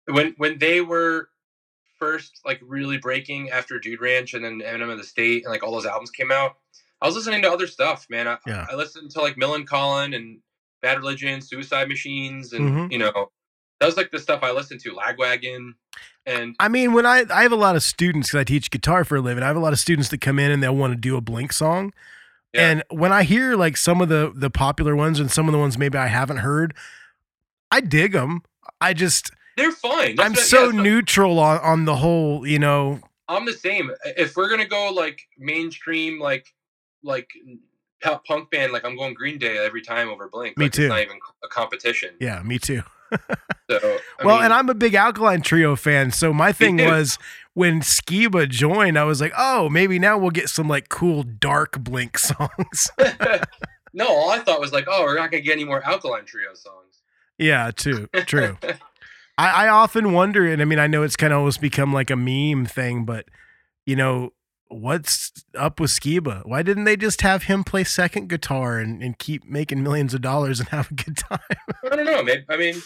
when 0.05 0.33
when 0.37 0.57
they 0.57 0.81
were 0.81 1.29
first 1.99 2.41
like 2.45 2.59
really 2.63 2.97
breaking 2.97 3.49
after 3.51 3.79
Dude 3.79 4.01
Ranch 4.01 4.33
and 4.33 4.43
then 4.43 4.61
Enema 4.61 4.93
of 4.93 4.97
the 4.97 5.03
State 5.03 5.43
and 5.45 5.51
like 5.51 5.63
all 5.63 5.71
those 5.71 5.85
albums 5.85 6.09
came 6.11 6.31
out, 6.31 6.57
I 7.01 7.05
was 7.07 7.15
listening 7.15 7.41
to 7.43 7.51
other 7.51 7.67
stuff, 7.67 8.07
man. 8.09 8.27
I, 8.27 8.37
Yeah. 8.47 8.65
I 8.69 8.75
listened 8.75 9.11
to 9.11 9.21
like 9.21 9.35
Millencolin 9.35 10.15
and 10.15 10.39
Bad 10.81 10.97
Religion, 10.97 11.39
Suicide 11.41 11.87
Machines, 11.87 12.51
and 12.53 12.69
Mhm. 12.69 12.91
you 12.91 12.97
know 12.97 13.31
that 13.83 13.87
was 13.87 13.97
like 13.97 14.11
the 14.11 14.19
stuff 14.19 14.39
I 14.43 14.51
listened 14.51 14.79
to, 14.81 14.91
Lagwagon, 14.93 15.73
and 16.25 16.55
I 16.57 16.69
mean, 16.69 16.93
when 16.93 17.05
I 17.05 17.25
I 17.29 17.43
have 17.43 17.51
a 17.51 17.57
lot 17.57 17.75
of 17.75 17.83
students 17.83 18.29
because 18.29 18.39
I 18.39 18.43
teach 18.45 18.71
guitar 18.71 19.03
for 19.03 19.17
a 19.17 19.21
living. 19.21 19.43
I 19.43 19.47
have 19.47 19.57
a 19.57 19.59
lot 19.59 19.73
of 19.73 19.79
students 19.79 20.07
that 20.09 20.21
come 20.21 20.39
in 20.39 20.51
and 20.51 20.63
they'll 20.63 20.73
want 20.75 20.93
to 20.93 20.97
do 20.97 21.17
a 21.17 21.21
Blink 21.21 21.51
song. 21.51 21.91
And 22.53 22.81
when 22.89 23.11
I 23.11 23.23
hear 23.23 23.57
like 23.57 23.75
some 23.75 23.99
of 23.99 24.07
the 24.07 24.31
the 24.33 24.49
popular 24.49 24.95
ones 24.95 25.19
and 25.19 25.29
some 25.29 25.49
of 25.49 25.51
the 25.51 25.57
ones 25.57 25.77
maybe 25.77 25.97
I 25.97 26.07
haven't 26.07 26.37
heard, 26.37 26.73
I 27.71 27.81
dig 27.81 28.13
them. 28.13 28.43
I 28.79 28.93
just 28.93 29.31
they're 29.57 29.73
fine. 29.73 30.15
That's 30.15 30.25
I'm 30.25 30.31
what- 30.31 30.39
so 30.39 30.69
yeah, 30.69 30.81
neutral 30.81 31.39
on 31.39 31.59
on 31.59 31.83
the 31.83 31.97
whole. 31.97 32.47
You 32.47 32.59
know, 32.59 33.01
I'm 33.27 33.45
the 33.45 33.51
same. 33.51 33.91
If 34.05 34.37
we're 34.37 34.49
gonna 34.49 34.65
go 34.67 34.93
like 34.93 35.19
mainstream, 35.37 36.21
like 36.21 36.53
like 37.03 37.29
punk 38.25 38.49
band, 38.49 38.71
like 38.71 38.85
I'm 38.85 38.95
going 38.95 39.13
Green 39.13 39.39
Day 39.39 39.57
every 39.57 39.81
time 39.81 40.07
over 40.07 40.29
Blink. 40.29 40.57
Me 40.57 40.65
like, 40.65 40.71
too. 40.71 40.83
It's 40.83 40.89
not 40.89 41.01
even 41.01 41.17
a 41.43 41.47
competition. 41.49 42.11
yeah, 42.21 42.41
me 42.43 42.59
too. 42.59 42.83
So 43.69 43.97
well, 44.23 44.35
mean, 44.35 44.45
and 44.45 44.53
I'm 44.53 44.69
a 44.69 44.73
big 44.73 44.93
Alkaline 44.93 45.41
Trio 45.41 45.75
fan, 45.75 46.11
so 46.11 46.33
my 46.33 46.51
thing 46.51 46.77
was 46.77 47.17
when 47.53 47.81
Skiba 47.81 48.49
joined, 48.49 48.99
I 48.99 49.03
was 49.03 49.21
like, 49.21 49.33
oh, 49.37 49.69
maybe 49.69 49.99
now 49.99 50.17
we'll 50.17 50.31
get 50.31 50.49
some 50.49 50.67
like 50.67 50.89
cool 50.89 51.23
dark 51.23 51.79
Blink 51.79 52.17
songs. 52.19 52.91
no, 53.93 54.07
all 54.07 54.31
I 54.31 54.39
thought 54.39 54.59
was 54.59 54.73
like, 54.73 54.85
oh, 54.87 55.03
we're 55.03 55.15
not 55.15 55.31
gonna 55.31 55.41
get 55.41 55.53
any 55.53 55.63
more 55.63 55.83
Alkaline 55.85 56.25
Trio 56.25 56.53
songs. 56.53 57.01
yeah, 57.37 57.71
too 57.75 58.07
true. 58.25 58.57
I, 59.37 59.65
I 59.65 59.67
often 59.69 60.11
wonder, 60.11 60.45
and 60.45 60.61
I 60.61 60.65
mean, 60.65 60.79
I 60.79 60.87
know 60.87 61.03
it's 61.03 61.15
kind 61.15 61.33
of 61.33 61.39
almost 61.39 61.61
become 61.61 61.93
like 61.93 62.11
a 62.11 62.15
meme 62.15 62.65
thing, 62.65 63.05
but 63.05 63.25
you 63.85 63.95
know, 63.95 64.33
what's 64.67 65.31
up 65.57 65.79
with 65.79 65.91
Skiba? 65.91 66.45
Why 66.45 66.61
didn't 66.63 66.83
they 66.83 66.97
just 66.97 67.21
have 67.21 67.43
him 67.43 67.63
play 67.63 67.83
second 67.83 68.29
guitar 68.29 68.79
and, 68.79 69.01
and 69.01 69.17
keep 69.17 69.45
making 69.45 69.83
millions 69.83 70.13
of 70.13 70.21
dollars 70.21 70.59
and 70.59 70.69
have 70.69 70.91
a 70.91 70.93
good 70.95 71.17
time? 71.17 71.39
I 71.83 71.95
don't 71.95 72.05
know. 72.05 72.23
Maybe, 72.23 72.45
I 72.49 72.57
mean, 72.57 72.81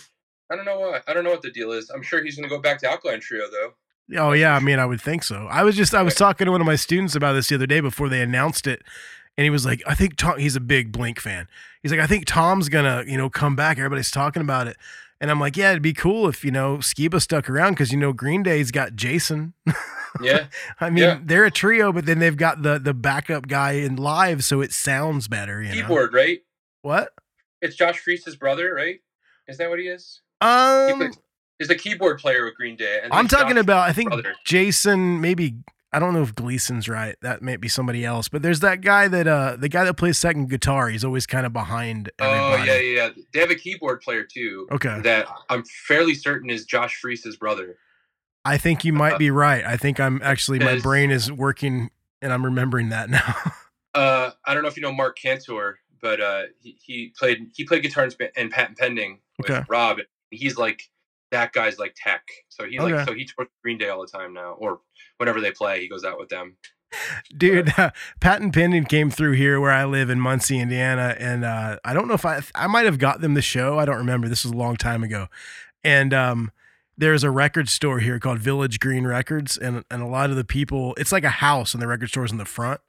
I 0.50 0.56
don't 0.56 0.66
know 0.66 0.80
what 0.80 1.04
I 1.08 1.14
don't 1.14 1.24
know 1.24 1.32
what 1.32 1.42
the 1.42 1.52
deal 1.52 1.72
is. 1.72 1.90
I'm 1.90 2.02
sure 2.04 2.24
he's 2.24 2.36
gonna 2.36 2.48
go 2.50 2.60
back 2.60 2.80
to 2.80 2.90
Alkaline 2.90 3.20
Trio 3.20 3.46
though. 3.50 3.74
Oh 4.20 4.32
yeah, 4.32 4.56
I 4.56 4.60
mean, 4.60 4.80
I 4.80 4.86
would 4.86 5.02
think 5.02 5.24
so. 5.24 5.48
I 5.50 5.64
was 5.64 5.76
just 5.76 5.94
I 5.94 6.02
was 6.02 6.16
talking 6.16 6.46
to 6.46 6.52
one 6.52 6.62
of 6.62 6.68
my 6.68 6.76
students 6.78 7.16
about 7.16 7.34
this 7.34 7.50
the 7.50 7.56
other 7.56 7.68
day 7.68 7.82
before 7.82 8.08
they 8.08 8.22
announced 8.22 8.66
it, 8.66 8.82
and 9.38 9.44
he 9.44 9.50
was 9.50 9.66
like, 9.66 9.82
"I 9.86 9.94
think 9.96 10.16
Tom." 10.16 10.40
He's 10.40 10.56
a 10.56 10.62
big 10.62 10.92
Blink 10.94 11.20
fan. 11.20 11.48
He's 11.84 11.92
like, 11.92 12.00
"I 12.00 12.08
think 12.08 12.26
Tom's 12.26 12.70
gonna, 12.70 13.04
you 13.06 13.18
know, 13.18 13.30
come 13.30 13.56
back. 13.58 13.78
Everybody's 13.78 14.10
talking 14.12 14.42
about 14.42 14.68
it." 14.68 14.78
And 15.20 15.30
I'm 15.30 15.40
like, 15.42 15.58
"Yeah, 15.58 15.72
it'd 15.72 15.82
be 15.84 15.92
cool 15.94 16.30
if 16.30 16.46
you 16.46 16.52
know 16.52 16.78
Skiba 16.78 17.22
stuck 17.22 17.50
around 17.50 17.74
because 17.74 17.92
you 17.92 17.98
know 17.98 18.14
Green 18.14 18.44
Day's 18.44 18.72
got 18.72 18.96
Jason." 18.96 19.54
Yeah. 20.22 20.46
I 20.80 20.90
mean, 20.90 21.04
Yeah. 21.04 21.20
they're 21.22 21.44
a 21.46 21.52
trio, 21.52 21.92
but 21.92 22.06
then 22.06 22.20
they've 22.20 22.38
got 22.38 22.62
the 22.64 22.80
the 22.80 22.94
backup 22.94 23.48
guy 23.50 23.74
in 23.74 23.98
live, 23.98 24.46
so 24.46 24.62
it 24.62 24.72
sounds 24.72 25.28
better. 25.28 25.62
You 25.62 25.70
know 25.70 25.82
Keyboard, 25.82 26.14
right? 26.14 26.40
what? 26.82 27.10
It's 27.62 27.76
Josh 27.76 27.98
Freese's 28.00 28.38
brother, 28.38 28.74
right? 28.74 29.02
Is 29.50 29.58
that 29.58 29.70
what 29.70 29.80
he 29.80 29.88
is? 29.88 30.22
Um, 30.42 31.12
He's 31.60 31.70
a 31.72 31.76
keyboard 31.76 32.20
player 32.20 32.46
with 32.46 32.56
Green 32.56 32.76
Day. 32.76 33.00
and 33.04 33.12
I'm 33.12 33.28
talking 33.28 33.58
about. 33.58 33.90
I 33.90 33.94
think 33.94 34.10
brother. 34.10 34.36
Jason, 34.46 35.20
maybe 35.22 35.56
I 35.92 35.98
don't 36.00 36.14
know 36.14 36.22
if 36.22 36.36
Gleason's 36.36 36.88
right. 36.88 37.16
That 37.24 37.42
might 37.42 37.60
be 37.60 37.68
somebody 37.68 38.06
else. 38.06 38.30
But 38.30 38.44
there's 38.44 38.60
that 38.60 38.82
guy 38.82 39.08
that 39.08 39.28
uh 39.28 39.56
the 39.58 39.68
guy 39.70 39.84
that 39.86 39.96
plays 39.96 40.20
second 40.20 40.50
guitar. 40.50 40.90
He's 40.90 41.04
always 41.04 41.26
kind 41.26 41.46
of 41.48 41.54
behind 41.54 42.12
Oh 42.20 42.30
everybody. 42.30 42.70
yeah, 42.70 42.78
yeah, 42.78 43.06
yeah. 43.16 43.24
They 43.34 43.40
have 43.40 43.50
a 43.50 43.56
keyboard 43.56 44.02
player 44.02 44.24
too. 44.24 44.68
Okay. 44.72 45.00
That 45.02 45.28
I'm 45.50 45.64
fairly 45.88 46.14
certain 46.14 46.52
is 46.52 46.66
Josh 46.66 46.96
Freese's 47.02 47.38
brother. 47.38 47.78
I 48.46 48.58
think 48.60 48.86
you 48.86 48.94
might 48.94 49.18
be 49.18 49.32
right. 49.32 49.66
I 49.66 49.76
think 49.78 50.00
I'm 50.00 50.22
actually 50.24 50.60
my 50.60 50.80
brain 50.80 51.10
is 51.10 51.32
working 51.32 51.90
and 52.22 52.32
I'm 52.32 52.46
remembering 52.46 52.90
that 52.90 53.10
now. 53.10 53.36
Uh, 53.96 54.30
I 54.46 54.54
don't 54.54 54.62
know 54.62 54.70
if 54.70 54.78
you 54.78 54.84
know 54.84 54.94
Mark 54.94 55.18
Cantor, 55.18 55.80
but 56.02 56.22
uh, 56.22 56.44
he, 56.62 56.78
he 56.80 57.14
played 57.18 57.50
he 57.56 57.66
played 57.66 57.82
guitar 57.82 58.06
in, 58.06 58.12
in 58.36 58.50
Patent 58.50 58.78
Pending 58.78 59.20
with 59.40 59.50
Okay. 59.50 59.66
Rob. 59.68 59.98
He's 60.32 60.58
like 60.58 60.82
that 61.32 61.52
guy's 61.54 61.78
like 61.78 61.94
tech. 62.02 62.22
So 62.50 62.66
he 62.66 62.80
Okay. 62.80 62.94
like 62.94 63.08
so 63.08 63.14
he 63.14 63.26
tours 63.26 63.50
Green 63.64 63.78
Day 63.78 63.90
all 63.90 64.02
the 64.02 64.08
time 64.08 64.34
now, 64.34 64.54
or 64.60 64.80
whenever 65.18 65.42
they 65.42 65.52
play, 65.52 65.82
he 65.82 65.90
goes 65.90 66.04
out 66.06 66.18
with 66.20 66.30
them. 66.30 66.56
Dude, 67.38 67.78
uh, 67.78 67.92
Patent 68.22 68.54
Pending 68.54 68.86
came 68.86 69.10
through 69.12 69.34
here 69.34 69.60
where 69.60 69.72
I 69.72 69.84
live 69.86 70.10
in 70.10 70.20
Muncie, 70.22 70.60
Indiana, 70.60 71.16
and 71.20 71.44
uh, 71.44 71.80
I 71.84 71.94
don't 71.94 72.08
know 72.08 72.14
if 72.14 72.26
I 72.26 72.42
I 72.56 72.68
might 72.68 72.86
have 72.86 72.98
got 72.98 73.20
them 73.22 73.34
the 73.34 73.42
show. 73.42 73.78
I 73.78 73.86
don't 73.86 73.98
remember. 73.98 74.30
This 74.30 74.44
was 74.46 74.54
a 74.54 74.58
long 74.58 74.78
time 74.78 75.04
ago, 75.04 75.28
and 75.84 76.14
um, 76.14 76.52
there's 76.98 77.24
a 77.26 77.30
record 77.30 77.68
store 77.68 78.00
here 78.00 78.20
called 78.20 78.40
Village 78.40 78.80
Green 78.80 79.06
Records, 79.06 79.58
and 79.58 79.84
and 79.92 80.02
a 80.02 80.08
lot 80.08 80.30
of 80.30 80.38
the 80.38 80.46
people, 80.46 80.94
it's 80.98 81.12
like 81.12 81.26
a 81.26 81.30
house, 81.30 81.74
and 81.74 81.84
the 81.84 81.88
record 81.88 82.08
store's 82.10 82.32
in 82.32 82.38
the 82.38 82.46
front, 82.46 82.80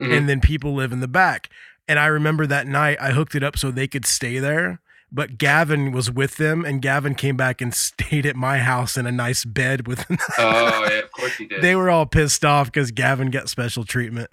Mhm. 0.00 0.16
and 0.16 0.28
then 0.28 0.40
people 0.40 0.72
live 0.74 0.92
in 0.92 1.00
the 1.00 1.08
back. 1.08 1.48
And 1.88 1.98
I 1.98 2.06
remember 2.06 2.46
that 2.46 2.68
night 2.68 2.98
I 3.00 3.10
hooked 3.10 3.34
it 3.34 3.42
up 3.42 3.58
so 3.58 3.72
they 3.72 3.88
could 3.88 4.06
stay 4.06 4.38
there. 4.38 4.80
But 5.12 5.38
Gavin 5.38 5.90
was 5.90 6.08
with 6.10 6.36
them, 6.36 6.64
and 6.64 6.80
Gavin 6.80 7.14
came 7.16 7.36
back 7.36 7.60
and 7.60 7.74
stayed 7.88 8.26
at 8.26 8.36
my 8.36 8.58
house 8.58 8.96
in 8.96 9.06
a 9.06 9.12
nice 9.12 9.44
bed 9.44 9.86
with. 9.88 10.04
Oh 10.38 10.86
yeah, 10.88 10.98
of 11.00 11.10
course 11.12 11.34
he 11.36 11.46
did. 11.46 11.62
they 11.62 11.74
were 11.74 11.90
all 11.90 12.06
pissed 12.06 12.44
off 12.44 12.66
because 12.66 12.90
Gavin 12.92 13.30
got 13.30 13.48
special 13.48 13.84
treatment. 13.84 14.28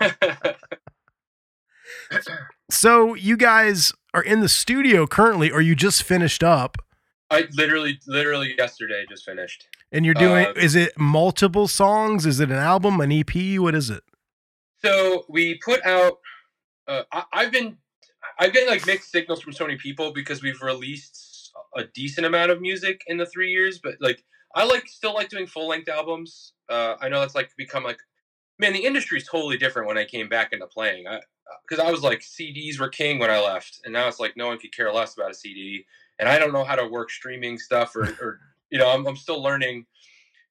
so 2.70 3.14
you 3.14 3.36
guys 3.36 3.92
are 4.12 4.22
in 4.22 4.40
the 4.40 4.48
studio 4.48 5.06
currently, 5.06 5.50
or 5.50 5.60
you 5.60 5.74
just 5.74 6.02
finished 6.02 6.42
up, 6.42 6.78
I 7.30 7.48
literally, 7.56 7.98
literally 8.06 8.54
yesterday 8.56 9.04
just 9.08 9.24
finished. 9.24 9.66
and 9.90 10.04
you're 10.04 10.14
doing. 10.14 10.46
Uh, 10.46 10.52
is 10.56 10.74
it 10.76 10.92
multiple 10.98 11.66
songs? 11.68 12.26
Is 12.26 12.38
it 12.40 12.50
an 12.50 12.56
album, 12.56 13.00
an 13.00 13.10
EP? 13.10 13.58
What 13.58 13.74
is 13.74 13.90
it? 13.90 14.02
So 14.84 15.24
we 15.28 15.58
put 15.64 15.84
out. 15.84 16.18
Uh, 16.86 17.02
I, 17.10 17.24
I've 17.32 17.50
been, 17.52 17.78
I've 18.38 18.52
getting 18.52 18.68
like 18.68 18.86
mixed 18.86 19.10
signals 19.10 19.40
from 19.40 19.52
so 19.52 19.64
many 19.64 19.76
people 19.78 20.12
because 20.12 20.42
we've 20.42 20.60
released 20.62 21.52
a 21.76 21.84
decent 21.84 22.26
amount 22.26 22.50
of 22.50 22.60
music 22.60 23.02
in 23.06 23.16
the 23.16 23.26
three 23.26 23.50
years, 23.50 23.78
but 23.78 23.94
like 24.00 24.24
I 24.54 24.64
like 24.64 24.88
still 24.88 25.14
like 25.14 25.28
doing 25.28 25.46
full 25.46 25.68
length 25.68 25.88
albums. 25.88 26.52
Uh, 26.68 26.94
I 27.00 27.08
know 27.08 27.20
that's 27.20 27.34
like 27.34 27.50
become 27.56 27.84
like, 27.84 27.98
man, 28.58 28.72
the 28.72 28.84
industry's 28.84 29.28
totally 29.28 29.56
different 29.56 29.88
when 29.88 29.98
I 29.98 30.04
came 30.04 30.28
back 30.28 30.52
into 30.52 30.66
playing. 30.66 31.06
I 31.06 31.20
because 31.68 31.84
I 31.84 31.90
was 31.90 32.02
like 32.02 32.20
CDs 32.20 32.78
were 32.78 32.88
king 32.88 33.18
when 33.18 33.30
I 33.30 33.40
left, 33.40 33.80
and 33.84 33.92
now 33.92 34.08
it's 34.08 34.20
like 34.20 34.36
no 34.36 34.48
one 34.48 34.58
could 34.58 34.74
care 34.74 34.92
less 34.92 35.14
about 35.14 35.30
a 35.30 35.34
CD, 35.34 35.84
and 36.18 36.28
I 36.28 36.38
don't 36.38 36.52
know 36.52 36.64
how 36.64 36.76
to 36.76 36.86
work 36.86 37.10
streaming 37.10 37.58
stuff 37.58 37.94
or, 37.96 38.04
or 38.20 38.40
you 38.70 38.78
know 38.78 38.90
I'm, 38.90 39.06
I'm 39.06 39.16
still 39.16 39.42
learning. 39.42 39.86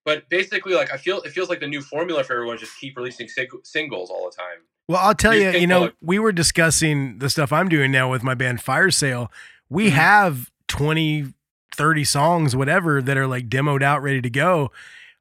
But 0.05 0.27
basically, 0.29 0.73
like 0.73 0.91
I 0.91 0.97
feel 0.97 1.21
it 1.21 1.31
feels 1.31 1.49
like 1.49 1.59
the 1.59 1.67
new 1.67 1.81
formula 1.81 2.23
for 2.23 2.33
everyone 2.33 2.55
is 2.55 2.61
just 2.61 2.79
keep 2.79 2.97
releasing 2.97 3.27
sing- 3.27 3.47
singles 3.63 4.09
all 4.09 4.29
the 4.29 4.35
time. 4.35 4.63
Well, 4.87 4.99
I'll 4.99 5.15
tell 5.15 5.33
You 5.33 5.51
you, 5.51 5.67
know, 5.67 5.91
we 6.01 6.19
were 6.19 6.31
discussing 6.31 7.19
the 7.19 7.29
stuff 7.29 7.53
I'm 7.53 7.69
doing 7.69 7.91
now 7.91 8.11
with 8.11 8.23
my 8.23 8.33
band 8.33 8.61
Fire 8.61 8.91
Sale. 8.91 9.31
We 9.69 9.87
Mm-hmm. 9.87 9.95
have 9.95 10.51
20, 10.67 11.33
30 11.75 12.03
songs, 12.03 12.55
whatever, 12.55 13.01
that 13.01 13.17
are 13.17 13.27
like 13.27 13.47
demoed 13.49 13.81
out, 13.81 14.01
ready 14.03 14.21
to 14.21 14.29
go. 14.29 14.71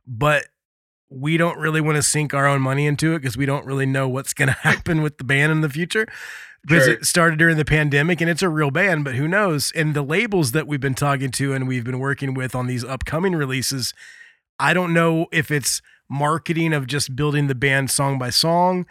But 0.06 0.46
we 1.10 1.36
don't 1.36 1.58
really 1.58 1.80
want 1.80 1.96
to 1.96 2.02
sink 2.02 2.34
our 2.34 2.46
own 2.46 2.60
money 2.60 2.86
into 2.86 3.14
it 3.14 3.20
because 3.20 3.36
we 3.36 3.46
don't 3.46 3.66
really 3.66 3.86
know 3.86 4.08
what's 4.08 4.32
going 4.34 4.48
to 4.48 4.54
happen 4.54 5.02
with 5.02 5.18
the 5.18 5.24
band 5.24 5.52
in 5.52 5.60
the 5.60 5.68
future. 5.68 6.06
Because 6.66 6.84
Sure. 6.84 6.94
it 6.94 7.04
started 7.06 7.38
during 7.40 7.56
the 7.56 7.64
pandemic 7.64 8.20
and 8.20 8.30
it's 8.30 8.42
a 8.42 8.48
real 8.48 8.70
band, 8.70 9.04
but 9.04 9.16
who 9.16 9.26
knows? 9.26 9.72
And 9.74 9.94
the 9.94 10.02
labels 10.02 10.52
that 10.52 10.66
we've 10.68 10.78
been 10.80 10.94
talking 10.94 11.30
to 11.32 11.52
and 11.54 11.66
we've 11.66 11.82
been 11.84 11.98
working 11.98 12.34
with 12.34 12.54
on 12.54 12.66
these 12.68 12.84
upcoming 12.84 13.34
releases, 13.34 13.92
I 14.60 14.72
don't 14.72 14.92
know 14.94 15.26
if 15.32 15.50
it's 15.50 15.82
marketing 16.08 16.72
of 16.72 16.86
just 16.86 17.16
building 17.16 17.46
the 17.48 17.54
band 17.56 17.90
song 17.90 18.16
by 18.18 18.30
song 18.30 18.86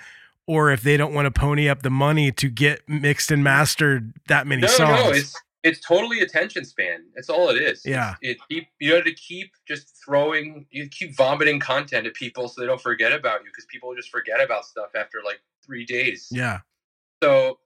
or 0.48 0.72
if 0.72 0.82
they 0.82 0.98
don't 0.98 1.14
want 1.14 1.26
to 1.26 1.32
pony 1.40 1.70
up 1.70 1.82
the 1.82 1.90
money 1.90 2.32
to 2.32 2.50
get 2.50 2.82
mixed 2.88 3.32
and 3.32 3.44
mastered 3.44 4.14
that 4.28 4.48
many 4.48 4.62
No, 4.62 4.68
songs. 4.68 5.04
no, 5.04 5.10
it's 5.12 5.36
it's 5.64 5.80
totally 5.80 6.22
attention 6.22 6.66
span. 6.66 7.06
That's 7.14 7.30
all 7.30 7.50
it 7.50 7.62
is. 7.62 7.84
Yeah. 7.86 8.16
It 8.22 8.38
keep 8.50 8.68
you 8.80 8.96
have 8.96 9.04
to 9.06 9.14
keep 9.14 9.52
just 9.68 9.96
throwing 10.04 10.66
you 10.72 10.88
keep 10.90 11.16
vomiting 11.16 11.60
content 11.60 12.08
at 12.08 12.14
people 12.16 12.48
so 12.48 12.62
they 12.62 12.68
don't 12.68 12.82
forget 12.82 13.12
about 13.12 13.42
you 13.42 13.48
because 13.52 13.66
people 13.66 13.94
just 13.96 14.10
forget 14.10 14.42
about 14.42 14.66
stuff 14.66 14.90
after 14.96 15.20
like 15.24 15.40
three 15.66 15.86
days. 15.86 16.28
yeah. 16.32 16.62
So 17.24 17.60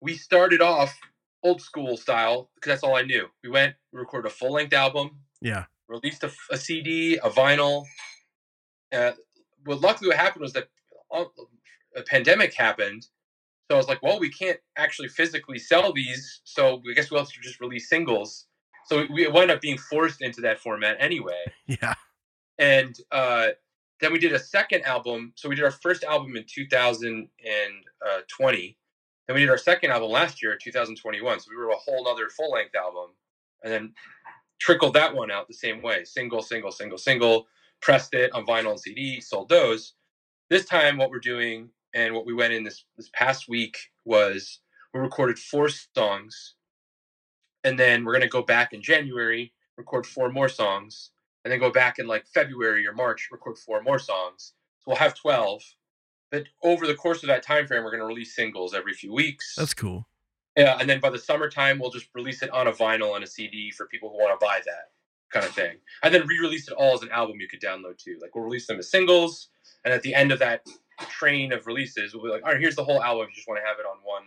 we 0.00 0.14
started 0.14 0.62
off 0.62 0.96
old 1.42 1.60
school 1.60 1.96
style 1.96 2.50
because 2.54 2.70
that's 2.70 2.82
all 2.84 2.94
I 2.94 3.02
knew. 3.02 3.26
We 3.42 3.50
went, 3.50 3.74
we 3.92 3.98
recorded 3.98 4.28
a 4.30 4.32
full 4.32 4.52
length 4.52 4.72
album, 4.72 5.18
Yeah. 5.42 5.64
released 5.88 6.22
a, 6.22 6.30
a 6.52 6.56
CD, 6.56 7.16
a 7.16 7.28
vinyl. 7.30 7.84
Uh, 8.92 9.12
well, 9.66 9.78
luckily, 9.78 10.08
what 10.08 10.16
happened 10.18 10.42
was 10.42 10.52
that 10.52 10.68
uh, 11.12 11.24
a 11.96 12.02
pandemic 12.02 12.54
happened. 12.54 13.06
So 13.70 13.76
I 13.76 13.78
was 13.78 13.88
like, 13.88 14.02
well, 14.02 14.18
we 14.18 14.30
can't 14.30 14.58
actually 14.76 15.08
physically 15.08 15.58
sell 15.58 15.92
these. 15.92 16.40
So 16.44 16.82
I 16.88 16.94
guess 16.94 17.10
we'll 17.10 17.20
have 17.20 17.30
to 17.30 17.40
just 17.40 17.60
release 17.60 17.88
singles. 17.88 18.46
So 18.86 19.04
we 19.12 19.26
wound 19.28 19.50
up 19.50 19.60
being 19.60 19.78
forced 19.78 20.22
into 20.22 20.40
that 20.42 20.60
format 20.60 20.96
anyway. 20.98 21.42
Yeah. 21.66 21.94
And 22.58 22.96
uh, 23.10 23.48
then 24.00 24.12
we 24.12 24.18
did 24.18 24.32
a 24.32 24.38
second 24.38 24.82
album. 24.82 25.32
So 25.36 25.48
we 25.48 25.54
did 25.54 25.64
our 25.64 25.70
first 25.70 26.04
album 26.04 26.36
in 26.36 26.44
2020. 26.46 28.76
Then 29.26 29.34
we 29.34 29.40
did 29.40 29.48
our 29.48 29.56
second 29.56 29.92
album 29.92 30.10
last 30.10 30.42
year, 30.42 30.58
2021. 30.60 31.40
So 31.40 31.46
we 31.48 31.56
were 31.56 31.70
a 31.70 31.76
whole 31.76 32.06
other 32.08 32.28
full 32.28 32.50
length 32.50 32.74
album. 32.74 33.12
And 33.62 33.72
then 33.72 33.94
trickled 34.58 34.92
that 34.94 35.14
one 35.14 35.30
out 35.30 35.46
the 35.48 35.54
same 35.54 35.80
way 35.80 36.04
single, 36.04 36.42
single, 36.42 36.72
single, 36.72 36.98
single, 36.98 37.46
pressed 37.80 38.12
it 38.14 38.32
on 38.32 38.44
vinyl 38.44 38.72
and 38.72 38.80
CD, 38.80 39.20
sold 39.20 39.48
those. 39.48 39.94
This 40.50 40.64
time, 40.64 40.98
what 40.98 41.10
we're 41.10 41.20
doing 41.20 41.70
and 41.94 42.14
what 42.14 42.26
we 42.26 42.34
went 42.34 42.52
in 42.52 42.64
this, 42.64 42.84
this 42.96 43.10
past 43.12 43.48
week 43.48 43.76
was 44.04 44.60
we 44.94 45.00
recorded 45.00 45.38
four 45.38 45.68
songs. 45.68 46.54
And 47.62 47.78
then 47.78 48.04
we're 48.04 48.12
going 48.12 48.22
to 48.22 48.28
go 48.28 48.42
back 48.42 48.72
in 48.72 48.82
January, 48.82 49.52
record 49.76 50.06
four 50.06 50.30
more 50.30 50.48
songs 50.48 51.10
and 51.44 51.52
then 51.52 51.58
go 51.58 51.70
back 51.70 51.98
in 51.98 52.06
like 52.06 52.26
February 52.26 52.86
or 52.86 52.92
March, 52.92 53.28
record 53.30 53.58
four 53.58 53.82
more 53.82 53.98
songs. 53.98 54.52
So 54.80 54.84
we'll 54.88 54.96
have 54.96 55.14
12. 55.14 55.62
But 56.30 56.44
over 56.62 56.86
the 56.86 56.94
course 56.94 57.22
of 57.22 57.28
that 57.28 57.42
time 57.42 57.66
frame, 57.66 57.82
we're 57.82 57.90
going 57.90 58.00
to 58.00 58.06
release 58.06 58.34
singles 58.34 58.74
every 58.74 58.92
few 58.92 59.12
weeks. 59.12 59.54
That's 59.56 59.74
cool. 59.74 60.06
yeah, 60.56 60.76
and 60.78 60.88
then 60.88 61.00
by 61.00 61.10
the 61.10 61.18
summertime, 61.18 61.78
we'll 61.78 61.90
just 61.90 62.08
release 62.14 62.42
it 62.42 62.50
on 62.50 62.66
a 62.66 62.72
vinyl 62.72 63.14
and 63.14 63.24
a 63.24 63.26
CD 63.26 63.70
for 63.70 63.86
people 63.86 64.10
who 64.10 64.18
want 64.18 64.38
to 64.38 64.44
buy 64.44 64.60
that 64.64 64.90
kind 65.32 65.44
of 65.44 65.52
thing. 65.52 65.76
And 66.02 66.14
then 66.14 66.26
re-release 66.26 66.68
it 66.68 66.74
all 66.74 66.94
as 66.94 67.02
an 67.02 67.10
album 67.10 67.40
you 67.40 67.48
could 67.48 67.60
download 67.60 67.98
too. 67.98 68.18
Like 68.20 68.34
we'll 68.34 68.44
release 68.44 68.66
them 68.66 68.78
as 68.78 68.90
singles, 68.90 69.48
and 69.84 69.92
at 69.92 70.02
the 70.02 70.14
end 70.14 70.30
of 70.30 70.38
that 70.38 70.66
train 71.06 71.52
of 71.52 71.66
releases, 71.66 72.14
we'll 72.14 72.24
be 72.24 72.30
like, 72.30 72.42
all 72.42 72.52
right, 72.52 72.60
here's 72.60 72.76
the 72.76 72.84
whole 72.84 73.02
album. 73.02 73.24
If 73.24 73.30
you 73.30 73.36
just 73.36 73.48
want 73.48 73.60
to 73.60 73.66
have 73.66 73.78
it 73.78 73.86
on 73.86 73.98
one 74.02 74.24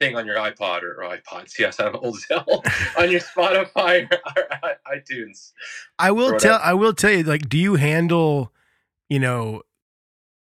thing 0.00 0.16
on 0.16 0.26
your 0.26 0.36
iPod 0.36 0.82
or, 0.82 1.02
or 1.02 1.16
iPods. 1.16 1.52
Yes, 1.58 1.78
I'm 1.78 1.94
old 1.96 2.16
as 2.16 2.26
hell. 2.28 2.62
on 2.98 3.10
your 3.10 3.20
Spotify 3.20 4.10
or, 4.10 4.42
or 4.62 4.76
iTunes. 4.96 5.52
I 5.98 6.10
will 6.10 6.38
tell. 6.38 6.58
I 6.62 6.74
will 6.74 6.94
tell 6.94 7.10
you. 7.10 7.22
Like, 7.22 7.48
do 7.48 7.58
you 7.58 7.74
handle, 7.74 8.52
you 9.08 9.18
know, 9.18 9.62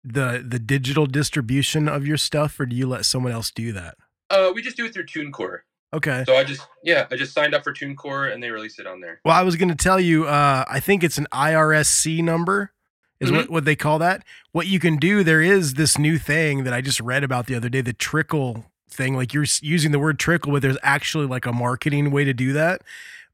the 0.02 0.44
the 0.46 0.58
digital 0.58 1.06
distribution 1.06 1.88
of 1.88 2.06
your 2.06 2.16
stuff, 2.16 2.58
or 2.58 2.66
do 2.66 2.74
you 2.74 2.86
let 2.86 3.04
someone 3.04 3.32
else 3.32 3.50
do 3.50 3.72
that? 3.72 3.96
Uh, 4.30 4.50
we 4.54 4.62
just 4.62 4.76
do 4.76 4.86
it 4.86 4.94
through 4.94 5.06
TuneCore. 5.06 5.60
Okay. 5.92 6.24
So 6.26 6.36
I 6.36 6.44
just 6.44 6.66
yeah, 6.82 7.06
I 7.10 7.16
just 7.16 7.34
signed 7.34 7.54
up 7.54 7.62
for 7.62 7.72
TuneCore 7.72 8.32
and 8.32 8.42
they 8.42 8.50
release 8.50 8.78
it 8.78 8.86
on 8.86 9.00
there. 9.00 9.20
Well, 9.24 9.34
I 9.34 9.42
was 9.42 9.56
going 9.56 9.68
to 9.68 9.76
tell 9.76 10.00
you. 10.00 10.26
Uh, 10.26 10.64
I 10.68 10.80
think 10.80 11.04
it's 11.04 11.18
an 11.18 11.26
IRSC 11.32 12.22
number. 12.22 12.72
Is 13.20 13.30
what, 13.30 13.44
mm-hmm. 13.44 13.52
what 13.54 13.64
they 13.64 13.76
call 13.76 13.98
that. 14.00 14.24
What 14.52 14.66
you 14.66 14.78
can 14.80 14.96
do, 14.96 15.22
there 15.22 15.40
is 15.40 15.74
this 15.74 15.96
new 15.98 16.18
thing 16.18 16.64
that 16.64 16.74
I 16.74 16.80
just 16.80 17.00
read 17.00 17.24
about 17.24 17.46
the 17.46 17.54
other 17.54 17.68
day, 17.68 17.80
the 17.80 17.92
trickle 17.92 18.66
thing. 18.90 19.14
Like 19.14 19.32
you're 19.32 19.46
using 19.62 19.92
the 19.92 19.98
word 19.98 20.18
trickle, 20.18 20.52
but 20.52 20.62
there's 20.62 20.78
actually 20.82 21.26
like 21.26 21.46
a 21.46 21.52
marketing 21.52 22.10
way 22.10 22.24
to 22.24 22.34
do 22.34 22.52
that. 22.52 22.82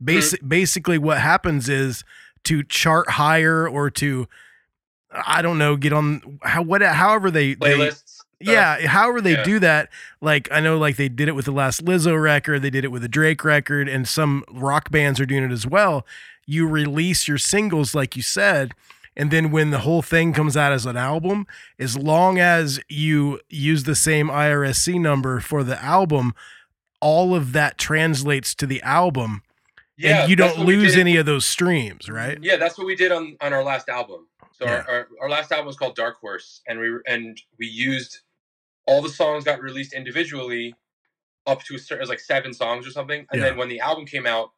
Basic, 0.03 0.47
basically, 0.47 0.99
what 0.99 1.19
happens 1.19 1.69
is 1.69 2.05
to 2.45 2.63
chart 2.63 3.11
higher 3.11 3.69
or 3.69 3.91
to, 3.91 4.29
I 5.13 5.43
don't 5.43 5.59
know, 5.59 5.77
get 5.77 5.93
on 5.93 6.39
how 6.43 6.63
what 6.63 6.83
however 6.83 7.31
they 7.31 7.55
they 7.55 7.77
Playlists. 7.77 8.21
yeah, 8.39 8.87
however 8.87 9.21
they 9.21 9.33
Yeah. 9.33 9.43
do 9.43 9.59
that, 9.59 9.91
like 10.21 10.49
I 10.53 10.61
know, 10.61 10.79
like 10.79 10.97
they 10.97 11.09
did 11.09 11.29
it 11.29 11.35
with 11.35 11.47
the 11.47 11.53
last 11.53 11.85
Lizzo 11.85 12.21
record, 12.23 12.63
they 12.63 12.71
did 12.71 12.85
it 12.85 12.93
with 12.93 13.03
the 13.03 13.09
Drake 13.09 13.45
record, 13.45 13.89
and 13.89 14.07
some 14.07 14.45
rock 14.51 14.91
bands 14.91 15.21
are 15.21 15.27
doing 15.27 15.45
it 15.45 15.53
as 15.53 15.67
well. 15.67 16.07
You 16.47 16.67
release 16.67 17.27
your 17.29 17.39
singles, 17.39 17.95
like 17.95 18.17
you 18.17 18.23
said, 18.23 18.73
and 19.17 19.31
then 19.31 19.51
when 19.51 19.71
the 19.71 19.81
whole 19.81 20.03
thing 20.03 20.33
comes 20.33 20.57
out 20.57 20.73
as 20.73 20.87
an 20.87 20.97
album, 20.97 21.47
as 21.79 21.97
long 21.97 22.39
as 22.39 22.81
you 22.89 23.41
use 23.49 23.85
the 23.85 23.95
same 23.95 24.29
IRSC 24.29 25.01
number 25.01 25.41
for 25.41 25.63
the 25.65 25.83
album, 25.83 26.35
all 27.01 27.35
of 27.35 27.53
that 27.53 27.79
translates 27.79 28.55
to 28.55 28.67
the 28.67 28.81
album, 28.83 29.43
Yeah, 29.97 30.23
and 30.23 30.31
you 30.31 30.37
don't 30.37 30.61
lose 30.61 30.97
any 30.97 31.17
of 31.17 31.27
those 31.27 31.45
streams, 31.45 32.09
right? 32.09 32.39
Yeah, 32.41 32.57
that's 32.57 32.79
what 32.79 32.87
we 32.87 32.97
did 32.97 33.13
on 33.13 33.37
on 33.41 33.53
our 33.53 33.65
last 33.65 33.89
album. 33.89 34.29
So 34.53 34.65
Yeah. 34.67 34.73
our, 34.73 34.89
our 34.89 35.09
our 35.23 35.31
last 35.31 35.51
album 35.53 35.67
was 35.67 35.77
called 35.77 35.97
Dark 35.97 36.21
Horse, 36.21 36.61
and 36.69 36.79
we 36.79 36.91
and 37.07 37.41
we 37.59 37.67
used 37.67 38.21
all 38.87 39.03
the 39.03 39.09
songs 39.09 39.45
got 39.45 39.61
released 39.61 39.93
individually 39.93 40.75
up 41.47 41.63
to 41.65 41.75
a 41.75 41.79
certain 41.79 42.01
it 42.01 42.03
was 42.03 42.11
like 42.11 42.21
seven 42.21 42.53
songs 42.53 42.87
or 42.87 42.91
something, 42.91 43.27
and 43.31 43.41
Yeah. 43.41 43.49
then 43.49 43.57
when 43.57 43.69
the 43.69 43.81
album 43.81 44.05
came 44.07 44.27
out, 44.27 44.51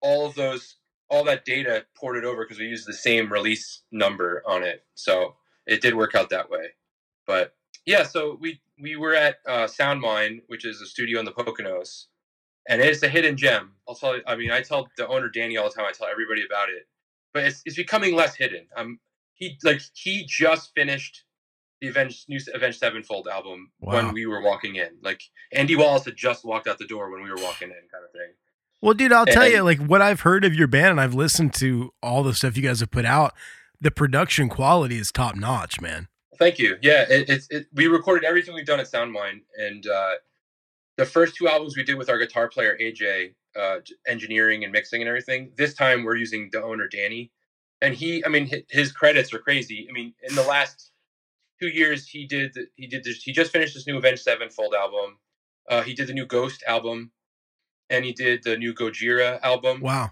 all 0.00 0.26
of 0.26 0.34
those 0.34 0.76
all 1.14 1.24
that 1.24 1.44
data 1.44 1.84
ported 1.96 2.24
over 2.24 2.44
because 2.44 2.58
we 2.58 2.66
used 2.66 2.86
the 2.86 2.92
same 2.92 3.32
release 3.32 3.82
number 3.92 4.42
on 4.46 4.62
it. 4.62 4.84
So 4.94 5.36
it 5.66 5.80
did 5.80 5.94
work 5.94 6.14
out 6.14 6.30
that 6.30 6.50
way. 6.50 6.68
But 7.26 7.54
yeah, 7.86 8.02
so 8.02 8.36
we 8.40 8.60
we 8.80 8.96
were 8.96 9.14
at 9.14 9.36
uh, 9.46 9.66
Soundmine, 9.66 10.40
which 10.48 10.64
is 10.64 10.80
a 10.80 10.86
studio 10.86 11.18
in 11.20 11.24
the 11.24 11.32
Poconos, 11.32 12.06
and 12.68 12.80
it's 12.82 13.02
a 13.02 13.08
hidden 13.08 13.36
gem. 13.36 13.72
I'll 13.88 13.94
tell 13.94 14.16
you. 14.16 14.22
I 14.26 14.36
mean, 14.36 14.50
I 14.50 14.60
tell 14.62 14.88
the 14.96 15.06
owner 15.08 15.28
Danny 15.28 15.56
all 15.56 15.68
the 15.68 15.74
time. 15.74 15.86
I 15.88 15.92
tell 15.92 16.08
everybody 16.08 16.44
about 16.44 16.68
it, 16.68 16.86
but 17.32 17.44
it's 17.44 17.62
it's 17.64 17.76
becoming 17.76 18.14
less 18.14 18.34
hidden. 18.34 18.66
Um, 18.76 18.98
he 19.34 19.58
like 19.64 19.80
he 19.94 20.24
just 20.26 20.72
finished 20.74 21.24
the 21.80 21.88
Avenged 21.88 22.28
new 22.28 22.40
Avenged 22.54 22.78
Sevenfold 22.78 23.28
album 23.28 23.70
Wow. 23.80 23.94
when 23.94 24.12
we 24.14 24.26
were 24.26 24.42
walking 24.42 24.76
in. 24.76 24.90
Like 25.02 25.22
Andy 25.52 25.76
Wallace 25.76 26.04
had 26.06 26.16
just 26.16 26.44
walked 26.44 26.66
out 26.66 26.78
the 26.78 26.86
door 26.86 27.10
when 27.10 27.22
we 27.22 27.30
were 27.30 27.42
walking 27.42 27.68
in, 27.68 27.76
kind 27.92 28.04
of 28.04 28.12
thing. 28.12 28.32
Well, 28.84 28.92
dude, 28.92 29.12
I'll 29.14 29.24
tell 29.24 29.48
you, 29.48 29.62
like 29.62 29.78
what 29.78 30.02
I've 30.02 30.20
heard 30.20 30.44
of 30.44 30.54
your 30.54 30.66
band, 30.66 30.88
and 30.88 31.00
I've 31.00 31.14
listened 31.14 31.54
to 31.54 31.94
all 32.02 32.22
the 32.22 32.34
stuff 32.34 32.54
you 32.54 32.62
guys 32.62 32.80
have 32.80 32.90
put 32.90 33.06
out. 33.06 33.32
The 33.80 33.90
production 33.90 34.50
quality 34.50 34.98
is 34.98 35.10
top 35.10 35.36
notch, 35.36 35.80
man. 35.80 36.08
Thank 36.38 36.58
you. 36.58 36.76
Yeah, 36.82 37.06
it, 37.08 37.30
it's 37.30 37.46
it, 37.48 37.66
we 37.72 37.86
recorded 37.86 38.24
everything 38.24 38.54
we've 38.54 38.66
done 38.66 38.80
at 38.80 38.86
Soundmine, 38.86 39.40
and 39.56 39.86
uh, 39.86 40.10
the 40.98 41.06
first 41.06 41.34
two 41.34 41.48
albums 41.48 41.78
we 41.78 41.82
did 41.82 41.96
with 41.96 42.10
our 42.10 42.18
guitar 42.18 42.46
player 42.46 42.76
AJ, 42.78 43.32
uh, 43.58 43.76
engineering 44.06 44.64
and 44.64 44.72
mixing 44.72 45.00
and 45.00 45.08
everything. 45.08 45.52
This 45.56 45.72
time 45.72 46.04
we're 46.04 46.16
using 46.16 46.50
the 46.52 46.62
owner 46.62 46.86
Danny, 46.86 47.32
and 47.80 47.94
he, 47.94 48.22
I 48.22 48.28
mean, 48.28 48.48
hi- 48.48 48.64
his 48.68 48.92
credits 48.92 49.32
are 49.32 49.38
crazy. 49.38 49.86
I 49.88 49.92
mean, 49.92 50.12
in 50.28 50.34
the 50.34 50.42
last 50.42 50.90
two 51.58 51.68
years, 51.68 52.06
he 52.06 52.26
did 52.26 52.52
the- 52.52 52.66
he 52.76 52.86
did 52.86 53.02
this, 53.04 53.22
he 53.22 53.32
just 53.32 53.50
finished 53.50 53.72
this 53.74 53.86
new 53.86 53.96
Avenged 53.96 54.22
Sevenfold 54.22 54.74
album. 54.74 55.18
Uh, 55.70 55.80
he 55.80 55.94
did 55.94 56.06
the 56.06 56.12
new 56.12 56.26
Ghost 56.26 56.62
album, 56.66 57.12
and 57.90 58.04
he 58.04 58.12
did 58.12 58.42
the 58.44 58.56
new 58.56 58.74
Gojira 58.74 59.40
album. 59.42 59.80
Wow. 59.80 60.10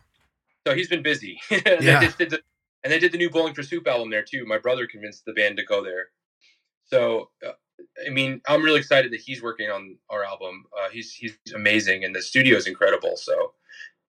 So 0.67 0.75
he's 0.75 0.89
been 0.89 1.03
busy. 1.03 1.41
and, 1.51 1.83
Yeah. 1.83 2.09
they 2.19 2.25
the, 2.27 2.41
and 2.85 2.93
they 2.93 2.99
did 2.99 3.13
the 3.13 3.19
new 3.19 3.31
Bowling 3.31 3.55
for 3.55 3.63
Soup 3.63 3.87
album 3.87 4.11
there 4.11 4.23
too. 4.23 4.45
My 4.47 4.59
brother 4.59 4.87
convinced 4.87 5.25
the 5.25 5.33
band 5.33 5.57
to 5.59 5.65
go 5.65 5.83
there. 5.83 6.07
So, 6.85 7.31
uh, 7.47 7.53
I 8.07 8.11
mean, 8.11 8.41
I'm 8.47 8.63
really 8.63 8.79
excited 8.81 9.13
that 9.13 9.21
he's 9.21 9.43
working 9.43 9.71
on 9.71 9.97
our 10.11 10.25
album. 10.25 10.65
Uh, 10.79 10.89
he's 10.91 11.13
he's 11.15 11.37
amazing, 11.55 12.05
and 12.05 12.15
the 12.15 12.23
studio 12.23 12.57
is 12.57 12.67
incredible. 12.67 13.17
So, 13.17 13.55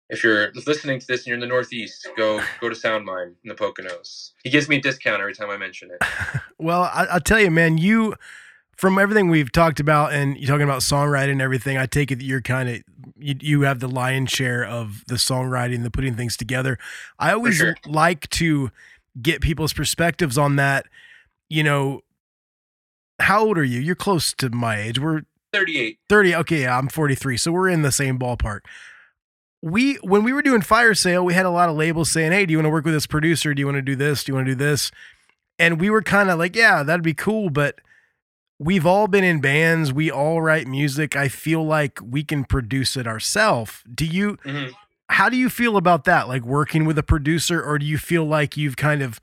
if 0.10 0.24
you're 0.24 0.52
listening 0.68 1.00
to 1.00 1.08
this 1.08 1.22
and 1.22 1.28
you're 1.28 1.36
in 1.36 1.42
the 1.42 1.48
Northeast, 1.48 2.08
go 2.18 2.42
go 2.60 2.70
to 2.70 2.76
Soundmine 2.76 3.34
in 3.44 3.50
the 3.50 3.56
Poconos. 3.56 4.32
He 4.44 4.50
gives 4.50 4.68
me 4.70 4.76
a 4.78 4.82
discount 4.82 5.22
every 5.22 5.34
time 5.34 5.50
I 5.50 5.58
mention 5.58 5.90
it. 5.92 6.08
Well, 6.60 6.84
I, 6.84 7.08
I'll 7.12 7.20
tell 7.20 7.42
you, 7.42 7.52
man, 7.52 7.78
you 7.78 8.16
from 8.76 8.98
everything 9.00 9.30
we've 9.30 9.52
talked 9.52 9.80
about 9.80 10.14
and 10.14 10.38
you 10.38 10.48
talking 10.48 10.64
about 10.64 10.82
songwriting 10.82 11.34
and 11.34 11.42
everything, 11.42 11.78
I 11.78 11.86
take 11.86 12.12
it 12.12 12.18
that 12.18 12.26
you're 12.26 12.42
kind 12.42 12.70
of 12.70 12.84
you, 13.18 13.36
you 13.40 13.62
have 13.62 13.80
the 13.80 13.88
lion's 13.88 14.32
share 14.32 14.66
of 14.66 15.04
the 15.08 15.16
songwriting, 15.16 15.84
the 15.84 15.92
putting 15.92 16.16
things 16.16 16.36
together. 16.38 16.78
I 17.20 17.34
always 17.34 17.56
sure. 17.56 17.76
like 17.86 18.30
to 18.32 18.72
get 19.22 19.42
people's 19.42 19.74
perspectives 19.74 20.38
on 20.38 20.56
that. 20.58 20.86
You 21.50 21.64
know, 21.64 22.02
how 23.20 23.46
old 23.46 23.58
are 23.58 23.64
you? 23.64 23.80
You're 23.80 23.96
close 23.96 24.34
to 24.34 24.50
my 24.50 24.78
age. 24.82 25.00
We're 25.00 25.24
38. 25.54 26.00
30 26.10 26.36
okay 26.36 26.62
yeah 26.62 26.78
i'm 26.78 26.88
43 26.88 27.38
so 27.38 27.52
we're 27.52 27.70
in 27.70 27.84
the 27.84 27.92
same 27.92 28.18
ballpark 28.18 28.62
we 29.62 29.96
when 29.98 30.24
we 30.24 30.34
were 30.34 30.42
doing 30.42 30.62
fire 30.62 30.96
sale 30.96 31.24
we 31.24 31.36
had 31.36 31.46
a 31.46 31.52
lot 31.52 31.70
of 31.70 31.76
labels 31.76 32.12
saying 32.12 32.32
hey 32.32 32.46
do 32.46 32.52
you 32.52 32.58
want 32.58 32.66
to 32.66 32.72
work 32.72 32.86
with 32.86 32.94
this 32.94 33.06
producer 33.06 33.54
do 33.54 33.60
you 33.60 33.68
want 33.68 33.78
to 33.78 33.84
do 33.84 33.96
this 33.96 34.24
do 34.24 34.32
you 34.32 34.36
want 34.36 34.48
to 34.48 34.52
do 34.54 34.56
this 34.56 34.90
and 35.60 35.80
we 35.80 35.92
were 35.92 36.02
kind 36.02 36.32
of 36.32 36.40
like 36.40 36.56
yeah 36.56 36.82
that'd 36.82 37.04
be 37.04 37.14
cool 37.14 37.52
but 37.52 37.76
we've 38.60 38.86
all 38.86 39.08
been 39.08 39.24
in 39.24 39.42
bands 39.42 39.92
we 39.92 40.10
all 40.12 40.42
write 40.42 40.68
music 40.68 41.16
i 41.16 41.28
feel 41.28 41.66
like 41.66 42.00
we 42.04 42.24
can 42.24 42.44
produce 42.46 42.96
it 42.96 43.08
ourselves 43.08 43.82
do 43.94 44.06
you 44.06 44.38
Mhm. 44.46 44.72
how 45.10 45.28
do 45.30 45.38
you 45.38 45.50
feel 45.50 45.76
about 45.78 46.04
that 46.06 46.28
like 46.28 46.44
working 46.44 46.86
with 46.86 46.98
a 46.98 47.04
producer 47.04 47.62
or 47.62 47.78
do 47.80 47.86
you 47.86 47.98
feel 47.98 48.26
like 48.26 48.56
you've 48.56 48.78
kind 48.78 49.02
of 49.02 49.20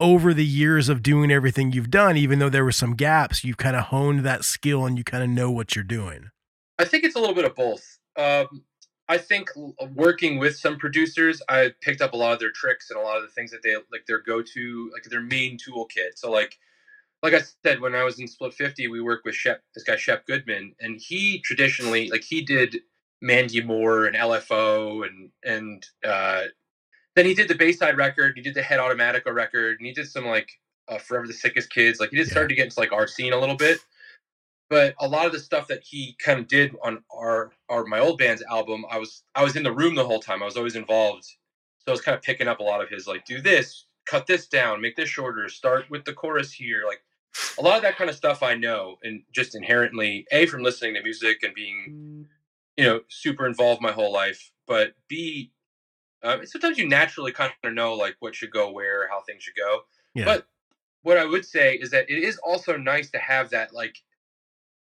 over 0.00 0.32
the 0.32 0.44
years 0.46 0.88
of 0.88 1.02
doing 1.02 1.30
everything 1.30 1.72
you've 1.72 1.90
done 1.90 2.16
even 2.16 2.38
though 2.38 2.48
there 2.48 2.64
were 2.64 2.72
some 2.72 2.94
gaps 2.96 3.44
you've 3.44 3.58
kind 3.58 3.76
of 3.76 3.84
honed 3.86 4.20
that 4.24 4.44
skill 4.44 4.86
and 4.86 4.96
you 4.96 5.04
kind 5.04 5.22
of 5.22 5.28
know 5.28 5.50
what 5.50 5.74
you're 5.76 5.84
doing 5.84 6.30
I 6.78 6.84
think 6.86 7.04
it's 7.04 7.14
a 7.14 7.18
little 7.20 7.34
bit 7.34 7.44
of 7.44 7.54
both. 7.54 7.98
Um, 8.16 8.64
I 9.06 9.18
think 9.18 9.50
working 9.94 10.38
with 10.38 10.56
some 10.56 10.78
producers, 10.78 11.42
I 11.46 11.74
picked 11.82 12.00
up 12.00 12.14
a 12.14 12.16
lot 12.16 12.32
of 12.32 12.38
their 12.38 12.52
tricks 12.52 12.88
and 12.88 12.98
a 12.98 13.02
lot 13.02 13.18
of 13.18 13.22
the 13.22 13.28
things 13.28 13.50
that 13.50 13.62
they 13.62 13.74
like 13.92 14.06
their 14.06 14.22
go-to, 14.22 14.90
like 14.94 15.02
their 15.02 15.20
main 15.20 15.58
toolkit. 15.58 16.12
So 16.16 16.30
like, 16.30 16.58
like 17.22 17.34
I 17.34 17.40
said, 17.64 17.80
when 17.80 17.94
I 17.94 18.04
was 18.04 18.18
in 18.18 18.26
Split 18.26 18.54
Fifty, 18.54 18.88
we 18.88 19.00
worked 19.00 19.24
with 19.24 19.34
Shep, 19.34 19.62
this 19.74 19.84
guy 19.84 19.96
Shep 19.96 20.26
Goodman, 20.26 20.74
and 20.80 21.00
he 21.00 21.40
traditionally 21.40 22.08
like 22.10 22.24
he 22.24 22.42
did 22.42 22.78
Mandy 23.20 23.62
Moore 23.62 24.06
and 24.06 24.16
LFO 24.16 25.06
and 25.06 25.30
and 25.44 25.86
uh, 26.04 26.44
then 27.16 27.26
he 27.26 27.34
did 27.34 27.48
the 27.48 27.54
Bayside 27.54 27.96
record, 27.96 28.34
he 28.36 28.42
did 28.42 28.54
the 28.54 28.62
Head 28.62 28.80
Automatica 28.80 29.34
record, 29.34 29.78
and 29.78 29.86
he 29.86 29.92
did 29.92 30.08
some 30.08 30.26
like 30.26 30.50
uh, 30.88 30.98
Forever 30.98 31.26
the 31.26 31.32
Sickest 31.32 31.70
Kids. 31.70 32.00
Like 32.00 32.10
he 32.10 32.16
just 32.16 32.30
started 32.30 32.48
to 32.48 32.54
get 32.54 32.66
into 32.66 32.80
like 32.80 32.92
our 32.92 33.06
scene 33.06 33.32
a 33.32 33.38
little 33.40 33.56
bit 33.56 33.78
but 34.70 34.94
a 35.00 35.08
lot 35.08 35.26
of 35.26 35.32
the 35.32 35.38
stuff 35.38 35.66
that 35.66 35.82
he 35.84 36.16
kind 36.24 36.38
of 36.38 36.48
did 36.48 36.74
on 36.82 37.02
our 37.14 37.52
our 37.68 37.84
my 37.84 37.98
old 37.98 38.16
band's 38.16 38.42
album 38.48 38.86
i 38.90 38.96
was 38.96 39.24
i 39.34 39.42
was 39.42 39.56
in 39.56 39.62
the 39.62 39.72
room 39.72 39.94
the 39.94 40.06
whole 40.06 40.20
time 40.20 40.42
i 40.42 40.46
was 40.46 40.56
always 40.56 40.76
involved 40.76 41.24
so 41.24 41.88
i 41.88 41.90
was 41.90 42.00
kind 42.00 42.16
of 42.16 42.22
picking 42.22 42.48
up 42.48 42.60
a 42.60 42.62
lot 42.62 42.80
of 42.80 42.88
his 42.88 43.06
like 43.06 43.24
do 43.26 43.42
this 43.42 43.86
cut 44.06 44.26
this 44.26 44.46
down 44.46 44.80
make 44.80 44.96
this 44.96 45.08
shorter 45.08 45.48
start 45.48 45.84
with 45.90 46.04
the 46.04 46.12
chorus 46.12 46.52
here 46.52 46.84
like 46.86 47.02
a 47.58 47.62
lot 47.62 47.76
of 47.76 47.82
that 47.82 47.96
kind 47.96 48.10
of 48.10 48.16
stuff 48.16 48.42
i 48.42 48.54
know 48.54 48.96
and 49.02 49.22
just 49.32 49.54
inherently 49.54 50.26
a 50.32 50.46
from 50.46 50.62
listening 50.62 50.94
to 50.94 51.02
music 51.02 51.42
and 51.42 51.54
being 51.54 52.26
you 52.76 52.84
know 52.84 53.00
super 53.08 53.46
involved 53.46 53.80
my 53.80 53.92
whole 53.92 54.12
life 54.12 54.50
but 54.66 54.94
b 55.08 55.50
uh, 56.22 56.38
sometimes 56.44 56.76
you 56.76 56.86
naturally 56.88 57.32
kind 57.32 57.52
of 57.64 57.72
know 57.72 57.94
like 57.94 58.14
what 58.20 58.34
should 58.34 58.50
go 58.50 58.70
where 58.70 59.08
how 59.08 59.20
things 59.22 59.42
should 59.42 59.54
go 59.56 59.80
Yeah. 60.14 60.24
but 60.24 60.46
what 61.02 61.16
i 61.16 61.24
would 61.24 61.44
say 61.46 61.74
is 61.74 61.90
that 61.90 62.10
it 62.10 62.22
is 62.22 62.38
also 62.38 62.76
nice 62.76 63.10
to 63.10 63.18
have 63.18 63.50
that 63.50 63.72
like 63.72 63.96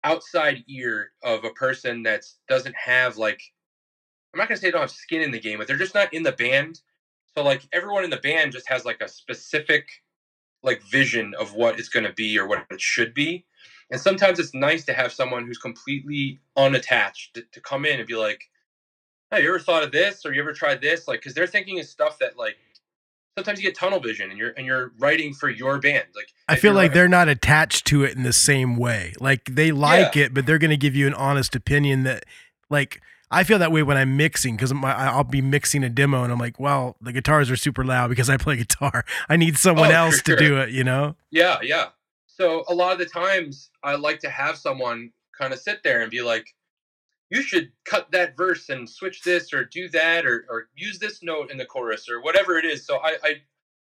outside 0.03 0.63
ear 0.67 1.11
of 1.23 1.43
a 1.43 1.49
person 1.51 2.03
that 2.03 2.23
doesn't 2.47 2.75
have 2.75 3.17
like 3.17 3.41
I'm 4.33 4.37
not 4.37 4.47
gonna 4.47 4.57
say 4.57 4.67
they 4.67 4.71
don't 4.71 4.81
have 4.81 4.91
skin 4.91 5.21
in 5.21 5.31
the 5.31 5.39
game, 5.39 5.57
but 5.57 5.65
they're 5.67 5.75
just 5.75 5.95
not 5.95 6.13
in 6.13 6.21
the 6.21 6.31
band. 6.31 6.81
So 7.35 7.43
like 7.43 7.63
everyone 7.73 8.03
in 8.03 8.11
the 8.11 8.17
band 8.17 8.51
just 8.51 8.69
has 8.69 8.85
like 8.85 9.01
a 9.01 9.07
specific 9.07 9.87
like 10.63 10.81
vision 10.83 11.33
of 11.39 11.53
what 11.53 11.79
it's 11.79 11.89
gonna 11.89 12.13
be 12.13 12.37
or 12.37 12.47
what 12.47 12.65
it 12.69 12.81
should 12.81 13.13
be. 13.13 13.45
And 13.91 13.99
sometimes 13.99 14.39
it's 14.39 14.53
nice 14.53 14.85
to 14.85 14.93
have 14.93 15.11
someone 15.11 15.45
who's 15.45 15.57
completely 15.57 16.39
unattached 16.55 17.33
to, 17.33 17.43
to 17.51 17.61
come 17.61 17.85
in 17.85 17.99
and 17.99 18.07
be 18.07 18.15
like, 18.15 18.49
Hey, 19.31 19.43
you 19.43 19.49
ever 19.49 19.59
thought 19.59 19.83
of 19.83 19.91
this 19.91 20.25
or 20.25 20.33
you 20.33 20.41
ever 20.41 20.53
tried 20.53 20.81
this? 20.81 21.07
Like, 21.07 21.21
cause 21.21 21.33
they're 21.33 21.47
thinking 21.47 21.79
of 21.79 21.85
stuff 21.85 22.19
that 22.19 22.37
like 22.37 22.57
sometimes 23.37 23.59
you 23.59 23.65
get 23.65 23.75
tunnel 23.75 23.99
vision 23.99 24.29
and 24.29 24.37
you're 24.37 24.53
and 24.57 24.65
you're 24.65 24.91
writing 24.99 25.33
for 25.33 25.49
your 25.49 25.79
band. 25.79 26.05
Like 26.15 26.27
I 26.47 26.55
feel 26.55 26.73
like 26.73 26.93
they're 26.93 27.07
not 27.07 27.29
attached 27.29 27.85
to 27.87 28.03
it 28.03 28.15
in 28.15 28.23
the 28.23 28.33
same 28.33 28.75
way. 28.75 29.13
Like 29.19 29.45
they 29.45 29.71
like 29.71 30.17
it, 30.17 30.33
but 30.33 30.45
they're 30.45 30.57
going 30.57 30.71
to 30.71 30.77
give 30.77 30.95
you 30.95 31.07
an 31.07 31.13
honest 31.13 31.55
opinion 31.55 32.03
that, 32.03 32.25
like, 32.69 33.01
I 33.31 33.43
feel 33.43 33.59
that 33.59 33.71
way 33.71 33.83
when 33.83 33.97
I'm 33.97 34.17
mixing 34.17 34.55
because 34.55 34.71
I'll 34.71 35.23
be 35.23 35.41
mixing 35.41 35.83
a 35.83 35.89
demo 35.89 36.23
and 36.23 36.31
I'm 36.31 36.39
like, 36.39 36.59
well, 36.59 36.95
the 36.99 37.11
guitars 37.13 37.51
are 37.51 37.55
super 37.55 37.85
loud 37.85 38.09
because 38.09 38.29
I 38.29 38.37
play 38.37 38.55
guitar. 38.57 39.05
I 39.27 39.37
need 39.37 39.57
someone 39.57 39.91
Oh, 39.91 39.95
else 39.95 40.21
to 40.23 40.35
do 40.35 40.57
it, 40.57 40.69
you 40.71 40.83
know? 40.83 41.15
Yeah, 41.31 41.59
yeah. 41.61 41.89
So 42.27 42.63
a 42.67 42.73
lot 42.73 42.93
of 42.93 42.99
the 42.99 43.05
times 43.05 43.69
I 43.83 43.95
like 43.95 44.19
to 44.19 44.29
have 44.29 44.57
someone 44.57 45.11
kind 45.37 45.53
of 45.53 45.59
sit 45.59 45.83
there 45.83 46.01
and 46.01 46.09
be 46.09 46.21
like, 46.21 46.47
you 47.29 47.43
should 47.43 47.71
cut 47.85 48.11
that 48.11 48.35
verse 48.35 48.69
and 48.69 48.89
switch 48.89 49.21
this 49.21 49.53
or 49.53 49.63
do 49.65 49.87
that 49.89 50.25
or, 50.25 50.45
or 50.49 50.69
use 50.75 50.97
this 50.97 51.21
note 51.21 51.51
in 51.51 51.57
the 51.57 51.65
chorus 51.65 52.09
or 52.09 52.21
whatever 52.21 52.57
it 52.57 52.65
is. 52.65 52.85
So 52.85 52.97
I, 52.97 53.17
I 53.23 53.35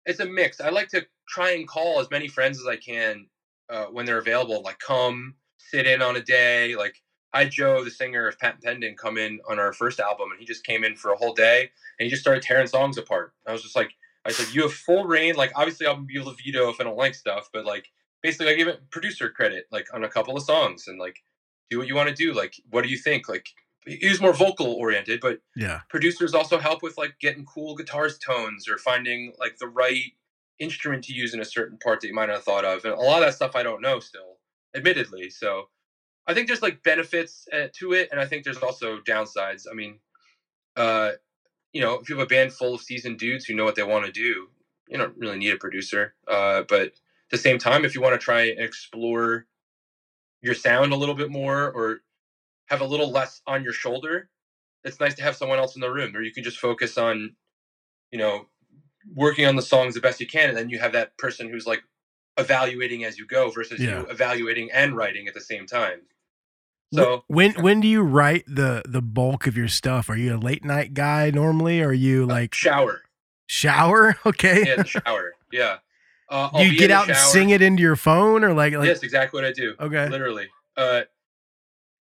it's 0.06 0.20
a 0.20 0.26
mix. 0.26 0.60
I 0.60 0.70
like 0.70 0.90
to 0.90 1.06
try 1.30 1.52
and 1.52 1.68
call 1.68 2.00
as 2.02 2.10
many 2.12 2.28
friends 2.28 2.60
as 2.60 2.68
I 2.68 2.76
can 2.76 3.28
uh, 3.70 3.86
when 3.86 4.06
they're 4.06 4.18
available, 4.18 4.62
like 4.64 4.80
come 4.80 5.36
sit 5.58 5.88
in 5.88 6.02
on 6.02 6.18
a 6.18 6.22
day. 6.22 6.76
Like 6.76 6.96
I 7.34 7.40
had 7.44 7.52
Joe, 7.52 7.84
the 7.84 7.92
singer 7.92 8.28
of 8.28 8.38
Patent 8.40 8.64
Pending, 8.64 8.96
come 8.96 9.18
in 9.18 9.40
on 9.50 9.60
our 9.60 9.74
first 9.74 10.00
album 10.00 10.32
and 10.32 10.40
he 10.40 10.46
just 10.46 10.66
came 10.66 10.84
in 10.84 10.96
for 10.96 11.12
a 11.12 11.18
whole 11.18 11.34
day 11.34 11.72
and 12.00 12.06
he 12.06 12.10
just 12.10 12.22
started 12.22 12.44
tearing 12.44 12.68
songs 12.68 12.98
apart. 12.98 13.34
I 13.48 13.52
was 13.54 13.62
just 13.64 13.76
like, 13.76 13.92
I 14.26 14.32
said, 14.32 14.54
you 14.54 14.64
have 14.64 14.74
full 14.74 15.06
reign. 15.06 15.36
Like, 15.36 15.52
obviously, 15.56 15.88
I'll 15.88 15.96
be 15.98 16.20
able 16.20 16.36
to 16.36 16.44
veto 16.44 16.70
if 16.70 16.80
I 16.80 16.84
don't 16.84 16.98
like 16.98 17.16
stuff, 17.16 17.50
but 17.54 17.66
like, 17.66 17.90
basically, 18.22 18.50
I 18.50 18.56
give 18.56 18.68
it 18.68 18.90
producer 18.92 19.30
credit, 19.30 19.66
like 19.72 19.88
on 19.94 20.04
a 20.04 20.10
couple 20.10 20.36
of 20.38 20.44
songs, 20.44 20.88
and 20.88 21.00
like, 21.00 21.24
do 21.70 21.78
what 21.80 21.88
you 21.88 21.96
want 21.96 22.10
to 22.10 22.16
do. 22.16 22.34
Like, 22.34 22.56
what 22.70 22.84
do 22.84 22.90
you 22.90 22.98
think? 22.98 23.28
Like, 23.30 23.48
he 23.88 24.08
was 24.08 24.22
more 24.22 24.34
vocal 24.34 24.74
oriented, 24.74 25.22
but 25.22 25.40
Yeah. 25.56 25.82
producers 25.90 26.34
also 26.36 26.60
help 26.60 26.84
with 26.84 26.98
like 26.98 27.16
getting 27.20 27.46
cool 27.46 27.76
guitars 27.76 28.20
tones 28.20 28.68
or 28.68 28.78
finding 28.78 29.34
like 29.40 29.58
the 29.58 29.68
right 29.68 30.12
instrument 30.60 31.04
to 31.06 31.14
use 31.14 31.34
in 31.34 31.40
a 31.42 31.46
certain 31.46 31.78
part 31.80 32.02
that 32.02 32.08
you 32.08 32.14
might 32.14 32.28
not 32.28 32.36
have 32.36 32.44
thought 32.44 32.66
of, 32.66 32.86
and 32.86 32.94
a 32.94 32.98
lot 32.98 33.24
of 33.24 33.28
that 33.28 33.34
stuff 33.34 33.56
I 33.56 33.64
don't 33.64 33.82
know 33.82 34.00
still, 34.00 34.38
admittedly. 34.76 35.30
So, 35.32 35.70
I 36.28 36.34
think 36.34 36.48
there's 36.48 36.62
like 36.62 36.84
benefits 36.84 37.48
uh, 37.54 37.68
to 37.80 37.94
it, 37.94 38.10
and 38.12 38.20
I 38.20 38.26
think 38.26 38.44
there's 38.44 38.58
also 38.58 39.00
downsides. 39.00 39.66
I 39.70 39.76
mean, 39.76 40.00
uh, 40.76 41.12
you 41.74 41.82
know, 41.82 41.96
if 42.00 42.10
you 42.10 42.18
have 42.18 42.26
a 42.26 42.30
band 42.30 42.54
full 42.54 42.76
of 42.76 42.82
seasoned 42.82 43.20
dudes 43.20 43.46
who 43.46 43.56
know 43.56 43.66
what 43.66 43.76
they 43.76 43.84
want 43.84 44.06
to 44.06 44.12
do, 44.12 44.48
you 44.88 44.98
don't 44.98 45.18
really 45.18 45.38
need 45.38 45.54
a 45.54 45.58
producer. 45.58 46.16
Uh, 46.28 46.64
but 46.70 46.82
at 46.84 46.92
the 47.32 47.38
same 47.38 47.58
time, 47.58 47.86
if 47.86 47.96
you 47.96 48.02
want 48.02 48.14
to 48.14 48.24
try 48.24 48.44
and 48.44 48.60
explore 48.60 49.46
your 50.42 50.56
sound 50.56 50.94
a 50.94 50.98
little 50.98 51.16
bit 51.16 51.30
more 51.30 51.72
or 51.72 52.02
have 52.68 52.82
a 52.82 52.86
little 52.86 53.12
less 53.12 53.42
on 53.48 53.64
your 53.64 53.74
shoulder, 53.74 54.30
it's 54.84 55.00
nice 55.00 55.16
to 55.16 55.24
have 55.24 55.36
someone 55.36 55.60
else 55.60 55.76
in 55.76 55.82
the 55.82 55.92
room, 55.92 56.16
or 56.16 56.22
you 56.22 56.34
can 56.34 56.44
just 56.44 56.60
focus 56.60 56.98
on, 56.98 57.36
you 58.12 58.20
know, 58.20 58.48
working 59.16 59.46
on 59.46 59.56
the 59.56 59.62
songs 59.62 59.94
the 59.96 60.02
best 60.02 60.20
you 60.20 60.28
can, 60.28 60.50
and 60.50 60.58
then 60.58 60.70
you 60.70 60.80
have 60.80 60.94
that 60.94 61.18
person 61.18 61.50
who's 61.50 61.68
like 61.68 61.82
evaluating 62.42 63.04
as 63.06 63.18
you 63.18 63.26
go 63.26 63.50
versus 63.52 63.80
Yeah. 63.80 64.02
you 64.02 64.06
evaluating 64.08 64.72
and 64.72 64.96
writing 64.96 65.28
at 65.28 65.34
the 65.34 65.42
same 65.42 65.66
time. 65.66 66.02
So 66.94 67.24
when 67.28 67.54
when 67.54 67.80
do 67.80 67.88
you 67.88 68.02
write 68.02 68.44
the 68.48 68.82
the 68.86 69.02
bulk 69.02 69.48
of 69.48 69.56
your 69.56 69.70
stuff? 69.70 70.10
Are 70.10 70.18
you 70.18 70.36
a 70.36 70.38
late 70.38 70.66
night 70.66 70.94
guy 70.94 71.32
normally? 71.32 71.82
Or 71.82 71.88
are 71.90 71.94
you 71.94 72.26
like 72.26 72.54
shower. 72.54 73.04
shower? 73.48 74.18
Okay. 74.26 74.64
Yeah, 74.68 74.84
shower. 74.98 75.34
Yeah. 75.52 75.78
Uh, 76.30 76.50
you 76.56 76.78
get 76.78 76.92
out 76.92 77.08
and 77.08 77.18
sing 77.18 77.50
it 77.50 77.62
into 77.62 77.82
your 77.82 77.96
phone 77.96 78.44
or 78.44 78.54
like 78.54 78.74
like 78.74 78.88
yes, 78.88 79.04
exactly 79.04 79.38
what 79.42 79.46
I 79.48 79.52
do. 79.54 79.76
Okay. 79.80 80.08
Literally. 80.10 80.48
Uh, 80.78 81.02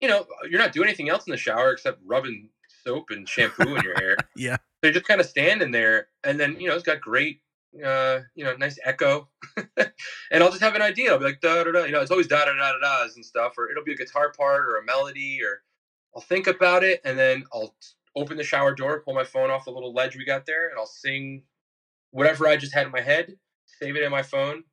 you 0.02 0.08
know, 0.08 0.26
you're 0.50 0.60
not 0.60 0.72
doing 0.72 0.88
anything 0.88 1.10
else 1.10 1.26
in 1.28 1.32
the 1.32 1.38
shower 1.38 1.72
except 1.72 2.00
rubbing 2.06 2.50
soap 2.84 3.10
and 3.10 3.28
shampoo 3.28 3.76
in 3.76 3.84
your 3.84 3.96
hair. 4.00 4.16
yeah. 4.36 4.56
So 4.56 4.62
you're 4.88 4.94
just 4.94 5.08
kind 5.08 5.20
of 5.20 5.28
standing 5.28 5.72
there, 5.72 6.08
and 6.24 6.40
then 6.40 6.60
you 6.60 6.68
know 6.68 6.76
it's 6.76 6.84
got 6.86 7.02
great, 7.02 7.42
uh, 7.86 8.20
you 8.36 8.44
know, 8.44 8.54
nice 8.56 8.78
echo. 8.84 9.30
and 9.78 10.44
I'll 10.44 10.50
just 10.50 10.62
have 10.62 10.76
an 10.76 10.82
idea. 10.82 11.12
I'll 11.12 11.20
be 11.20 11.26
like 11.26 11.42
da 11.42 11.64
da 11.64 11.72
da. 11.72 11.84
You 11.86 11.92
know, 11.92 12.02
it's 12.02 12.12
always 12.12 12.28
da 12.28 12.46
da 12.46 12.54
da 12.54 12.74
da 12.74 12.80
da's 13.04 13.16
and 13.16 13.26
stuff, 13.26 13.54
or 13.58 13.70
it'll 13.70 13.84
be 13.84 13.94
a 13.94 13.98
guitar 13.98 14.32
part 14.38 14.66
or 14.66 14.78
a 14.78 14.84
melody, 14.84 15.40
or 15.44 15.62
I'll 16.16 16.22
think 16.22 16.48
about 16.48 16.84
it, 16.84 17.02
and 17.06 17.18
then 17.18 17.44
I'll 17.54 17.76
open 18.16 18.38
the 18.38 18.44
shower 18.44 18.74
door, 18.74 19.02
pull 19.06 19.14
my 19.14 19.24
phone 19.24 19.52
off 19.52 19.66
the 19.66 19.72
little 19.72 19.94
ledge 19.94 20.16
we 20.16 20.26
got 20.26 20.46
there, 20.46 20.70
and 20.70 20.78
I'll 20.80 20.86
sing 20.88 21.44
whatever 22.12 22.48
I 22.48 22.58
just 22.58 22.74
had 22.74 22.86
in 22.86 22.92
my 22.92 23.02
head, 23.02 23.34
save 23.68 23.96
it 23.96 24.04
in 24.04 24.12
my 24.12 24.24
phone, 24.24 24.64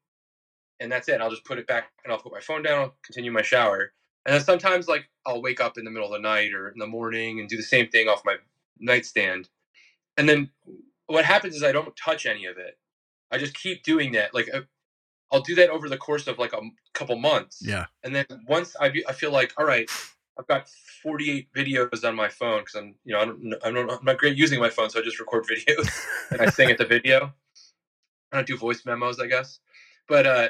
and 0.81 0.91
that's 0.93 1.09
it. 1.09 1.21
I'll 1.21 1.31
just 1.31 1.45
put 1.45 1.59
it 1.59 1.67
back, 1.67 1.91
and 2.05 2.13
I'll 2.13 2.21
put 2.21 2.33
my 2.33 2.41
phone 2.41 2.63
down. 2.63 2.81
I'll 2.81 2.95
continue 3.05 3.33
my 3.33 3.43
shower, 3.43 3.93
and 4.27 4.35
then 4.35 4.43
sometimes 4.43 4.89
like 4.89 5.09
I'll 5.27 5.43
wake 5.43 5.61
up 5.61 5.79
in 5.79 5.85
the 5.85 5.91
middle 5.91 6.09
of 6.09 6.13
the 6.13 6.21
night 6.29 6.53
or 6.55 6.69
in 6.69 6.79
the 6.79 6.87
morning 6.87 7.41
and 7.41 7.49
do 7.49 7.57
the 7.57 7.63
same 7.63 7.89
thing 7.89 8.09
off 8.09 8.23
my 8.25 8.37
nightstand, 8.81 9.49
and 10.17 10.29
then 10.29 10.49
what 11.07 11.25
happens 11.25 11.57
is 11.57 11.63
I 11.65 11.73
don't 11.73 11.95
touch 11.97 12.27
any 12.27 12.47
of 12.47 12.59
it. 12.59 12.77
I 13.31 13.39
just 13.39 13.55
keep 13.55 13.83
doing 13.83 14.13
that. 14.13 14.35
Like 14.35 14.49
uh, 14.53 14.63
I'll 15.33 15.41
do 15.41 15.55
that 15.57 15.71
over 15.71 15.89
the 15.89 15.97
course 15.97 16.27
of 16.27 16.39
like 16.39 16.53
a 16.53 16.61
couple 16.95 17.17
months. 17.17 17.61
Yeah. 17.61 17.87
And 18.05 18.15
then 18.15 18.27
once 18.49 18.77
I, 18.81 18.89
be, 18.91 19.07
I 19.09 19.13
feel 19.13 19.33
like, 19.33 19.53
all 19.59 19.67
right, 19.67 19.91
I've 20.39 20.47
got 20.47 20.69
48 21.03 21.49
videos 21.55 22.07
on 22.07 22.15
my 22.15 22.29
phone 22.29 22.61
because 22.61 22.75
I'm, 22.75 22.95
you 23.05 23.15
know, 23.15 23.21
I 23.21 23.25
don't, 23.25 23.55
I 23.65 23.71
don't, 23.71 23.91
I'm 23.91 24.05
not 24.05 24.19
great 24.19 24.37
using 24.37 24.61
my 24.61 24.71
phone, 24.71 24.91
so 24.91 25.01
I 25.01 25.03
just 25.03 25.19
record 25.19 25.45
videos 25.51 25.89
and 26.31 26.41
I 26.41 26.51
sing 26.51 26.71
at 26.71 26.79
the 26.79 26.85
video. 26.85 27.33
I 28.33 28.37
don't 28.37 28.47
do 28.47 28.57
voice 28.57 28.85
memos, 28.85 29.19
I 29.19 29.27
guess. 29.27 29.61
But 30.09 30.27
uh, 30.27 30.49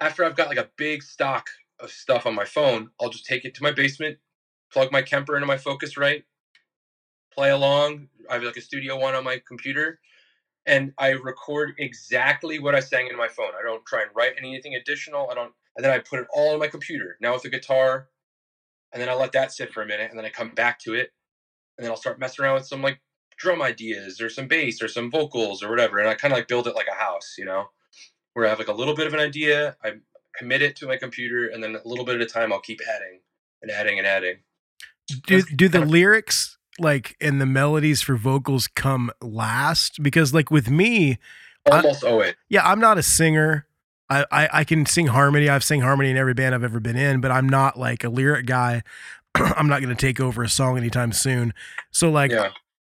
after 0.00 0.24
I've 0.24 0.36
got 0.36 0.48
like 0.48 0.58
a 0.58 0.70
big 0.76 1.02
stock 1.02 1.48
of 1.80 1.90
stuff 1.90 2.26
on 2.26 2.34
my 2.34 2.44
phone, 2.44 2.90
I'll 3.00 3.10
just 3.10 3.26
take 3.26 3.44
it 3.44 3.54
to 3.56 3.62
my 3.62 3.72
basement, 3.72 4.18
plug 4.72 4.92
my 4.92 5.02
Kemper 5.02 5.36
into 5.36 5.46
my 5.46 5.56
Focusrite, 5.56 6.22
play 7.32 7.50
along. 7.50 8.08
I 8.30 8.34
have 8.34 8.42
like 8.44 8.56
a 8.56 8.60
Studio 8.62 8.98
One 8.98 9.14
on 9.14 9.24
my 9.24 9.42
computer, 9.46 10.00
and 10.66 10.92
I 10.98 11.10
record 11.10 11.74
exactly 11.78 12.58
what 12.58 12.74
I 12.74 12.80
sang 12.80 13.08
in 13.08 13.16
my 13.16 13.28
phone. 13.28 13.52
I 13.58 13.62
don't 13.62 13.84
try 13.84 14.02
and 14.02 14.10
write 14.14 14.34
anything 14.38 14.74
additional. 14.74 15.28
I 15.30 15.34
don't, 15.34 15.52
and 15.76 15.84
then 15.84 15.92
I 15.92 15.98
put 15.98 16.20
it 16.20 16.26
all 16.32 16.52
on 16.52 16.58
my 16.58 16.68
computer. 16.68 17.16
Now 17.20 17.32
with 17.32 17.42
the 17.42 17.50
guitar, 17.50 18.08
and 18.92 19.00
then 19.00 19.08
I 19.08 19.14
let 19.14 19.32
that 19.32 19.52
sit 19.52 19.72
for 19.72 19.82
a 19.82 19.86
minute, 19.86 20.10
and 20.10 20.18
then 20.18 20.26
I 20.26 20.30
come 20.30 20.50
back 20.50 20.78
to 20.80 20.94
it, 20.94 21.12
and 21.76 21.84
then 21.84 21.90
I'll 21.90 21.96
start 21.96 22.18
messing 22.18 22.44
around 22.44 22.54
with 22.54 22.66
some 22.66 22.82
like 22.82 23.00
drum 23.36 23.62
ideas 23.62 24.20
or 24.20 24.28
some 24.28 24.46
bass 24.46 24.82
or 24.82 24.88
some 24.88 25.10
vocals 25.10 25.62
or 25.62 25.70
whatever, 25.70 25.98
and 25.98 26.08
I 26.08 26.14
kind 26.14 26.32
of 26.32 26.38
like 26.38 26.48
build 26.48 26.66
it 26.66 26.76
like 26.76 26.88
a 26.88 27.02
house, 27.02 27.34
you 27.38 27.44
know, 27.44 27.66
where 28.34 28.46
I 28.46 28.48
have 28.50 28.58
like 28.58 28.68
a 28.68 28.72
little 28.72 28.94
bit 28.94 29.06
of 29.06 29.14
an 29.14 29.20
idea, 29.20 29.76
I 29.82 29.94
commit 30.36 30.62
it 30.62 30.76
to 30.76 30.86
my 30.86 30.96
computer, 30.96 31.48
and 31.48 31.62
then 31.62 31.74
a 31.74 31.88
little 31.88 32.04
bit 32.04 32.16
at 32.16 32.22
a 32.22 32.26
time, 32.26 32.52
I'll 32.52 32.60
keep 32.60 32.80
adding 32.88 33.20
and 33.62 33.70
adding 33.70 33.98
and 33.98 34.06
adding. 34.06 34.38
do 35.26 35.42
do 35.42 35.68
the 35.68 35.80
lyrics 35.80 36.58
like 36.78 37.16
and 37.20 37.40
the 37.40 37.46
melodies 37.46 38.02
for 38.02 38.16
vocals 38.16 38.66
come 38.66 39.10
last 39.20 40.02
because 40.02 40.32
like 40.32 40.50
with 40.50 40.70
me 40.70 41.18
Almost 41.70 42.02
owe 42.04 42.20
it. 42.20 42.36
yeah 42.48 42.66
i'm 42.68 42.80
not 42.80 42.98
a 42.98 43.02
singer. 43.02 43.66
I, 44.10 44.24
I 44.32 44.48
i 44.60 44.64
can 44.64 44.84
sing 44.86 45.06
harmony. 45.08 45.48
I've 45.48 45.64
sang 45.64 45.80
harmony 45.80 46.10
in 46.10 46.16
every 46.16 46.34
band 46.34 46.54
i've 46.54 46.64
ever 46.64 46.80
been 46.80 46.96
in 46.96 47.20
but 47.20 47.30
i'm 47.30 47.48
not 47.48 47.78
like 47.78 48.04
a 48.04 48.08
lyric 48.08 48.46
guy. 48.46 48.82
I'm 49.34 49.68
not 49.68 49.80
going 49.80 49.94
to 49.94 50.00
take 50.06 50.20
over 50.20 50.42
a 50.42 50.48
song 50.48 50.76
anytime 50.76 51.12
soon. 51.12 51.54
So 51.90 52.10
like 52.10 52.30
Yeah. 52.32 52.50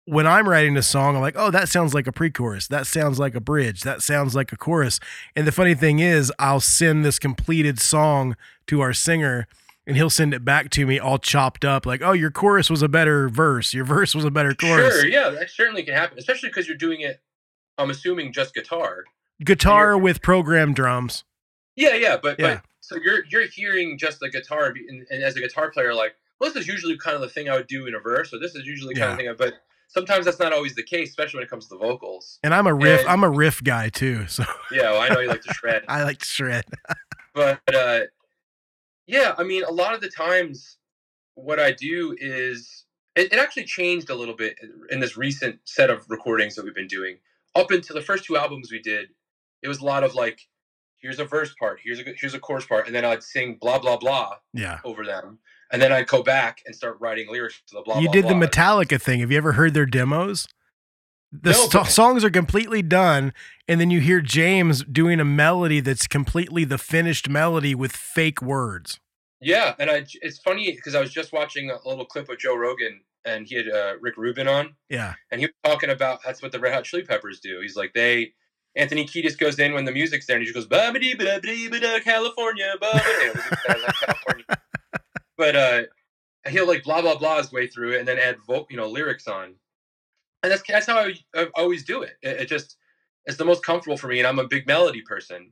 when 0.05 0.27
i'm 0.27 0.49
writing 0.49 0.77
a 0.77 0.83
song 0.83 1.15
i'm 1.17 1.23
like 1.23 1.37
oh 1.37 1.51
that 1.51 1.69
sounds 1.69 1.95
like 1.95 2.07
a 2.07 2.13
pre-chorus. 2.13 2.67
That 2.69 2.87
sounds 2.87 3.19
like 3.19 3.35
a 3.35 3.41
bridge. 3.41 3.83
That 3.83 4.03
sounds 4.03 4.35
like 4.35 4.53
a 4.53 4.57
chorus. 4.57 5.01
And 5.37 5.47
the 5.47 5.53
funny 5.53 5.75
thing 5.75 5.99
is 6.01 6.33
i'll 6.39 6.61
send 6.61 7.05
this 7.05 7.19
completed 7.19 7.79
song 7.81 8.37
to 8.67 8.81
our 8.81 8.93
singer 8.93 9.47
and 9.87 9.97
he'll 9.97 10.11
send 10.11 10.35
it 10.35 10.45
back 10.45 10.71
to 10.71 10.85
me 10.87 10.99
all 10.99 11.19
chopped 11.19 11.65
up 11.65 11.87
like 11.87 12.03
oh 12.03 12.13
your 12.13 12.31
chorus 12.31 12.69
was 12.71 12.83
a 12.83 12.89
better 12.89 13.29
verse 13.29 13.73
your 13.75 13.85
verse 13.85 14.15
was 14.15 14.25
a 14.25 14.31
better 14.31 14.55
chorus 14.55 15.01
Sure, 15.01 15.07
yeah, 15.07 15.31
that 15.31 15.51
certainly 15.51 15.83
can 15.83 15.95
happen, 15.95 16.19
especially 16.19 16.49
because 16.49 16.67
you're 16.69 16.77
doing 16.77 17.01
it. 17.01 17.21
I'm 17.79 17.91
assuming 17.91 18.33
just 18.33 18.55
guitar. 18.55 19.05
guitar 19.45 19.97
with 19.99 20.23
programmed 20.23 20.75
drums 20.77 21.25
Yeah, 21.77 21.95
yeah, 21.95 22.17
but 22.23 22.39
Yeah. 22.39 22.55
but 22.57 22.65
so 22.81 22.97
you're 23.05 23.25
you're 23.31 23.47
hearing 23.49 23.99
just 23.99 24.21
the 24.21 24.31
guitar, 24.31 24.67
and, 24.89 25.07
and, 25.11 25.23
as 25.23 25.37
a 25.37 25.41
guitar 25.41 25.71
player, 25.71 25.93
like 25.95 26.15
well, 26.41 26.51
this 26.53 26.63
is 26.63 26.69
usually 26.69 26.97
kind 26.99 27.15
of 27.15 27.21
the 27.23 27.29
thing 27.29 27.49
I 27.49 27.57
would 27.57 27.67
do 27.67 27.87
in 27.87 27.95
a 27.95 27.99
verse, 27.99 28.33
or 28.33 28.39
this 28.39 28.55
is 28.55 28.65
usually 28.67 28.95
kind 28.95 29.07
Yeah. 29.09 29.13
of 29.13 29.19
thing. 29.19 29.29
I, 29.29 29.33
but 29.33 29.55
sometimes 29.89 30.25
that's 30.27 30.39
not 30.39 30.53
always 30.53 30.75
the 30.75 30.83
case, 30.83 31.09
especially 31.11 31.39
when 31.39 31.45
it 31.47 31.51
comes 31.51 31.67
to 31.69 31.75
the 31.75 31.79
vocals. 31.79 32.39
and 32.43 32.53
i'm 32.55 32.67
a 32.67 32.75
riff 32.75 33.01
And- 33.01 33.09
i'm 33.09 33.23
a 33.25 33.31
riff 33.31 33.63
guy 33.63 33.89
too 33.89 34.27
so 34.27 34.45
Yeah, 34.73 34.91
well, 34.93 35.01
I 35.01 35.09
know 35.09 35.21
you 35.21 35.29
like 35.29 35.43
to 35.43 35.55
shred, 35.61 35.85
i 35.89 36.03
like 36.03 36.19
to 36.19 36.25
shred 36.27 36.65
but 37.35 37.61
uh, 37.75 38.01
yeah, 39.07 39.35
I 39.39 39.45
mean, 39.45 39.65
a 39.65 39.71
lot 39.71 39.95
of 39.95 40.01
the 40.01 40.09
times, 40.09 40.79
what 41.35 41.61
I 41.61 41.73
do 41.73 42.17
is 42.19 42.85
it, 43.15 43.33
it 43.33 43.39
actually 43.39 43.65
changed 43.65 44.11
a 44.11 44.15
little 44.15 44.35
bit 44.35 44.57
in 44.91 45.01
this 45.01 45.17
recent 45.17 45.61
set 45.65 45.91
of 45.91 46.05
recordings 46.09 46.55
that 46.55 46.65
we've 46.65 46.75
been 46.75 46.87
doing. 46.87 47.19
Up 47.55 47.71
until 47.71 47.97
the 47.97 48.03
first 48.03 48.25
two 48.25 48.37
albums 48.37 48.71
we 48.71 48.81
did, 48.81 49.09
it 49.63 49.69
was 49.69 49.79
a 49.79 49.85
lot 49.85 50.05
of 50.05 50.15
like, 50.15 50.41
here's 50.99 51.19
a 51.19 51.25
verse 51.25 51.55
part, 51.59 51.81
here's 51.83 52.01
a 52.01 52.05
here's 52.21 52.35
a 52.35 52.39
chorus 52.39 52.67
part, 52.67 52.87
and 52.87 52.95
then 52.95 53.05
I'd 53.05 53.23
sing 53.23 53.59
blah 53.61 53.79
blah 53.79 53.97
blah 53.97 54.35
yeah 54.53 54.81
over 54.85 55.05
them, 55.05 55.39
and 55.73 55.81
then 55.81 55.93
I'd 55.93 56.07
go 56.07 56.23
back 56.23 56.63
and 56.67 56.75
start 56.75 56.99
writing 57.01 57.31
lyrics 57.31 57.63
to 57.69 57.77
the 57.77 57.83
blah. 57.83 57.99
you 57.99 58.07
blah, 58.07 58.13
did 58.13 58.25
the. 58.29 58.35
Metallica 58.35 59.01
thing. 59.01 59.21
Have 59.21 59.31
you 59.31 59.39
ever 59.39 59.53
heard 59.53 59.73
their 59.73 59.87
demos? 59.87 60.47
The 61.33 61.69
but- 61.73 61.85
songs 61.87 62.25
are 62.25 62.31
completely 62.31 62.83
done, 62.83 63.33
and 63.69 63.81
then 63.81 63.91
you 63.91 64.01
hear 64.01 64.21
James 64.21 64.85
doing 64.85 65.21
a 65.21 65.25
melody 65.25 65.81
that's 65.81 66.07
completely 66.07 66.65
the 66.65 66.79
finished 66.79 67.29
melody 67.29 67.75
with 67.75 67.93
fake 67.93 68.41
words. 68.41 69.01
Yeah, 69.41 69.75
and 69.79 69.91
I 69.91 70.07
it's 70.23 70.39
funny 70.39 70.73
because 70.73 70.95
I 70.95 71.01
was 71.01 71.13
just 71.13 71.33
watching 71.33 71.71
a 71.71 71.77
little 71.87 72.07
clip 72.07 72.29
of 72.31 72.39
Joe 72.39 72.57
Rogan, 72.57 73.01
and 73.25 73.47
he 73.47 73.57
had 73.57 73.69
uh, 73.69 73.95
Rick 74.01 74.17
Rubin 74.17 74.49
on, 74.49 74.77
Yeah. 74.89 75.15
and 75.31 75.41
he 75.41 75.47
was 75.47 75.55
talking 75.65 75.91
about 75.91 76.21
that's 76.25 76.41
what 76.41 76.53
the 76.53 76.61
Red 76.61 76.73
Hot 76.73 76.85
Chili 76.85 77.03
Peppers 77.03 77.41
do. 77.41 77.61
He's 77.61 77.77
like 77.77 77.93
they. 77.95 78.33
Anthony 78.77 79.07
Kiedis 79.07 79.39
goes 79.39 79.59
in 79.59 79.73
when 79.73 79.87
the 79.87 79.93
music's 79.93 80.27
there, 80.27 80.37
and 80.37 80.47
he 80.47 80.53
just 80.53 80.69
goes 80.69 80.81
California, 82.05 82.75
ba 82.79 82.91
ba 82.93 83.03
dee," 83.03 83.31
and 83.69 83.83
like 83.83 83.95
California. 83.97 84.45
But 85.39 85.55
uh, 85.57 85.83
he'll 86.49 86.67
like 86.67 86.83
blah 86.83 87.03
blah 87.03 87.17
blah 87.19 87.39
his 87.39 87.53
way 87.53 87.67
through 87.67 87.93
it, 87.93 87.99
and 88.01 88.09
then 88.09 88.19
add 88.19 88.37
vo- 88.47 88.67
you 88.71 88.77
know 88.77 88.89
lyrics 88.89 89.27
on, 89.27 89.55
and 90.47 90.53
that's 90.53 90.63
that's 90.69 90.87
how 90.87 90.99
I, 90.99 91.15
I 91.35 91.49
always 91.57 91.85
do 91.85 92.03
it. 92.03 92.17
it. 92.23 92.43
It 92.43 92.49
just 92.49 92.77
it's 93.25 93.37
the 93.37 93.45
most 93.45 93.65
comfortable 93.65 93.97
for 93.97 94.07
me, 94.07 94.21
and 94.21 94.29
I'm 94.29 94.39
a 94.39 94.47
big 94.47 94.67
melody 94.67 95.03
person, 95.03 95.51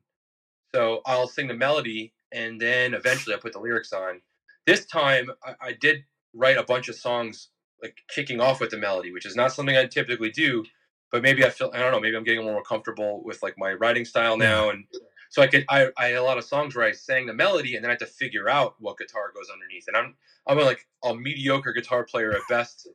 so 0.73 1.01
I'll 1.05 1.27
sing 1.27 1.49
the 1.49 1.55
melody, 1.55 2.13
and 2.33 2.61
then 2.61 2.95
eventually 2.95 3.35
I 3.35 3.39
put 3.39 3.53
the 3.53 3.59
lyrics 3.59 3.93
on. 3.93 4.21
This 4.67 4.87
time 4.87 5.31
I, 5.45 5.55
I 5.61 5.73
did 5.73 6.05
write 6.33 6.57
a 6.57 6.63
bunch 6.63 6.89
of 6.89 6.95
songs 6.95 7.49
like 7.83 7.97
kicking 8.09 8.41
off 8.41 8.61
with 8.61 8.71
the 8.71 8.79
melody, 8.79 9.11
which 9.13 9.27
is 9.27 9.35
not 9.35 9.53
something 9.53 9.77
I 9.77 9.87
typically 9.87 10.31
do. 10.31 10.65
But 11.11 11.23
maybe 11.23 11.45
I 11.45 11.51
feel 11.51 11.71
I 11.75 11.81
don't 11.81 11.91
know. 11.91 12.01
Maybe 12.01 12.17
I'm 12.17 12.25
getting 12.25 12.39
a 12.39 12.43
little 12.43 12.55
more 12.55 12.63
comfortable 12.63 13.23
with 13.25 13.43
like 13.43 13.55
my 13.59 13.73
writing 13.73 14.05
style 14.05 14.37
now, 14.37 14.71
and 14.71 14.85
so 15.29 15.43
I 15.43 15.49
could 15.49 15.65
I, 15.69 15.89
I 15.99 16.07
had 16.07 16.17
a 16.17 16.23
lot 16.23 16.39
of 16.39 16.45
songs 16.45 16.77
where 16.77 16.87
I 16.87 16.93
sang 16.93 17.27
the 17.27 17.35
melody, 17.35 17.75
and 17.75 17.85
then 17.85 17.91
I 17.91 17.95
had 17.95 18.01
to 18.01 18.07
figure 18.07 18.49
out 18.49 18.77
what 18.79 18.99
guitar 18.99 19.33
goes 19.35 19.49
underneath. 19.53 19.87
And 19.89 19.97
I'm 19.97 20.15
I'm 20.47 20.59
like 20.59 20.87
a 21.03 21.15
mediocre 21.15 21.73
guitar 21.73 22.05
player 22.05 22.33
at 22.33 22.43
best, 22.49 22.89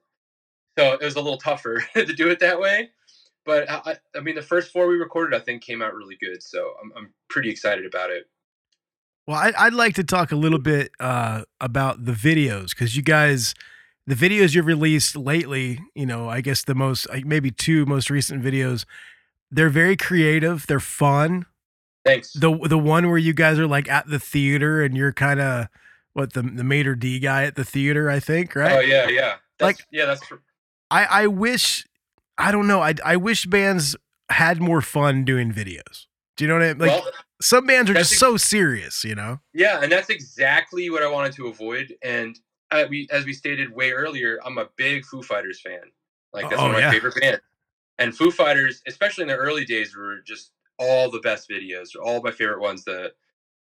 so 0.79 0.93
it 0.93 1.03
was 1.03 1.15
a 1.15 1.21
little 1.21 1.37
tougher 1.37 1.83
to 1.95 2.05
do 2.05 2.29
it 2.29 2.39
that 2.39 2.59
way. 2.59 2.89
But 3.45 3.69
I, 3.69 3.97
I- 4.15 4.19
mean, 4.19 4.35
the 4.35 4.41
first 4.41 4.71
four 4.71 4.87
we 4.87 4.95
recorded, 4.95 5.39
I 5.39 5.43
think, 5.43 5.61
came 5.63 5.81
out 5.81 5.93
really 5.95 6.17
good. 6.19 6.41
So 6.43 6.73
I'm 6.81 6.91
I'm 6.95 7.13
pretty 7.29 7.49
excited 7.49 7.85
about 7.85 8.09
it. 8.11 8.29
Well, 9.27 9.37
I, 9.37 9.53
I'd 9.57 9.73
like 9.73 9.95
to 9.95 10.03
talk 10.03 10.31
a 10.31 10.35
little 10.35 10.59
bit 10.59 10.91
uh, 10.99 11.43
about 11.61 12.05
the 12.05 12.13
videos 12.13 12.69
because 12.69 12.95
you 12.95 13.03
guys, 13.03 13.53
the 14.07 14.15
videos 14.15 14.55
you've 14.55 14.65
released 14.65 15.15
lately, 15.15 15.79
you 15.93 16.05
know, 16.07 16.27
I 16.29 16.41
guess 16.41 16.63
the 16.63 16.73
most, 16.73 17.07
like, 17.09 17.25
maybe 17.25 17.51
two 17.51 17.85
most 17.85 18.09
recent 18.09 18.43
videos, 18.43 18.85
they're 19.51 19.69
very 19.69 19.95
creative. 19.95 20.65
They're 20.65 20.79
fun. 20.79 21.45
Thanks. 22.05 22.33
The 22.33 22.57
the 22.67 22.77
one 22.79 23.09
where 23.09 23.17
you 23.19 23.33
guys 23.33 23.59
are 23.59 23.67
like 23.67 23.87
at 23.89 24.07
the 24.07 24.19
theater 24.19 24.81
and 24.83 24.95
you're 24.97 25.13
kind 25.13 25.39
of 25.39 25.67
what 26.13 26.33
the 26.33 26.41
the 26.41 26.63
Mater 26.63 26.95
D 26.95 27.19
guy 27.19 27.43
at 27.43 27.55
the 27.55 27.65
theater, 27.65 28.09
I 28.09 28.19
think, 28.19 28.55
right? 28.55 28.77
Oh 28.77 28.79
yeah, 28.79 29.07
yeah. 29.09 29.35
That's, 29.59 29.79
Like- 29.79 29.87
yeah, 29.91 30.05
that's 30.05 30.21
I 30.91 31.05
I 31.05 31.27
wish 31.27 31.85
I 32.37 32.51
don't 32.51 32.67
know. 32.67 32.81
I 32.81 32.95
I 33.03 33.15
wish 33.17 33.45
bands 33.45 33.95
had 34.29 34.61
more 34.61 34.81
fun 34.81 35.25
doing 35.25 35.51
videos. 35.51 36.05
Do 36.37 36.45
you 36.45 36.47
know 36.47 36.55
what 36.55 36.63
I 36.63 36.67
mean? 36.69 36.77
Like 36.77 37.03
well. 37.03 37.11
some 37.41 37.65
bands 37.65 37.89
are 37.89 37.95
just 37.95 38.13
ex- 38.13 38.19
so 38.19 38.37
serious, 38.37 39.03
you 39.03 39.15
know. 39.15 39.39
Yeah, 39.53 39.81
and 39.81 39.91
that's 39.91 40.09
exactly 40.09 40.89
what 40.89 41.03
I 41.03 41.09
wanted 41.09 41.33
to 41.33 41.47
avoid. 41.47 41.93
And 42.03 42.39
uh, 42.71 42.85
we, 42.89 43.07
as 43.11 43.25
we 43.25 43.33
stated 43.33 43.73
way 43.73 43.91
earlier, 43.91 44.39
I'm 44.45 44.57
a 44.57 44.67
big 44.77 45.03
Foo 45.05 45.21
Fighters 45.23 45.59
fan. 45.59 45.81
Like 46.31 46.49
that's 46.49 46.61
Oh, 46.61 46.65
one 46.65 46.71
of 46.71 46.77
my 46.77 46.81
yeah. 46.81 46.91
favorite 46.91 47.15
bands. 47.19 47.41
And 47.97 48.15
Foo 48.15 48.31
Fighters, 48.31 48.81
especially 48.87 49.23
in 49.23 49.27
the 49.27 49.35
early 49.35 49.65
days, 49.65 49.95
were 49.95 50.19
just 50.25 50.51
all 50.77 51.09
the 51.11 51.19
best 51.19 51.49
videos. 51.49 51.89
All 52.01 52.21
my 52.21 52.31
favorite 52.31 52.61
ones. 52.61 52.85
The, 52.85 53.11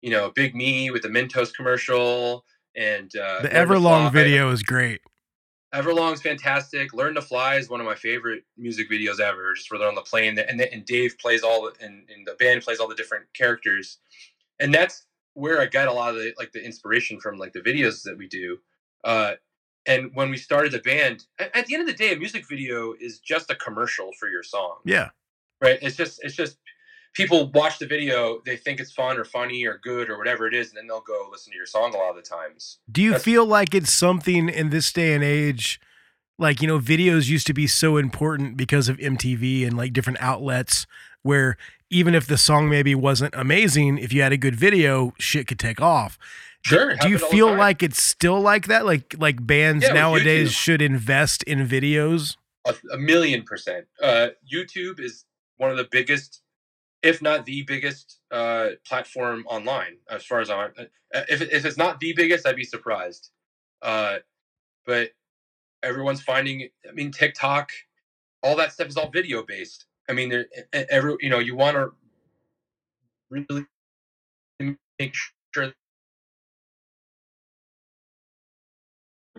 you 0.02 0.10
know, 0.10 0.32
Big 0.36 0.54
Me 0.56 0.92
with 0.92 1.04
the 1.04 1.08
Mentos 1.10 1.54
commercial 1.54 2.44
and 2.76 3.10
uh, 3.16 3.44
The 3.44 3.50
Everlong 3.50 4.12
video 4.12 4.52
is 4.52 4.64
great. 4.64 5.00
Everlong's 5.74 6.22
fantastic. 6.22 6.94
Learn 6.94 7.16
to 7.16 7.22
Fly 7.22 7.56
is 7.56 7.70
one 7.70 7.80
of 7.82 7.86
my 7.86 7.96
favorite 7.96 8.44
music 8.58 8.90
videos 8.90 9.20
ever. 9.20 9.54
Just 9.54 9.70
where 9.70 9.78
they're 9.80 9.90
on 9.90 9.96
the 9.96 10.02
plane 10.02 10.38
and 10.40 10.62
and 10.62 10.86
Dave 10.86 11.18
plays 11.20 11.44
all 11.44 11.64
the- 11.64 11.86
and, 11.86 12.10
and 12.10 12.26
the 12.26 12.36
band 12.36 12.62
plays 12.62 12.80
all 12.80 12.88
the 12.88 12.96
different 12.96 13.26
characters, 13.34 14.00
and 14.60 14.74
that's 14.74 15.06
where 15.34 15.60
I 15.62 15.66
got 15.66 15.88
a 15.88 15.94
lot 15.94 16.10
of 16.10 16.16
the 16.16 16.34
like 16.38 16.52
the 16.54 16.64
inspiration 16.64 17.20
from 17.20 17.38
like 17.38 17.54
the 17.54 17.60
videos 17.60 18.04
that 18.04 18.18
we 18.18 18.28
do. 18.28 18.60
Uh, 19.04 19.34
and 19.86 20.12
when 20.16 20.30
we 20.30 20.38
started 20.38 20.72
the 20.72 20.80
band, 20.80 21.26
at, 21.40 21.56
at 21.56 21.66
the 21.66 21.74
end 21.76 21.82
of 21.82 21.88
the 21.88 21.94
day, 21.94 22.14
a 22.14 22.18
music 22.18 22.48
video 22.48 22.94
is 23.00 23.20
just 23.20 23.52
a 23.52 23.56
commercial 23.56 24.12
for 24.20 24.28
your 24.30 24.44
song 24.44 24.78
Yeah. 24.86 25.10
right 25.62 25.80
it's 25.82 25.96
just 25.96 26.24
it's 26.24 26.36
just 26.36 26.58
people 27.18 27.52
watch 27.52 27.80
the 27.80 27.86
video 27.88 28.40
they 28.46 28.56
think 28.56 28.80
it's 28.80 28.92
fun 28.92 29.18
or 29.18 29.26
funny 29.26 29.66
or 29.66 29.80
good 29.84 30.10
or 30.10 30.18
whatever 30.18 30.48
it 30.48 30.54
is 30.54 30.70
and 30.70 30.78
then 30.78 30.88
they'll 30.88 31.02
go 31.02 31.28
listen 31.32 31.52
to 31.52 31.58
your 31.58 31.66
song 31.66 31.94
a 31.94 31.98
lot 31.98 32.12
of 32.12 32.16
the 32.16 32.22
times 32.22 32.80
Do 32.90 33.02
you 33.02 33.10
That's- 33.12 33.24
feel 33.26 33.46
like 33.46 33.74
it's 33.76 33.92
something 33.92 34.48
in 34.50 34.70
this 34.70 34.92
day 34.94 35.14
and 35.14 35.24
age? 35.24 35.80
Like, 36.40 36.62
you 36.62 36.68
know, 36.68 36.78
videos 36.80 37.28
used 37.28 37.48
to 37.48 37.54
be 37.54 37.66
so 37.66 37.98
important 37.98 38.58
because 38.58 38.88
of 38.90 38.98
MTV 39.00 39.66
and 39.66 39.76
like 39.76 39.92
different 39.92 40.22
outlets 40.22 40.86
where 41.24 41.58
even 41.90 42.14
if 42.14 42.28
the 42.28 42.38
song 42.38 42.70
maybe 42.70 42.94
wasn't 42.94 43.34
amazing, 43.36 43.98
if 43.98 44.14
you 44.14 44.22
had 44.22 44.32
a 44.32 44.38
good 44.38 44.56
video, 44.56 45.14
shit 45.18 45.48
could 45.48 45.58
take 45.58 45.82
off. 45.82 46.20
sure 46.62 46.90
Do 46.96 47.10
you 47.10 47.18
happens 47.18 47.24
all 47.24 47.30
the 47.30 47.36
feel 47.36 47.56
like 47.56 47.82
it's 47.82 48.04
still 48.04 48.40
like 48.40 48.68
that? 48.68 48.86
Like 48.86 49.16
like 49.18 49.48
bands 49.48 49.84
Yeah, 49.84 49.94
nowadays 49.94 50.52
should 50.54 50.80
invest 50.82 51.42
in 51.44 51.68
videos? 51.68 52.38
a, 52.68 52.76
a 52.94 52.98
million 52.98 53.42
percent 53.44 53.88
uh 54.04 54.28
youtube 54.54 55.00
is 55.00 55.24
one 55.56 55.72
of 55.72 55.78
the 55.78 55.88
biggest 55.90 56.42
if 57.04 57.22
not 57.22 57.46
the 57.46 57.64
biggest 57.64 58.20
uh 58.32 58.70
platform 58.86 59.46
online 59.48 59.98
as 60.10 60.26
far 60.26 60.40
as 60.40 60.50
i'm 60.50 60.72
uh, 60.80 61.22
if, 61.30 61.42
if 61.42 61.66
it's 61.66 61.78
not 61.78 62.00
the 62.00 62.14
biggest 62.14 62.46
i'd 62.46 62.56
be 62.56 62.64
surprised. 62.64 63.30
Uh 63.82 64.18
but 64.86 65.12
everyone's 65.84 66.22
finding 66.22 66.68
i 66.88 66.92
mean 66.92 67.12
tiktok 67.12 67.70
all 68.42 68.56
that 68.56 68.74
stuff 68.74 68.88
is 68.88 68.98
all 68.98 69.10
video 69.10 69.44
based 69.44 69.86
i 70.10 70.14
mean 70.14 70.30
there 70.30 70.46
every 70.74 71.16
you 71.20 71.30
know 71.30 71.40
you 71.40 71.56
want 71.56 71.76
to 71.76 71.92
really 73.30 73.66
make 75.00 75.14
sure 75.54 75.72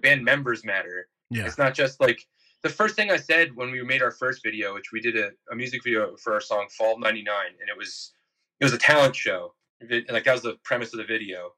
band 0.01 0.25
members 0.25 0.65
matter. 0.65 1.09
Yeah. 1.31 1.45
it's 1.45 1.59
not 1.59 1.75
just 1.75 2.01
like 2.01 2.27
the 2.63 2.69
first 2.69 2.97
thing 2.97 3.11
I 3.11 3.17
said 3.17 3.55
when 3.57 3.71
we 3.71 3.83
made 3.85 4.03
our 4.03 4.11
first 4.11 4.43
video, 4.43 4.75
which 4.75 4.93
we 4.93 5.01
did 5.01 5.17
a, 5.17 5.31
a 5.53 5.57
music 5.57 5.83
video 5.85 6.17
for 6.17 6.35
our 6.35 6.41
song 6.41 6.67
Fall 6.77 6.99
99, 6.99 7.35
and 7.61 7.69
it 7.69 7.77
was 7.77 8.13
it 8.61 8.65
was 8.65 8.73
a 8.73 8.79
talent 8.79 9.17
show. 9.17 9.55
Vi- 9.83 10.07
Like 10.11 10.25
that 10.25 10.33
was 10.33 10.43
the 10.43 10.59
premise 10.65 10.93
of 10.93 10.99
the 10.99 11.05
video. 11.05 11.53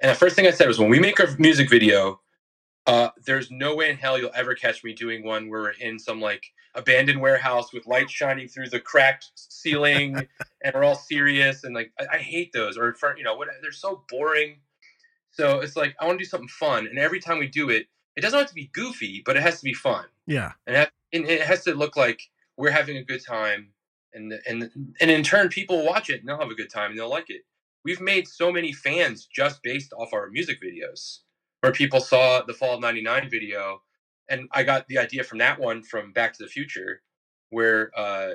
And 0.00 0.10
the 0.10 0.14
first 0.14 0.36
thing 0.36 0.46
I 0.46 0.50
said 0.50 0.68
was 0.68 0.78
when 0.78 0.90
we 0.90 1.00
make 1.00 1.20
our 1.20 1.28
music 1.38 1.70
video, 1.70 2.20
uh, 2.86 3.10
there's 3.26 3.50
no 3.50 3.76
way 3.76 3.90
in 3.90 3.96
hell 3.96 4.18
you'll 4.18 4.30
ever 4.34 4.54
catch 4.54 4.84
me 4.84 4.94
doing 4.94 5.24
one 5.24 5.48
where 5.50 5.62
we're 5.62 5.70
in 5.72 5.98
some 5.98 6.20
like 6.20 6.44
abandoned 6.74 7.20
warehouse 7.20 7.72
with 7.72 7.86
lights 7.86 8.12
shining 8.12 8.48
through 8.48 8.68
the 8.68 8.80
cracked 8.80 9.26
ceiling 9.36 10.28
and 10.64 10.74
we're 10.74 10.84
all 10.84 10.96
serious 10.96 11.64
and 11.64 11.74
like 11.74 11.92
I, 12.00 12.16
I 12.16 12.18
hate 12.18 12.52
those 12.52 12.78
or 12.78 12.94
for, 12.94 13.16
you 13.16 13.24
know 13.24 13.36
what 13.36 13.48
they're 13.62 13.72
so 13.72 14.04
boring. 14.10 14.58
So 15.30 15.60
it's 15.60 15.76
like 15.76 15.96
I 16.00 16.06
want 16.06 16.18
to 16.18 16.24
do 16.24 16.28
something 16.28 16.48
fun, 16.48 16.86
and 16.86 16.98
every 16.98 17.20
time 17.20 17.38
we 17.38 17.48
do 17.48 17.70
it, 17.70 17.86
it 18.16 18.20
doesn't 18.20 18.38
have 18.38 18.48
to 18.48 18.54
be 18.54 18.70
goofy, 18.72 19.22
but 19.24 19.36
it 19.36 19.42
has 19.42 19.58
to 19.58 19.64
be 19.64 19.74
fun, 19.74 20.06
Yeah. 20.26 20.52
and, 20.66 20.88
it 21.12 21.42
has 21.42 21.62
to 21.64 21.74
look 21.74 21.96
like 21.96 22.20
we're 22.56 22.70
having 22.70 22.96
a 22.96 23.04
good 23.04 23.24
time, 23.24 23.72
and 24.12 24.32
and 24.48 24.70
and 25.00 25.10
in 25.10 25.22
turn, 25.22 25.48
people 25.48 25.84
watch 25.84 26.10
it 26.10 26.20
and 26.20 26.28
they'll 26.28 26.38
have 26.38 26.50
a 26.50 26.54
good 26.54 26.70
time 26.70 26.90
and 26.90 26.98
they'll 26.98 27.08
like 27.10 27.30
it. 27.30 27.42
We've 27.84 28.00
made 28.00 28.26
so 28.26 28.50
many 28.50 28.72
fans 28.72 29.26
just 29.26 29.62
based 29.62 29.92
off 29.92 30.12
our 30.12 30.28
music 30.30 30.60
videos, 30.62 31.18
where 31.60 31.72
people 31.72 32.00
saw 32.00 32.42
the 32.42 32.54
Fall 32.54 32.74
of 32.74 32.80
'99 32.80 33.28
video, 33.30 33.82
and 34.28 34.48
I 34.52 34.62
got 34.64 34.88
the 34.88 34.98
idea 34.98 35.22
from 35.24 35.38
that 35.38 35.58
one 35.60 35.82
from 35.82 36.12
Back 36.12 36.32
to 36.34 36.42
the 36.44 36.48
Future, 36.48 37.02
where 37.50 37.90
uh, 37.96 38.34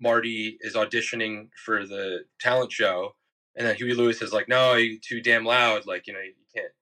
Marty 0.00 0.58
is 0.60 0.74
auditioning 0.74 1.48
for 1.64 1.86
the 1.86 2.24
talent 2.40 2.72
show, 2.72 3.14
and 3.56 3.66
then 3.66 3.76
Huey 3.76 3.94
Lewis 3.94 4.22
is 4.22 4.32
like, 4.32 4.48
"No, 4.48 4.74
you're 4.74 4.98
too 5.00 5.20
damn 5.20 5.44
loud. 5.44 5.86
Like, 5.86 6.06
you 6.06 6.12
know, 6.14 6.20
you 6.20 6.32
can't." 6.54 6.72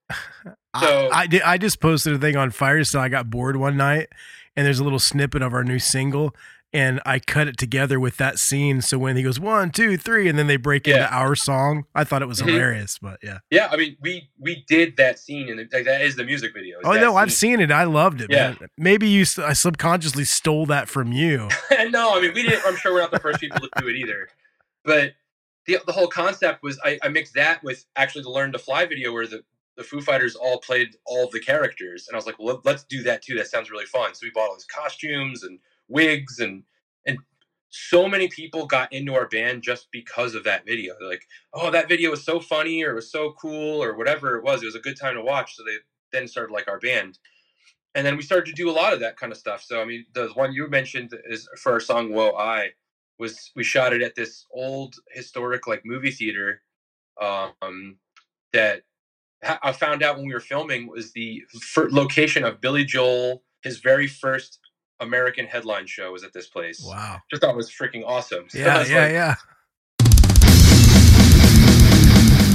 So- 0.81 1.09
I, 1.13 1.23
I 1.23 1.27
did. 1.27 1.43
I 1.43 1.59
just 1.59 1.81
posted 1.81 2.15
a 2.15 2.19
thing 2.19 2.37
on 2.37 2.51
Firestone. 2.51 3.03
I 3.03 3.09
got 3.09 3.29
bored 3.31 3.57
one 3.57 3.77
night, 3.77 4.09
and 4.57 4.65
there's 4.67 4.79
a 4.79 4.85
little 4.85 4.99
snippet 4.99 5.43
of 5.43 5.53
our 5.53 5.63
new 5.65 5.79
single, 5.79 6.35
and 6.73 6.99
I 7.05 7.19
cut 7.19 7.47
it 7.49 7.59
together 7.59 8.01
with 8.01 8.17
that 8.17 8.39
scene. 8.39 8.81
So 8.81 8.97
when 8.99 9.17
he 9.19 9.23
goes 9.23 9.39
one, 9.39 9.71
two, 9.71 9.99
three, 9.99 10.31
and 10.31 10.39
then 10.39 10.47
they 10.47 10.57
break 10.57 10.87
Yeah. 10.87 10.95
into 11.03 11.13
our 11.15 11.35
song, 11.35 11.85
I 11.95 12.05
thought 12.05 12.23
it 12.23 12.27
was 12.29 12.41
Mhm. 12.41 12.47
hilarious. 12.49 12.99
But 12.99 13.19
yeah. 13.23 13.41
Yeah, 13.51 13.69
I 13.71 13.77
mean, 13.77 13.99
we 14.01 14.31
we 14.39 14.65
did 14.67 14.97
that 14.97 15.19
scene, 15.19 15.51
and 15.51 15.59
like, 15.73 15.85
that 15.85 16.01
is 16.01 16.17
the 16.17 16.25
music 16.25 16.55
video. 16.55 16.79
Oh 16.85 16.93
no, 16.95 17.17
I've 17.17 17.35
seen 17.35 17.61
it. 17.61 17.71
I 17.71 17.85
loved 17.85 18.23
it. 18.23 18.29
Yeah. 18.31 18.55
Man. 18.59 18.69
Maybe 18.79 19.09
you. 19.09 19.27
I 19.45 19.53
subconsciously 19.53 20.25
stole 20.25 20.65
that 20.67 20.89
from 20.89 21.13
you. 21.13 21.49
no, 21.91 22.17
I 22.17 22.21
mean, 22.23 22.33
we 22.33 22.43
didn't. 22.45 22.63
I'm 22.67 22.77
sure 22.77 22.95
we're 22.95 23.01
not 23.03 23.11
the 23.11 23.21
first 23.21 23.41
people 23.41 23.61
to 23.61 23.69
do 23.79 23.89
it 23.89 23.97
either. 23.97 24.29
But 24.87 25.13
the 25.67 25.79
the 25.87 25.93
whole 25.93 26.09
concept 26.09 26.63
was 26.63 26.81
I, 26.83 26.99
I 27.03 27.09
mixed 27.09 27.35
that 27.35 27.63
with 27.63 27.85
actually 27.95 28.23
the 28.23 28.31
Learn 28.31 28.53
to 28.53 28.59
Fly 28.59 28.87
video 28.87 29.13
where 29.13 29.27
the 29.27 29.45
the 29.77 29.85
Foo 29.85 30.01
Fighters 30.01 30.35
all 30.35 30.61
played 30.61 30.97
all 31.07 31.29
the 31.31 31.41
characters, 31.41 32.07
and 32.09 32.15
I 32.15 32.19
was 32.19 32.27
like, 32.27 32.39
well, 32.39 32.57
let, 32.57 32.65
let's 32.67 32.85
do 32.85 33.03
that 33.05 33.23
too. 33.23 33.35
That 33.37 33.49
sounds 33.49 33.71
really 33.71 33.87
fun. 33.87 34.15
So 34.15 34.27
we 34.27 34.31
bought 34.31 34.51
all 34.51 34.57
these 34.57 34.67
costumes 34.67 35.43
and 35.43 35.59
wigs, 35.89 36.41
and 36.41 36.65
and 37.07 37.19
so 37.71 38.09
many 38.09 38.29
people 38.29 38.67
got 38.67 38.93
into 38.93 39.15
our 39.15 39.29
band 39.29 39.63
just 39.63 39.89
because 39.93 40.35
of 40.35 40.45
that 40.45 40.67
video. 40.67 40.95
They're 40.99 41.09
like, 41.09 41.27
oh, 41.55 41.71
that 41.71 41.89
video 41.89 42.11
was 42.11 42.25
so 42.25 42.41
funny, 42.41 42.83
or 42.85 42.93
it 42.93 42.97
was 42.97 43.11
so 43.11 43.35
cool, 43.41 43.83
or 43.83 43.97
whatever 43.97 44.37
it 44.37 44.45
was. 44.45 44.63
It 44.63 44.67
was 44.67 44.77
a 44.77 44.81
good 44.81 44.99
time 44.99 45.15
to 45.17 45.23
watch. 45.23 45.57
So 45.57 45.65
they 45.65 45.77
then 46.13 46.29
started 46.29 46.53
like 46.53 46.69
our 46.69 46.79
band 46.79 47.19
and 47.95 48.07
then 48.07 48.17
we 48.17 48.23
started 48.23 48.47
to 48.47 48.53
do 48.63 48.71
a 48.71 48.73
lot 48.73 48.93
of 48.93 49.01
that 49.01 49.17
kind 49.17 49.33
of 49.33 49.39
stuff. 49.39 49.63
So 49.63 49.81
I 49.81 49.85
mean, 49.85 50.07
the 50.15 50.29
one 50.35 50.53
you 50.53 50.69
mentioned 50.69 51.13
is 51.27 51.49
for 51.63 51.73
our 51.73 51.81
song 51.81 52.13
"Whoa 52.13 52.33
I," 52.33 52.71
was 53.19 53.51
we 53.57 53.65
shot 53.65 53.93
it 53.93 54.03
at 54.03 54.15
this 54.15 54.47
old 54.53 54.97
historic 55.13 55.67
like 55.67 55.83
movie 55.85 56.11
theater, 56.11 56.63
um, 57.21 57.99
that 58.53 58.83
ha- 58.83 58.92
I 59.45 59.73
found 59.73 60.03
out 60.05 60.17
when 60.17 60.27
we 60.27 60.33
were 60.33 60.41
filming 60.41 60.87
was 60.87 61.13
the 61.13 61.43
fir- 61.61 61.89
location 61.91 62.45
of 62.45 62.61
Billy 62.61 62.85
Joel. 62.85 63.43
His 63.63 63.79
very 63.79 64.07
first 64.07 64.61
American 65.01 65.47
headline 65.47 65.87
show 65.87 66.13
was 66.13 66.23
at 66.23 66.33
this 66.33 66.47
place. 66.47 66.81
Wow. 66.87 67.19
Just 67.29 67.43
thought 67.43 67.51
it 67.51 67.57
was 67.57 67.71
freaking 67.71 68.05
awesome. 68.07 68.49
So 68.49 68.59
Yeah, 68.59 68.87
yeah, 68.87 69.03
like, 69.03 69.13
yeah. 69.13 69.35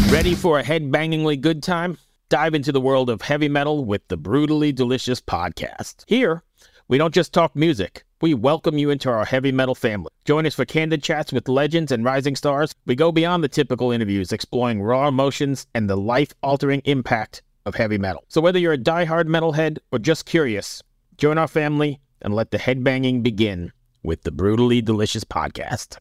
Ready 0.10 0.34
for 0.34 0.60
a 0.60 0.64
head-bangingly 0.64 1.42
good 1.42 1.62
time? 1.62 1.98
Dive 2.30 2.54
into 2.54 2.72
the 2.72 2.80
world 2.80 3.10
of 3.10 3.22
heavy 3.22 3.50
metal 3.50 3.84
with 3.84 4.08
the 4.08 4.16
Brutally 4.16 4.72
Delicious 4.72 5.20
podcast. 5.20 6.06
Here, 6.08 6.44
we 6.90 6.98
don't 6.98 7.14
just 7.14 7.34
talk 7.34 7.54
music. 7.54 8.06
We 8.22 8.34
welcome 8.34 8.78
you 8.78 8.92
into 8.92 9.10
our 9.10 9.26
heavy 9.26 9.52
metal 9.52 9.76
family. 9.76 10.10
Join 10.24 10.46
us 10.46 10.56
for 10.56 10.64
candid 10.64 11.04
chats 11.04 11.34
with 11.34 11.50
legends 11.50 11.92
and 11.92 12.06
rising 12.06 12.38
stars. 12.38 12.74
We 12.86 12.96
go 12.96 13.12
beyond 13.12 13.44
the 13.44 13.50
typical 13.50 13.92
interviews, 13.92 14.32
exploring 14.32 14.82
raw 14.82 15.10
emotions 15.10 15.68
and 15.74 15.90
the 15.90 15.98
life-altering 15.98 16.84
impact 16.86 17.42
of 17.66 17.76
heavy 17.76 17.98
metal. 17.98 18.24
So 18.30 18.40
whether 18.40 18.58
you're 18.58 18.72
a 18.72 18.78
diehard 18.78 19.26
metalhead 19.26 19.80
or 19.92 20.00
just 20.00 20.26
curious, 20.26 20.82
join 21.18 21.38
our 21.38 21.50
family 21.50 22.00
and 22.22 22.34
let 22.34 22.52
the 22.52 22.58
headbanging 22.58 23.22
begin 23.22 23.74
with 24.04 24.24
the 24.24 24.32
Brutally 24.32 24.82
Delicious 24.82 25.26
podcast. 25.26 25.98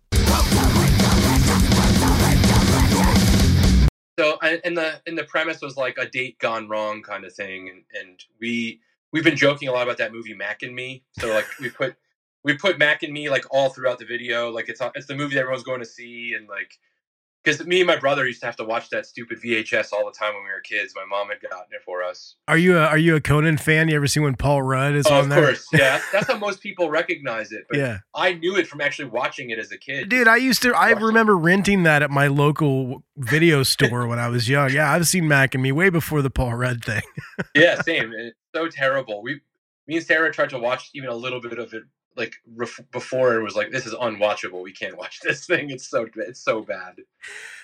So 4.21 4.39
and 4.41 4.77
the 4.77 5.01
and 5.07 5.19
the 5.19 5.25
premise 5.25 5.61
was 5.61 5.77
like 5.77 5.99
a 5.99 6.09
date 6.09 6.39
gone 6.39 6.69
wrong 6.69 7.03
kind 7.03 7.25
of 7.25 7.35
thing, 7.35 7.69
and 7.69 7.83
and 8.01 8.25
we 8.41 8.81
we've 9.17 9.25
been 9.25 9.35
joking 9.35 9.67
a 9.69 9.73
lot 9.73 9.83
about 9.83 9.97
that 9.97 10.13
movie 10.13 10.35
Mac 10.35 10.63
and 10.63 10.75
Me. 10.75 11.03
So 11.19 11.33
like 11.33 11.47
we 11.59 11.71
put 11.71 11.97
we 12.45 12.55
put 12.55 12.79
Mac 12.79 13.03
and 13.03 13.15
Me 13.15 13.31
like 13.31 13.45
all 13.51 13.71
throughout 13.71 13.99
the 13.99 14.05
video, 14.05 14.51
like 14.51 14.69
it's 14.69 14.83
it's 14.95 15.07
the 15.07 15.15
movie 15.15 15.37
that 15.37 15.41
everyone's 15.41 15.65
going 15.65 15.81
to 15.81 15.87
see, 15.87 16.35
and 16.35 16.47
like 16.47 16.79
because 17.47 17.65
me 17.67 17.81
and 17.81 17.87
my 17.87 17.97
brother 17.97 18.27
used 18.27 18.41
to 18.41 18.47
have 18.47 18.57
to 18.57 18.65
watch 18.65 18.91
that 18.91 19.07
stupid 19.07 19.39
VHS 19.41 19.93
all 19.93 20.05
the 20.05 20.11
time 20.13 20.35
when 20.35 20.43
we 20.43 20.51
were 20.51 20.61
kids. 20.61 20.93
My 20.97 21.05
mom 21.09 21.29
had 21.29 21.41
gotten 21.41 21.67
it 21.71 21.83
for 21.85 22.03
us. 22.03 22.35
Are 22.49 22.59
you 22.59 22.77
a 22.77 22.83
are 22.87 22.99
you 22.99 23.15
a 23.15 23.21
Conan 23.21 23.57
fan? 23.57 23.89
You 23.89 23.97
ever 23.97 24.09
see 24.09 24.19
when 24.21 24.35
Paul 24.35 24.63
Rudd 24.63 24.95
is 24.95 25.07
Oh, 25.07 25.15
on 25.15 25.21
of 25.25 25.29
there? 25.31 25.45
course, 25.45 25.67
yeah. 25.73 26.01
That's 26.13 26.27
how 26.27 26.39
most 26.39 26.61
people 26.61 26.91
recognize 26.91 27.53
it. 27.53 27.65
But 27.69 27.79
Yeah. 27.79 27.99
I 28.15 28.33
knew 28.35 28.57
it 28.57 28.67
from 28.67 28.81
actually 28.81 29.09
watching 29.11 29.51
it 29.51 29.59
as 29.59 29.71
a 29.71 29.79
kid. 29.79 30.09
Dude, 30.09 30.27
I 30.29 30.37
used 30.37 30.63
to. 30.63 30.75
I 30.75 30.91
remember 30.91 31.37
renting 31.37 31.85
that 31.85 32.03
at 32.03 32.11
my 32.11 32.27
local 32.27 33.05
video 33.17 33.63
store 33.63 34.07
when 34.09 34.19
I 34.19 34.29
was 34.29 34.49
young. 34.49 34.71
Yeah, 34.73 34.91
I've 34.93 35.07
seen 35.07 35.29
Mac 35.29 35.55
and 35.55 35.63
Me 35.63 35.71
way 35.73 35.89
before 35.89 36.23
the 36.23 36.31
Paul 36.31 36.55
Rudd 36.55 36.85
thing. 36.85 37.03
yeah, 37.55 37.81
same. 37.83 38.13
It's 38.13 38.37
so 38.55 38.69
terrible. 38.69 39.23
We, 39.23 39.41
me 39.87 39.97
and 39.99 40.05
Sarah 40.05 40.33
tried 40.33 40.51
to 40.51 40.59
watch 40.59 40.91
even 40.95 41.09
a 41.11 41.15
little 41.15 41.41
bit 41.41 41.59
of 41.59 41.73
it, 41.73 41.85
like 42.17 42.35
ref- 42.55 42.81
before, 42.93 43.35
and 43.35 43.45
was 43.45 43.57
like, 43.57 43.71
"This 43.71 43.87
is 43.87 43.95
unwatchable. 43.95 44.63
We 44.63 44.73
can't 44.73 44.97
watch 44.97 45.21
this 45.25 45.47
thing. 45.47 45.71
It's 45.71 45.89
so 45.89 46.07
it's 46.17 46.41
so 46.41 46.63
bad." 46.63 46.97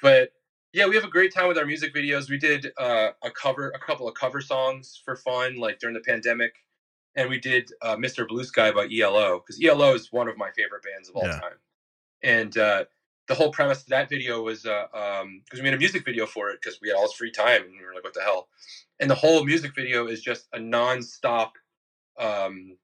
But 0.03 0.33
yeah, 0.73 0.87
we 0.87 0.95
have 0.95 1.05
a 1.05 1.09
great 1.11 1.35
time 1.35 1.49
with 1.49 1.59
our 1.59 1.66
music 1.66 1.95
videos. 1.95 2.31
We 2.31 2.39
did 2.39 2.69
uh, 2.79 3.11
a 3.23 3.31
cover, 3.31 3.70
a 3.70 3.79
couple 3.79 4.09
of 4.09 4.15
cover 4.15 4.41
songs 4.41 5.01
for 5.05 5.16
fun, 5.16 5.57
like 5.57 5.79
during 5.79 5.95
the 5.95 6.01
pandemic, 6.01 6.55
and 7.15 7.29
we 7.29 7.39
did 7.39 7.70
uh, 7.83 7.97
"Mr. 7.97 8.27
Blue 8.27 8.45
Sky" 8.45 8.73
by 8.73 8.89
ELO 8.93 9.41
because 9.41 9.61
ELO 9.62 9.95
is 9.95 10.12
one 10.12 10.29
of 10.29 10.37
my 10.37 10.51
favorite 10.53 10.83
bands 10.83 11.09
of 11.09 11.16
all 11.16 11.24
Yeah. 11.24 11.41
time. 11.41 11.59
And 12.23 12.57
uh, 12.59 12.85
the 13.29 13.35
whole 13.35 13.51
premise 13.51 13.83
of 13.83 13.89
that 13.89 14.09
video 14.09 14.43
was 14.43 14.62
because 14.62 14.87
uh, 14.95 15.20
um 15.23 15.43
we 15.55 15.62
made 15.62 15.74
a 15.74 15.79
music 15.79 16.05
video 16.05 16.27
for 16.27 16.51
it 16.51 16.61
because 16.62 16.81
we 16.81 16.89
had 16.89 16.97
all 16.97 17.03
this 17.03 17.15
free 17.15 17.31
time 17.31 17.62
and 17.62 17.73
we 17.73 17.85
were 17.85 17.95
like, 17.95 18.05
"What 18.05 18.15
the 18.15 18.23
hell?" 18.23 18.49
And 19.01 19.11
the 19.11 19.15
whole 19.15 19.45
music 19.45 19.74
video 19.74 20.07
is 20.07 20.23
just 20.23 20.49
a 20.53 20.59
non-stop 20.61 21.55
um, 22.19 22.77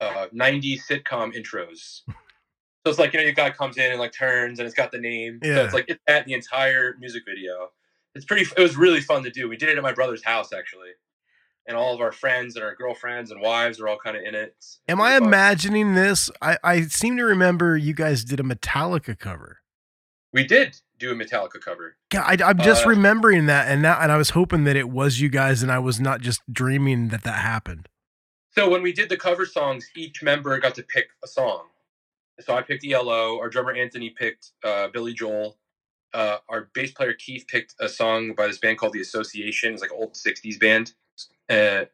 uh, 0.00 0.26
90s 0.34 0.80
sitcom 0.88 1.34
intros. 1.34 2.00
So 2.08 2.90
it's 2.90 2.98
like, 2.98 3.12
you 3.12 3.18
know, 3.18 3.24
your 3.24 3.34
guy 3.34 3.50
comes 3.50 3.76
in 3.76 3.90
and 3.90 4.00
like 4.00 4.12
turns 4.12 4.58
and 4.58 4.66
it's 4.66 4.74
got 4.74 4.90
the 4.90 4.98
name. 5.00 5.38
So 5.42 5.50
Yeah. 5.50 5.64
it's 5.64 5.74
like 5.74 5.84
it's 5.88 6.00
at 6.06 6.24
the 6.26 6.32
entire 6.32 6.94
music 6.98 7.22
video. 7.28 7.68
It's 8.14 8.24
pretty, 8.24 8.46
it 8.56 8.60
was 8.62 8.76
really 8.76 9.00
fun 9.00 9.22
to 9.24 9.30
do. 9.30 9.48
We 9.48 9.56
did 9.56 9.68
it 9.68 9.76
at 9.76 9.82
my 9.82 9.92
brother's 9.92 10.24
house 10.24 10.52
actually. 10.52 10.88
And 11.68 11.76
all 11.76 11.94
of 11.94 12.00
our 12.00 12.10
friends 12.10 12.56
and 12.56 12.64
our 12.64 12.74
girlfriends 12.74 13.30
and 13.30 13.40
wives 13.40 13.78
are 13.80 13.86
all 13.88 13.98
kind 14.02 14.16
of 14.16 14.22
in 14.22 14.34
it. 14.34 14.54
It's- 14.56 14.80
Am 14.88 15.00
I 15.00 15.16
imagining 15.16 15.94
this? 15.94 16.30
I, 16.40 16.56
I 16.64 16.80
seem 16.82 17.16
to 17.18 17.24
remember 17.24 17.76
you 17.76 17.92
guys 17.94 18.24
did 18.24 18.40
a 18.40 18.42
Metallica 18.42 19.16
cover. 19.18 19.58
We 20.32 20.44
did 20.44 20.80
do 20.98 21.10
a 21.12 21.14
Metallica 21.14 21.60
cover. 21.62 21.96
Yeah, 22.12 22.22
I, 22.22 22.38
I'm 22.44 22.58
just 22.58 22.86
Uh, 22.86 22.90
remembering 22.90 23.46
that, 23.46 23.68
and 23.68 23.82
now, 23.82 23.98
and 24.00 24.10
I 24.12 24.16
was 24.16 24.30
hoping 24.30 24.64
that 24.64 24.76
it 24.76 24.88
was 24.88 25.20
you 25.20 25.28
guys, 25.28 25.62
and 25.62 25.70
I 25.72 25.78
was 25.80 26.00
not 26.00 26.20
just 26.20 26.40
dreaming 26.50 27.08
that 27.08 27.24
that 27.24 27.40
happened. 27.40 27.88
So 28.52 28.68
when 28.68 28.82
we 28.82 28.92
did 28.92 29.08
the 29.08 29.16
cover 29.16 29.46
songs, 29.46 29.88
each 29.96 30.22
member 30.22 30.58
got 30.58 30.74
to 30.74 30.82
pick 30.82 31.10
a 31.22 31.28
song. 31.28 31.66
So 32.40 32.54
I 32.54 32.62
picked 32.62 32.84
ELO. 32.84 33.38
Our 33.38 33.48
drummer 33.48 33.72
Anthony 33.72 34.10
picked 34.10 34.50
uh, 34.64 34.88
Billy 34.88 35.12
Joel. 35.14 35.56
Uh, 36.12 36.38
our 36.48 36.68
bass 36.74 36.90
player 36.90 37.12
Keith 37.12 37.44
picked 37.46 37.74
a 37.78 37.88
song 37.88 38.34
by 38.34 38.46
this 38.48 38.58
band 38.58 38.78
called 38.78 38.92
The 38.92 39.00
Association. 39.00 39.72
It's 39.72 39.82
like 39.82 39.92
an 39.92 39.98
old 40.00 40.14
'60s 40.14 40.58
band. 40.58 40.92
Uh, 41.48 41.84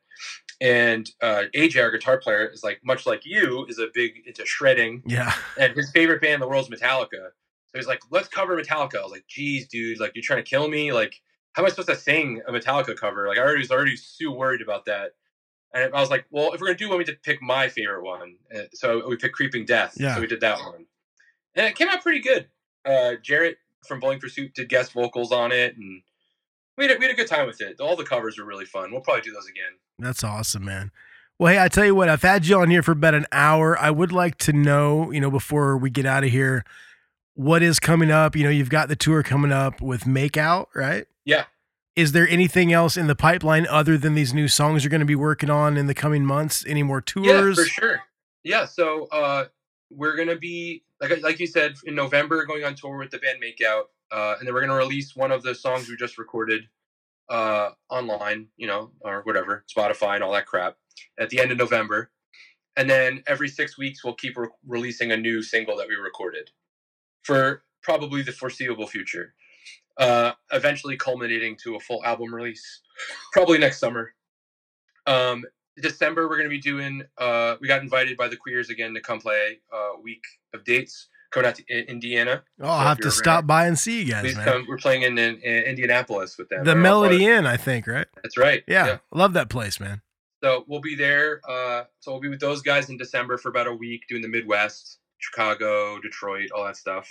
and 0.60 1.10
uh, 1.20 1.44
AJ, 1.54 1.82
our 1.82 1.90
guitar 1.90 2.18
player, 2.18 2.46
is 2.46 2.64
like 2.64 2.80
much 2.82 3.04
like 3.04 3.26
you, 3.26 3.66
is 3.68 3.78
a 3.78 3.88
big 3.92 4.22
into 4.26 4.46
shredding. 4.46 5.02
Yeah. 5.04 5.34
And 5.60 5.74
his 5.76 5.90
favorite 5.90 6.22
band 6.22 6.34
in 6.34 6.40
the 6.40 6.48
world 6.48 6.72
is 6.72 6.80
Metallica. 6.80 7.30
So 7.66 7.74
he's 7.74 7.86
like, 7.86 8.00
"Let's 8.10 8.28
cover 8.28 8.56
Metallica." 8.56 8.96
I 8.98 9.02
was 9.02 9.12
like, 9.12 9.26
"Geez, 9.28 9.68
dude, 9.68 10.00
like 10.00 10.12
you're 10.14 10.22
trying 10.22 10.42
to 10.42 10.48
kill 10.48 10.68
me. 10.68 10.92
Like, 10.92 11.20
how 11.52 11.62
am 11.62 11.66
I 11.66 11.70
supposed 11.70 11.88
to 11.88 11.96
sing 11.96 12.40
a 12.48 12.52
Metallica 12.52 12.96
cover? 12.96 13.28
Like, 13.28 13.36
I 13.38 13.42
already 13.42 13.58
was 13.58 13.70
already 13.70 13.96
so 13.96 14.30
worried 14.30 14.62
about 14.62 14.86
that." 14.86 15.12
And 15.76 15.94
I 15.94 16.00
was 16.00 16.10
like, 16.10 16.24
"Well, 16.30 16.52
if 16.52 16.60
we're 16.60 16.68
gonna 16.68 16.78
do 16.78 16.88
one, 16.88 16.98
we 16.98 17.04
just 17.04 17.22
pick 17.22 17.42
my 17.42 17.68
favorite 17.68 18.02
one." 18.02 18.36
Uh, 18.54 18.62
so 18.72 19.06
we 19.08 19.16
picked 19.16 19.34
"Creeping 19.34 19.66
Death." 19.66 19.94
Yeah. 19.98 20.14
So 20.14 20.20
we 20.20 20.26
did 20.26 20.40
that 20.40 20.58
one, 20.58 20.86
and 21.54 21.66
it 21.66 21.76
came 21.76 21.88
out 21.88 22.02
pretty 22.02 22.20
good. 22.20 22.48
Uh, 22.84 23.16
Jaret 23.22 23.56
from 23.86 24.00
Bowling 24.00 24.20
for 24.20 24.28
Soup 24.28 24.52
did 24.54 24.68
guest 24.68 24.92
vocals 24.92 25.32
on 25.32 25.52
it, 25.52 25.76
and 25.76 26.02
we 26.78 26.84
had, 26.86 26.96
a, 26.96 26.98
we 26.98 27.04
had 27.06 27.12
a 27.12 27.16
good 27.16 27.28
time 27.28 27.46
with 27.46 27.60
it. 27.60 27.80
All 27.80 27.96
the 27.96 28.04
covers 28.04 28.38
were 28.38 28.44
really 28.44 28.64
fun. 28.64 28.90
We'll 28.92 29.00
probably 29.00 29.22
do 29.22 29.32
those 29.32 29.48
again. 29.48 29.78
That's 29.98 30.24
awesome, 30.24 30.64
man. 30.64 30.90
Well, 31.38 31.52
hey, 31.52 31.62
I 31.62 31.68
tell 31.68 31.84
you 31.84 31.94
what, 31.94 32.08
I've 32.08 32.22
had 32.22 32.46
you 32.46 32.58
on 32.58 32.70
here 32.70 32.82
for 32.82 32.92
about 32.92 33.14
an 33.14 33.26
hour. 33.30 33.78
I 33.78 33.90
would 33.90 34.12
like 34.12 34.38
to 34.38 34.52
know, 34.52 35.10
you 35.10 35.20
know, 35.20 35.30
before 35.30 35.76
we 35.76 35.90
get 35.90 36.06
out 36.06 36.24
of 36.24 36.30
here, 36.30 36.64
what 37.34 37.62
is 37.62 37.78
coming 37.78 38.10
up? 38.10 38.34
You 38.34 38.44
know, 38.44 38.50
you've 38.50 38.70
got 38.70 38.88
the 38.88 38.96
tour 38.96 39.22
coming 39.22 39.52
up 39.52 39.82
with 39.82 40.04
Makeout, 40.04 40.66
right? 40.74 41.06
Yeah. 41.26 41.44
Is 41.96 42.12
there 42.12 42.28
anything 42.28 42.72
else 42.72 42.96
in 42.96 43.06
the 43.06 43.16
pipeline 43.16 43.66
other 43.68 43.96
than 43.96 44.14
these 44.14 44.34
new 44.34 44.48
songs 44.48 44.84
you're 44.84 44.90
going 44.90 45.00
to 45.00 45.06
be 45.06 45.14
working 45.14 45.48
on 45.48 45.78
in 45.78 45.86
the 45.86 45.94
coming 45.94 46.24
months? 46.24 46.64
Any 46.66 46.82
more 46.82 47.00
tours? 47.00 47.26
Yeah, 47.26 47.64
for 47.64 47.68
sure. 47.68 48.00
Yeah, 48.44 48.66
so 48.66 49.06
uh, 49.06 49.46
we're 49.90 50.16
gonna 50.16 50.36
be 50.36 50.84
like 51.00 51.20
like 51.22 51.40
you 51.40 51.46
said 51.46 51.74
in 51.84 51.94
November 51.94 52.44
going 52.44 52.64
on 52.64 52.74
tour 52.74 52.96
with 52.96 53.10
the 53.10 53.18
band 53.18 53.38
Makeout, 53.42 53.84
uh, 54.12 54.36
and 54.38 54.46
then 54.46 54.54
we're 54.54 54.60
gonna 54.60 54.76
release 54.76 55.16
one 55.16 55.32
of 55.32 55.42
the 55.42 55.54
songs 55.54 55.88
we 55.88 55.96
just 55.96 56.18
recorded 56.18 56.68
uh, 57.28 57.70
online, 57.90 58.46
you 58.56 58.66
know, 58.66 58.92
or 59.00 59.22
whatever, 59.22 59.64
Spotify 59.74 60.14
and 60.14 60.22
all 60.22 60.32
that 60.32 60.46
crap, 60.46 60.76
at 61.18 61.28
the 61.30 61.40
end 61.40 61.50
of 61.50 61.58
November, 61.58 62.10
and 62.76 62.88
then 62.88 63.22
every 63.26 63.48
six 63.48 63.76
weeks 63.76 64.04
we'll 64.04 64.14
keep 64.14 64.36
re- 64.36 64.48
releasing 64.64 65.10
a 65.10 65.16
new 65.16 65.42
single 65.42 65.76
that 65.76 65.88
we 65.88 65.96
recorded 65.96 66.50
for 67.24 67.64
probably 67.82 68.22
the 68.22 68.30
foreseeable 68.30 68.86
future, 68.86 69.34
uh, 69.98 70.32
eventually 70.52 70.96
culminating 70.96 71.56
to 71.64 71.76
a 71.76 71.80
full 71.80 72.04
album 72.04 72.34
release, 72.34 72.80
probably 73.32 73.58
next 73.58 73.78
summer. 73.78 74.14
Um, 75.06 75.44
December, 75.80 76.28
we're 76.28 76.36
going 76.36 76.48
to 76.48 76.50
be 76.50 76.60
doing. 76.60 77.02
Uh, 77.18 77.56
we 77.60 77.68
got 77.68 77.82
invited 77.82 78.16
by 78.16 78.28
the 78.28 78.36
Queers 78.36 78.70
again 78.70 78.94
to 78.94 79.00
come 79.00 79.20
play 79.20 79.58
a 79.72 80.00
week 80.00 80.22
of 80.54 80.64
dates 80.64 81.08
coming 81.30 81.48
out 81.48 81.54
to 81.56 81.90
Indiana. 81.90 82.42
Oh, 82.60 82.68
I'll 82.68 82.88
have 82.88 82.98
to 82.98 83.10
stop 83.10 83.46
by 83.46 83.66
and 83.66 83.78
see 83.78 84.02
you 84.02 84.10
guys, 84.10 84.22
Please 84.22 84.36
man. 84.36 84.44
come. 84.46 84.66
We're 84.68 84.78
playing 84.78 85.02
in, 85.02 85.18
in, 85.18 85.36
in 85.36 85.64
Indianapolis 85.64 86.38
with 86.38 86.48
them. 86.48 86.64
The 86.64 86.74
Melody 86.74 87.26
Inn, 87.26 87.46
I 87.46 87.56
think, 87.56 87.86
right? 87.86 88.06
That's 88.22 88.38
right. 88.38 88.62
Yeah, 88.66 88.98
love 89.12 89.34
that 89.34 89.50
place, 89.50 89.78
man. 89.78 90.00
So 90.42 90.64
we'll 90.68 90.80
be 90.80 90.94
there. 90.94 91.40
Uh, 91.48 91.84
so 92.00 92.12
we'll 92.12 92.20
be 92.20 92.28
with 92.28 92.40
those 92.40 92.62
guys 92.62 92.88
in 92.88 92.96
December 92.96 93.38
for 93.38 93.48
about 93.48 93.66
a 93.66 93.74
week, 93.74 94.02
doing 94.08 94.22
the 94.22 94.28
Midwest, 94.28 94.98
Chicago, 95.18 95.98
Detroit, 96.00 96.50
all 96.54 96.64
that 96.64 96.76
stuff. 96.76 97.08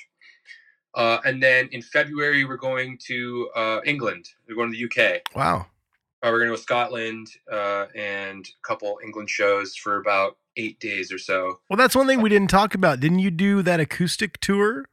Uh, 0.96 1.20
and 1.26 1.44
then 1.44 1.68
in 1.72 1.82
February, 1.82 2.46
we're 2.46 2.56
going 2.58 2.98
to 3.06 3.50
uh, 3.56 3.80
England. 3.86 4.30
We're 4.48 4.56
going 4.56 4.72
to 4.72 4.78
the 4.78 4.86
UK. 4.86 5.22
Wow. 5.36 5.68
Uh, 6.24 6.30
we're 6.32 6.40
going 6.40 6.48
to 6.48 6.54
go 6.54 6.56
to 6.56 6.62
Scotland 6.62 7.28
uh, 7.52 7.86
and 7.94 8.48
a 8.48 8.68
couple 8.68 8.98
England 9.04 9.30
shows 9.30 9.76
for 9.76 9.98
about 9.98 10.38
eight 10.58 10.80
days 10.80 11.12
or 11.12 11.18
so. 11.18 11.60
Well, 11.70 11.78
that's 11.78 11.96
one 11.96 12.08
thing 12.08 12.22
we 12.22 12.30
didn't 12.30 12.50
talk 12.50 12.74
about. 12.74 13.02
Didn't 13.02 13.20
you 13.20 13.30
do 13.30 13.62
that 13.62 13.80
acoustic 13.80 14.40
tour? 14.40 14.86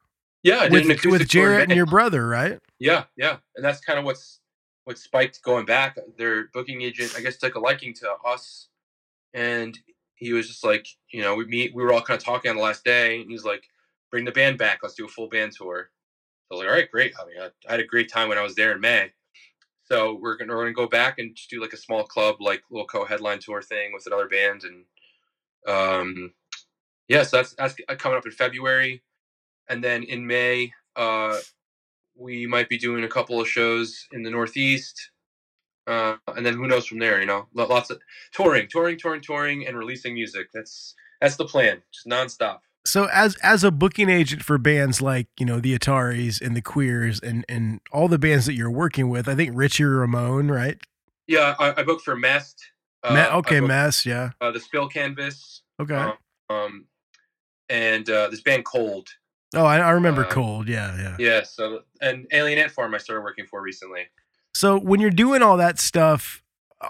Yeah, 0.43 0.59
I 0.59 0.63
did 0.63 0.73
with, 0.73 0.85
an 0.85 0.91
acoustic 0.91 1.11
with 1.13 1.29
Jaret 1.29 1.63
and 1.63 1.73
your 1.73 1.87
brother, 1.87 2.27
right? 2.27 2.59
Yeah, 2.81 3.05
yeah, 3.17 3.37
and 3.55 3.65
that's 3.65 3.81
kind 3.81 3.99
of 3.99 4.05
what's 4.05 4.41
what 4.85 4.99
spiked 4.99 5.41
going 5.43 5.65
back. 5.65 5.97
Their 6.19 6.49
booking 6.53 6.83
agent, 6.83 7.15
I 7.17 7.21
guess, 7.21 7.37
took 7.37 7.55
a 7.55 7.61
liking 7.61 7.95
to 7.95 8.11
us, 8.27 8.69
and 9.33 9.79
he 10.17 10.33
was 10.33 10.49
just 10.49 10.65
like, 10.65 10.89
you 11.11 11.23
know, 11.23 11.37
we 11.37 11.45
meet. 11.45 11.75
We 11.75 11.85
were 11.85 11.93
all 11.93 12.03
kind 12.03 12.19
of 12.19 12.25
talking 12.25 12.51
on 12.51 12.57
the 12.57 12.63
last 12.63 12.85
day, 12.85 13.21
and 13.21 13.31
he's 13.31 13.45
like, 13.45 13.69
"Bring 14.13 14.25
the 14.25 14.33
band 14.33 14.59
back. 14.59 14.81
Let's 14.83 14.95
do 14.95 15.07
a 15.07 15.09
full 15.09 15.29
band 15.29 15.53
tour." 15.53 15.91
So 16.49 16.55
I 16.55 16.55
was 16.55 16.61
like, 16.61 16.71
"All 16.71 16.77
right, 16.77 16.91
great." 16.91 17.15
I 17.21 17.27
mean, 17.27 17.41
I, 17.41 17.51
I 17.69 17.73
had 17.73 17.81
a 17.81 17.85
great 17.85 18.13
time 18.13 18.29
when 18.29 18.39
I 18.39 18.43
was 18.43 18.55
there 18.55 18.73
in 18.73 18.81
May. 18.81 19.11
So 19.85 20.15
we're 20.15 20.37
gonna 20.37 20.55
we're 20.55 20.63
gonna 20.65 20.75
go 20.75 20.87
back 20.87 21.19
and 21.19 21.35
just 21.35 21.51
do 21.51 21.61
like 21.61 21.73
a 21.73 21.77
small 21.77 22.05
club, 22.05 22.37
like 22.41 22.63
little 22.71 22.87
co-headline 22.87 23.41
tour 23.41 23.61
thing 23.63 23.93
with 23.93 24.07
another 24.07 24.29
band, 24.29 24.63
and 24.65 24.85
um, 25.67 26.33
yeah, 27.09 27.25
so 27.25 27.39
that's 27.39 27.55
that's 27.55 27.75
coming 27.99 28.17
up 28.17 28.27
in 28.27 28.33
February, 28.33 29.03
and 29.69 29.85
then 29.85 30.03
in 30.05 30.27
May, 30.27 30.73
uh, 30.97 31.39
we 32.17 32.47
might 32.47 32.69
be 32.69 32.79
doing 32.79 33.05
a 33.05 33.09
couple 33.09 33.41
of 33.41 33.49
shows 33.49 34.07
in 34.13 34.23
the 34.23 34.31
Northeast, 34.31 35.11
uh, 35.87 36.17
and 36.29 36.47
then 36.47 36.55
who 36.55 36.69
knows 36.69 36.87
from 36.87 36.99
there? 36.99 37.21
You 37.21 37.27
know, 37.27 37.49
lots 37.55 37.91
of 37.91 38.01
touring, 38.33 38.69
touring, 38.71 38.99
touring, 38.99 39.21
touring, 39.21 39.67
and 39.67 39.77
releasing 39.77 40.15
music. 40.15 40.49
That's 40.55 40.95
that's 41.21 41.37
the 41.37 41.45
plan, 41.45 41.83
just 41.93 42.07
nonstop. 42.07 42.61
So 42.85 43.09
as 43.13 43.37
as 43.37 43.63
a 43.63 43.71
booking 43.71 44.09
agent 44.09 44.43
for 44.43 44.59
bands 44.59 45.01
like 45.01 45.29
you 45.39 45.47
know 45.47 45.61
the 45.61 45.79
Ataris 45.79 46.41
and 46.41 46.57
the 46.57 46.63
Queers 46.63 47.21
and 47.21 47.45
and 47.49 47.81
all 47.93 48.09
the 48.09 48.19
bands 48.19 48.47
that 48.47 48.55
you're 48.55 48.71
working 48.71 49.09
with, 49.09 49.29
I 49.29 49.35
think 49.35 49.53
Richie 49.55 49.85
Ramone, 49.85 50.49
right? 50.49 50.79
Yeah, 51.27 51.55
I, 51.59 51.81
I 51.81 51.83
booked 51.85 52.03
for 52.03 52.17
Mest. 52.17 52.61
Uh, 53.05 53.15
Ma- 53.15 53.39
okay, 53.39 53.61
booked, 53.61 53.69
Mest, 53.69 54.07
yeah. 54.07 54.31
Uh, 54.41 54.51
the 54.51 54.61
Spill 54.61 54.89
Canvas. 54.89 55.63
Okay. 55.81 55.95
Um, 55.95 56.15
um, 56.51 56.85
and 57.69 58.09
uh, 58.11 58.29
this 58.29 58.43
band 58.43 58.65
Cold. 58.65 59.09
Oh, 59.55 59.65
I, 59.65 59.79
I 59.79 59.91
remember 59.91 60.25
uh, 60.25 60.31
Cold. 60.31 60.69
Yeah, 60.69 60.97
yeah. 60.97 61.17
Yeah. 61.19 61.43
So 61.45 61.81
and 62.01 62.27
Alien 62.33 62.59
Ant 62.59 62.73
Farm 62.73 62.95
I 62.95 62.99
started 62.99 63.23
working 63.23 63.47
for 63.47 63.63
recently. 63.63 64.09
So 64.55 64.79
when 64.79 65.01
you're 65.01 65.11
doing 65.11 65.43
all 65.43 65.57
that 65.57 65.79
stuff, 65.79 66.43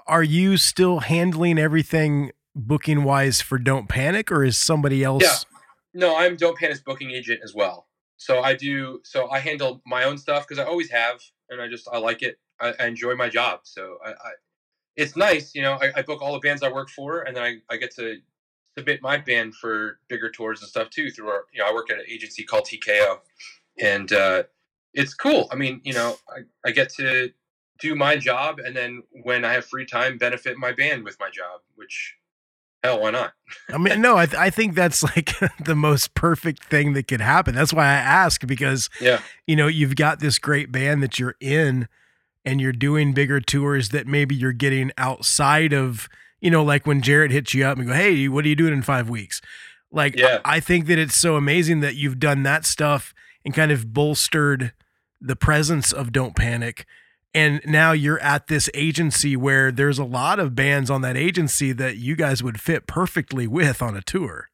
are 0.07 0.23
you 0.23 0.57
still 0.57 1.01
handling 1.01 1.59
everything 1.59 2.33
booking 2.55 3.05
wise 3.05 3.41
for 3.41 3.59
Don't 3.59 3.89
Panic, 3.89 4.33
or 4.33 4.45
is 4.45 4.59
somebody 4.59 5.05
else? 5.05 5.23
Yeah. 5.23 5.37
No, 5.95 6.17
I'm 6.17 6.37
Don't 6.37 6.59
booking 6.85 7.11
agent 7.11 7.41
as 7.45 7.55
well. 7.55 7.89
So 8.17 8.41
I 8.41 8.55
do. 8.55 9.01
So 9.05 9.29
I 9.31 9.41
handle 9.41 9.83
my 9.87 10.05
own 10.05 10.17
stuff 10.17 10.47
because 10.47 10.59
I 10.59 10.67
always 10.69 10.91
have, 10.91 11.21
and 11.51 11.61
I 11.61 11.69
just 11.69 11.89
I 11.93 11.99
like 11.99 12.23
it. 12.23 12.39
I, 12.61 12.75
I 12.79 12.87
enjoy 12.87 13.15
my 13.17 13.29
job. 13.29 13.61
So 13.65 13.99
I, 14.05 14.11
I 14.11 14.31
it's 14.97 15.17
nice, 15.17 15.55
you 15.55 15.63
know. 15.63 15.79
I, 15.81 15.91
I 15.97 16.03
book 16.03 16.23
all 16.23 16.33
the 16.33 16.41
bands 16.41 16.63
I 16.63 16.71
work 16.71 16.91
for, 16.91 17.23
and 17.23 17.37
then 17.37 17.43
I, 17.43 17.75
I 17.75 17.77
get 17.77 17.95
to 17.97 18.17
submit 18.77 19.03
my 19.03 19.17
band 19.17 19.55
for 19.55 19.99
bigger 20.09 20.31
tours 20.31 20.61
and 20.61 20.69
stuff 20.69 20.91
too. 20.91 21.11
Through 21.11 21.29
our, 21.29 21.45
you 21.53 21.61
know, 21.61 21.69
I 21.69 21.73
work 21.73 21.91
at 21.91 21.99
an 21.99 22.05
agency 22.09 22.45
called 22.45 22.65
TKO, 22.67 23.19
and 23.81 24.13
uh, 24.13 24.45
it's 24.95 25.15
cool. 25.15 25.49
I 25.51 25.57
mean, 25.57 25.81
you 25.85 25.95
know, 25.95 26.17
I, 26.31 26.41
I 26.69 26.73
get 26.73 26.91
to 26.97 27.31
do 27.81 27.95
my 27.95 28.17
job, 28.17 28.59
and 28.61 28.77
then 28.77 29.03
when 29.25 29.45
I 29.45 29.53
have 29.55 29.65
free 29.65 29.87
time, 29.87 30.19
benefit 30.19 30.59
my 30.59 30.73
band 30.73 31.05
with 31.05 31.17
my 31.19 31.31
job. 31.31 31.61
Which, 31.75 32.17
hell, 32.83 33.01
why 33.01 33.11
not? 33.11 33.33
I 33.73 33.79
mean, 33.79 34.01
no, 34.01 34.17
I, 34.17 34.27
th- 34.27 34.39
I 34.39 34.51
think 34.51 34.75
that's 34.75 35.03
like 35.03 35.33
the 35.65 35.75
most 35.77 36.15
perfect 36.15 36.65
thing 36.65 36.95
that 36.95 37.07
could 37.09 37.21
happen. 37.21 37.55
That's 37.55 37.73
why 37.73 37.85
I 37.85 37.93
ask 37.95 38.47
because, 38.47 38.89
Yeah. 39.01 39.21
you 39.47 39.57
know, 39.57 39.67
you've 39.67 39.97
got 39.97 40.21
this 40.21 40.39
great 40.39 40.73
band 40.73 41.03
that 41.03 41.19
you're 41.19 41.37
in 41.41 41.89
and 42.45 42.61
you're 42.61 42.73
doing 42.73 43.13
bigger 43.13 43.41
tours 43.41 43.91
that 43.91 44.07
maybe 44.07 44.35
you're 44.35 44.53
getting 44.53 44.91
outside 44.99 45.73
of, 45.73 46.09
you 46.41 46.51
know, 46.51 46.65
like 46.65 46.87
when 46.87 47.01
Jaret 47.03 47.31
hits 47.31 47.55
you 47.55 47.65
up 47.65 47.79
and 47.79 47.87
go, 47.87 47.95
Hey, 47.95 48.27
what 48.29 48.45
are 48.45 48.49
you 48.49 48.57
doing 48.57 48.73
in 48.73 48.83
five 48.83 49.09
weeks? 49.09 49.41
Like, 49.93 50.17
Yeah. 50.17 50.41
I, 50.45 50.57
I 50.57 50.61
think 50.61 50.87
that 50.87 50.99
it's 50.99 51.15
so 51.17 51.37
amazing 51.37 51.81
that 51.81 51.95
you've 51.95 52.19
done 52.19 52.43
that 52.43 52.65
stuff 52.65 53.15
and 53.45 53.55
kind 53.55 53.71
of 53.71 53.93
bolstered 53.93 54.73
the 55.21 55.37
presence 55.37 55.93
of 55.93 56.11
Don't 56.11 56.35
Panic. 56.35 56.85
And 57.35 57.63
now 57.65 57.93
you're 57.93 58.21
at 58.21 58.49
this 58.49 58.69
agency 58.75 59.37
where 59.37 59.73
there's 59.73 59.99
a 59.99 60.05
lot 60.05 60.39
of 60.39 60.55
bands 60.55 60.91
on 60.91 61.01
that 61.01 61.17
agency 61.17 61.73
that 61.73 61.97
you 61.97 62.15
guys 62.15 62.43
would 62.43 62.61
fit 62.61 62.87
perfectly 62.87 63.47
with 63.47 63.81
on 63.81 63.97
a 63.97 64.03
tour. 64.03 64.51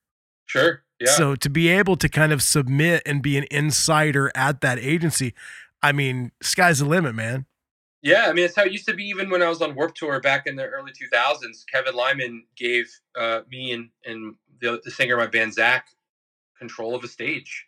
Sure. 0.47 0.85
Yeah. 1.01 1.11
So 1.11 1.35
to 1.37 1.51
be 1.51 1.69
able 1.69 1.97
to 1.97 2.09
kind 2.09 2.33
of 2.33 2.43
submit 2.43 3.03
and 3.05 3.23
be 3.23 3.37
an 3.37 3.47
insider 3.51 4.31
at 4.35 4.61
that 4.61 4.79
agency, 4.79 5.35
I 5.83 5.93
mean, 5.93 6.33
sky's 6.41 6.79
the 6.79 6.85
limit, 6.85 7.15
man. 7.15 7.47
Yeah, 8.01 8.27
I 8.29 8.33
mean, 8.33 8.45
it's 8.45 8.55
how 8.55 8.63
it 8.63 8.73
used 8.73 8.87
to 8.87 8.95
be 8.95 9.05
even 9.05 9.29
when 9.29 9.43
I 9.43 9.49
was 9.49 9.61
on 9.61 9.75
Warped 9.75 9.97
Tour 9.97 10.21
back 10.21 10.47
in 10.47 10.55
the 10.55 10.65
early 10.65 10.93
2000s. 10.93 11.65
Kevin 11.73 11.95
Lyman 11.95 12.45
gave 12.57 12.89
uh, 13.17 13.41
me 13.51 13.73
and, 13.73 13.91
and 14.05 14.37
the, 14.61 14.81
the 14.85 14.91
singer 14.91 15.15
of 15.15 15.21
my 15.21 15.27
band, 15.27 15.55
Zach, 15.55 15.89
control 16.59 16.95
of 16.95 17.03
a 17.03 17.09
stage. 17.09 17.67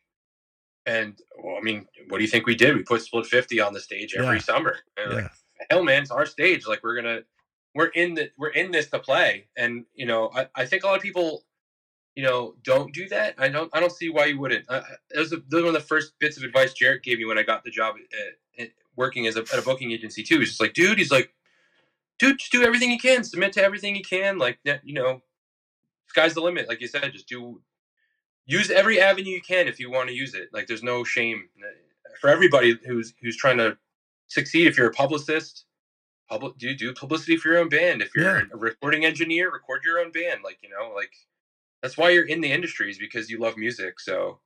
And, 0.90 1.18
well, 1.42 1.56
I 1.56 1.60
mean, 1.60 1.86
what 2.08 2.18
do 2.18 2.24
you 2.24 2.30
think 2.30 2.46
we 2.46 2.54
did? 2.56 2.74
We 2.74 2.82
put 2.82 3.02
Split 3.02 3.26
50 3.26 3.60
on 3.60 3.72
the 3.72 3.80
stage 3.80 4.14
every 4.16 4.36
Yeah. 4.36 4.42
summer. 4.42 4.76
Yeah. 4.98 5.04
like, 5.14 5.30
hell, 5.70 5.84
man, 5.84 6.02
it's 6.02 6.10
our 6.10 6.26
stage. 6.26 6.66
Like, 6.66 6.82
we're 6.82 7.00
going 7.00 7.16
to, 7.16 7.24
we're 7.74 7.86
in 7.88 8.14
the, 8.14 8.30
we're 8.36 8.48
in 8.48 8.72
this 8.72 8.88
to 8.90 8.98
play. 8.98 9.46
And, 9.56 9.84
you 9.94 10.06
know, 10.06 10.30
I, 10.34 10.48
I 10.56 10.66
think 10.66 10.82
a 10.82 10.86
lot 10.88 10.96
of 10.96 11.02
people, 11.02 11.44
you 12.16 12.24
know, 12.24 12.54
don't 12.64 12.92
do 12.92 13.08
that. 13.10 13.34
I 13.38 13.48
don't, 13.48 13.70
I 13.72 13.78
don't 13.78 13.92
see 13.92 14.08
why 14.10 14.24
you 14.26 14.40
wouldn't. 14.40 14.64
I, 14.68 14.78
I- 14.78 14.84
it 15.14 15.18
was, 15.20 15.32
a, 15.32 15.36
that 15.36 15.52
was 15.52 15.64
one 15.64 15.74
of 15.76 15.80
the 15.80 15.86
first 15.86 16.14
bits 16.18 16.36
of 16.36 16.42
advice 16.42 16.74
Jaret 16.74 17.02
gave 17.04 17.18
me 17.18 17.24
when 17.24 17.38
I 17.38 17.42
got 17.44 17.62
the 17.62 17.70
job 17.70 17.94
uh, 17.96 18.60
at, 18.62 18.66
at, 18.66 18.72
working 18.96 19.26
as 19.28 19.36
a, 19.36 19.40
at 19.42 19.58
a 19.58 19.62
booking 19.62 19.92
agency 19.92 20.22
too. 20.24 20.40
He's 20.40 20.48
just 20.48 20.60
like, 20.60 20.74
dude, 20.74 20.98
he's 20.98 21.12
like, 21.12 21.32
dude, 22.18 22.38
just 22.40 22.50
do 22.52 22.64
everything 22.64 22.90
you 22.90 22.98
can, 22.98 23.22
submit 23.22 23.52
to 23.52 23.62
everything 23.62 23.94
you 23.94 24.02
can. 24.02 24.38
Like, 24.38 24.58
you 24.82 24.94
know, 24.94 25.22
sky's 26.08 26.34
the 26.34 26.40
limit. 26.40 26.68
Like 26.68 26.80
you 26.80 26.88
said, 26.88 27.12
just 27.12 27.28
do, 27.28 27.62
use 28.46 28.70
every 28.70 29.00
avenue 29.00 29.30
you 29.30 29.42
can 29.42 29.68
if 29.68 29.78
you 29.78 29.90
want 29.90 30.08
to 30.08 30.14
use 30.14 30.34
it. 30.34 30.48
Like, 30.52 30.66
there's 30.66 30.82
no 30.82 31.04
shame 31.04 31.48
for 32.20 32.28
everybody 32.30 32.78
who's 32.86 33.14
who's 33.22 33.36
trying 33.36 33.58
to 33.58 33.76
succeed. 34.28 34.66
If 34.66 34.76
you're 34.76 34.88
a 34.88 34.92
publicist, 34.92 35.64
public, 36.28 36.56
do 36.58 36.74
do 36.74 36.92
publicity 36.92 37.36
for 37.36 37.48
your 37.48 37.58
own 37.58 37.68
band. 37.68 38.02
If 38.02 38.10
you're 38.14 38.38
Yeah. 38.38 38.44
a 38.52 38.56
recording 38.56 39.04
engineer, 39.04 39.50
record 39.50 39.82
your 39.84 39.98
own 39.98 40.12
band. 40.12 40.40
Like, 40.44 40.58
you 40.62 40.68
know, 40.70 40.92
like 40.94 41.12
that's 41.82 41.96
why 41.96 42.10
you're 42.10 42.26
in 42.26 42.40
the 42.40 42.52
industry 42.52 42.90
is 42.90 42.98
because 42.98 43.30
you 43.30 43.38
love 43.38 43.56
music. 43.56 44.00
So 44.00 44.40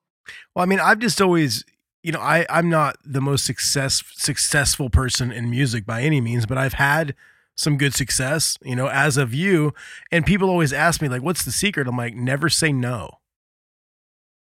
Well, 0.54 0.62
I 0.62 0.66
mean, 0.66 0.80
I've 0.80 1.00
just 1.00 1.20
always, 1.20 1.64
you 2.02 2.12
know, 2.12 2.20
I 2.20 2.46
I'm 2.48 2.68
not 2.70 2.96
the 3.04 3.20
most 3.20 3.44
success 3.44 4.02
successful 4.14 4.88
person 4.90 5.32
in 5.32 5.50
music 5.50 5.84
by 5.84 6.02
any 6.02 6.20
means, 6.20 6.46
but 6.46 6.58
I've 6.58 6.74
had 6.74 7.14
some 7.56 7.76
good 7.78 7.94
success, 7.94 8.58
you 8.62 8.74
know, 8.76 8.88
as 8.88 9.16
of 9.16 9.32
you. 9.34 9.74
And 10.10 10.24
people 10.26 10.48
always 10.50 10.72
ask 10.72 11.00
me 11.02 11.08
like, 11.08 11.22
"What's 11.22 11.44
the 11.44 11.52
secret?" 11.52 11.86
I'm 11.86 11.96
like, 11.96 12.14
never 12.14 12.48
say 12.48 12.72
no. 12.72 13.20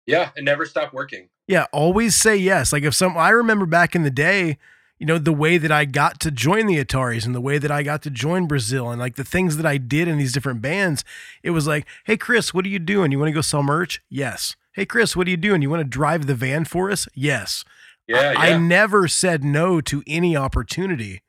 Yeah, 0.10 0.32
and 0.36 0.46
never 0.46 0.66
stop 0.66 0.94
working. 0.94 1.30
Yeah, 1.48 1.66
always 1.72 2.16
say 2.16 2.36
yes. 2.36 2.72
Like 2.74 2.84
if 2.84 2.94
some, 2.94 3.18
I 3.18 3.30
remember 3.30 3.66
back 3.66 3.96
in 3.96 4.04
the 4.04 4.12
day, 4.12 4.58
you 5.00 5.06
know, 5.06 5.18
the 5.18 5.34
way 5.34 5.58
that 5.58 5.72
I 5.72 5.86
got 5.86 6.20
to 6.22 6.32
join 6.32 6.68
the 6.68 6.84
Ataris 6.84 7.26
and 7.26 7.34
the 7.34 7.42
way 7.42 7.58
that 7.58 7.72
I 7.72 7.84
got 7.84 8.02
to 8.04 8.10
join 8.10 8.48
Brazil 8.48 8.90
and 8.90 9.00
like 9.00 9.16
the 9.16 9.24
things 9.24 9.58
that 9.58 9.66
I 9.66 9.78
did 9.78 10.08
in 10.08 10.18
these 10.18 10.34
different 10.34 10.62
bands, 10.62 11.04
it 11.42 11.52
was 11.52 11.66
like, 11.66 11.88
hey, 12.04 12.18
Chris, 12.18 12.54
what 12.54 12.66
are 12.66 12.70
you 12.70 12.80
doing? 12.80 13.12
You 13.12 13.20
want 13.20 13.30
to 13.30 13.34
go 13.34 13.42
sell 13.42 13.64
merch? 13.64 14.02
Yes. 14.10 14.56
Hey, 14.74 14.86
Chris, 14.86 15.16
what 15.16 15.26
are 15.26 15.30
you 15.30 15.38
doing? 15.38 15.62
You 15.62 15.70
want 15.70 15.82
to 15.82 15.86
drive 15.86 16.28
the 16.28 16.36
van 16.36 16.66
for 16.66 16.92
us? 16.92 17.08
Yes. 17.16 17.64
Yeah, 18.08 18.34
I, 18.38 18.54
I 18.54 18.58
never 18.58 19.08
said 19.08 19.44
no 19.44 19.82
to 19.82 20.04
any 20.08 20.36
opportunity. 20.36 21.22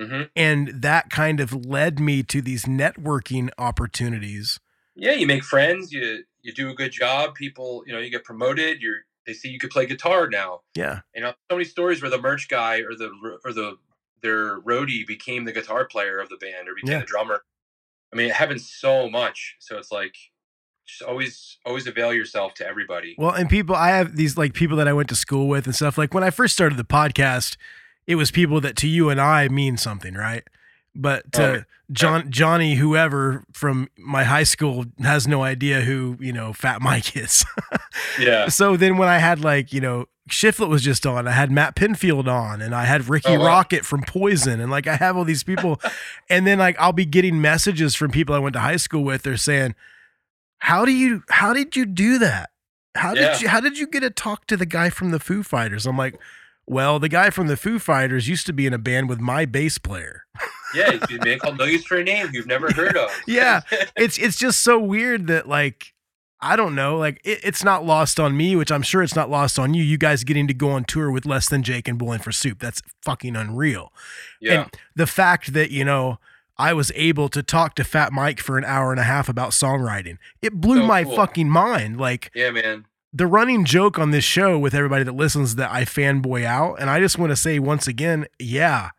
hmm 0.00 0.22
And 0.36 0.68
that 0.68 1.10
kind 1.10 1.40
of 1.40 1.66
led 1.66 1.98
me 1.98 2.22
to 2.24 2.40
these 2.40 2.64
networking 2.64 3.50
opportunities. 3.58 4.60
Yeah, 4.94 5.12
you 5.12 5.26
make 5.26 5.44
friends. 5.44 5.92
You 5.92 6.24
you 6.42 6.52
do 6.52 6.70
a 6.70 6.74
good 6.74 6.92
job. 6.92 7.34
People, 7.34 7.82
you 7.86 7.92
know, 7.92 7.98
you 7.98 8.10
get 8.10 8.24
promoted. 8.24 8.80
You're 8.80 8.98
they 9.26 9.32
see 9.34 9.50
you 9.50 9.58
could 9.58 9.70
play 9.70 9.86
guitar 9.86 10.28
now. 10.28 10.60
Yeah. 10.74 11.00
You 11.14 11.20
know, 11.20 11.32
so 11.50 11.56
many 11.56 11.64
stories 11.64 12.00
where 12.00 12.10
the 12.10 12.20
merch 12.20 12.48
guy 12.48 12.78
or 12.80 12.94
the 12.94 13.10
or 13.44 13.52
the 13.52 13.76
their 14.22 14.60
roadie 14.60 15.06
became 15.06 15.44
the 15.44 15.52
guitar 15.52 15.86
player 15.86 16.18
of 16.18 16.28
the 16.28 16.36
band 16.36 16.68
or 16.68 16.74
became 16.74 16.92
Yeah. 16.92 17.00
the 17.00 17.06
drummer. 17.06 17.42
I 18.12 18.16
mean, 18.16 18.26
it 18.26 18.34
happens 18.34 18.70
so 18.70 19.08
much. 19.08 19.56
So 19.60 19.78
it's 19.78 19.92
like 19.92 20.14
just 20.86 21.02
always 21.02 21.58
always 21.64 21.86
avail 21.86 22.12
yourself 22.12 22.54
to 22.54 22.66
everybody. 22.66 23.14
Well, 23.18 23.32
and 23.32 23.48
people, 23.48 23.76
I 23.76 23.88
have 23.90 24.16
these 24.16 24.36
like 24.36 24.54
people 24.54 24.76
that 24.78 24.88
I 24.88 24.92
went 24.92 25.08
to 25.10 25.14
school 25.16 25.48
with 25.48 25.66
and 25.66 25.74
stuff. 25.74 25.96
Like 25.96 26.12
when 26.14 26.24
I 26.24 26.30
first 26.30 26.54
started 26.54 26.76
the 26.78 26.84
podcast, 26.84 27.56
it 28.06 28.16
was 28.16 28.30
people 28.30 28.60
that 28.62 28.76
to 28.78 28.88
you 28.88 29.10
and 29.10 29.20
I 29.20 29.48
mean 29.48 29.76
something, 29.76 30.14
right? 30.14 30.42
But 30.94 31.32
to 31.34 31.42
Oh, 31.42 31.62
John, 31.92 32.30
Johnny, 32.30 32.74
whoever 32.76 33.44
from 33.52 33.88
my 33.96 34.24
high 34.24 34.42
school 34.44 34.84
has 35.00 35.26
no 35.28 35.42
idea 35.42 35.80
who, 35.82 36.16
you 36.20 36.32
know, 36.32 36.52
Fat 36.52 36.80
Mike 36.82 37.16
is. 37.16 37.44
Yeah. 38.18 38.48
so 38.48 38.76
then 38.76 38.96
when 38.96 39.08
I 39.08 39.18
had 39.18 39.40
like, 39.42 39.72
you 39.72 39.80
know, 39.80 40.06
Shiflett 40.30 40.68
was 40.68 40.82
just 40.82 41.06
on, 41.06 41.26
I 41.26 41.32
had 41.32 41.50
Matt 41.50 41.74
Pinfield 41.74 42.28
on 42.28 42.60
and 42.62 42.74
I 42.74 42.84
had 42.84 43.08
Rikki 43.08 43.30
Oh, 43.34 43.40
wow. 43.40 43.62
Rockett 43.62 43.84
from 43.84 44.02
Poison. 44.02 44.60
And 44.60 44.70
like 44.70 44.86
I 44.86 44.96
have 44.96 45.16
all 45.16 45.24
these 45.24 45.42
people. 45.42 45.80
and 46.30 46.46
then 46.46 46.58
like 46.58 46.76
I'll 46.78 46.92
be 46.92 47.04
getting 47.06 47.40
messages 47.40 47.94
from 47.96 48.10
people 48.10 48.34
I 48.34 48.38
went 48.38 48.52
to 48.54 48.60
high 48.60 48.76
school 48.76 49.02
with. 49.04 49.22
They're 49.22 49.36
saying, 49.36 49.74
How 50.58 50.84
do 50.84 50.92
you 50.92 51.22
how 51.30 51.52
did 51.52 51.74
you 51.76 51.86
do 51.86 52.18
that? 52.18 52.50
How 52.96 53.14
Yeah. 53.14 53.32
did 53.32 53.42
you 53.42 53.48
how 53.48 53.60
did 53.60 53.78
you 53.78 53.86
get 53.86 54.00
to 54.00 54.10
talk 54.10 54.46
to 54.48 54.56
the 54.56 54.66
guy 54.66 54.90
from 54.90 55.10
the 55.10 55.20
Foo 55.20 55.42
Fighters? 55.42 55.86
I'm 55.86 55.96
like, 55.98 56.18
well, 56.66 56.98
the 57.00 57.08
guy 57.08 57.30
from 57.30 57.48
the 57.48 57.56
Foo 57.56 57.78
Fighters 57.80 58.28
used 58.28 58.46
to 58.46 58.52
be 58.52 58.66
in 58.66 58.72
a 58.72 58.78
band 58.78 59.08
with 59.08 59.18
my 59.20 59.44
bass 59.46 59.78
player. 59.78 60.24
Yeah, 60.74 60.92
it's 60.92 61.12
a 61.12 61.24
man 61.24 61.38
called 61.38 61.58
No 61.58 61.64
Use 61.64 61.84
for 61.84 61.96
a 61.96 62.04
Name 62.04 62.28
you've 62.32 62.46
never 62.46 62.72
heard 62.72 62.96
of. 62.96 63.10
yeah 63.26 63.60
it's 63.96 64.18
it's 64.18 64.36
just 64.38 64.60
so 64.60 64.78
weird 64.78 65.26
that 65.26 65.48
like 65.48 65.92
i 66.40 66.56
don't 66.56 66.74
know 66.74 66.96
like 66.96 67.20
it, 67.24 67.38
it's 67.44 67.62
not 67.64 67.84
lost 67.84 68.18
on 68.18 68.34
me 68.36 68.56
which 68.56 68.70
i'm 68.72 68.80
sure 68.82 69.02
it's 69.02 69.14
not 69.16 69.28
lost 69.28 69.58
on 69.58 69.74
you 69.74 69.82
you 69.82 69.98
guys 69.98 70.24
getting 70.24 70.46
to 70.46 70.54
go 70.54 70.70
on 70.70 70.84
tour 70.84 71.10
with 71.10 71.26
less 71.26 71.48
than 71.50 71.62
jake 71.62 71.86
and 71.86 71.98
bowling 71.98 72.18
for 72.18 72.32
soup 72.32 72.58
that's 72.60 72.80
fucking 73.02 73.36
unreal 73.36 73.92
Yeah. 74.40 74.62
and 74.62 74.70
the 74.96 75.06
fact 75.06 75.52
that 75.52 75.70
you 75.70 75.84
know 75.84 76.18
i 76.56 76.72
was 76.72 76.90
able 76.94 77.28
to 77.30 77.42
talk 77.42 77.74
to 77.74 77.84
fat 77.84 78.12
mike 78.12 78.40
for 78.40 78.56
an 78.56 78.64
hour 78.64 78.90
and 78.90 78.98
a 79.00 79.04
half 79.04 79.28
about 79.28 79.50
songwriting 79.50 80.16
it 80.40 80.54
blew 80.54 80.78
So 80.80 80.86
my 80.86 81.04
cool. 81.04 81.16
fucking 81.16 81.48
mind 81.50 81.98
like 82.00 82.30
Yeah, 82.34 82.50
man. 82.50 82.86
the 83.12 83.26
running 83.26 83.64
joke 83.66 83.98
on 83.98 84.10
this 84.10 84.24
show 84.24 84.58
with 84.58 84.72
everybody 84.74 85.04
that 85.04 85.14
listens 85.14 85.56
that 85.56 85.70
i 85.70 85.84
fanboy 85.84 86.44
out 86.44 86.76
and 86.80 86.88
i 86.88 87.00
just 87.00 87.18
want 87.18 87.30
to 87.30 87.36
say 87.36 87.58
once 87.58 87.86
again 87.86 88.26
yeah 88.38 88.90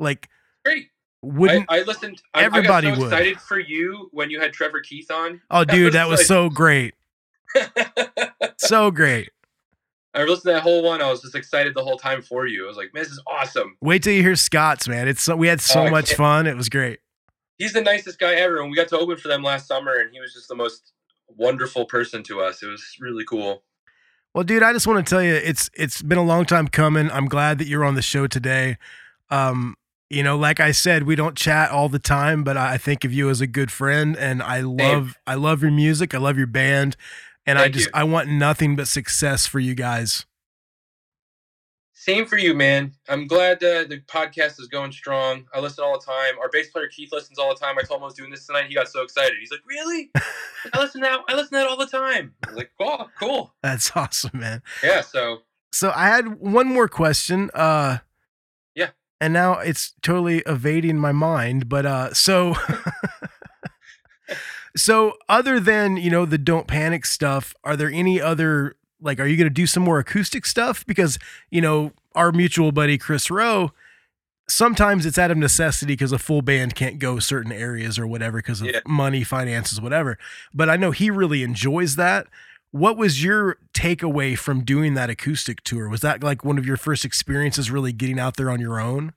like 0.00 0.28
Great. 0.64 0.88
Wouldn't 1.22 1.66
I, 1.68 1.78
I 1.78 1.82
listened. 1.82 2.20
I, 2.34 2.42
everybody 2.44 2.88
I 2.88 2.90
got 2.90 2.96
so 2.96 3.00
would. 3.04 3.12
excited 3.12 3.40
for 3.40 3.58
you 3.58 4.08
when 4.12 4.28
you 4.30 4.40
had 4.40 4.52
Trevor 4.52 4.80
Keith 4.80 5.10
on. 5.10 5.40
oh 5.50 5.64
dude 5.64 5.92
that 5.94 6.08
was 6.08 6.20
like- 6.20 6.26
so 6.26 6.48
great 6.50 6.94
so 8.58 8.90
great 8.90 9.30
I 10.14 10.24
listened 10.24 10.42
to 10.42 10.52
that 10.52 10.62
whole 10.62 10.82
one. 10.82 11.00
I 11.00 11.10
was 11.10 11.22
just 11.22 11.34
excited 11.34 11.74
the 11.74 11.82
whole 11.82 11.96
time 11.96 12.20
for 12.20 12.46
you. 12.46 12.66
I 12.66 12.68
was 12.68 12.76
like, 12.76 12.92
man, 12.92 13.02
this 13.02 13.12
is 13.12 13.22
awesome. 13.26 13.78
Wait 13.80 14.02
till 14.02 14.12
you 14.12 14.22
hear 14.22 14.36
Scott's, 14.36 14.86
man. 14.86 15.08
It's 15.08 15.22
so, 15.22 15.34
we 15.34 15.48
had 15.48 15.58
so 15.62 15.86
Oh, 15.86 15.90
much 15.90 16.12
fun. 16.12 16.46
It 16.46 16.54
was 16.54 16.68
great. 16.68 16.98
He's 17.56 17.72
the 17.72 17.80
nicest 17.80 18.18
guy 18.18 18.34
ever, 18.34 18.60
and 18.60 18.70
we 18.70 18.76
got 18.76 18.88
to 18.88 18.98
open 18.98 19.16
for 19.16 19.28
them 19.28 19.42
last 19.42 19.66
summer, 19.66 19.94
and 19.94 20.10
he 20.12 20.20
was 20.20 20.34
just 20.34 20.48
the 20.48 20.54
most 20.54 20.92
wonderful 21.28 21.86
person 21.86 22.22
to 22.24 22.42
us. 22.42 22.62
It 22.62 22.66
was 22.66 22.84
really 23.00 23.24
cool. 23.24 23.62
Well, 24.34 24.44
dude, 24.44 24.62
I 24.62 24.74
just 24.74 24.86
want 24.86 25.06
to 25.06 25.08
tell 25.08 25.22
you, 25.22 25.32
it's 25.32 25.70
it's 25.72 26.02
been 26.02 26.18
a 26.18 26.22
long 26.24 26.44
time 26.44 26.68
coming. 26.68 27.10
I'm 27.10 27.26
glad 27.26 27.56
that 27.56 27.66
you're 27.66 27.84
on 27.84 27.94
the 27.94 28.02
show 28.02 28.26
today. 28.26 28.76
Um, 29.30 29.76
you 30.12 30.22
know, 30.22 30.36
like 30.36 30.60
I 30.60 30.72
said, 30.72 31.04
we 31.04 31.16
don't 31.16 31.36
chat 31.36 31.70
all 31.70 31.88
the 31.88 31.98
time, 31.98 32.44
but 32.44 32.56
I 32.56 32.76
think 32.76 33.04
of 33.04 33.14
you 33.14 33.30
as 33.30 33.40
a 33.40 33.46
good 33.46 33.70
friend, 33.70 34.14
and 34.16 34.42
I 34.42 34.60
love 34.60 35.16
I 35.26 35.36
love 35.36 35.62
your 35.62 35.70
music. 35.70 36.14
I 36.14 36.18
love 36.18 36.36
your 36.36 36.46
band, 36.46 36.96
and 37.46 37.58
I 37.58 37.68
just 37.68 37.86
you. 37.86 37.92
I 37.94 38.04
want 38.04 38.28
nothing 38.28 38.76
but 38.76 38.88
success 38.88 39.46
for 39.46 39.58
you 39.58 39.74
guys. 39.74 40.26
Same 41.94 42.26
for 42.26 42.36
you, 42.36 42.52
man. 42.52 42.92
I'm 43.08 43.26
glad 43.26 43.60
the 43.60 44.02
podcast 44.06 44.60
is 44.60 44.68
going 44.68 44.92
strong. 44.92 45.46
I 45.54 45.60
listen 45.60 45.82
all 45.82 45.98
the 45.98 46.04
time. 46.04 46.38
Our 46.40 46.50
bass 46.50 46.68
player 46.68 46.88
Keith 46.88 47.10
listens 47.12 47.38
all 47.38 47.48
the 47.48 47.60
time. 47.60 47.78
I 47.78 47.82
told 47.82 48.00
him 48.00 48.02
I 48.02 48.06
was 48.06 48.14
doing 48.14 48.30
this 48.30 48.46
tonight. 48.46 48.66
He 48.66 48.74
got 48.74 48.88
so 48.88 49.02
excited. 49.02 49.34
He's 49.40 49.50
like, 49.50 49.60
"Really? 49.66 50.10
I 50.74 50.78
listen 50.78 51.00
to 51.00 51.06
that. 51.06 51.20
I 51.28 51.34
listen 51.34 51.52
to 51.52 51.56
that 51.58 51.68
all 51.68 51.78
the 51.78 51.86
time." 51.86 52.34
I 52.44 52.48
was 52.48 52.56
like, 52.56 52.70
"Oh, 52.80 53.08
cool." 53.18 53.54
That's 53.62 53.96
awesome, 53.96 54.38
man. 54.38 54.62
Yeah. 54.82 55.00
So 55.00 55.38
So 55.72 55.90
I 55.94 56.08
had 56.08 56.38
one 56.38 56.66
more 56.66 56.88
question. 56.88 57.50
Uh. 57.54 57.98
And 59.22 59.32
now 59.32 59.60
it's 59.60 59.94
totally 60.02 60.40
evading 60.46 60.98
my 60.98 61.12
mind, 61.12 61.68
but 61.68 61.86
uh 61.86 62.12
so 62.12 62.56
so 64.76 65.14
other 65.28 65.60
than, 65.60 65.96
you 65.96 66.10
know, 66.10 66.24
the 66.24 66.38
don't 66.38 66.66
panic 66.66 67.04
stuff, 67.06 67.54
are 67.64 67.76
there 67.76 67.90
any 67.90 68.20
other 68.20 68.76
like 69.00 69.18
are 69.20 69.26
you 69.26 69.36
going 69.36 69.46
to 69.48 69.50
do 69.50 69.66
some 69.66 69.82
more 69.82 69.98
acoustic 69.98 70.46
stuff 70.46 70.84
because, 70.86 71.18
you 71.50 71.60
know, 71.60 71.92
our 72.14 72.32
mutual 72.32 72.72
buddy 72.72 72.98
Kris 72.98 73.30
Roe 73.30 73.72
sometimes 74.48 75.06
it's 75.06 75.18
out 75.18 75.30
of 75.30 75.38
necessity 75.38 75.92
because 75.92 76.12
a 76.12 76.18
full 76.18 76.42
band 76.42 76.74
can't 76.74 76.98
go 76.98 77.18
certain 77.20 77.52
areas 77.52 77.98
or 77.98 78.06
whatever 78.06 78.38
because 78.38 78.60
of 78.60 78.66
Yeah. 78.66 78.80
money, 78.86 79.22
finances, 79.24 79.80
whatever. 79.80 80.18
But 80.52 80.68
I 80.68 80.76
know 80.76 80.90
he 80.90 81.10
really 81.10 81.42
enjoys 81.44 81.94
that. 81.96 82.26
What 82.72 82.96
was 82.96 83.22
your 83.22 83.58
takeaway 83.74 84.36
from 84.36 84.64
doing 84.64 84.94
that 84.94 85.10
acoustic 85.10 85.62
tour? 85.62 85.88
Was 85.88 86.00
that 86.00 86.22
like 86.22 86.44
one 86.44 86.58
of 86.58 86.66
your 86.66 86.76
first 86.76 87.04
experiences 87.04 87.70
really 87.70 87.92
getting 87.92 88.18
out 88.18 88.36
there 88.36 88.50
on 88.50 88.60
your 88.60 88.80
own? 88.80 89.12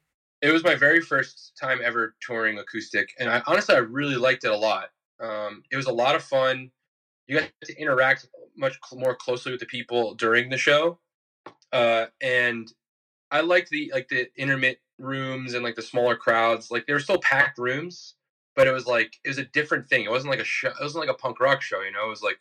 it 0.46 0.52
was 0.52 0.64
my 0.64 0.76
very 0.76 1.02
first 1.02 1.54
time 1.60 1.80
ever 1.84 2.16
touring 2.22 2.60
acoustic, 2.60 3.10
and 3.20 3.30
I 3.30 3.42
honestly 3.48 3.76
I 3.76 3.80
really 3.80 4.16
liked 4.16 4.44
it 4.44 4.52
a 4.52 4.58
lot. 4.58 4.90
Um, 5.20 5.64
it 5.72 5.76
was 5.76 5.88
a 5.88 5.92
lot 5.92 6.16
of 6.16 6.24
fun. 6.24 6.70
You 7.28 7.40
got 7.40 7.50
to 7.64 7.82
interact 7.82 8.28
much 8.56 8.78
more 8.94 9.16
closely 9.16 9.52
with 9.52 9.60
the 9.60 9.66
people 9.66 10.14
during 10.14 10.50
the 10.50 10.58
show, 10.58 11.00
uh, 11.74 12.06
and 12.22 12.72
I 13.32 13.42
liked 13.42 13.70
the 13.70 13.92
like 13.92 14.08
the 14.10 14.28
intermit 14.38 14.80
rooms 15.00 15.56
and 15.56 15.64
like 15.64 15.76
the 15.76 15.82
smaller 15.82 16.16
crowds. 16.16 16.70
Like 16.70 16.86
they 16.86 16.94
were 16.94 17.00
still 17.00 17.20
packed 17.20 17.58
rooms, 17.58 18.14
but 18.56 18.68
it 18.68 18.72
was 18.72 18.86
like 18.86 19.18
it 19.24 19.30
was 19.30 19.40
a 19.40 19.46
different 19.46 19.88
thing. 19.88 20.04
It 20.04 20.12
wasn't 20.12 20.30
like 20.30 20.42
a 20.42 20.46
show. 20.46 20.70
It 20.70 20.82
wasn't 20.82 21.08
like 21.08 21.16
a 21.16 21.20
punk 21.20 21.40
rock 21.40 21.64
show. 21.64 21.82
You 21.82 21.92
know, 21.92 22.06
it 22.06 22.10
was 22.10 22.22
like 22.22 22.40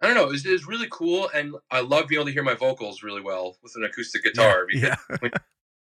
I 0.00 0.06
don't 0.06 0.14
know. 0.14 0.24
It 0.24 0.30
was, 0.30 0.46
it 0.46 0.52
was 0.52 0.66
really 0.66 0.88
cool, 0.90 1.28
and 1.34 1.54
I 1.70 1.80
love 1.80 2.08
being 2.08 2.20
able 2.20 2.26
to 2.26 2.32
hear 2.32 2.42
my 2.42 2.54
vocals 2.54 3.02
really 3.02 3.20
well 3.20 3.56
with 3.62 3.72
an 3.76 3.84
acoustic 3.84 4.24
guitar. 4.24 4.66
because 4.72 4.96
Yeah. 5.22 5.30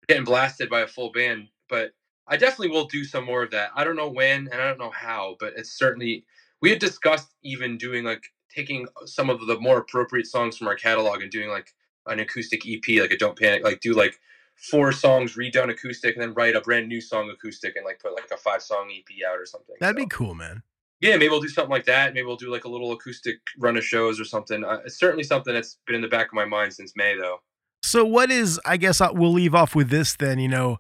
getting 0.07 0.23
blasted 0.23 0.69
by 0.69 0.81
a 0.81 0.87
full 0.87 1.11
band. 1.11 1.47
But 1.69 1.91
I 2.27 2.37
definitely 2.37 2.69
will 2.69 2.85
do 2.85 3.03
some 3.03 3.25
more 3.25 3.43
of 3.43 3.51
that. 3.51 3.71
I 3.75 3.83
don't 3.83 3.95
know 3.95 4.09
when 4.09 4.47
and 4.51 4.61
I 4.61 4.67
don't 4.67 4.79
know 4.79 4.91
how, 4.91 5.35
but 5.39 5.53
it's 5.57 5.77
certainly 5.77 6.25
we 6.61 6.69
had 6.69 6.79
discussed 6.79 7.33
even 7.43 7.77
doing 7.77 8.03
like 8.03 8.23
taking 8.53 8.87
some 9.05 9.29
of 9.29 9.45
the 9.47 9.59
more 9.59 9.79
appropriate 9.79 10.27
songs 10.27 10.57
from 10.57 10.67
our 10.67 10.75
catalog 10.75 11.21
and 11.21 11.31
doing 11.31 11.49
like 11.49 11.73
an 12.05 12.19
acoustic 12.19 12.63
EP, 12.67 12.99
like 13.01 13.11
a 13.11 13.17
Don't 13.17 13.37
Panic, 13.37 13.63
like 13.63 13.79
do 13.79 13.93
like 13.93 14.19
four 14.55 14.91
songs 14.91 15.35
redone 15.35 15.71
acoustic 15.71 16.15
and 16.15 16.21
then 16.21 16.33
write 16.33 16.55
a 16.55 16.61
brand 16.61 16.87
new 16.87 17.01
song 17.01 17.29
acoustic 17.29 17.75
and 17.75 17.85
like 17.85 17.99
put 17.99 18.13
like 18.13 18.29
a 18.31 18.37
five 18.37 18.61
song 18.61 18.91
EP 18.95 19.27
out 19.27 19.39
or 19.39 19.45
something. 19.45 19.75
That'd 19.79 19.95
be 19.95 20.05
cool, 20.05 20.35
man. 20.35 20.63
Yeah, 21.03 21.17
maybe 21.17 21.27
we'll 21.27 21.41
do 21.41 21.49
something 21.49 21.69
like 21.69 21.83
that. 21.87 22.13
Maybe 22.13 22.25
we'll 22.25 22.37
do 22.37 22.49
like 22.49 22.63
a 22.63 22.69
little 22.69 22.93
acoustic 22.93 23.35
run 23.59 23.75
of 23.75 23.83
shows 23.83 24.21
or 24.21 24.23
something. 24.23 24.63
Uh, 24.63 24.79
it's 24.85 24.97
certainly 24.97 25.25
something 25.25 25.53
that's 25.53 25.77
been 25.85 25.97
in 25.97 26.01
the 26.01 26.07
back 26.07 26.27
of 26.27 26.33
my 26.33 26.45
mind 26.45 26.71
since 26.71 26.93
May, 26.95 27.17
though. 27.17 27.41
So 27.81 28.05
what 28.05 28.31
is 28.31 28.57
I 28.65 28.77
guess 28.77 29.01
I, 29.01 29.11
we'll 29.11 29.33
leave 29.33 29.53
off 29.53 29.75
with 29.75 29.89
this 29.89 30.15
then, 30.15 30.39
you 30.39 30.47
know, 30.47 30.77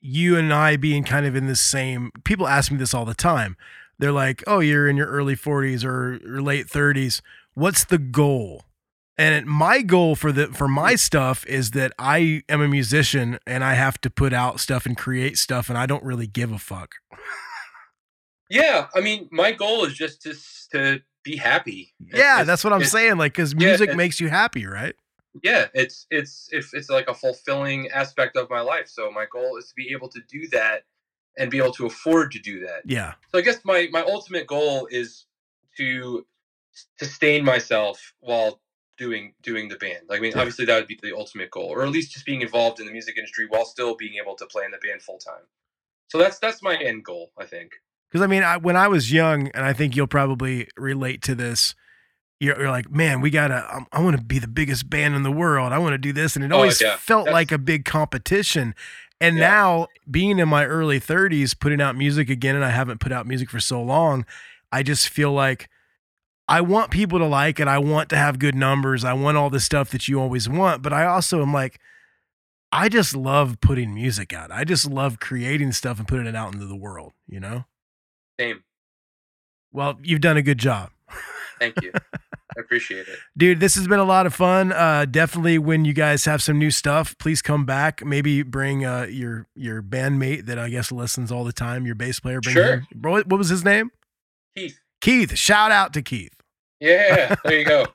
you 0.00 0.38
and 0.38 0.50
I 0.50 0.78
being 0.78 1.04
kind 1.04 1.26
of 1.26 1.36
in 1.36 1.46
the 1.46 1.56
same 1.56 2.10
people 2.24 2.48
ask 2.48 2.72
me 2.72 2.78
this 2.78 2.94
all 2.94 3.04
the 3.04 3.12
time. 3.12 3.58
They're 3.98 4.12
like, 4.12 4.42
"Oh, 4.46 4.60
you're 4.60 4.88
in 4.88 4.96
your 4.96 5.08
early 5.08 5.36
40s 5.36 5.84
or, 5.84 6.14
or 6.26 6.40
late 6.40 6.66
30s. 6.66 7.20
What's 7.52 7.84
the 7.84 7.98
goal?" 7.98 8.64
And 9.18 9.44
my 9.44 9.82
goal 9.82 10.16
for 10.16 10.32
the 10.32 10.46
for 10.46 10.68
my 10.68 10.94
stuff 10.94 11.44
is 11.44 11.72
that 11.72 11.92
I 11.98 12.44
am 12.48 12.62
a 12.62 12.68
musician 12.68 13.38
and 13.46 13.62
I 13.62 13.74
have 13.74 14.00
to 14.00 14.08
put 14.08 14.32
out 14.32 14.58
stuff 14.58 14.86
and 14.86 14.96
create 14.96 15.36
stuff 15.36 15.68
and 15.68 15.76
I 15.76 15.84
don't 15.84 16.02
really 16.02 16.26
give 16.26 16.50
a 16.50 16.58
fuck. 16.58 16.94
Yeah, 18.50 18.88
I 18.94 19.00
mean, 19.00 19.28
my 19.30 19.52
goal 19.52 19.84
is 19.84 19.94
just 19.94 20.22
to 20.22 20.34
to 20.72 21.00
be 21.22 21.36
happy. 21.36 21.94
Yeah, 22.00 22.40
it's- 22.40 22.46
that's 22.46 22.64
what 22.64 22.72
I'm 22.72 22.84
saying 22.84 23.16
like 23.16 23.32
cuz 23.34 23.54
music 23.54 23.84
it's- 23.84 23.96
makes 23.96 24.20
you 24.20 24.28
happy, 24.28 24.66
right? 24.66 24.94
Yeah, 25.42 25.68
it's 25.74 26.06
it's 26.10 26.48
if 26.52 26.74
it's 26.74 26.90
like 26.90 27.08
a 27.08 27.14
fulfilling 27.14 27.88
aspect 27.90 28.36
of 28.36 28.50
my 28.50 28.60
life. 28.60 28.88
So 28.88 29.10
my 29.10 29.26
goal 29.30 29.56
is 29.56 29.68
to 29.68 29.74
be 29.76 29.92
able 29.92 30.08
to 30.08 30.20
do 30.28 30.48
that 30.48 30.84
and 31.38 31.50
be 31.50 31.58
able 31.58 31.72
to 31.74 31.86
afford 31.86 32.32
to 32.32 32.38
do 32.40 32.60
that. 32.66 32.82
Yeah. 32.84 33.14
So 33.30 33.38
I 33.38 33.42
guess 33.42 33.64
my 33.64 33.88
my 33.92 34.02
ultimate 34.02 34.46
goal 34.48 34.86
is 34.90 35.26
to 35.76 36.26
sustain 36.98 37.44
myself 37.44 38.14
while 38.20 38.60
doing 38.96 39.34
doing 39.42 39.68
the 39.68 39.76
band. 39.76 40.08
Like, 40.08 40.18
I 40.18 40.22
mean, 40.22 40.32
Yeah. 40.32 40.40
obviously 40.40 40.64
that 40.66 40.76
would 40.76 40.88
be 40.88 40.98
the 41.00 41.16
ultimate 41.16 41.50
goal, 41.50 41.66
or 41.68 41.82
at 41.82 41.88
least 41.90 42.12
just 42.12 42.26
being 42.26 42.42
involved 42.42 42.80
in 42.80 42.86
the 42.86 42.92
music 42.92 43.16
industry 43.16 43.46
while 43.48 43.64
still 43.64 43.94
being 43.94 44.16
able 44.16 44.34
to 44.36 44.46
play 44.46 44.64
in 44.64 44.72
the 44.72 44.78
band 44.78 45.00
full 45.02 45.18
time. 45.18 45.46
So 46.08 46.18
that's 46.18 46.38
that's 46.40 46.60
my 46.60 46.76
end 46.76 47.04
goal, 47.04 47.32
I 47.38 47.46
think. 47.46 47.72
Because 48.10 48.22
I 48.22 48.26
mean, 48.26 48.42
I, 48.42 48.56
when 48.56 48.76
I 48.76 48.88
was 48.88 49.12
young, 49.12 49.48
and 49.48 49.64
I 49.64 49.72
think 49.72 49.94
you'll 49.94 50.06
probably 50.08 50.68
relate 50.76 51.22
to 51.22 51.34
this, 51.34 51.74
you're, 52.40 52.58
you're 52.58 52.70
like, 52.70 52.90
man, 52.90 53.20
we 53.20 53.30
gotta, 53.30 53.64
um, 53.74 53.86
I 53.92 54.00
want 54.02 54.16
to 54.16 54.22
be 54.22 54.38
the 54.38 54.48
biggest 54.48 54.90
band 54.90 55.14
in 55.14 55.22
the 55.22 55.30
world. 55.30 55.72
I 55.72 55.78
want 55.78 55.92
to 55.94 55.98
do 55.98 56.12
this, 56.12 56.34
and 56.36 56.44
it 56.44 56.50
Oh, 56.52 56.56
always 56.56 56.80
yeah. 56.80 56.96
felt 56.96 57.26
That's- 57.26 57.34
like 57.34 57.52
a 57.52 57.58
big 57.58 57.84
competition. 57.84 58.74
And 59.20 59.36
Yeah. 59.36 59.50
now, 59.50 59.86
being 60.10 60.38
in 60.38 60.48
my 60.48 60.64
early 60.64 60.98
30s, 60.98 61.54
putting 61.54 61.80
out 61.80 61.94
music 61.96 62.30
again, 62.30 62.56
and 62.56 62.64
I 62.64 62.70
haven't 62.70 62.98
put 63.00 63.12
out 63.12 63.26
music 63.26 63.50
for 63.50 63.60
so 63.60 63.82
long, 63.82 64.24
I 64.72 64.82
just 64.82 65.08
feel 65.08 65.32
like 65.32 65.68
I 66.48 66.62
want 66.62 66.90
people 66.90 67.18
to 67.20 67.26
like 67.26 67.60
it. 67.60 67.68
I 67.68 67.78
want 67.78 68.08
to 68.08 68.16
have 68.16 68.38
good 68.40 68.54
numbers. 68.56 69.04
I 69.04 69.12
want 69.12 69.36
all 69.36 69.50
the 69.50 69.60
stuff 69.60 69.90
that 69.90 70.08
you 70.08 70.18
always 70.20 70.48
want, 70.48 70.82
but 70.82 70.92
I 70.92 71.04
also 71.06 71.42
am 71.42 71.52
like. 71.52 71.78
I 72.72 72.88
just 72.88 73.16
love 73.16 73.60
putting 73.60 73.92
music 73.92 74.32
out. 74.32 74.52
I 74.52 74.62
just 74.62 74.88
love 74.88 75.18
creating 75.18 75.72
stuff 75.72 75.98
and 75.98 76.06
putting 76.06 76.26
it 76.26 76.36
out 76.36 76.54
into 76.54 76.66
the 76.66 76.76
world, 76.76 77.14
you 77.26 77.40
know? 77.40 77.64
Same. 78.40 78.64
Well, 79.72 79.98
you've 80.02 80.22
done 80.22 80.36
a 80.38 80.42
good 80.42 80.58
job. 80.58 80.90
Thank 81.58 81.82
you. 81.82 81.92
I 82.56 82.60
appreciate 82.60 83.06
it. 83.06 83.18
Dude, 83.36 83.60
this 83.60 83.74
has 83.76 83.86
been 83.86 83.98
a 84.00 84.04
lot 84.04 84.24
of 84.26 84.34
fun. 84.34 84.72
Uh, 84.72 85.04
definitely 85.04 85.58
when 85.58 85.84
you 85.84 85.92
guys 85.92 86.24
have 86.24 86.42
some 86.42 86.58
new 86.58 86.70
stuff, 86.70 87.16
please 87.18 87.42
come 87.42 87.64
back. 87.66 88.04
Maybe 88.04 88.42
bring 88.42 88.84
uh, 88.84 89.02
your 89.10 89.46
your 89.54 89.82
bandmate 89.82 90.46
that 90.46 90.58
I 90.58 90.70
guess 90.70 90.90
listens 90.90 91.30
all 91.30 91.44
the 91.44 91.52
time, 91.52 91.84
your 91.86 91.94
bass 91.94 92.18
player. 92.18 92.40
Bring 92.40 92.54
Sure. 92.54 92.76
him. 92.78 92.86
What 93.02 93.28
was 93.28 93.50
his 93.50 93.62
name? 93.64 93.90
Keith. 94.56 94.80
Keith. 95.00 95.36
Shout 95.36 95.70
out 95.70 95.92
to 95.92 96.02
Keith. 96.02 96.34
Yeah, 96.80 97.34
there 97.44 97.58
you 97.58 97.64
go. 97.66 97.86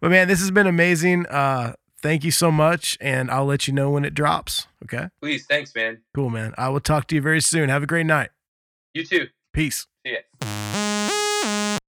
But 0.00 0.12
man, 0.12 0.28
this 0.28 0.38
has 0.38 0.52
been 0.52 0.68
amazing. 0.68 1.26
Uh, 1.26 1.72
thank 2.00 2.22
you 2.22 2.30
so 2.30 2.52
much, 2.52 2.96
and 3.00 3.28
I'll 3.32 3.46
let 3.46 3.66
you 3.66 3.74
know 3.74 3.90
when 3.90 4.04
it 4.04 4.14
drops. 4.14 4.68
Okay. 4.84 5.08
Please, 5.20 5.44
thanks, 5.46 5.74
man. 5.74 6.02
Cool, 6.14 6.30
man. 6.30 6.54
I 6.56 6.68
will 6.68 6.78
talk 6.78 7.08
to 7.08 7.16
you 7.16 7.20
very 7.20 7.40
soon. 7.40 7.68
Have 7.68 7.82
a 7.82 7.86
great 7.86 8.06
night. 8.06 8.28
You 8.94 9.04
too. 9.04 9.26
Peace. 9.56 9.86
Ya. 10.04 10.18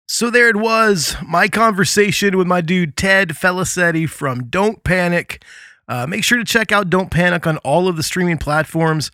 So 0.09 0.31
there 0.31 0.49
it 0.49 0.57
was, 0.57 1.15
my 1.23 1.47
conversation 1.47 2.39
with 2.39 2.47
my 2.47 2.63
dude 2.63 2.97
Ted 2.97 3.31
Felicetti 3.31 4.09
from 4.09 4.45
Don't 4.45 4.83
Panic. 4.83 5.45
Uh, 5.87 6.07
make 6.07 6.25
sure 6.25 6.39
to 6.39 6.45
check 6.45 6.73
out 6.73 6.89
Don't 6.89 7.11
Panic 7.11 7.47
on 7.47 7.59
all 7.59 7.87
of 7.87 7.99
the 7.99 8.03
streaming 8.03 8.39
platforms. 8.39 9.11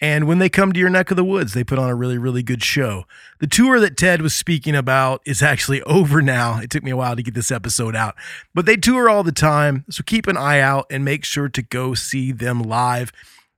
And 0.00 0.26
when 0.26 0.38
they 0.38 0.48
come 0.48 0.72
to 0.72 0.80
your 0.80 0.88
neck 0.88 1.10
of 1.10 1.18
the 1.18 1.24
woods, 1.24 1.52
they 1.52 1.62
put 1.62 1.78
on 1.78 1.90
a 1.90 1.94
really, 1.94 2.16
really 2.16 2.42
good 2.42 2.62
show. 2.62 3.04
The 3.38 3.46
tour 3.46 3.78
that 3.80 3.98
Ted 3.98 4.22
was 4.22 4.32
speaking 4.32 4.74
about 4.74 5.20
is 5.26 5.42
actually 5.42 5.82
over 5.82 6.22
now. 6.22 6.58
It 6.58 6.70
took 6.70 6.82
me 6.82 6.92
a 6.92 6.96
while 6.96 7.16
to 7.16 7.22
get 7.22 7.34
this 7.34 7.50
episode 7.50 7.94
out, 7.94 8.14
but 8.54 8.64
they 8.64 8.78
tour 8.78 9.10
all 9.10 9.22
the 9.22 9.30
time. 9.30 9.84
So 9.90 10.02
keep 10.02 10.26
an 10.26 10.38
eye 10.38 10.60
out 10.60 10.86
and 10.88 11.04
make 11.04 11.26
sure 11.26 11.50
to 11.50 11.60
go 11.60 11.92
see 11.92 12.32
them 12.32 12.62
live. 12.62 13.12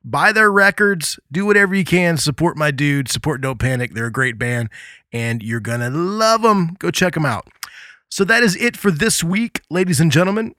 Buy 0.05 0.33
their 0.33 0.51
records, 0.51 1.19
do 1.31 1.47
whatever 1.47 1.75
you 1.75 1.85
can, 1.85 2.17
support 2.17 2.57
my 2.57 2.71
dude, 2.71 3.09
support 3.09 3.41
Don't 3.41 3.59
Panic. 3.59 3.95
They're 3.95 4.07
a 4.07 4.13
great 4.13 4.39
band, 4.39 4.69
and 5.13 5.43
you're 5.43 5.61
gonna 5.61 5.91
love 5.91 6.43
them. 6.43 6.77
Go 6.79 6.91
check 6.91 7.15
them 7.15 7.27
out. 7.27 7.49
So 8.09 8.25
that 8.25 8.43
is 8.43 8.57
it 8.57 8.77
for 8.77 8.91
this 8.91 9.23
week, 9.23 9.63
ladies 9.71 10.01
and 10.01 10.11
gentlemen. 10.11 10.55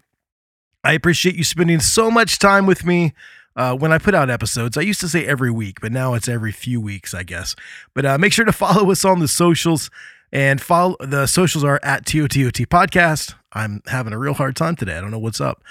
I 0.84 0.94
appreciate 0.94 1.36
you 1.36 1.44
spending 1.44 1.80
so 1.80 2.10
much 2.10 2.40
time 2.40 2.66
with 2.66 2.86
me 2.86 3.14
uh, 3.56 3.76
when 3.76 3.92
I 3.92 3.98
put 3.98 4.16
out 4.16 4.30
episodes. 4.30 4.78
I 4.78 4.82
used 4.82 5.00
to 5.02 5.08
say 5.08 5.26
every 5.26 5.52
week, 5.52 5.80
but 5.82 5.92
now 5.92 6.14
it's 6.14 6.28
every 6.28 6.52
few 6.52 6.82
weeks, 6.82 7.14
I 7.14 7.24
guess. 7.24 7.56
But 7.94 8.06
uh, 8.06 8.18
make 8.18 8.34
sure 8.34 8.46
to 8.46 8.52
follow 8.54 8.92
us 8.92 9.06
on 9.06 9.20
the 9.20 9.28
socials. 9.28 9.90
And 10.32 10.60
follow 10.60 10.96
the 11.00 11.28
socials 11.28 11.64
are 11.64 11.80
at 11.84 12.06
TOTOT 12.06 12.66
Podcast. 12.66 13.36
I'm 13.54 13.84
having 13.86 14.14
a 14.14 14.18
real 14.18 14.34
hard 14.34 14.56
time 14.56 14.76
today. 14.76 14.98
I 14.98 15.02
don't 15.02 15.12
know 15.12 15.20
what's 15.20 15.40
up. 15.40 15.64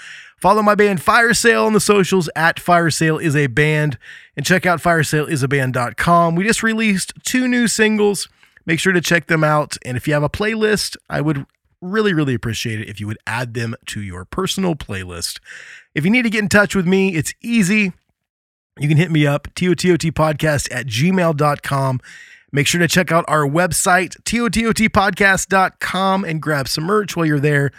Follow 0.43 0.61
my 0.61 0.75
band 0.75 1.01
Fire 1.01 1.33
Sale 1.33 1.63
on 1.63 1.71
the 1.71 1.79
socials 1.79 2.29
at 2.35 2.59
Fire 2.59 2.89
Sale 2.89 3.17
is 3.17 3.33
a 3.33 3.47
band 3.47 3.97
and 4.35 4.45
check 4.45 4.65
out 4.65 4.81
firesaleisaband.com. 4.81 6.35
We 6.35 6.43
just 6.43 6.61
released 6.61 7.13
two 7.23 7.47
new 7.47 7.69
singles. 7.69 8.27
Make 8.65 8.81
sure 8.81 8.91
to 8.91 8.99
check 8.99 9.27
them 9.27 9.45
out. 9.45 9.77
And 9.85 9.95
if 9.95 10.05
you 10.05 10.13
have 10.13 10.21
a 10.21 10.27
playlist, 10.27 10.97
I 11.09 11.21
would 11.21 11.45
really, 11.79 12.13
really 12.13 12.33
appreciate 12.33 12.81
it 12.81 12.89
if 12.89 12.99
you 12.99 13.07
would 13.07 13.19
add 13.25 13.53
them 13.53 13.73
to 13.85 14.01
your 14.01 14.25
personal 14.25 14.75
playlist. 14.75 15.39
If 15.95 16.03
you 16.03 16.11
need 16.11 16.23
to 16.23 16.29
get 16.29 16.41
in 16.41 16.49
touch 16.49 16.75
with 16.75 16.85
me, 16.85 17.15
it's 17.15 17.33
easy. 17.41 17.93
You 18.77 18.89
can 18.89 18.97
hit 18.97 19.11
me 19.11 19.25
up, 19.25 19.47
tototpodcast 19.55 20.75
at 20.75 20.87
gmail.com. 20.87 22.01
Make 22.51 22.67
sure 22.67 22.81
to 22.81 22.89
check 22.89 23.13
out 23.13 23.23
our 23.29 23.47
website, 23.47 24.21
tototpodcast.com, 24.23 26.25
and 26.25 26.41
grab 26.41 26.67
some 26.67 26.83
merch 26.83 27.15
while 27.15 27.25
you're 27.25 27.39
there. 27.39 27.71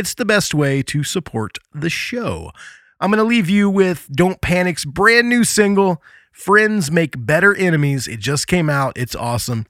It's 0.00 0.14
the 0.14 0.24
best 0.24 0.54
way 0.54 0.82
to 0.84 1.04
support 1.04 1.58
the 1.74 1.90
show. 1.90 2.52
I'm 3.00 3.10
going 3.10 3.18
to 3.18 3.22
leave 3.22 3.50
you 3.50 3.68
with 3.68 4.08
Don't 4.10 4.40
Panic's 4.40 4.86
brand 4.86 5.28
new 5.28 5.44
single, 5.44 6.02
Friends 6.32 6.90
Make 6.90 7.26
Better 7.26 7.54
Enemies. 7.54 8.08
It 8.08 8.18
just 8.18 8.46
came 8.46 8.70
out. 8.70 8.96
It's 8.96 9.14
awesome. 9.14 9.66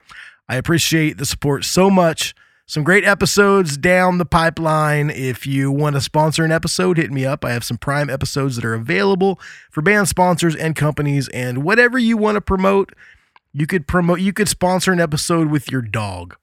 I 0.47 0.55
appreciate 0.55 1.17
the 1.17 1.25
support 1.25 1.65
so 1.65 1.89
much. 1.89 2.33
Some 2.65 2.85
great 2.85 3.03
episodes 3.03 3.75
down 3.75 4.19
the 4.19 4.25
pipeline. 4.25 5.09
If 5.09 5.45
you 5.45 5.69
want 5.69 5.97
to 5.97 6.01
sponsor 6.01 6.45
an 6.45 6.53
episode, 6.53 6.95
hit 6.95 7.11
me 7.11 7.25
up. 7.25 7.43
I 7.43 7.51
have 7.51 7.65
some 7.65 7.77
prime 7.77 8.09
episodes 8.09 8.55
that 8.55 8.63
are 8.63 8.73
available 8.73 9.37
for 9.69 9.81
band 9.81 10.07
sponsors 10.07 10.55
and 10.55 10.77
companies, 10.77 11.27
and 11.33 11.61
whatever 11.61 11.99
you 11.99 12.15
want 12.15 12.35
to 12.35 12.41
promote, 12.41 12.93
you 13.51 13.67
could 13.67 13.85
promote, 13.85 14.21
you 14.21 14.31
could 14.31 14.47
sponsor 14.47 14.93
an 14.93 15.01
episode 15.01 15.49
with 15.49 15.69
your 15.69 15.81
dog. 15.81 16.37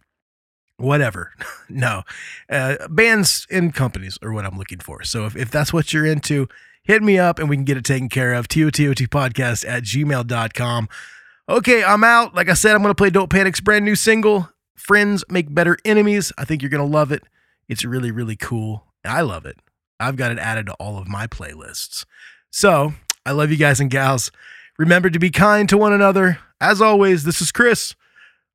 Whatever. 0.79 1.33
no. 1.69 2.03
Uh, 2.49 2.89
bands 2.89 3.47
and 3.51 3.75
companies 3.75 4.19
are 4.23 4.33
what 4.33 4.47
I'm 4.47 4.57
looking 4.57 4.79
for. 4.79 5.03
So 5.03 5.27
if, 5.27 5.37
if 5.37 5.51
that's 5.51 5.73
what 5.73 5.93
you're 5.93 6.07
into, 6.07 6.49
hit 6.85 7.03
me 7.03 7.19
up 7.19 7.39
and 7.39 7.49
we 7.49 7.57
can 7.57 7.65
get 7.65 7.77
it 7.77 7.85
taken 7.85 8.09
care 8.09 8.33
of. 8.33 8.49
TOTOT 8.49 9.09
podcast 9.09 9.69
at 9.69 9.83
gmail.com. 9.83 10.89
Okay, 11.49 11.83
I'm 11.83 12.05
out. 12.05 12.35
Like 12.35 12.49
I 12.49 12.55
said, 12.55 12.75
I'm 12.75 12.83
going 12.83 12.91
to 12.91 12.95
play 12.95 13.11
Don't 13.11 13.31
Panic's 13.31 13.61
brand 13.61 13.85
new 13.85 13.97
single, 13.97 14.51
Friends 14.75 15.25
Make 15.29 15.53
Better 15.53 15.77
Enemies. 15.85 16.33
I 16.39 16.45
think 16.45 16.63
you're 16.63 16.71
going 16.71 16.87
to 16.87 16.97
love 16.97 17.11
it. 17.11 17.25
It's 17.69 17.85
really, 17.85 18.11
really 18.11 18.37
cool. 18.37 18.85
I 19.05 19.23
love 19.23 19.47
it. 19.47 19.59
I've 19.99 20.17
got 20.17 20.31
it 20.31 20.39
added 20.39 20.67
to 20.67 20.75
all 20.75 20.99
of 20.99 21.09
my 21.09 21.27
playlists. 21.27 22.05
So 22.51 22.93
I 23.27 23.33
love 23.33 23.51
you 23.51 23.57
guys 23.57 23.81
and 23.81 23.91
gals. 23.91 24.31
Remember 24.79 25.11
to 25.11 25.19
be 25.19 25.31
kind 25.31 25.69
to 25.69 25.77
one 25.77 25.93
another. 25.93 26.39
As 26.61 26.81
always, 26.81 27.25
this 27.25 27.41
is 27.41 27.51
Chris. 27.51 27.95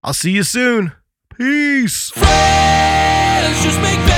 I'll 0.03 0.13
see 0.13 0.31
you 0.31 0.43
soon. 0.43 0.93
Peace. 1.37 2.11
Friends 2.11 4.12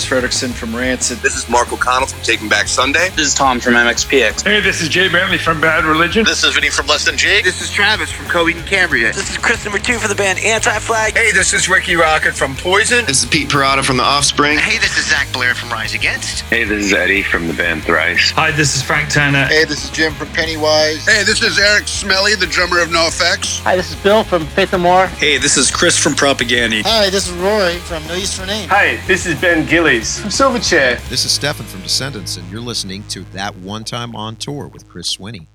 Lars 0.00 0.24
Frederiksen 0.24 0.52
from 0.52 0.74
Rancid. 0.74 1.18
This 1.18 1.34
is 1.36 1.48
Mark 1.48 1.72
O'Connell 1.72 2.06
from 2.06 2.22
Taking 2.22 2.48
Back 2.48 2.68
Sunday. 2.68 3.10
This 3.16 3.28
is 3.28 3.34
Tom 3.34 3.60
from 3.60 3.74
MXPX. 3.74 4.42
Hey, 4.42 4.60
this 4.60 4.80
is 4.80 4.88
Jay 4.88 5.08
Bentley 5.08 5.36
from 5.36 5.60
Bad 5.60 5.84
Religion. 5.84 6.24
This 6.24 6.42
is 6.44 6.54
Vinny 6.54 6.70
from 6.70 6.86
Less 6.86 7.04
Than 7.04 7.16
Jake. 7.16 7.44
This 7.44 7.60
is 7.60 7.70
Travis 7.70 8.10
from 8.10 8.26
Coheed 8.26 8.56
and 8.56 8.66
Cambria. 8.66 9.12
This 9.12 9.30
is 9.30 9.38
Chris 9.38 9.64
number 9.64 9.78
two 9.78 9.98
for 9.98 10.08
the 10.08 10.14
band 10.14 10.38
Anti-Flag. 10.38 11.14
Hey, 11.14 11.32
this 11.32 11.52
is 11.52 11.68
Rikki 11.68 11.94
Rockett 11.94 12.34
from 12.34 12.54
Poison. 12.56 13.04
This 13.04 13.22
is 13.22 13.28
Pete 13.28 13.48
Parada 13.48 13.84
from 13.84 13.98
The 13.98 14.02
Offspring. 14.02 14.58
Hey, 14.58 14.78
this 14.78 14.96
is 14.96 15.10
Zach 15.10 15.30
Blair 15.32 15.54
from 15.54 15.70
Rise 15.70 15.94
Against. 15.94 16.42
Hey, 16.42 16.64
this 16.64 16.86
is 16.86 16.92
Eddie 16.92 17.22
from 17.22 17.46
the 17.46 17.54
band 17.54 17.82
Thrice. 17.82 18.30
Hi, 18.30 18.52
this 18.52 18.76
is 18.76 18.82
Frank 18.82 19.10
Turner. 19.10 19.46
Hey, 19.46 19.64
this 19.64 19.84
is 19.84 19.90
Jim 19.90 20.14
from 20.14 20.28
Pennywise. 20.28 21.04
Hey, 21.04 21.24
this 21.24 21.42
is 21.42 21.58
Eric 21.58 21.88
Smelly, 21.88 22.36
the 22.36 22.46
drummer 22.46 22.80
of 22.80 22.88
NoFX. 22.88 23.60
Hi, 23.62 23.76
this 23.76 23.90
is 23.90 23.96
Bill 23.96 24.24
from 24.24 24.46
Faith 24.46 24.72
No 24.72 24.78
More. 24.78 25.08
Hey, 25.08 25.36
this 25.36 25.56
is 25.56 25.70
Chris 25.70 25.98
from 25.98 26.14
Propagandhi. 26.14 26.82
Hi, 26.84 27.10
this 27.10 27.28
is 27.28 27.34
Roy 27.34 27.76
from 27.80 28.06
No 28.06 28.14
Use 28.14 28.38
for 28.38 28.46
Name. 28.46 28.68
Hi, 28.70 28.98
this 29.06 29.26
is 29.26 29.38
Ben 29.38 29.66
Gillies 29.90 30.20
from 30.20 30.30
Silverchair. 30.30 31.08
This 31.08 31.24
is 31.24 31.32
Stefan 31.32 31.66
from 31.66 31.80
Descendents, 31.82 32.36
and 32.36 32.48
you're 32.48 32.60
listening 32.60 33.02
to 33.08 33.24
That 33.32 33.56
One 33.56 33.82
Time 33.82 34.14
on 34.14 34.36
Tour 34.36 34.68
with 34.68 34.88
Chris 34.88 35.16
Swinney. 35.16 35.48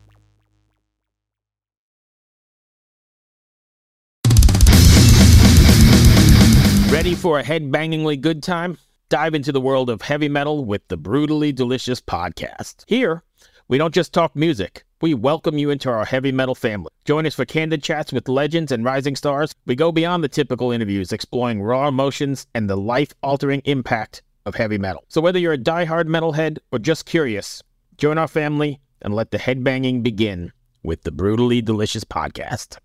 Ready 6.91 7.15
for 7.15 7.39
a 7.39 7.43
head-bangingly 7.43 8.19
good 8.19 8.43
time? 8.43 8.77
Dive 9.07 9.35
into 9.35 9.53
the 9.53 9.61
world 9.61 9.89
of 9.89 10.01
heavy 10.01 10.27
metal 10.27 10.65
with 10.65 10.85
the 10.89 10.97
Brutally 10.97 11.53
Delicious 11.53 12.01
podcast. 12.01 12.83
Here, 12.87 13.23
we 13.69 13.77
don't 13.77 13.93
just 13.93 14.11
talk 14.11 14.35
music. 14.35 14.83
We 15.05 15.13
welcome 15.13 15.59
you 15.59 15.69
into 15.69 15.91
our 15.91 16.03
heavy 16.03 16.31
metal 16.31 16.55
family. 16.55 16.89
Join 17.05 17.27
us 17.27 17.35
for 17.35 17.45
candid 17.45 17.83
chats 17.83 18.11
with 18.11 18.27
legends 18.27 18.71
and 18.71 18.83
rising 18.83 19.15
stars. 19.15 19.53
We 19.67 19.75
go 19.75 19.91
beyond 19.91 20.23
the 20.23 20.27
typical 20.27 20.71
interviews, 20.71 21.11
exploring 21.11 21.61
raw 21.61 21.87
emotions 21.87 22.47
and 22.55 22.67
the 22.67 22.75
life-altering 22.75 23.61
impact 23.65 24.23
of 24.47 24.55
heavy 24.55 24.79
metal. 24.79 25.03
So 25.09 25.21
whether 25.21 25.37
you're 25.37 25.53
a 25.53 25.59
die-hard 25.59 26.07
metalhead 26.07 26.57
or 26.71 26.79
just 26.79 27.05
curious, 27.05 27.61
join 27.99 28.17
our 28.17 28.27
family 28.27 28.79
and 29.03 29.13
let 29.13 29.29
the 29.29 29.37
headbanging 29.37 30.01
begin 30.01 30.51
with 30.81 31.03
the 31.03 31.11
Brutally 31.11 31.61
Delicious 31.61 32.03
podcast. 32.03 32.79